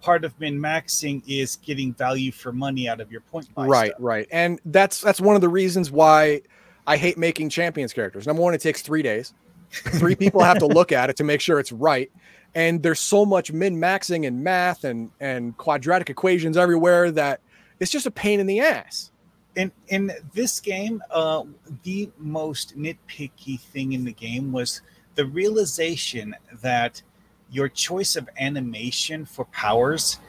[0.00, 3.66] part of min maxing is getting value for money out of your point buy.
[3.66, 3.98] right stuff.
[4.00, 6.40] right and that's that's one of the reasons why
[6.86, 9.34] i hate making champions characters number one it takes three days
[9.70, 12.10] three people have to look at it to make sure it's right
[12.54, 17.40] and there's so much min maxing and math and and quadratic equations everywhere that
[17.80, 19.10] it's just a pain in the ass
[19.58, 21.42] in in this game, uh,
[21.82, 24.82] the most nitpicky thing in the game was
[25.16, 27.02] the realization that
[27.50, 30.20] your choice of animation for powers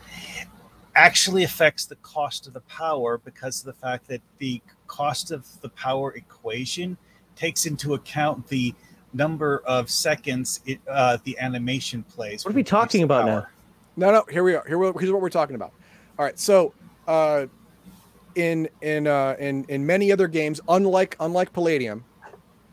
[0.96, 5.46] actually affects the cost of the power because of the fact that the cost of
[5.62, 6.98] the power equation
[7.36, 8.74] takes into account the
[9.14, 12.44] number of seconds it, uh, the animation plays.
[12.44, 13.48] What are we talking about now?
[13.96, 14.26] No, no.
[14.30, 14.64] Here we are.
[14.68, 15.74] Here we, here's what we're talking about.
[16.18, 16.40] All right.
[16.40, 16.74] So,
[17.08, 17.46] uh,
[18.36, 22.04] in in uh, in in many other games, unlike unlike Palladium,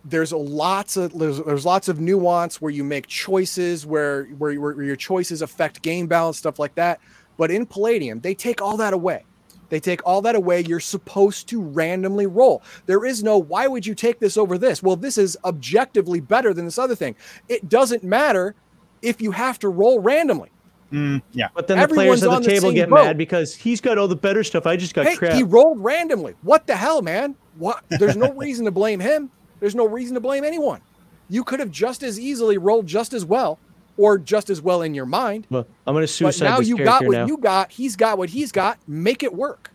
[0.05, 4.55] there's a lots of there's, there's lots of nuance where you make choices where, where
[4.61, 7.01] where your choices affect game balance stuff like that.
[7.37, 9.25] But in Palladium, they take all that away.
[9.69, 10.61] They take all that away.
[10.61, 12.63] You're supposed to randomly roll.
[12.87, 14.83] There is no, why would you take this over this?
[14.83, 17.17] Well, this is objectively better than this other thing.
[17.49, 18.55] It doesn't matter
[19.03, 20.51] if you have to roll randomly.
[20.93, 21.49] Mm, yeah.
[21.55, 23.05] But then the players at the the table same get boat.
[23.05, 24.67] mad because he's got all the better stuff.
[24.67, 25.35] I just got hey, crap.
[25.35, 26.35] he rolled randomly.
[26.43, 27.35] What the hell, man?
[27.59, 27.85] What?
[27.89, 29.31] There's no reason to blame him.
[29.61, 30.81] There's no reason to blame anyone.
[31.29, 33.59] You could have just as easily rolled just as well,
[33.97, 35.47] or just as well in your mind.
[35.51, 36.27] well, I'm gonna suicide.
[36.27, 37.27] But suicide now this you got what now.
[37.27, 37.73] you got.
[37.73, 38.79] He's got what he's got.
[38.87, 39.73] Make it work.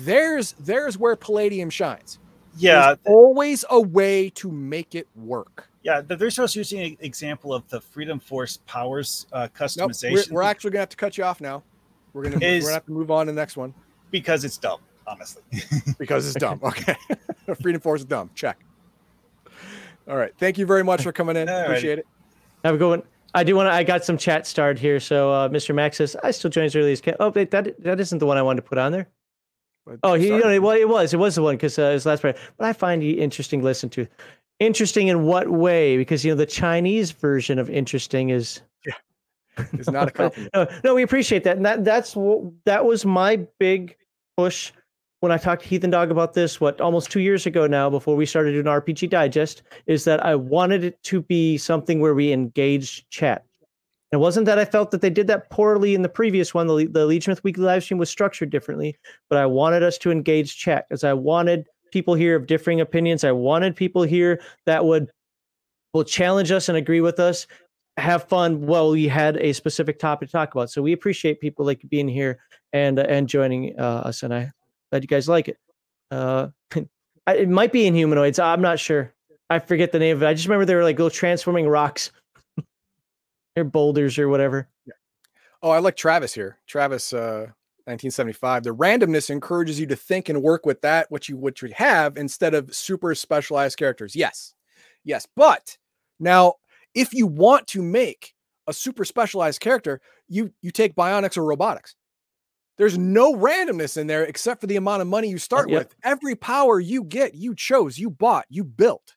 [0.00, 2.18] There's there's where Palladium shines.
[2.56, 2.94] Yeah.
[3.02, 5.68] There's always a way to make it work.
[5.82, 6.00] Yeah.
[6.00, 10.30] The very first using an example of the Freedom Force powers uh, Nope, we're, customization
[10.30, 11.62] we're actually gonna have to cut you off now.
[12.12, 13.74] We're gonna Is- we're gonna have to move on to the next one
[14.10, 15.42] because it's dumb, honestly.
[15.98, 16.60] because it's dumb.
[16.62, 16.96] Okay,
[17.62, 18.30] Freedom Force is dumb.
[18.34, 18.64] Check.
[20.06, 20.32] All right.
[20.38, 21.48] Thank you very much for coming in.
[21.50, 21.66] All righty.
[21.66, 22.06] Appreciate it.
[22.64, 23.02] Have a good one.
[23.34, 23.72] I do want to.
[23.72, 25.00] I got some chat started here.
[25.00, 25.74] So uh, Mr.
[25.74, 27.16] Max says I still join as early as can.
[27.18, 29.08] Oh, wait, that that isn't the one I wanted to put on there.
[29.86, 31.12] But Oh, he, you know, well, it was.
[31.12, 32.36] It was the one because uh, his last part.
[32.56, 34.06] But I find he interesting to listen to.
[34.60, 35.96] Interesting in what way?
[35.96, 38.62] Because you know the Chinese version of interesting is.
[39.56, 40.50] it's not a compliment.
[40.54, 42.14] No, no, we appreciate that, and that that's
[42.64, 43.96] that was my big
[44.36, 44.72] push
[45.20, 46.60] when I talked to Heathen Dog about this.
[46.60, 50.34] What almost two years ago now, before we started doing RPG Digest, is that I
[50.34, 53.44] wanted it to be something where we engaged chat.
[54.14, 56.66] It wasn't that I felt that they did that poorly in the previous one.
[56.66, 58.96] The, the Legion Weekly live stream was structured differently,
[59.28, 63.24] but I wanted us to engage chat because I wanted people here of differing opinions.
[63.24, 65.10] I wanted people here that would
[65.92, 67.46] will challenge us and agree with us,
[67.96, 70.70] have fun while we had a specific topic to talk about.
[70.70, 72.38] So we appreciate people like being here
[72.72, 74.50] and and joining uh, us, and I
[74.90, 75.58] glad you guys like it.
[76.10, 76.48] Uh,
[77.26, 78.38] it might be in humanoids.
[78.38, 79.12] I'm not sure.
[79.50, 80.26] I forget the name of it.
[80.26, 82.10] I just remember they were like little transforming rocks.
[83.54, 84.68] They're boulders or whatever.
[85.62, 86.58] Oh, I like Travis here.
[86.66, 87.46] Travis, uh,
[87.86, 88.64] 1975.
[88.64, 92.16] The randomness encourages you to think and work with that what you what you have
[92.16, 94.16] instead of super specialized characters.
[94.16, 94.54] Yes,
[95.04, 95.26] yes.
[95.36, 95.76] But
[96.18, 96.54] now,
[96.94, 98.34] if you want to make
[98.66, 101.94] a super specialized character, you you take bionics or robotics.
[102.76, 105.78] There's no randomness in there except for the amount of money you start yep.
[105.78, 105.94] with.
[106.02, 109.14] Every power you get, you chose, you bought, you built.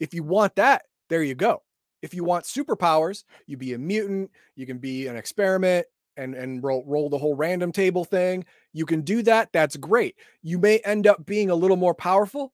[0.00, 1.62] If you want that, there you go.
[2.02, 6.62] If you want superpowers, you be a mutant, you can be an experiment and and
[6.62, 8.44] roll roll the whole random table thing.
[8.72, 9.50] You can do that.
[9.52, 10.16] That's great.
[10.42, 12.52] You may end up being a little more powerful,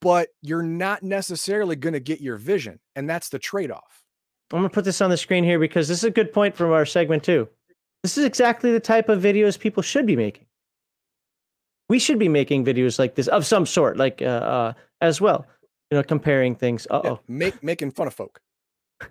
[0.00, 4.04] but you're not necessarily going to get your vision, and that's the trade-off.
[4.52, 6.72] I'm gonna put this on the screen here because this is a good point from
[6.72, 7.48] our segment too.
[8.02, 10.46] This is exactly the type of videos people should be making.
[11.88, 15.46] We should be making videos like this of some sort, like uh, uh as well.
[15.90, 16.86] You know, comparing things.
[16.90, 18.40] Uh Yeah, oh, make making fun of folk.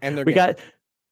[0.01, 0.59] And they're we got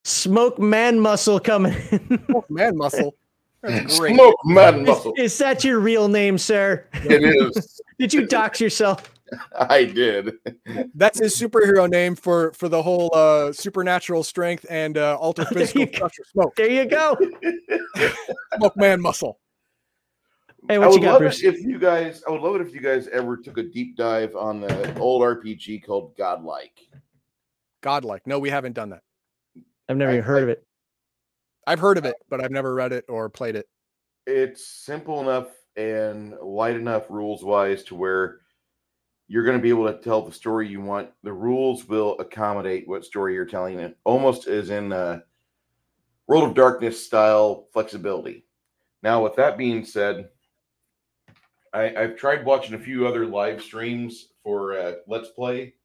[0.03, 2.25] smoke man muscle coming in.
[2.27, 3.15] Smoke man muscle.
[3.61, 4.13] That's great.
[4.15, 5.13] Smoke mad is, muscle.
[5.17, 6.85] is that your real name, sir?
[6.93, 7.81] It is.
[7.99, 9.11] Did you dox yourself?
[9.57, 10.33] I did.
[10.93, 15.81] That's his superhero name for for the whole uh supernatural strength and uh alter physical
[15.81, 16.23] you structure.
[16.31, 17.17] Smoke, There you go.
[18.57, 19.39] smoke man muscle.
[20.67, 21.43] Hey, I what you would got, love Bruce?
[21.43, 22.21] it if you guys.
[22.27, 25.23] I would love it if you guys ever took a deep dive on the old
[25.23, 26.79] RPG called Godlike.
[27.85, 28.25] Godlike.
[28.25, 29.03] No, we haven't done that.
[29.87, 30.65] I've never I- even heard of it.
[31.67, 33.67] I've heard of it, but I've never read it or played it.
[34.25, 38.39] It's simple enough and light enough rules wise to where
[39.27, 41.09] you're going to be able to tell the story you want.
[41.21, 45.19] The rules will accommodate what story you're telling it, almost as in uh,
[46.27, 48.45] World of Darkness style flexibility.
[49.03, 50.29] Now, with that being said,
[51.71, 55.75] I, I've tried watching a few other live streams for uh, Let's Play,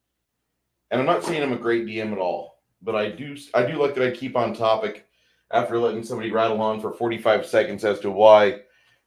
[0.91, 3.81] and I'm not saying I'm a great DM at all, but I do I do
[3.81, 5.07] like that I keep on topic
[5.51, 8.61] after letting somebody rattle on for 45 seconds as to why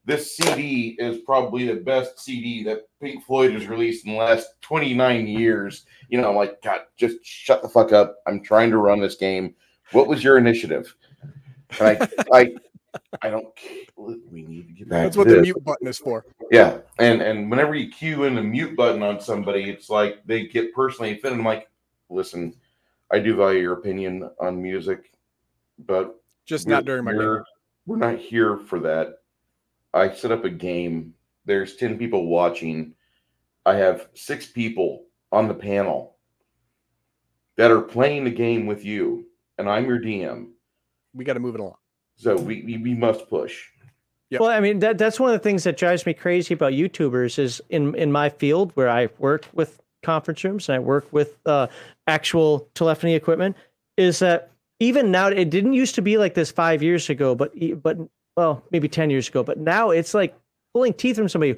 [0.06, 4.50] this CD is probably the best CD that Pink Floyd has released in the last
[4.62, 5.86] 29 years.
[6.10, 8.18] You know, I'm like, God, just shut the fuck up.
[8.28, 9.56] I'm trying to run this game.
[9.94, 10.94] What was your initiative?
[11.80, 12.54] And I, I,
[13.22, 13.56] I don't.
[13.56, 14.16] Care.
[14.30, 15.04] We need to get back.
[15.04, 16.26] That's what the mute button is for.
[16.52, 20.48] Yeah, and and whenever you cue in the mute button on somebody, it's like they
[20.48, 21.40] get personally offended.
[21.40, 21.70] I'm like,
[22.10, 22.56] listen,
[23.12, 25.12] I do value your opinion on music,
[25.80, 27.20] but Just not during my game.
[27.20, 27.44] we're,
[27.86, 29.20] we're not here for that.
[29.94, 31.14] I set up a game.
[31.46, 32.94] There's 10 people watching.
[33.66, 36.18] I have six people on the panel.
[37.56, 39.28] that are playing the game with you,
[39.60, 40.48] and I'm your DM.
[41.14, 41.76] We got to move it along.
[42.16, 43.68] So we we, we must push.
[44.32, 44.42] Yep.
[44.42, 47.38] Well, I mean that that's one of the things that drives me crazy about YouTubers
[47.38, 51.38] is in in my field where I work with conference rooms and I work with
[51.46, 51.68] uh,
[52.08, 53.56] actual telephony equipment
[53.98, 57.54] is that even now it didn't used to be like this five years ago, but
[57.82, 57.98] but
[58.36, 60.36] well maybe ten years ago, but now it's like
[60.74, 61.52] pulling teeth from somebody.
[61.52, 61.58] You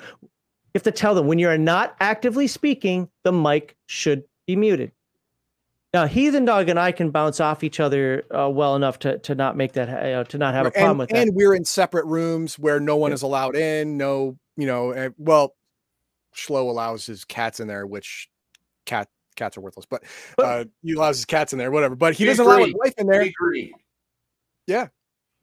[0.75, 4.91] have to tell them when you are not actively speaking, the mic should be muted.
[5.93, 9.33] Now, Heathen Dog and I can bounce off each other uh, well enough to to
[9.33, 11.17] not make that uh, to not have a problem and, with that.
[11.27, 13.95] And we're in separate rooms where no one is allowed in.
[13.95, 15.55] No, you know, well,
[16.35, 18.27] Schlo allows his cats in there, which
[18.85, 20.03] cat cats are worthless, but
[20.41, 21.95] uh, he allows his cats in there, whatever.
[21.95, 23.21] But he We doesn't allow his wife in there.
[23.21, 23.73] agree.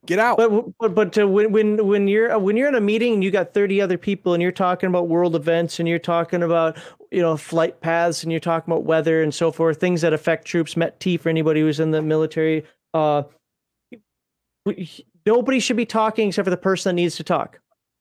[0.05, 0.37] Get out.
[0.37, 3.23] But but but to when when when you're uh, when you're in a meeting and
[3.23, 6.77] you got 30 other people and you're talking about world events and you're talking about
[7.13, 10.45] you know flight paths and you're talking about weather and so forth, things that affect
[10.45, 12.65] troops, Met T for anybody who's in the military.
[12.93, 13.23] Uh,
[15.25, 17.61] nobody should be talking except for the person that needs to talk.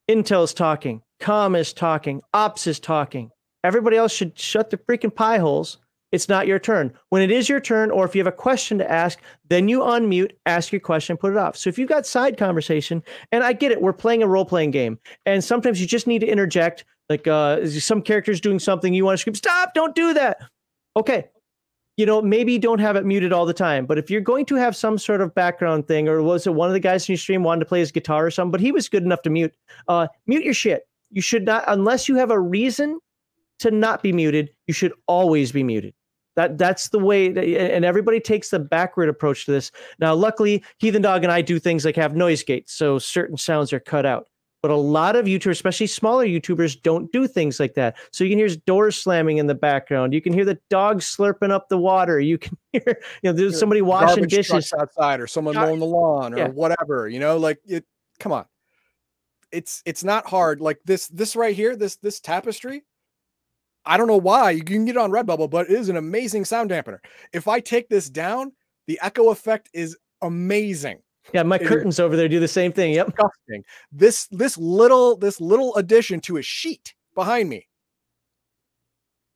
[0.10, 3.30] Intel's talking, Com is talking, Ops is talking.
[3.64, 5.78] Everybody else should shut their freaking pie holes.
[6.12, 6.94] It's not your turn.
[7.10, 9.80] When it is your turn, or if you have a question to ask, then you
[9.80, 11.56] unmute, ask your question, put it off.
[11.56, 14.72] So if you've got side conversation, and I get it, we're playing a role playing
[14.72, 16.86] game, and sometimes you just need to interject.
[17.10, 19.74] Like uh, some character's doing something, you want to scream, "Stop!
[19.74, 20.38] Don't do that!"
[20.98, 21.30] Okay,
[21.98, 23.86] you know maybe don't have it muted all the time.
[23.86, 26.68] But if you're going to have some sort of background thing, or was it one
[26.68, 28.72] of the guys in your stream wanted to play his guitar or something, but he
[28.72, 29.54] was good enough to mute,
[29.88, 30.88] uh, mute your shit.
[31.10, 33.00] You should not, unless you have a reason
[33.62, 34.52] to not be muted.
[34.68, 35.94] You should always be muted.
[36.36, 39.72] That that's the way, that, and everybody takes the backward approach to this.
[40.00, 43.74] Now, luckily, Heathen Dog and I do things like have noise gates, so certain sounds
[43.74, 44.28] are cut out.
[44.62, 47.98] But a lot of YouTubers, especially smaller YouTubers, don't do things like that.
[48.12, 50.14] So you can hear doors slamming in the background.
[50.14, 52.20] You can hear the dog slurping up the water.
[52.20, 54.72] You can hear, you know, there's somebody washing dishes.
[54.80, 56.48] outside or someone mowing the lawn or Yeah.
[56.50, 57.10] whatever.
[57.10, 57.86] You know, like it.
[58.20, 58.46] Come on,
[59.52, 60.62] it's it's not hard.
[60.62, 62.84] Like this this right here, this this tapestry.
[63.86, 66.46] I don't know why you can get it on Redbubble, but it is an amazing
[66.46, 67.00] sound dampener.
[67.34, 68.52] If I take this down,
[68.88, 71.00] the echo effect is amazing.
[71.34, 72.94] Yeah, my It curtains over there do the same thing.
[72.94, 73.08] Yep.
[73.08, 73.64] disgusting.
[73.92, 77.68] This this little this little addition to a sheet behind me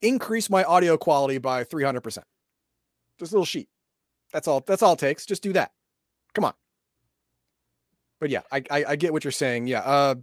[0.02, 2.18] increase my audio quality by 300%.
[3.18, 3.68] This little sheet.
[4.32, 5.24] That's all that's all it takes.
[5.24, 5.70] Just do that.
[6.34, 6.54] Come on.
[8.20, 9.68] But yeah, I I, I get what you're saying.
[9.68, 9.80] Yeah.
[9.80, 10.16] Uh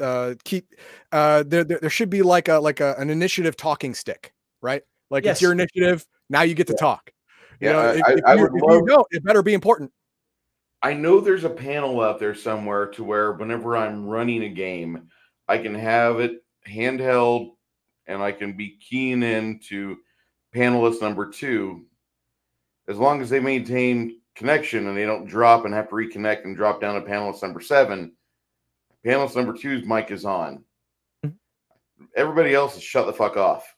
[0.00, 0.74] uh keep
[1.12, 4.82] uh there, there there should be like a like a, an initiative talking stick, right?
[5.10, 7.10] Like it's your initiative, now you get to talk.
[7.60, 9.24] You Yeah, know, I- if, I- if I you, would if you love- don't, it
[9.24, 9.90] better be important.
[10.82, 15.08] I know there's a panel out there somewhere to where whenever I'm running a game,
[15.48, 17.50] I can have it handheld
[18.06, 19.96] and I can be keying in to
[20.54, 21.86] panelist number two
[22.86, 26.56] as long as they maintain connection and they don't drop and have to reconnect and
[26.56, 28.12] drop down to panelist number seven.
[29.06, 30.64] Panelist number two's mic is on.
[31.24, 31.34] Mhm.
[32.16, 33.74] Everybody else is shut the fuck off.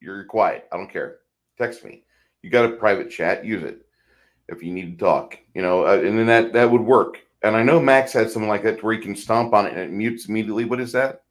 [0.00, 0.68] You're quiet.
[0.72, 1.20] I don't care.
[1.58, 2.04] Text me.
[2.42, 3.80] You got a private chat, use it
[4.48, 7.20] if you need to talk, you know, uh, and then that that would work.
[7.42, 9.80] And I know Max had something like that where you can stomp on it and
[9.80, 10.64] it mutes immediately.
[10.66, 11.22] What is that?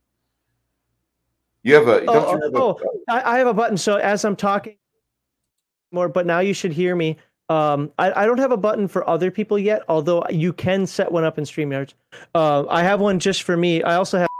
[1.61, 3.77] You have a don't Oh, have a- oh, I, I have a button.
[3.77, 4.77] So as I'm talking
[5.92, 7.17] more, but now you should hear me.
[7.50, 11.12] Um, I, I don't have a button for other people yet, although you can set
[11.12, 11.94] one up in StreamYards.
[12.34, 13.84] Uh, I have one just for me.
[13.84, 14.28] I also have.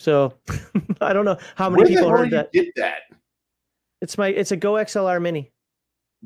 [0.00, 0.32] So
[1.02, 2.50] I don't know how many where people heard that.
[2.52, 3.00] get that?
[4.00, 5.52] It's my it's a GoXLR Mini.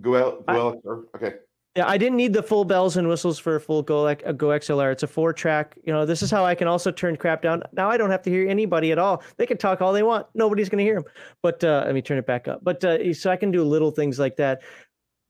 [0.00, 1.04] Go out, I- go out.
[1.16, 1.34] Okay.
[1.76, 4.32] Yeah, I didn't need the full bells and whistles for a full Go like a
[4.32, 4.92] GoXLR.
[4.92, 5.76] It's a four track.
[5.82, 7.64] You know, this is how I can also turn crap down.
[7.72, 9.24] Now I don't have to hear anybody at all.
[9.38, 10.28] They can talk all they want.
[10.34, 11.04] Nobody's going to hear them.
[11.42, 12.62] But uh, let me turn it back up.
[12.62, 14.62] But uh, so I can do little things like that.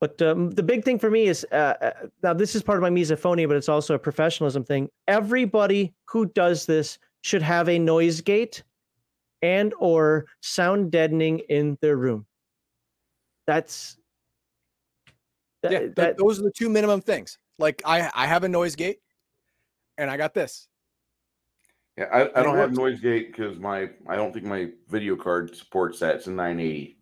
[0.05, 2.83] But um, the big thing for me is uh, uh, now this is part of
[2.83, 4.87] my misophonia, but it's also a professionalism thing.
[5.07, 8.61] Everybody who does this should have a noise gate
[9.41, 12.27] and or sound deadening in their room.
[13.47, 13.97] That's
[15.63, 17.39] that, yeah, th- that- those are the two minimum things.
[17.57, 18.99] Like I I have a noise gate
[19.97, 20.67] and I got this.
[21.97, 25.55] Yeah, I, I don't have noise gate because my I don't think my video card
[25.55, 26.17] supports that.
[26.17, 26.99] It's a 980.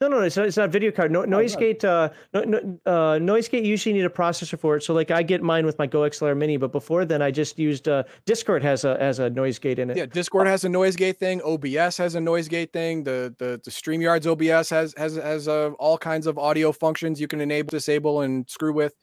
[0.00, 1.12] No, no, it's not, it's not video card.
[1.12, 1.60] No, noise right.
[1.60, 1.84] gate.
[1.84, 3.64] Uh, no, no, uh, noise gate.
[3.64, 4.82] Usually need a processor for it.
[4.82, 7.86] So like I get mine with my GoXLR Mini, but before then I just used
[7.86, 9.98] uh, Discord has a has a noise gate in it.
[9.98, 11.42] Yeah, Discord has a noise gate thing.
[11.42, 13.04] OBS has a noise gate thing.
[13.04, 17.28] The the the StreamYards OBS has has has uh, all kinds of audio functions you
[17.28, 18.94] can enable, disable, and screw with.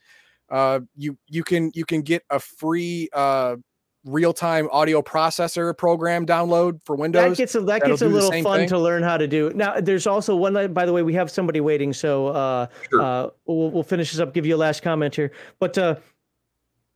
[0.49, 3.55] Uh, you you can you can get a free uh
[4.05, 7.31] real time audio processor program download for Windows.
[7.31, 8.69] That gets a, that that'll gets a little fun thing.
[8.69, 9.51] to learn how to do.
[9.53, 10.73] Now, there's also one.
[10.73, 13.01] By the way, we have somebody waiting, so uh, Sure.
[13.01, 14.33] uh, we'll, we'll finish this up.
[14.33, 15.95] Give you a last comment here, but uh,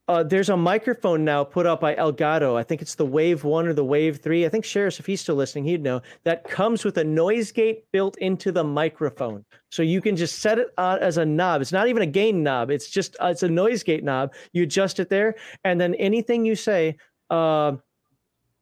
[0.07, 2.57] uh, there's a microphone now put up by Elgato.
[2.57, 4.45] I think it's the Wave One or the Wave Three.
[4.45, 7.85] I think Sheriff, if he's still listening, he'd know that comes with a noise gate
[7.91, 11.61] built into the microphone, so you can just set it as a knob.
[11.61, 12.71] It's not even a gain knob.
[12.71, 14.33] It's just uh, it's a noise gate knob.
[14.53, 16.97] You adjust it there, and then anything you say,
[17.29, 17.73] uh,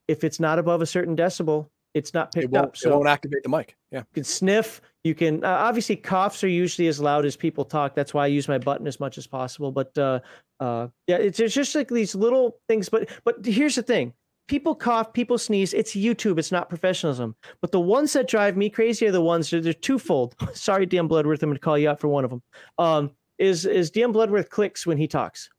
[0.08, 1.70] if it's not above a certain decibel,
[2.00, 2.74] it's not picked won't, up.
[2.76, 3.76] it So won't activate the mic.
[3.92, 4.00] Yeah.
[4.00, 4.82] you can sniff.
[5.04, 7.96] You can uh, obviously coughs are usually as loud as people talk.
[7.96, 9.72] That's why I use my button as much as possible.
[9.72, 10.20] But uh,
[10.60, 12.90] uh, yeah, it's, it's just like these little things.
[12.90, 14.14] But but here's the thing:
[14.48, 15.74] people cough, people sneeze.
[15.74, 16.38] It's YouTube.
[16.40, 17.36] It's not professionalism.
[17.62, 20.36] But the ones that drive me crazy are the ones that they're twofold.
[20.54, 21.42] Sorry, DM Bloodworth.
[21.44, 22.42] I'm going to call you out for one of them.
[22.78, 25.50] Um, is is DM Bloodworth clicks when he talks.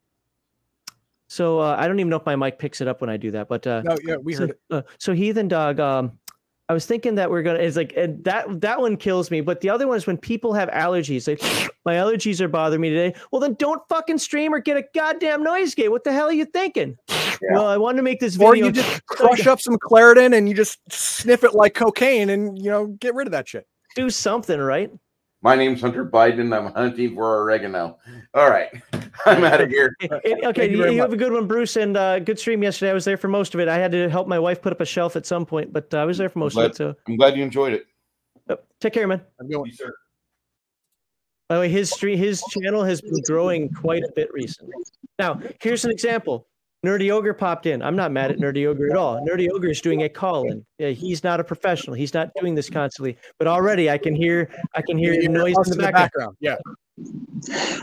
[1.30, 3.30] So uh, I don't even know if my mic picks it up when I do
[3.30, 3.48] that.
[3.48, 4.60] But uh, No, yeah, we so, heard it.
[4.68, 6.18] uh, so Heathen Dog, um,
[6.70, 7.58] I was thinking that we're gonna.
[7.58, 9.40] It's like and that that one kills me.
[9.40, 11.26] But the other one is when people have allergies.
[11.26, 11.40] Like
[11.84, 13.18] my allergies are bothering me today.
[13.32, 15.88] Well, then don't fucking stream or get a goddamn noise gate.
[15.88, 16.96] What the hell are you thinking?
[17.50, 18.50] Well, I wanted to make this video.
[18.50, 22.56] Or you just crush up some Claritin and you just sniff it like cocaine and
[22.56, 23.66] you know get rid of that shit.
[23.96, 24.92] do something, right?
[25.42, 26.54] My name's Hunter Biden.
[26.56, 27.98] I'm hunting for oregano.
[28.34, 28.68] All right.
[29.26, 29.96] I'm out of here.
[30.00, 32.62] It- it- okay, you you, you have a good one, Bruce, and uh, good stream
[32.62, 32.90] yesterday.
[32.90, 33.68] I was there for most of it.
[33.68, 35.98] I had to help my wife put up a shelf at some point, but uh,
[35.98, 36.76] I was there for most of it.
[36.76, 37.86] So I'm glad you enjoyed it.
[38.48, 38.66] yep.
[38.80, 39.22] take care, man.
[39.40, 39.72] I'm going.
[39.72, 39.92] sir.
[41.48, 44.74] By the way, his stream, his channel has been growing quite a bit recently.
[45.18, 46.46] Now, here's an example.
[46.84, 47.82] Nerdy Ogre popped in.
[47.82, 49.20] I'm not mad at Nerdy Ogre at all.
[49.26, 50.64] Nerdy Ogre is doing a call-in.
[50.78, 51.94] Yeah, he's not a professional.
[51.94, 53.18] He's not doing this constantly.
[53.38, 56.36] But already, I can hear, I can hear You hear noise us in the background.
[56.40, 56.56] Yeah.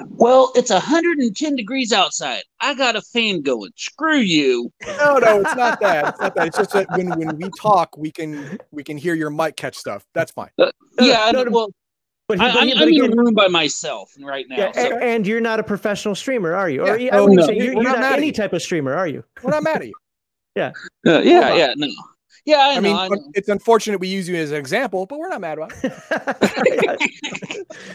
[0.09, 2.42] Well, it's 110 degrees outside.
[2.59, 3.72] I got a fan going.
[3.76, 4.72] Screw you.
[4.85, 6.09] No, no, it's not that.
[6.09, 6.48] It's not that.
[6.48, 9.76] It's just that when when we talk, we can we can hear your mic catch
[9.76, 10.06] stuff.
[10.14, 10.50] That's fine.
[10.59, 11.67] Uh, yeah, I no, know- no, well,
[12.27, 14.57] But, I, but, I'm, but I'm in again, a room by myself right now.
[14.57, 16.81] yeah, so- a- and you're not a professional streamer, are you?
[16.85, 17.15] Or Yeah.
[17.15, 17.45] I Oh, no.
[17.45, 18.31] say you're, you're not not, any you.
[18.33, 19.23] type of streamer, are you?
[19.43, 19.93] We're not mad at you.
[20.57, 20.72] Uh,
[21.06, 21.88] yeah, yeah, no.
[22.45, 22.81] Yeah, I, I know.
[22.81, 23.31] mean, I know.
[23.35, 26.97] it's unfortunate we use you as an example, but we're not mad about it.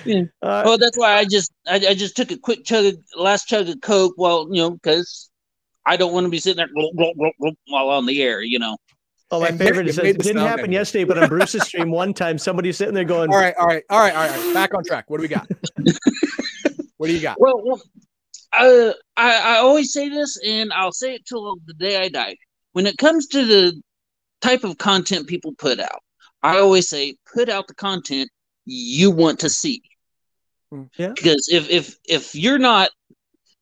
[0.07, 0.23] Yeah.
[0.43, 3.47] Uh, Well, that's why I just I, I just took a quick chug, of, last
[3.49, 4.15] chug of Coke.
[4.17, 5.28] Well, you know, because
[5.86, 6.69] I don't want to be sitting there
[7.67, 8.43] while on the air.
[8.43, 8.77] You know.
[9.33, 10.75] Oh, my And favorite is made it didn't happen anyway.
[10.75, 13.67] yesterday, but on Bruce's stream one time, somebody was sitting there going, All right, all
[13.67, 14.55] right, all right, all right, all right.
[14.55, 15.09] Back on track.
[15.09, 15.49] What do we got?
[16.99, 17.41] what do you got?
[17.41, 17.83] Well, well
[18.52, 22.36] uh, I I always say this, and I'll say it till the day I die.
[22.73, 23.83] When it comes to the
[24.41, 26.02] type of content people put out,
[26.43, 28.31] I always say put out the content
[28.65, 29.83] you want to see.
[30.97, 31.12] Yeah.
[31.15, 32.91] Because if if if you're not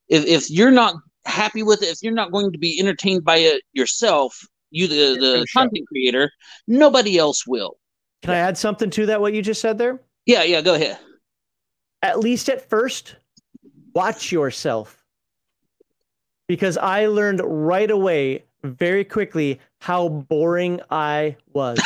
[0.09, 3.39] if if you're not happy with it, if you're not going to be entertained by
[3.39, 6.31] it yourself, you the the content creator,
[6.67, 7.77] nobody else will.
[8.23, 9.21] Can I add something to that?
[9.21, 10.01] What you just said there?
[10.27, 10.99] Yeah, yeah, go ahead.
[12.03, 13.17] At least at first,
[13.95, 14.97] watch yourself.
[16.49, 21.79] Because I learned right away, very quickly, how boring I was.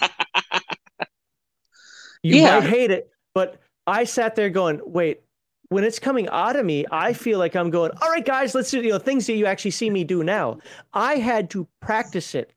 [2.22, 2.60] you Yeah.
[2.60, 5.20] might hate it, but I sat there going, wait,
[5.70, 8.70] when it's coming out of me, I feel like I'm going, all right, guys, let's
[8.70, 10.58] do you know, things that you actually see me do now.
[10.94, 12.52] I had to practice it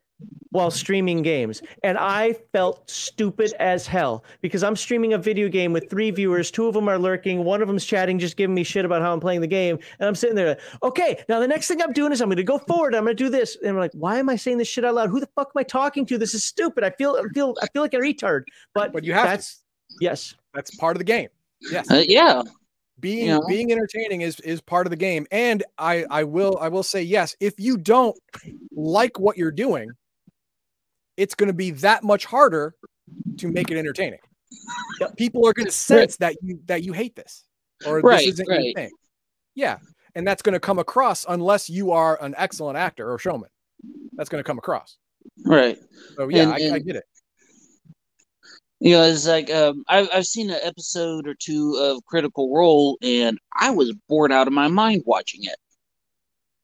[0.52, 1.62] while streaming games.
[1.84, 6.52] And I felt stupid as hell because I'm streaming a video game with three viewers.
[6.52, 7.44] Two of them are lurking.
[7.44, 9.80] One of them's chatting, just giving me shit about how I'm playing the game.
[10.00, 12.38] And I'm sitting there, like, okay, now the next thing I'm doing is I'm going
[12.38, 12.94] to go forward.
[12.94, 13.58] I'm going to do this.
[13.62, 15.10] And I'm like, why am I saying this shit out loud?
[15.10, 16.18] Who the fuck am I talking to?
[16.18, 16.84] This is stupid.
[16.84, 18.44] I feel, I feel, I feel like a retard.
[18.74, 19.30] But, But you have to.
[19.30, 19.64] that's,
[20.00, 20.36] yes.
[20.54, 21.30] That's part of the game.
[21.72, 21.90] Yes.
[21.90, 22.44] Uh, yeah,
[23.02, 23.40] being Yeah.
[23.48, 25.28] being entertaining is is part of the game.
[25.32, 28.18] And i i will i will say yes if you don't
[28.72, 29.90] like what you're doing
[31.18, 32.74] it's going to be that much harder
[33.38, 34.20] to make it entertaining.
[35.00, 35.18] Yep.
[35.18, 37.44] people are going to sense that you that you hate this
[37.86, 38.92] or Right, this isn't your thing.
[39.56, 39.78] Yeah.
[40.16, 43.50] And that's going to come across unless you are an excellent actor or showman.
[44.14, 44.98] That's going to come across.
[45.46, 45.78] Right.
[46.16, 47.04] so yeah And- I, I get it
[48.84, 52.98] You know, it's like um, I've I've seen an episode or two of Critical Role,
[53.03, 55.56] and I was bored out of my mind watching it.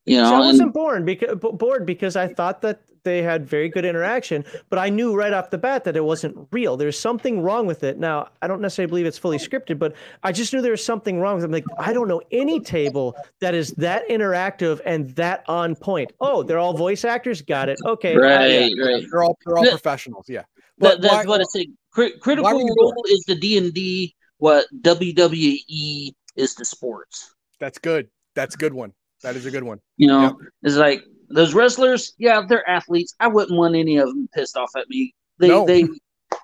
[0.04, 3.84] You So I wasn't bored because bored because I thought that they had very good
[3.84, 6.76] interaction, but I knew right off the bat that it wasn't real.
[6.76, 7.98] There's something wrong with it.
[7.98, 11.20] Now, I don't necessarily believe it's fully scripted, but I just knew there was something
[11.20, 11.46] wrong with it.
[11.46, 16.12] I'm like, I don't know any table that is that interactive and that on point.
[16.20, 17.42] Oh, they're all voice actors.
[17.42, 17.78] Got it.
[17.86, 18.14] Okay.
[18.14, 19.04] I- right, right.
[19.08, 20.46] they're all they're all The- professionals yeah That,
[20.78, 21.68] but that's why- what I say.
[21.90, 24.14] Cri- critical were you Role is the D and D.
[24.38, 27.34] What WWE is the sports.
[27.60, 28.92] that's good that's a good one
[29.22, 30.32] that is a good one You know, Yep.
[30.62, 33.14] it's like those wrestlers, yeah, they're athletes.
[33.20, 35.14] I wouldn't want any of them pissed off at me.
[35.38, 35.66] They No.
[35.66, 35.80] they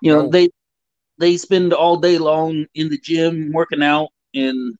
[0.02, 0.28] you know, No.
[0.30, 0.48] they
[1.18, 4.76] they spend all day long in the gym working out and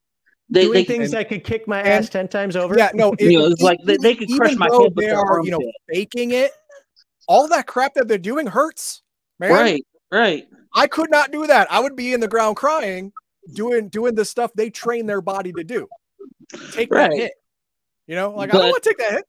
[0.50, 2.76] they, Doing they things and- that could kick my and- ass ten times over.
[2.76, 5.40] Yeah, no, you know, it- it's like they, they could crush my head they are,
[5.44, 5.74] you know, armpit.
[5.92, 6.50] faking it.
[7.28, 9.02] All that crap that they're doing hurts,
[9.38, 9.52] man.
[9.52, 9.84] Right,
[10.18, 10.46] right.
[10.74, 11.70] I could not do that.
[11.70, 13.12] I would be in the ground crying,
[13.52, 15.88] doing doing the stuff they train their body to do.
[16.72, 17.32] Take that hit.
[18.06, 19.24] You know, like I don't want to take that hit.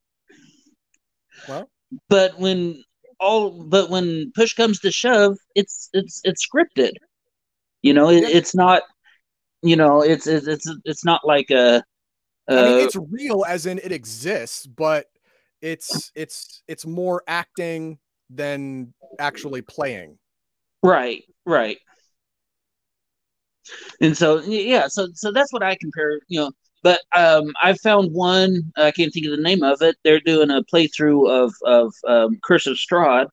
[1.48, 1.70] Well,
[2.10, 2.84] But when
[3.20, 6.92] all but when push comes to shove, it's it's it's scripted.
[7.82, 8.84] You know, it, it's not.
[9.62, 11.84] You know, it's it's it's it's not like a.
[12.48, 15.08] I mean, Uh, it's real as in it exists, but
[15.62, 17.98] it's it's it's more acting
[18.30, 20.18] than actually playing.
[20.86, 21.80] Right, right.
[24.02, 26.52] And so yeah, so so that's what I compare, you know.
[26.84, 28.72] But um, I found one.
[28.78, 29.96] I can't think of the name of it.
[30.04, 33.28] They're doing a playthrough of of um, Curse of Strahd,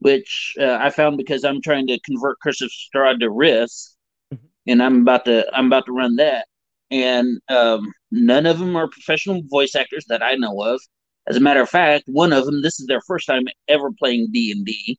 [0.00, 3.96] which uh, I found because I'm trying to convert Curse of Strahd to Rifts,
[4.34, 4.38] Mhm.
[4.68, 6.48] and I'm about to I'm about to run that.
[6.90, 10.80] And um, none of them are professional voice actors that I know of.
[11.28, 14.28] As a matter of fact, one of them this is their first time ever playing
[14.32, 14.98] D and D,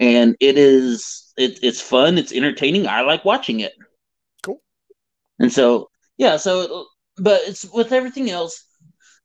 [0.00, 2.18] and it is it, it's fun.
[2.18, 2.86] It's entertaining.
[2.86, 3.72] I like watching it.
[4.42, 4.60] Cool.
[5.38, 6.86] And so yeah, so
[7.18, 8.64] but it's with everything else.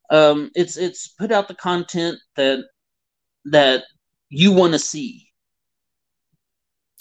[0.09, 2.59] Um, it's it's put out the content that
[3.45, 3.83] that
[4.29, 5.27] you want to see,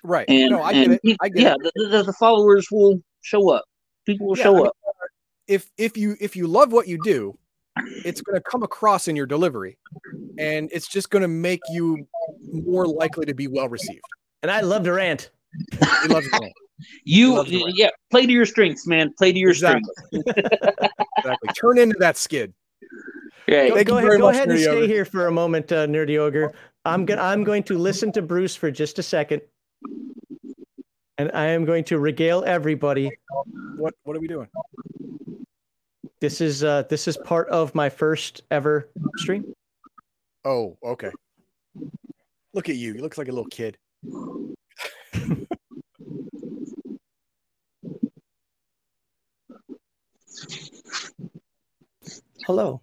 [0.02, 0.28] Right.
[0.28, 1.16] and no, I get it.
[1.20, 1.72] I get yeah, it.
[1.74, 3.64] the, the, the followers will show up.
[4.06, 4.76] People will Yeah, show I mean, up.
[5.48, 7.36] If if you if you love what you do,
[8.04, 9.78] it's going to come across in your delivery,
[10.38, 12.06] and it's just going to make you
[12.52, 14.02] more likely to be well received.
[14.42, 15.30] And I love to rant.
[16.02, 16.52] He loves it.
[17.04, 17.74] You loves the rap.
[17.76, 19.12] yeah, play to your strengths, man.
[19.18, 19.82] Play to your Exactly.
[20.06, 20.32] strengths.
[21.18, 21.48] Exactly.
[21.60, 22.54] Turn into that skid.
[23.46, 23.68] Right.
[23.70, 24.86] Go, go ahead, go much, ahead and stay Ogre.
[24.86, 26.54] here for a moment, uh, Nerdy Ogre.
[26.86, 29.42] I'm gonna I'm going to listen to Bruce for just a second,
[31.18, 33.10] and I am going to regale everybody.
[33.76, 34.48] What what are we doing?
[36.20, 39.54] This is uh, this is part of my first ever stream.
[40.44, 41.10] Oh, okay.
[42.52, 42.94] Look at you.
[42.94, 43.78] You look like a little kid.
[52.46, 52.80] Hello,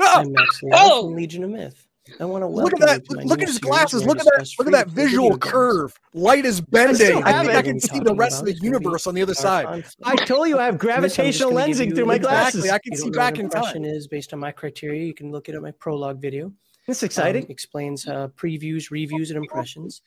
[0.00, 0.20] Ah!
[0.20, 1.02] I'm Max Leo Oh!
[1.06, 1.86] from Legion of Myth.
[2.20, 3.04] I want to Look at that!
[3.06, 4.04] to Look at his glasses!
[4.04, 4.48] Look at that!
[4.58, 5.40] Look at that free-to-play visual games.
[5.42, 6.00] curve.
[6.14, 6.94] Light is bending.
[6.94, 7.56] still I think it.
[7.56, 9.84] I can see the rest of the is gonna be universe on the other side.
[10.04, 12.64] I told you I have For this, I'm just gravitational lensing through my exactly- glasses.
[12.64, 12.70] Exactly.
[12.70, 13.50] I can You see don't know back what in
[13.84, 13.84] time.
[13.84, 15.04] is based on my criteria.
[15.04, 16.52] You can look it at my prologue video.
[16.88, 17.46] It's Um, exciting.
[17.48, 20.02] explains uh, previews, reviews, and impressions.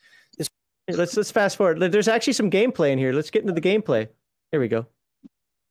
[0.88, 1.78] let's let's fast forward.
[1.92, 3.12] There's actually some gameplay in here.
[3.12, 4.08] Let's get into the gameplay.
[4.50, 4.86] Here we go.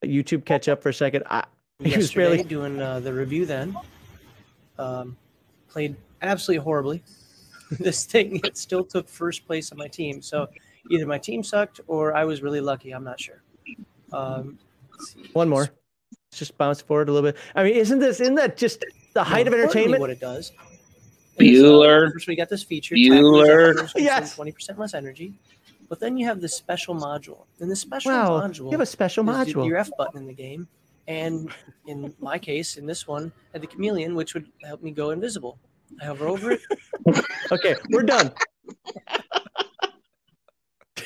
[0.05, 1.23] YouTube catch up for a second.
[1.29, 1.43] I,
[1.83, 2.43] he was barely.
[2.43, 3.45] doing uh, the review.
[3.45, 3.75] Then
[4.77, 5.17] um,
[5.67, 7.03] played absolutely horribly.
[7.79, 10.21] this thing it still took first place on my team.
[10.21, 10.47] So
[10.89, 12.91] either my team sucked or I was really lucky.
[12.91, 13.43] I'm not sure.
[14.11, 14.57] Um.
[15.33, 15.61] One more.
[15.61, 17.39] Let's just bounce forward a little bit.
[17.55, 20.01] I mean, isn't this isn't that just the height of entertainment?
[20.01, 20.51] What it does.
[21.39, 22.11] Bueller.
[22.11, 22.95] First, we got this feature.
[22.95, 23.89] Bueller.
[23.95, 24.35] Yes.
[24.35, 25.33] Twenty percent less energy,
[25.87, 28.85] but then you have this special module, and the special Wow, module you have a
[28.85, 29.65] special module.
[29.65, 30.67] your F button in the game,
[31.07, 31.49] and
[31.87, 35.11] in my case, in this one, I had the chameleon, which would help me go
[35.11, 35.57] invisible.
[36.01, 36.61] I hover over it.
[37.51, 38.31] Okay, we're done.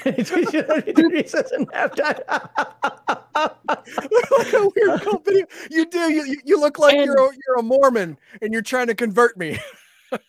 [0.06, 2.16] Reese doesn't have time.
[3.36, 5.45] Like a weird cult video.
[5.72, 6.12] You do.
[6.12, 8.95] You, you, you look like And- you're a, you're a Mormon and you're trying to
[8.95, 9.58] convert me.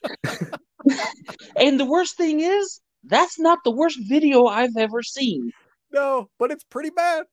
[1.57, 5.51] And the worst thing is, that's not the worst video I've ever seen.
[5.93, 7.25] No, but it's pretty bad.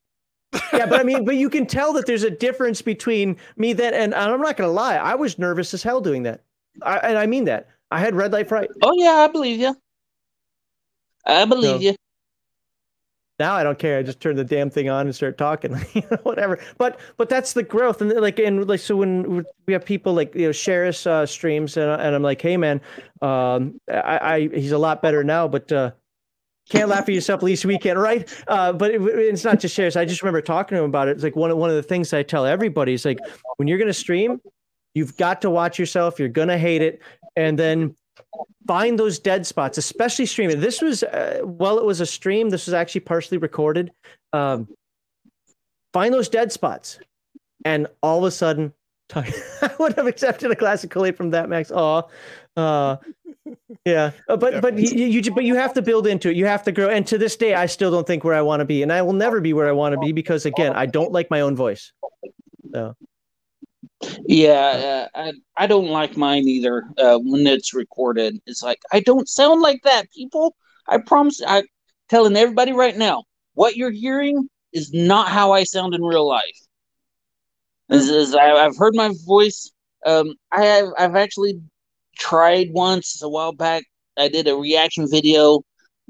[0.73, 3.93] yeah, but I mean, but you can tell that there's a difference between me that
[3.93, 6.43] and, and I'm not gonna lie, I was nervous as hell doing that.
[6.81, 7.67] I, and I mean that.
[7.91, 8.69] I had red light fright.
[8.81, 9.75] Oh yeah, I believe you.
[11.25, 11.89] I believe No.
[11.91, 11.95] you.
[13.39, 13.97] Now I don't care.
[13.97, 15.73] I just turn the damn thing on and start talking,
[16.23, 16.59] whatever.
[16.77, 20.35] But but that's the growth, and like and like so when we have people like
[20.35, 22.81] you know share us uh, streams, and, and I'm like, hey man,
[23.21, 25.91] um, I, I he's a lot better now, but uh,
[26.69, 28.31] can't laugh at yourself least weekend, right?
[28.47, 29.95] Uh, but it, it's not just shares.
[29.95, 31.11] I just remember talking to him about it.
[31.11, 33.17] It's like one of one of the things I tell everybody is like
[33.57, 34.39] when you're gonna stream,
[34.93, 36.19] you've got to watch yourself.
[36.19, 37.01] You're gonna hate it,
[37.35, 37.95] and then
[38.67, 40.59] find those dead spots, especially streaming.
[40.59, 42.49] This was, uh, well, it was a stream.
[42.49, 43.91] This was actually partially recorded.
[44.33, 44.67] Um,
[45.93, 46.99] find those dead spots,
[47.65, 48.73] and all of a sudden,
[49.15, 51.71] I would have accepted a glass of from that, Max.
[51.73, 52.09] Oh,
[52.55, 52.97] uh,
[53.85, 56.35] yeah, Uh, but but you, you but you have to build into it.
[56.35, 56.89] You have to grow.
[56.89, 59.01] And to this day, I still don't think where I want to be, and I
[59.01, 61.55] will never be where I want to be because again, I don't like my own
[61.55, 61.91] voice.
[62.73, 62.95] So
[64.25, 66.83] Yeah, uh, I I don't like mine either.
[66.97, 70.55] Uh, when it's recorded, it's like I don't sound like that, people.
[70.87, 71.41] I promise.
[71.45, 71.63] I
[72.09, 73.23] telling everybody right now,
[73.53, 76.59] what you're hearing is not how I sound in real life.
[77.89, 79.71] As, as I, I've heard my voice.
[80.05, 81.61] Um, I have I've actually
[82.17, 83.83] tried once a while back.
[84.17, 85.61] I did a reaction video.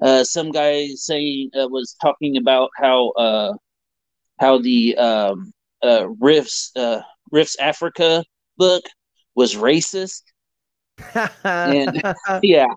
[0.01, 3.53] Uh, some guy saying uh, was talking about how uh,
[4.39, 5.51] how the um,
[5.83, 8.23] uh, Rifts uh, Africa
[8.57, 8.83] book
[9.35, 10.21] was racist.
[11.43, 12.01] And-
[12.43, 12.67] yeah,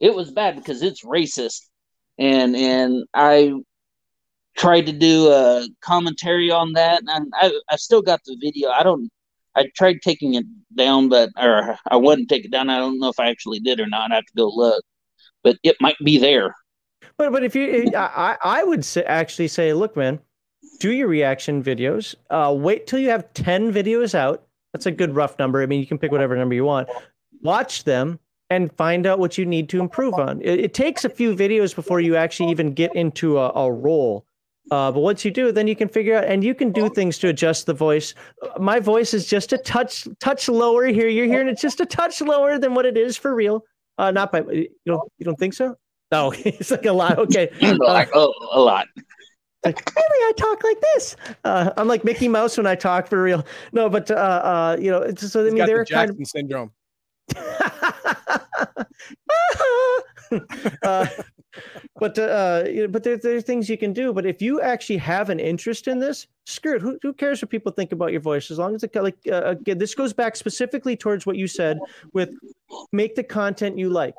[0.00, 1.62] it was bad because it's racist,
[2.18, 3.52] and and I
[4.56, 8.70] tried to do a commentary on that, and I I still got the video.
[8.70, 9.10] I don't.
[9.56, 10.44] I tried taking it
[10.76, 12.70] down, but or I wouldn't take it down.
[12.70, 14.10] I don't know if I actually did or not.
[14.10, 14.84] I have to go look,
[15.44, 16.54] but it might be there.
[17.16, 20.20] But but if you, I I I would say, actually say, look, man,
[20.80, 22.14] do your reaction videos.
[22.30, 24.46] Uh, wait till you have ten videos out.
[24.72, 25.62] That's a good rough number.
[25.62, 26.88] I mean, you can pick whatever number you want.
[27.42, 28.18] Watch them
[28.50, 30.40] and find out what you need to improve on.
[30.42, 34.26] It, it takes a few videos before you actually even get into a, a role.
[34.70, 37.18] Uh, but once you do, then you can figure out, and you can do things
[37.18, 38.14] to adjust the voice.
[38.42, 41.06] Uh, My voice is just a touch, touch lower here.
[41.08, 43.64] You're hearing it's just a touch lower than what it is for real.
[43.98, 45.76] Uh, not by you don't you don't think so?
[46.10, 47.18] No, it's like a lot.
[47.18, 48.86] Okay, like oh, a lot.
[49.64, 51.16] Like, really, I talk like this.
[51.44, 53.44] Uh, I'm like Mickey Mouse when I talk for real.
[53.72, 56.24] No, but uh, uh, you know, it's, so I mean, got they're the kind Jackson
[56.24, 56.70] syndrome.
[57.36, 58.86] of.
[60.82, 61.06] uh,
[62.00, 64.12] but uh, know, but there, there are things you can do.
[64.12, 66.82] But if you actually have an interest in this, screw it.
[66.82, 68.50] Who, who cares what people think about your voice?
[68.50, 71.78] As long as it like uh, again, this goes back specifically towards what you said
[72.12, 72.30] with
[72.92, 74.14] make the content you like,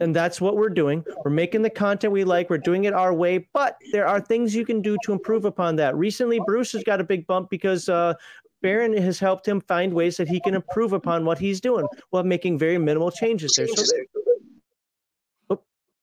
[0.00, 1.04] and that's what we're doing.
[1.24, 2.50] We're making the content we like.
[2.50, 3.48] We're doing it our way.
[3.52, 5.96] But there are things you can do to improve upon that.
[5.96, 7.88] Recently, Bruce has got a big bump because.
[7.88, 8.14] Uh,
[8.62, 12.24] Baron has helped him find ways that he can improve upon what he's doing while
[12.24, 13.66] making very minimal changes there.
[13.66, 13.82] So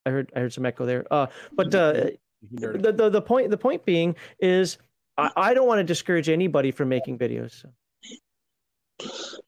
[0.08, 1.06] I heard I heard some echo there.
[1.11, 2.10] Uh, but uh,
[2.52, 4.77] the, the the point the point being is
[5.18, 7.66] I, I don't want to discourage anybody from making videos.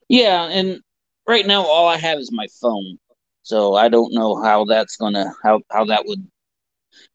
[0.08, 0.80] Yeah, and
[1.26, 2.98] right now all I have is my phone,
[3.42, 6.26] so I don't know how that's gonna how how that would,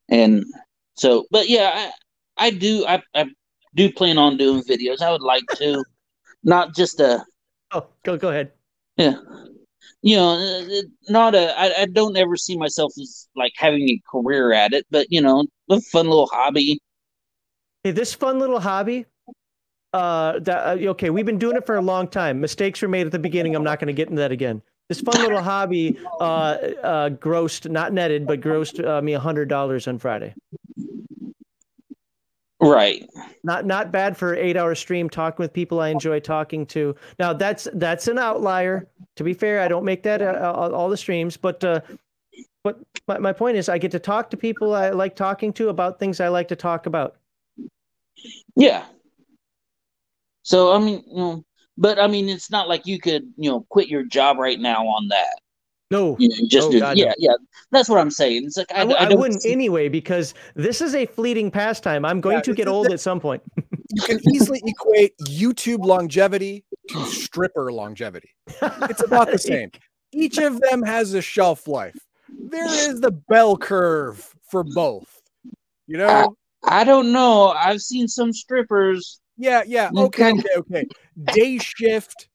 [0.09, 0.43] and
[0.95, 1.91] so but yeah,
[2.37, 3.25] I I do I I
[3.75, 5.01] do plan on doing videos.
[5.01, 5.83] I would like to,
[6.43, 7.23] not just a
[7.73, 8.51] Oh, go go ahead.
[8.97, 9.15] yeah,
[10.01, 14.53] you know, not a I I don't ever see myself as like having a career
[14.53, 16.79] at it, but you know, a fun little hobby.
[17.83, 19.05] Hey, this fun little hobby.
[19.93, 22.41] Uh, that uh, okay, we've been doing it for a long time.
[22.41, 23.55] Mistakes were made at the beginning.
[23.55, 24.61] I'm not going to get into that again.
[24.89, 29.47] This fun little hobby uh, uh, grossed, not netted, but grossed uh, me a hundred
[29.47, 30.33] dollars on Friday.
[32.61, 33.07] Right.
[33.43, 36.95] Not not bad for eight hour stream talking with people I enjoy talking to.
[37.19, 38.87] Now that's that's an outlier.
[39.17, 41.81] To be fair, I don't make that uh, all, the streams, but uh,
[42.63, 45.69] but my, my point is I get to talk to people I like talking to
[45.69, 47.17] about things I like to talk about.
[48.55, 48.85] Yeah.
[50.43, 51.45] So I mean, you know,
[51.77, 54.85] but I mean, it's not like you could, you know, quit your job right now
[54.87, 55.39] on that.
[55.91, 57.03] No, You know, just Oh, do, God, no.
[57.05, 57.33] yeah, yeah.
[57.71, 58.43] That's what I'm saying.
[58.45, 61.05] It's like I, I, w- I I don't wouldn't see- anyway because this is a
[61.05, 62.05] fleeting pastime.
[62.05, 63.43] I'm going Yeah, to get old the- at some point.
[63.93, 68.29] You can easily equate YouTube longevity to stripper longevity.
[68.89, 69.69] It's about the same.
[70.11, 71.95] Each of them has a shelf life.
[72.49, 75.21] There is the bell curve for both.
[75.85, 76.35] You know?
[76.67, 77.49] I don't know.
[77.49, 79.21] I've seen some strippers.
[79.37, 79.91] Yeah, yeah.
[79.95, 80.39] Okay, Okay.
[80.39, 80.85] okay, okay.
[81.35, 82.27] Day shift.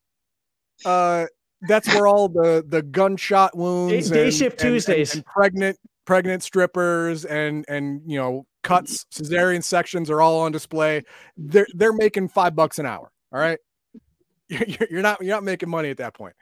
[0.85, 1.25] Uh
[1.67, 5.15] that's where all the the gunshot wounds day and- shift and- and- Tuesdays.
[5.15, 11.01] and pregnant pregnant strippers and and you know cuts cesarean sections are all on display
[11.37, 13.59] they're they're making five bucks an hour all right
[14.49, 16.35] you're, you're not you're not making money at that point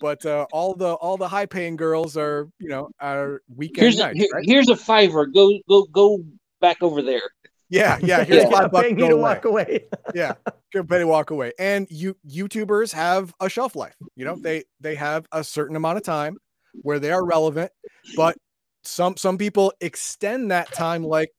[0.00, 3.98] but uh all the all the high paying girls are you know are weekend Here's
[3.98, 4.44] a, nights, here- right?
[4.46, 5.26] here's a fiver.
[5.26, 6.18] Go go go
[6.60, 7.22] back over there.
[7.70, 8.50] Yeah yeah here's Yeah.
[8.50, 9.22] five bucks paying go you to away.
[9.22, 9.84] walk away.
[10.14, 10.34] yeah
[10.72, 14.64] good pay to walk away and you youtubers have a shelf life you know they
[14.80, 16.36] they have a certain amount of time
[16.82, 17.70] where they are relevant
[18.16, 18.36] but
[18.82, 21.30] some some people extend that time like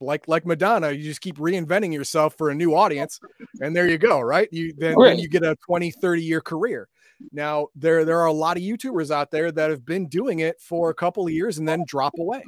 [0.00, 3.18] like like madonna you just keep reinventing yourself for a new audience
[3.62, 6.86] and there you go right you then, then you get a 20 30 year career
[7.32, 10.60] now there there are a lot of youtubers out there that have been doing it
[10.60, 12.42] for a couple of years and then drop away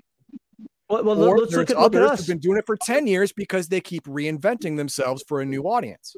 [0.92, 2.18] Well, well or let's look there's at, look at others us.
[2.20, 5.62] who've been doing it for 10 years because they keep reinventing themselves for a new
[5.62, 6.14] audience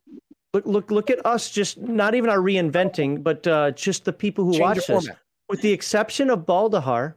[0.55, 1.51] Look, look, look at us.
[1.51, 4.87] Just not even our reinventing, but uh, just the people who Change watch us.
[4.87, 5.19] format.
[5.49, 7.15] With the exception of Baldahar,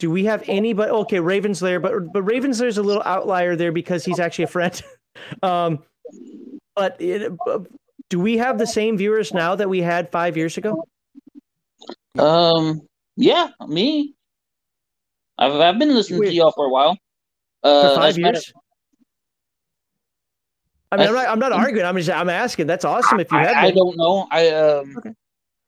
[0.00, 0.90] do we have anybody?
[0.90, 4.82] Okay, Ravenslayer, but but Ravenslayer's a little outlier there because he's actually a friend.
[5.44, 5.78] um,
[6.74, 7.32] but it,
[8.10, 10.84] do we have the same viewers now that we had five years ago?
[12.18, 12.80] Um,
[13.16, 14.16] yeah, me.
[15.44, 16.26] I've I've been listening Wait.
[16.30, 16.94] to y'all for a while.
[17.62, 18.52] For Uh, five as a years?
[20.90, 21.28] I mean, I'm not.
[21.28, 21.86] I'm not arguing.
[21.86, 22.10] I'm just.
[22.10, 22.66] I'm asking.
[22.66, 23.18] That's awesome.
[23.20, 23.76] If you I, have, I been.
[23.76, 24.26] don't know.
[24.30, 25.12] I um, Okay.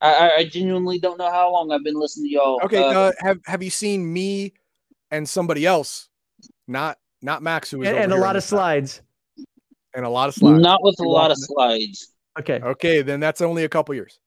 [0.00, 2.60] I, I- I genuinely don't know how long I've been listening to y'all.
[2.64, 4.52] Okay, Uh, uh, have have you seen me
[5.10, 6.08] and somebody else?
[6.68, 9.02] Not not Max, who was and, and a lot of this side, slides.
[9.94, 10.62] and a lot of slides.
[10.62, 12.12] not with a lot of slides.
[12.38, 12.60] Okay.
[12.60, 14.18] Okay, then that's only a couple years.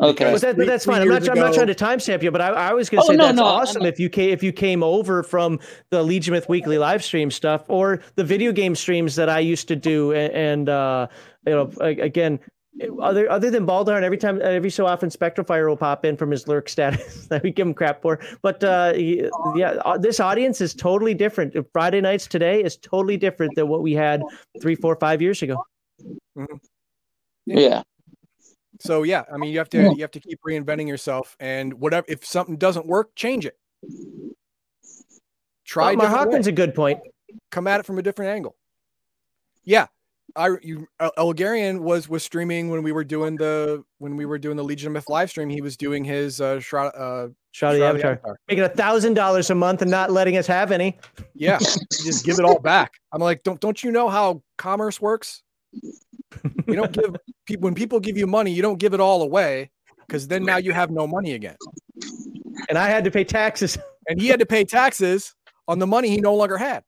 [0.00, 0.24] Okay.
[0.24, 1.02] Because that, three- that's fine.
[1.02, 1.28] I'm not.
[1.28, 3.24] I'm not trying to timestamp you, but I, I was going to Oh, say no,
[3.26, 6.78] that's no, awesome if you came if you came over from the Legion Myth Weekly
[6.78, 10.68] live stream stuff or the video game streams that I used to do, and, and
[10.68, 11.06] uh,
[11.46, 12.40] you know, again,
[13.00, 16.48] other other than Baldarn, every time every so often Spectrofire will pop in from his
[16.48, 18.18] lurk status that we give him crap for.
[18.42, 21.54] But uh, he- yeah, uh, this audience is totally different.
[21.72, 24.22] Friday nights today is totally different than what we had
[24.62, 25.62] three, four, five years ago.
[27.46, 27.82] Yeah.
[28.80, 32.06] So yeah, I mean, you have to you have to keep reinventing yourself, and whatever
[32.08, 33.58] if something doesn't work, change it.
[35.64, 37.00] Try Well, Mar different Hawkins a good point.
[37.50, 38.56] come at it from a different angle.
[39.64, 39.86] Yeah,
[40.34, 44.38] I you El- Elgarian was was streaming when we were doing the when we were
[44.38, 45.50] doing the Legion of Myth live stream.
[45.50, 48.36] He was doing his uh, shroud, uh Shroud of the Shroud of Avatar.
[48.48, 50.98] Making a thousand dollars a month and not letting us have any.
[51.34, 52.94] Yeah, just give it all back.
[53.12, 55.42] I'm like, don't don't you know how commerce works?
[56.66, 57.16] You don't give
[57.46, 59.70] people when people give you money, you don't give it all away
[60.06, 61.56] because then now you have no money again.
[62.68, 63.78] And I had to pay taxes.
[64.08, 65.36] And he had to pay taxes
[65.68, 66.82] on the money he no longer had.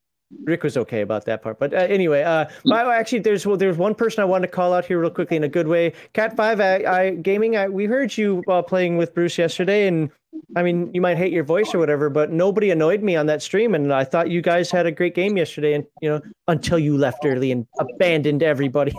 [0.44, 3.94] Rick was okay about that part, but uh, anyway, uh, actually, there's well, there's one
[3.94, 5.92] person I wanted to call out here real quickly in a good way.
[6.14, 7.56] Cat Five, I, I gaming.
[7.56, 10.10] I, we heard you uh, playing with Bruce yesterday, and
[10.56, 13.42] I mean, you might hate your voice or whatever, but nobody annoyed me on that
[13.42, 16.78] stream, and I thought you guys had a great game yesterday, and you know, until
[16.78, 18.92] you left early and abandoned everybody.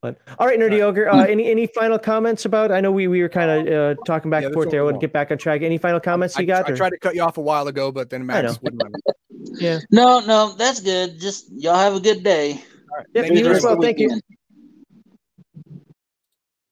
[0.00, 1.08] But all right, Nerdy Ogre.
[1.08, 2.70] Uh, any any final comments about?
[2.70, 4.80] I know we, we were kind of uh, talking back Yeah, and forth there.
[4.80, 5.62] I we want to get back on track.
[5.62, 6.68] Any final comments I, you got?
[6.68, 8.92] I or- tried to cut you off a while ago, but then Max wouldn't let
[8.92, 9.00] me.
[9.60, 9.80] yeah.
[9.90, 11.18] No, no, that's good.
[11.20, 12.52] Just y'all have a good day.
[12.52, 13.06] All right.
[13.12, 13.80] Yeah, Thank you you as well.
[13.80, 14.20] Thank you.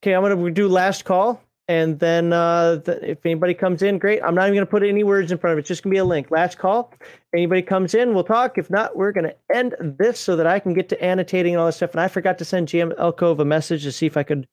[0.07, 4.23] Okay, I'm gonna do last call, and then uh, th- if anybody comes in, great.
[4.23, 5.63] I'm not even gonna put any words in front of it.
[5.63, 6.31] It's just gonna be a link.
[6.31, 6.95] Last call.
[7.35, 8.57] Anybody comes in, we'll talk.
[8.57, 11.67] If not, we're gonna end this so that I can get to annotating and all
[11.67, 11.91] this stuff.
[11.91, 14.47] And I forgot to send GM Elkove a message to see if I could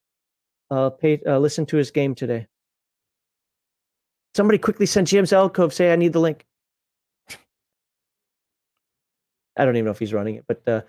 [0.72, 2.48] uh, pay uh, listen to his game today.
[4.34, 6.48] Somebody quickly send GM Elkove say I need the link.
[9.56, 10.82] I don't even know if he's running it, but uh,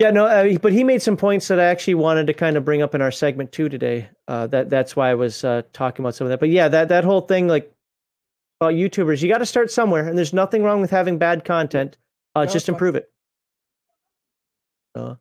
[0.00, 2.64] yeah, no, uh, but he made some points that I actually wanted to kind of
[2.64, 4.08] bring up in our segment too today.
[4.26, 6.40] Uh, that that's why I was uh, talking about some of that.
[6.40, 7.70] But yeah, that that whole thing like
[8.60, 11.98] about YouTubers, you got to start somewhere, and there's nothing wrong with having bad content.
[12.34, 12.74] Uh, No, just it's fine.
[12.74, 13.12] improve it.
[14.94, 15.14] Uh,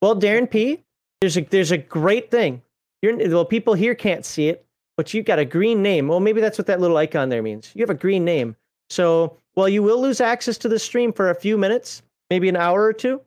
[0.00, 0.82] well, Darren P,
[1.20, 2.62] there's a there's a great thing.
[3.00, 4.66] You're well, people here can't see it,
[4.96, 6.08] but you've got a green name.
[6.08, 7.70] Well, maybe that's what that little icon there means.
[7.74, 8.56] You have a green name.
[8.90, 12.56] So, while you will lose access to the stream for a few minutes, maybe an
[12.56, 13.20] hour or two,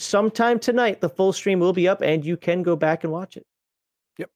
[0.00, 3.36] sometime tonight the full stream will be up and you can go back and watch
[3.36, 3.46] it.
[4.18, 4.30] Yep.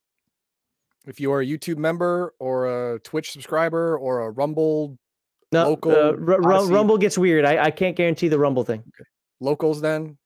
[1.07, 4.97] If you are a YouTube member or a Twitch subscriber or a Rumble
[5.51, 6.73] No, Local uh, Ru- Odysee.
[6.73, 7.45] Rumble gets weird.
[7.45, 8.83] I, I can't guarantee the Rumble thing.
[9.39, 10.17] locals, then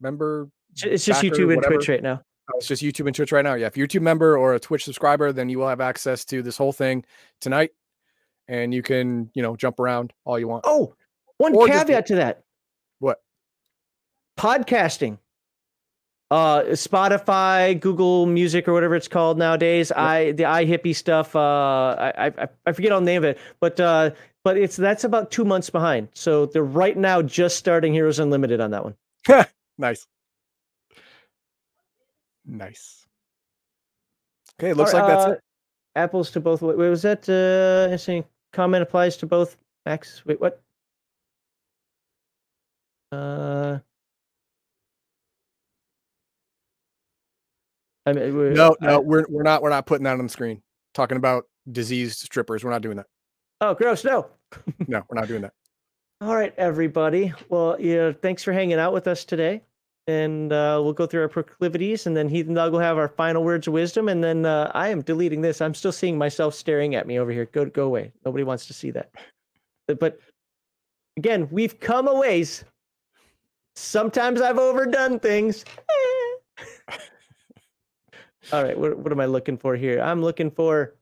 [0.00, 0.48] member,
[0.84, 1.74] It's- just Backer, YouTube and whatever.
[1.74, 2.22] Twitch right now.
[2.52, 3.54] oh, it's just YouTube and Twitch right now.
[3.54, 6.24] Yeah, if you're a YouTube member or a Twitch subscriber, then you will have access
[6.26, 7.04] to this whole thing
[7.40, 7.70] tonight,
[8.48, 10.64] and you can you know jump around all you want.
[10.66, 10.94] Oh,
[11.38, 12.42] one Or just- caveat to that.
[12.98, 13.20] What?
[14.40, 15.18] Podcasting.
[16.30, 19.92] Uh, Spotify, Google Music, or whatever it's called nowadays.
[19.92, 21.36] I the iHippie stuff.
[21.36, 24.10] Uh, I, I I forget all the name of it, but uh,
[24.42, 26.08] but it's that's about two months behind.
[26.14, 28.94] So they're right now just starting Heroes Unlimited on that one.
[29.78, 30.06] nice,
[32.46, 33.06] nice.
[34.58, 35.40] Okay, it looks like that's uh, it.
[35.96, 36.62] Apples to both.
[36.62, 37.28] Wait, was that?
[37.28, 38.24] Uh, interesting.
[38.54, 39.58] Comment applies to both.
[39.84, 40.24] Max.
[40.24, 40.62] Wait, what?
[43.12, 43.80] Uh.
[48.06, 50.28] I mean, we- No, I- no, we're we're not we're not putting that on the
[50.28, 50.62] screen.
[50.94, 53.06] Talking about diseased strippers, we're not doing that.
[53.60, 54.04] Oh, gross!
[54.04, 54.28] No.
[54.88, 55.52] No, we're not doing that.
[56.20, 57.32] All right, everybody.
[57.48, 59.62] Well, yeah, thanks for hanging out with us today.
[60.06, 63.44] And uh, we'll go through our proclivities, and then Heathen Dog will have our final
[63.44, 64.08] words of wisdom.
[64.08, 65.60] And then uh, I am deleting this.
[65.60, 67.44] I'm still seeing myself staring at me over here.
[67.46, 68.10] Go, go away.
[68.24, 69.10] Nobody wants to see that.
[69.86, 70.18] But, but
[71.16, 72.64] again, we've come a ways.
[73.76, 75.64] Sometimes I've overdone things.
[78.52, 80.00] All right, what, what am I looking for here?
[80.00, 80.94] I'm looking for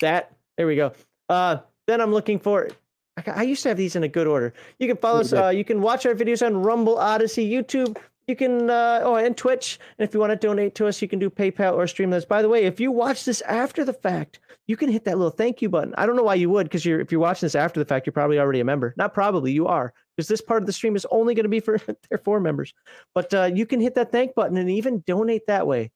[0.00, 0.32] that.
[0.56, 0.92] There we go.
[1.28, 2.68] Uh, then I'm looking for
[3.16, 4.52] I, I used to have these in a good order.
[4.78, 5.32] You can follow us.
[5.32, 7.98] Uh, you can watch our videos on Rumble, Odysee, YouTube.
[8.28, 9.78] You can uh, oh, and Twitch.
[9.98, 12.26] And if you want to donate to us, you can do PayPal or Streamlabs.
[12.26, 15.30] By the way, if you watch this after the fact, you can hit that little
[15.30, 15.94] thank you button.
[15.98, 18.06] I don't know why you would, because you're if you're watching this after the fact,
[18.06, 18.94] you're probably already a member.
[18.96, 21.60] Not probably, you are, because this part of the stream is only going to be
[21.60, 21.78] for
[22.10, 22.72] their four members.
[23.14, 25.90] But uh, you can hit that thank button and even donate that way.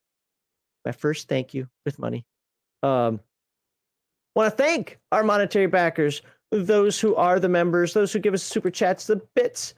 [0.84, 2.24] My first thank you with money.
[2.82, 3.20] Um,
[4.34, 6.22] want to thank our monetary backers,
[6.52, 9.74] those who are the members, those who give us super chats, the bits,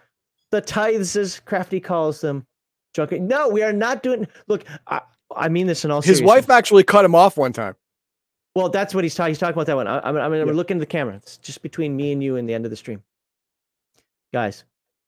[0.50, 2.46] the tithes, as Crafty calls them.
[2.94, 3.26] Joking.
[3.28, 4.26] No, we are not doing.
[4.48, 5.02] Look, I,
[5.36, 6.26] I mean this in all His seriousness.
[6.26, 7.74] wife actually cut him off one time.
[8.56, 9.30] Well, that's what he's talking.
[9.30, 9.86] He's talking about that one.
[9.86, 10.52] I, I'm, I'm, I'm Yeah.
[10.54, 11.14] looking at the camera.
[11.16, 13.02] It's just between me and you and the end of the stream.
[14.32, 14.64] Guys,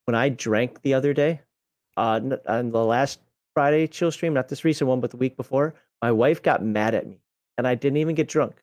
[0.06, 1.40] when I drank the other day,
[1.96, 3.20] uh, on the last
[3.54, 6.94] Friday chill stream, not this recent one, but the week before, my wife got mad
[6.94, 7.20] at me,
[7.58, 8.62] and I didn't even get drunk.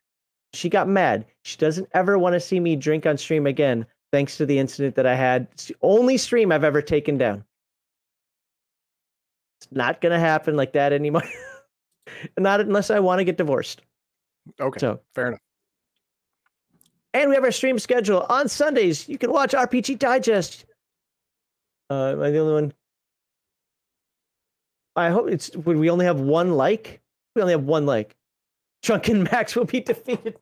[0.54, 1.26] She got mad.
[1.44, 4.96] She doesn't ever want to see me drink on stream again, thanks to the incident
[4.96, 5.48] that I had.
[5.52, 7.44] It's the only stream I've ever taken down.
[9.60, 11.24] It's not gonna happen like that anymore.
[12.38, 13.82] not unless I want to get divorced.
[14.60, 15.42] Okay, So fair enough.
[17.18, 19.10] And we have our stream schedule on Sundays.
[19.10, 20.66] You can watch RPG Digest.
[21.90, 22.74] Uh, am I the only one?
[24.96, 25.56] I hope it's.
[25.56, 27.02] Would we only have one like?
[27.36, 28.16] We only have one like.
[28.84, 30.38] Drunken Max will be defeated.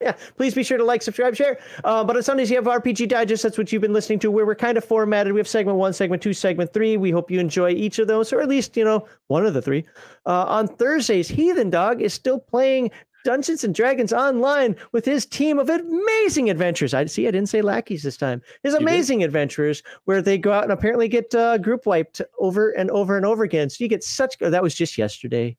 [0.00, 1.58] yeah, please be sure to like, subscribe, share.
[1.82, 3.42] Uh, but on Sundays, you have RPG Digest.
[3.42, 5.32] That's what you've been listening to, where we're kind of formatted.
[5.32, 6.96] We have segment one, segment two, segment three.
[6.96, 9.62] We hope you enjoy each of those, or at least, you know, one of the
[9.62, 9.84] three.
[10.26, 12.90] Uh, on Thursdays, Heathen Dog is still playing
[13.24, 16.94] Dungeons and Dragons online with his team of amazing adventurers.
[16.94, 18.40] I see, I didn't say lackeys this time.
[18.62, 22.90] His amazing adventurers, where they go out and apparently get uh, group wiped over and
[22.90, 23.68] over and over again.
[23.70, 24.36] So you get such.
[24.40, 25.56] oh, That was just yesterday,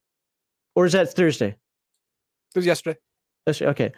[0.75, 1.49] or is that Thursday?
[1.49, 2.99] It was yesterday.
[3.45, 3.91] That's- Okay.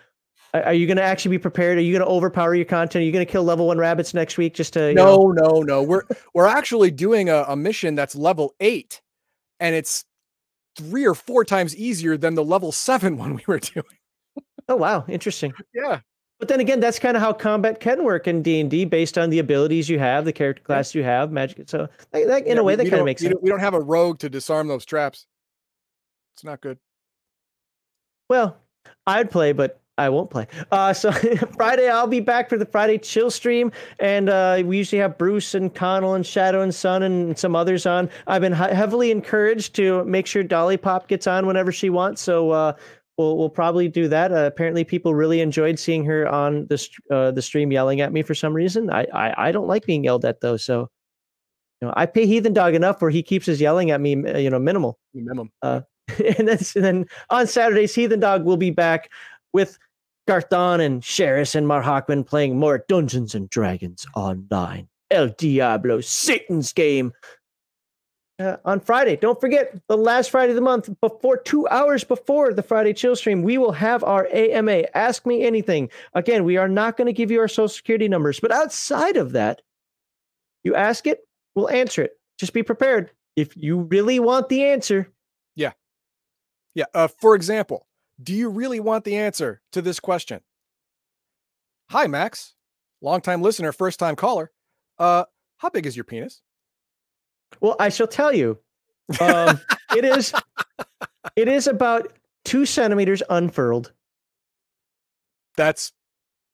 [0.54, 1.80] Are are you going to actually be prepared?
[1.80, 3.02] Are you going to overpower your content?
[3.02, 4.54] Are you going to kill level one rabbits next week?
[4.54, 5.82] Just to you know- No, no, no.
[5.82, 6.04] We're
[6.36, 9.02] we're actually doing a, a mission that's level eight,
[9.60, 10.06] and it's
[10.76, 13.86] three or four times easier than the level seven one we were doing.
[14.68, 15.54] Oh wow, interesting.
[15.74, 16.00] Yeah,
[16.40, 19.18] But then again, that's kind of how combat can work in D and D, based
[19.18, 21.70] on the abilities you have, the character class you have, magic.
[21.70, 23.36] So that, that- in Yeah, a way, that kind of makes sense.
[23.42, 25.26] We don't have a rogue to disarm those traps.
[26.36, 26.80] It's not good.
[28.30, 28.58] Well,
[29.06, 30.48] I'd play, but I won't play.
[30.72, 31.12] Uh, so
[31.56, 35.54] Friday, I'll be back for the Friday chill stream, and uh, we usually have Bruce
[35.54, 38.10] and Connell and Shadow and Sun and some others on.
[38.26, 42.22] I've been he- heavily encouraged to make sure Dolly Pop gets on whenever she wants,
[42.22, 42.74] so uh,
[43.18, 44.32] we'll we'll probably do that.
[44.32, 48.12] Uh, apparently, people really enjoyed seeing her on the st- uh, the stream yelling at
[48.12, 48.90] me for some reason.
[48.90, 50.90] I, I I don't like being yelled at though, so.
[51.82, 54.50] You know, I pay Heathen Dog enough where he keeps his yelling at me, you
[54.50, 55.52] know, minimal Minimum.
[56.38, 59.10] and then, and then on Saturdays, Heathen Dog will be back
[59.54, 59.78] with
[60.28, 64.88] Garthon and Sheris and Marhakman playing more Dungeons and Dragons online.
[65.12, 67.14] El Diablo, Satan's game.
[68.40, 72.52] Uh, on Friday, don't forget the last Friday of the month, before two hours before
[72.52, 74.86] the Friday chill stream, we will have our AMA.
[74.96, 75.90] Ask me anything.
[76.16, 79.34] Again, we are not going to give you our social security numbers, but outside of
[79.34, 79.62] that,
[80.64, 81.20] you ask it,
[81.54, 82.14] we'll answer it.
[82.40, 83.12] Just be prepared.
[83.36, 85.10] If you really want the answer,
[86.76, 86.86] Yeah.
[86.96, 87.86] Uh, for example,
[88.22, 90.42] do you really want the answer to this question?
[91.90, 92.54] Hi, Max.
[93.02, 94.52] Longtime listener, first time caller.
[94.98, 95.26] Uh,
[95.58, 96.42] how big is your penis?
[97.60, 98.60] Well, I shall tell you.
[99.20, 99.60] Um,
[99.96, 100.34] it is
[101.36, 102.14] it is about
[102.46, 103.92] two centimeters unfurled.
[105.56, 105.92] That's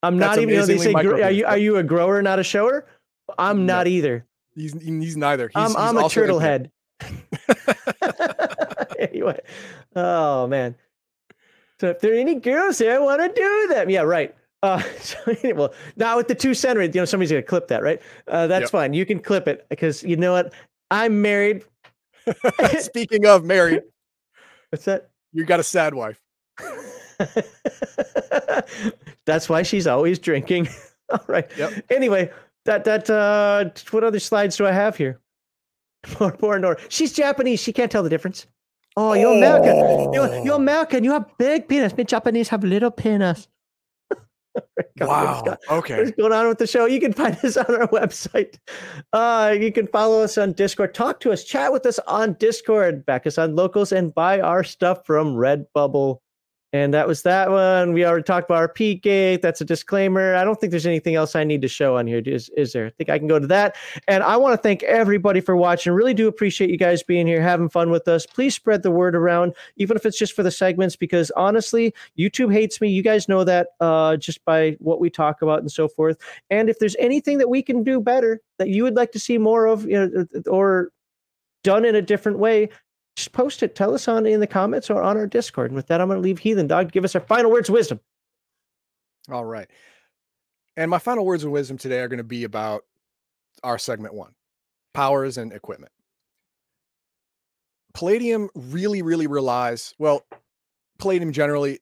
[0.01, 0.55] I'm That's not even.
[0.55, 2.85] Know, they say, "Are you are you a grower, not a shower?"
[3.37, 3.75] I'm No.
[3.75, 4.25] not either.
[4.55, 5.49] he's he's neither.
[5.49, 6.71] He's, I'm he's I'm a turtle head.
[8.99, 9.39] anyway,
[9.95, 10.75] oh man.
[11.79, 13.89] So if there are any girls here, I want to do them.
[13.89, 14.35] Yeah, right.
[14.61, 15.17] Uh, so,
[15.55, 18.01] well, now with the two centimeters, you know, somebody's gonna clip that, right?
[18.27, 18.69] Uh, that's Yep.
[18.71, 18.93] fine.
[18.93, 20.53] You can clip it because you know what?
[20.91, 21.63] I'm married.
[22.79, 23.83] Speaking of married,
[24.69, 25.09] What's that?
[25.33, 26.19] you got a sad wife.
[29.25, 30.67] That's why she's always drinking.
[31.09, 31.49] All right.
[31.57, 31.85] Yep.
[31.89, 32.31] Anyway,
[32.65, 35.19] that that uh what other slides do I have here?
[36.19, 36.77] More, poor Nora.
[36.89, 37.59] She's Japanese.
[37.61, 38.47] She can't tell the difference.
[39.01, 40.11] Oh, you're American.
[40.13, 41.05] You're, you're American.
[41.05, 41.95] You have big penis.
[41.95, 43.47] Me Japanese have little penis.
[44.97, 45.41] God, wow.
[45.45, 45.99] what's Okay.
[45.99, 46.85] What's going on with the show?
[46.85, 48.57] You can find us on our website.
[49.13, 50.93] Uh, you can follow us on Discord.
[50.93, 51.45] Talk to us.
[51.45, 53.05] Chat with us on Discord.
[53.05, 56.19] Back us on locals and buy our stuff from Redbubble.
[56.71, 57.93] And that was that one.
[57.93, 59.41] We already talked about our peak gate.
[59.41, 60.35] That's a disclaimer.
[60.35, 62.21] I don't think there's anything else I need to show on here.
[62.23, 62.85] Is, is there?
[62.85, 63.75] I think I can go to that.
[64.07, 65.93] And I want to thank everybody for watching.
[65.93, 68.27] Really do appreciate you guys being here, having fun with us.
[68.27, 72.53] Please spread the word around, even if it's just for the segments, because honestly, YouTube
[72.53, 72.89] hates me.
[72.89, 76.17] You guys know that uh, just by what we talk about and so forth.
[76.51, 79.39] And if there's anything that we can do better that you would like to see
[79.39, 80.91] more of, you know, or
[81.63, 82.69] done in a different way,
[83.15, 83.75] just post it.
[83.75, 85.71] Tell us on in the comments or on our Discord.
[85.71, 87.69] And with that, I'm going to leave Heathen Dog to give us our final words
[87.69, 87.99] of wisdom.
[89.31, 89.69] All right.
[90.77, 92.83] And my final words of wisdom today are going to be about
[93.63, 94.33] our segment one
[94.93, 95.91] powers and equipment.
[97.93, 100.25] Palladium really, really relies, well,
[100.99, 101.79] Palladium generally,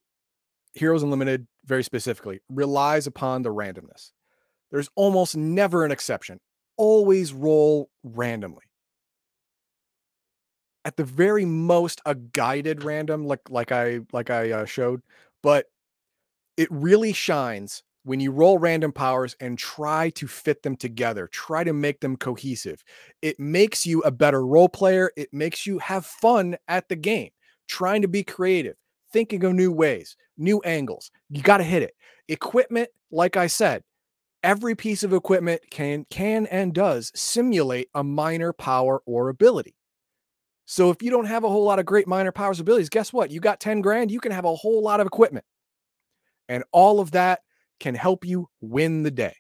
[0.74, 4.12] Heroes Unlimited very specifically, relies upon the randomness.
[4.72, 6.40] There's almost never an exception.
[6.78, 8.64] Always roll randomly
[10.88, 15.02] at the very most a guided random like like I like I uh, showed,
[15.44, 15.66] but
[16.58, 21.66] it really shines when you roll random powers and try to fit them together, try
[21.66, 22.84] to make them cohesive.
[23.22, 27.32] It makes you a better role player, it makes you have fun at the game,
[27.68, 28.78] trying to be creative,
[29.12, 31.12] thinking of new ways, new angles.
[31.30, 31.96] You got to hit it.
[32.30, 33.84] Equipment, like I said,
[34.44, 39.77] every piece of equipment can can and does simulate a minor power or ability.
[40.70, 43.32] So if you don't have a whole lot of great minor powers abilities, guess what?
[43.32, 45.46] You got 10 grand, you can have a whole lot of equipment.
[46.50, 47.40] And all of that
[47.80, 49.34] can help you win the day.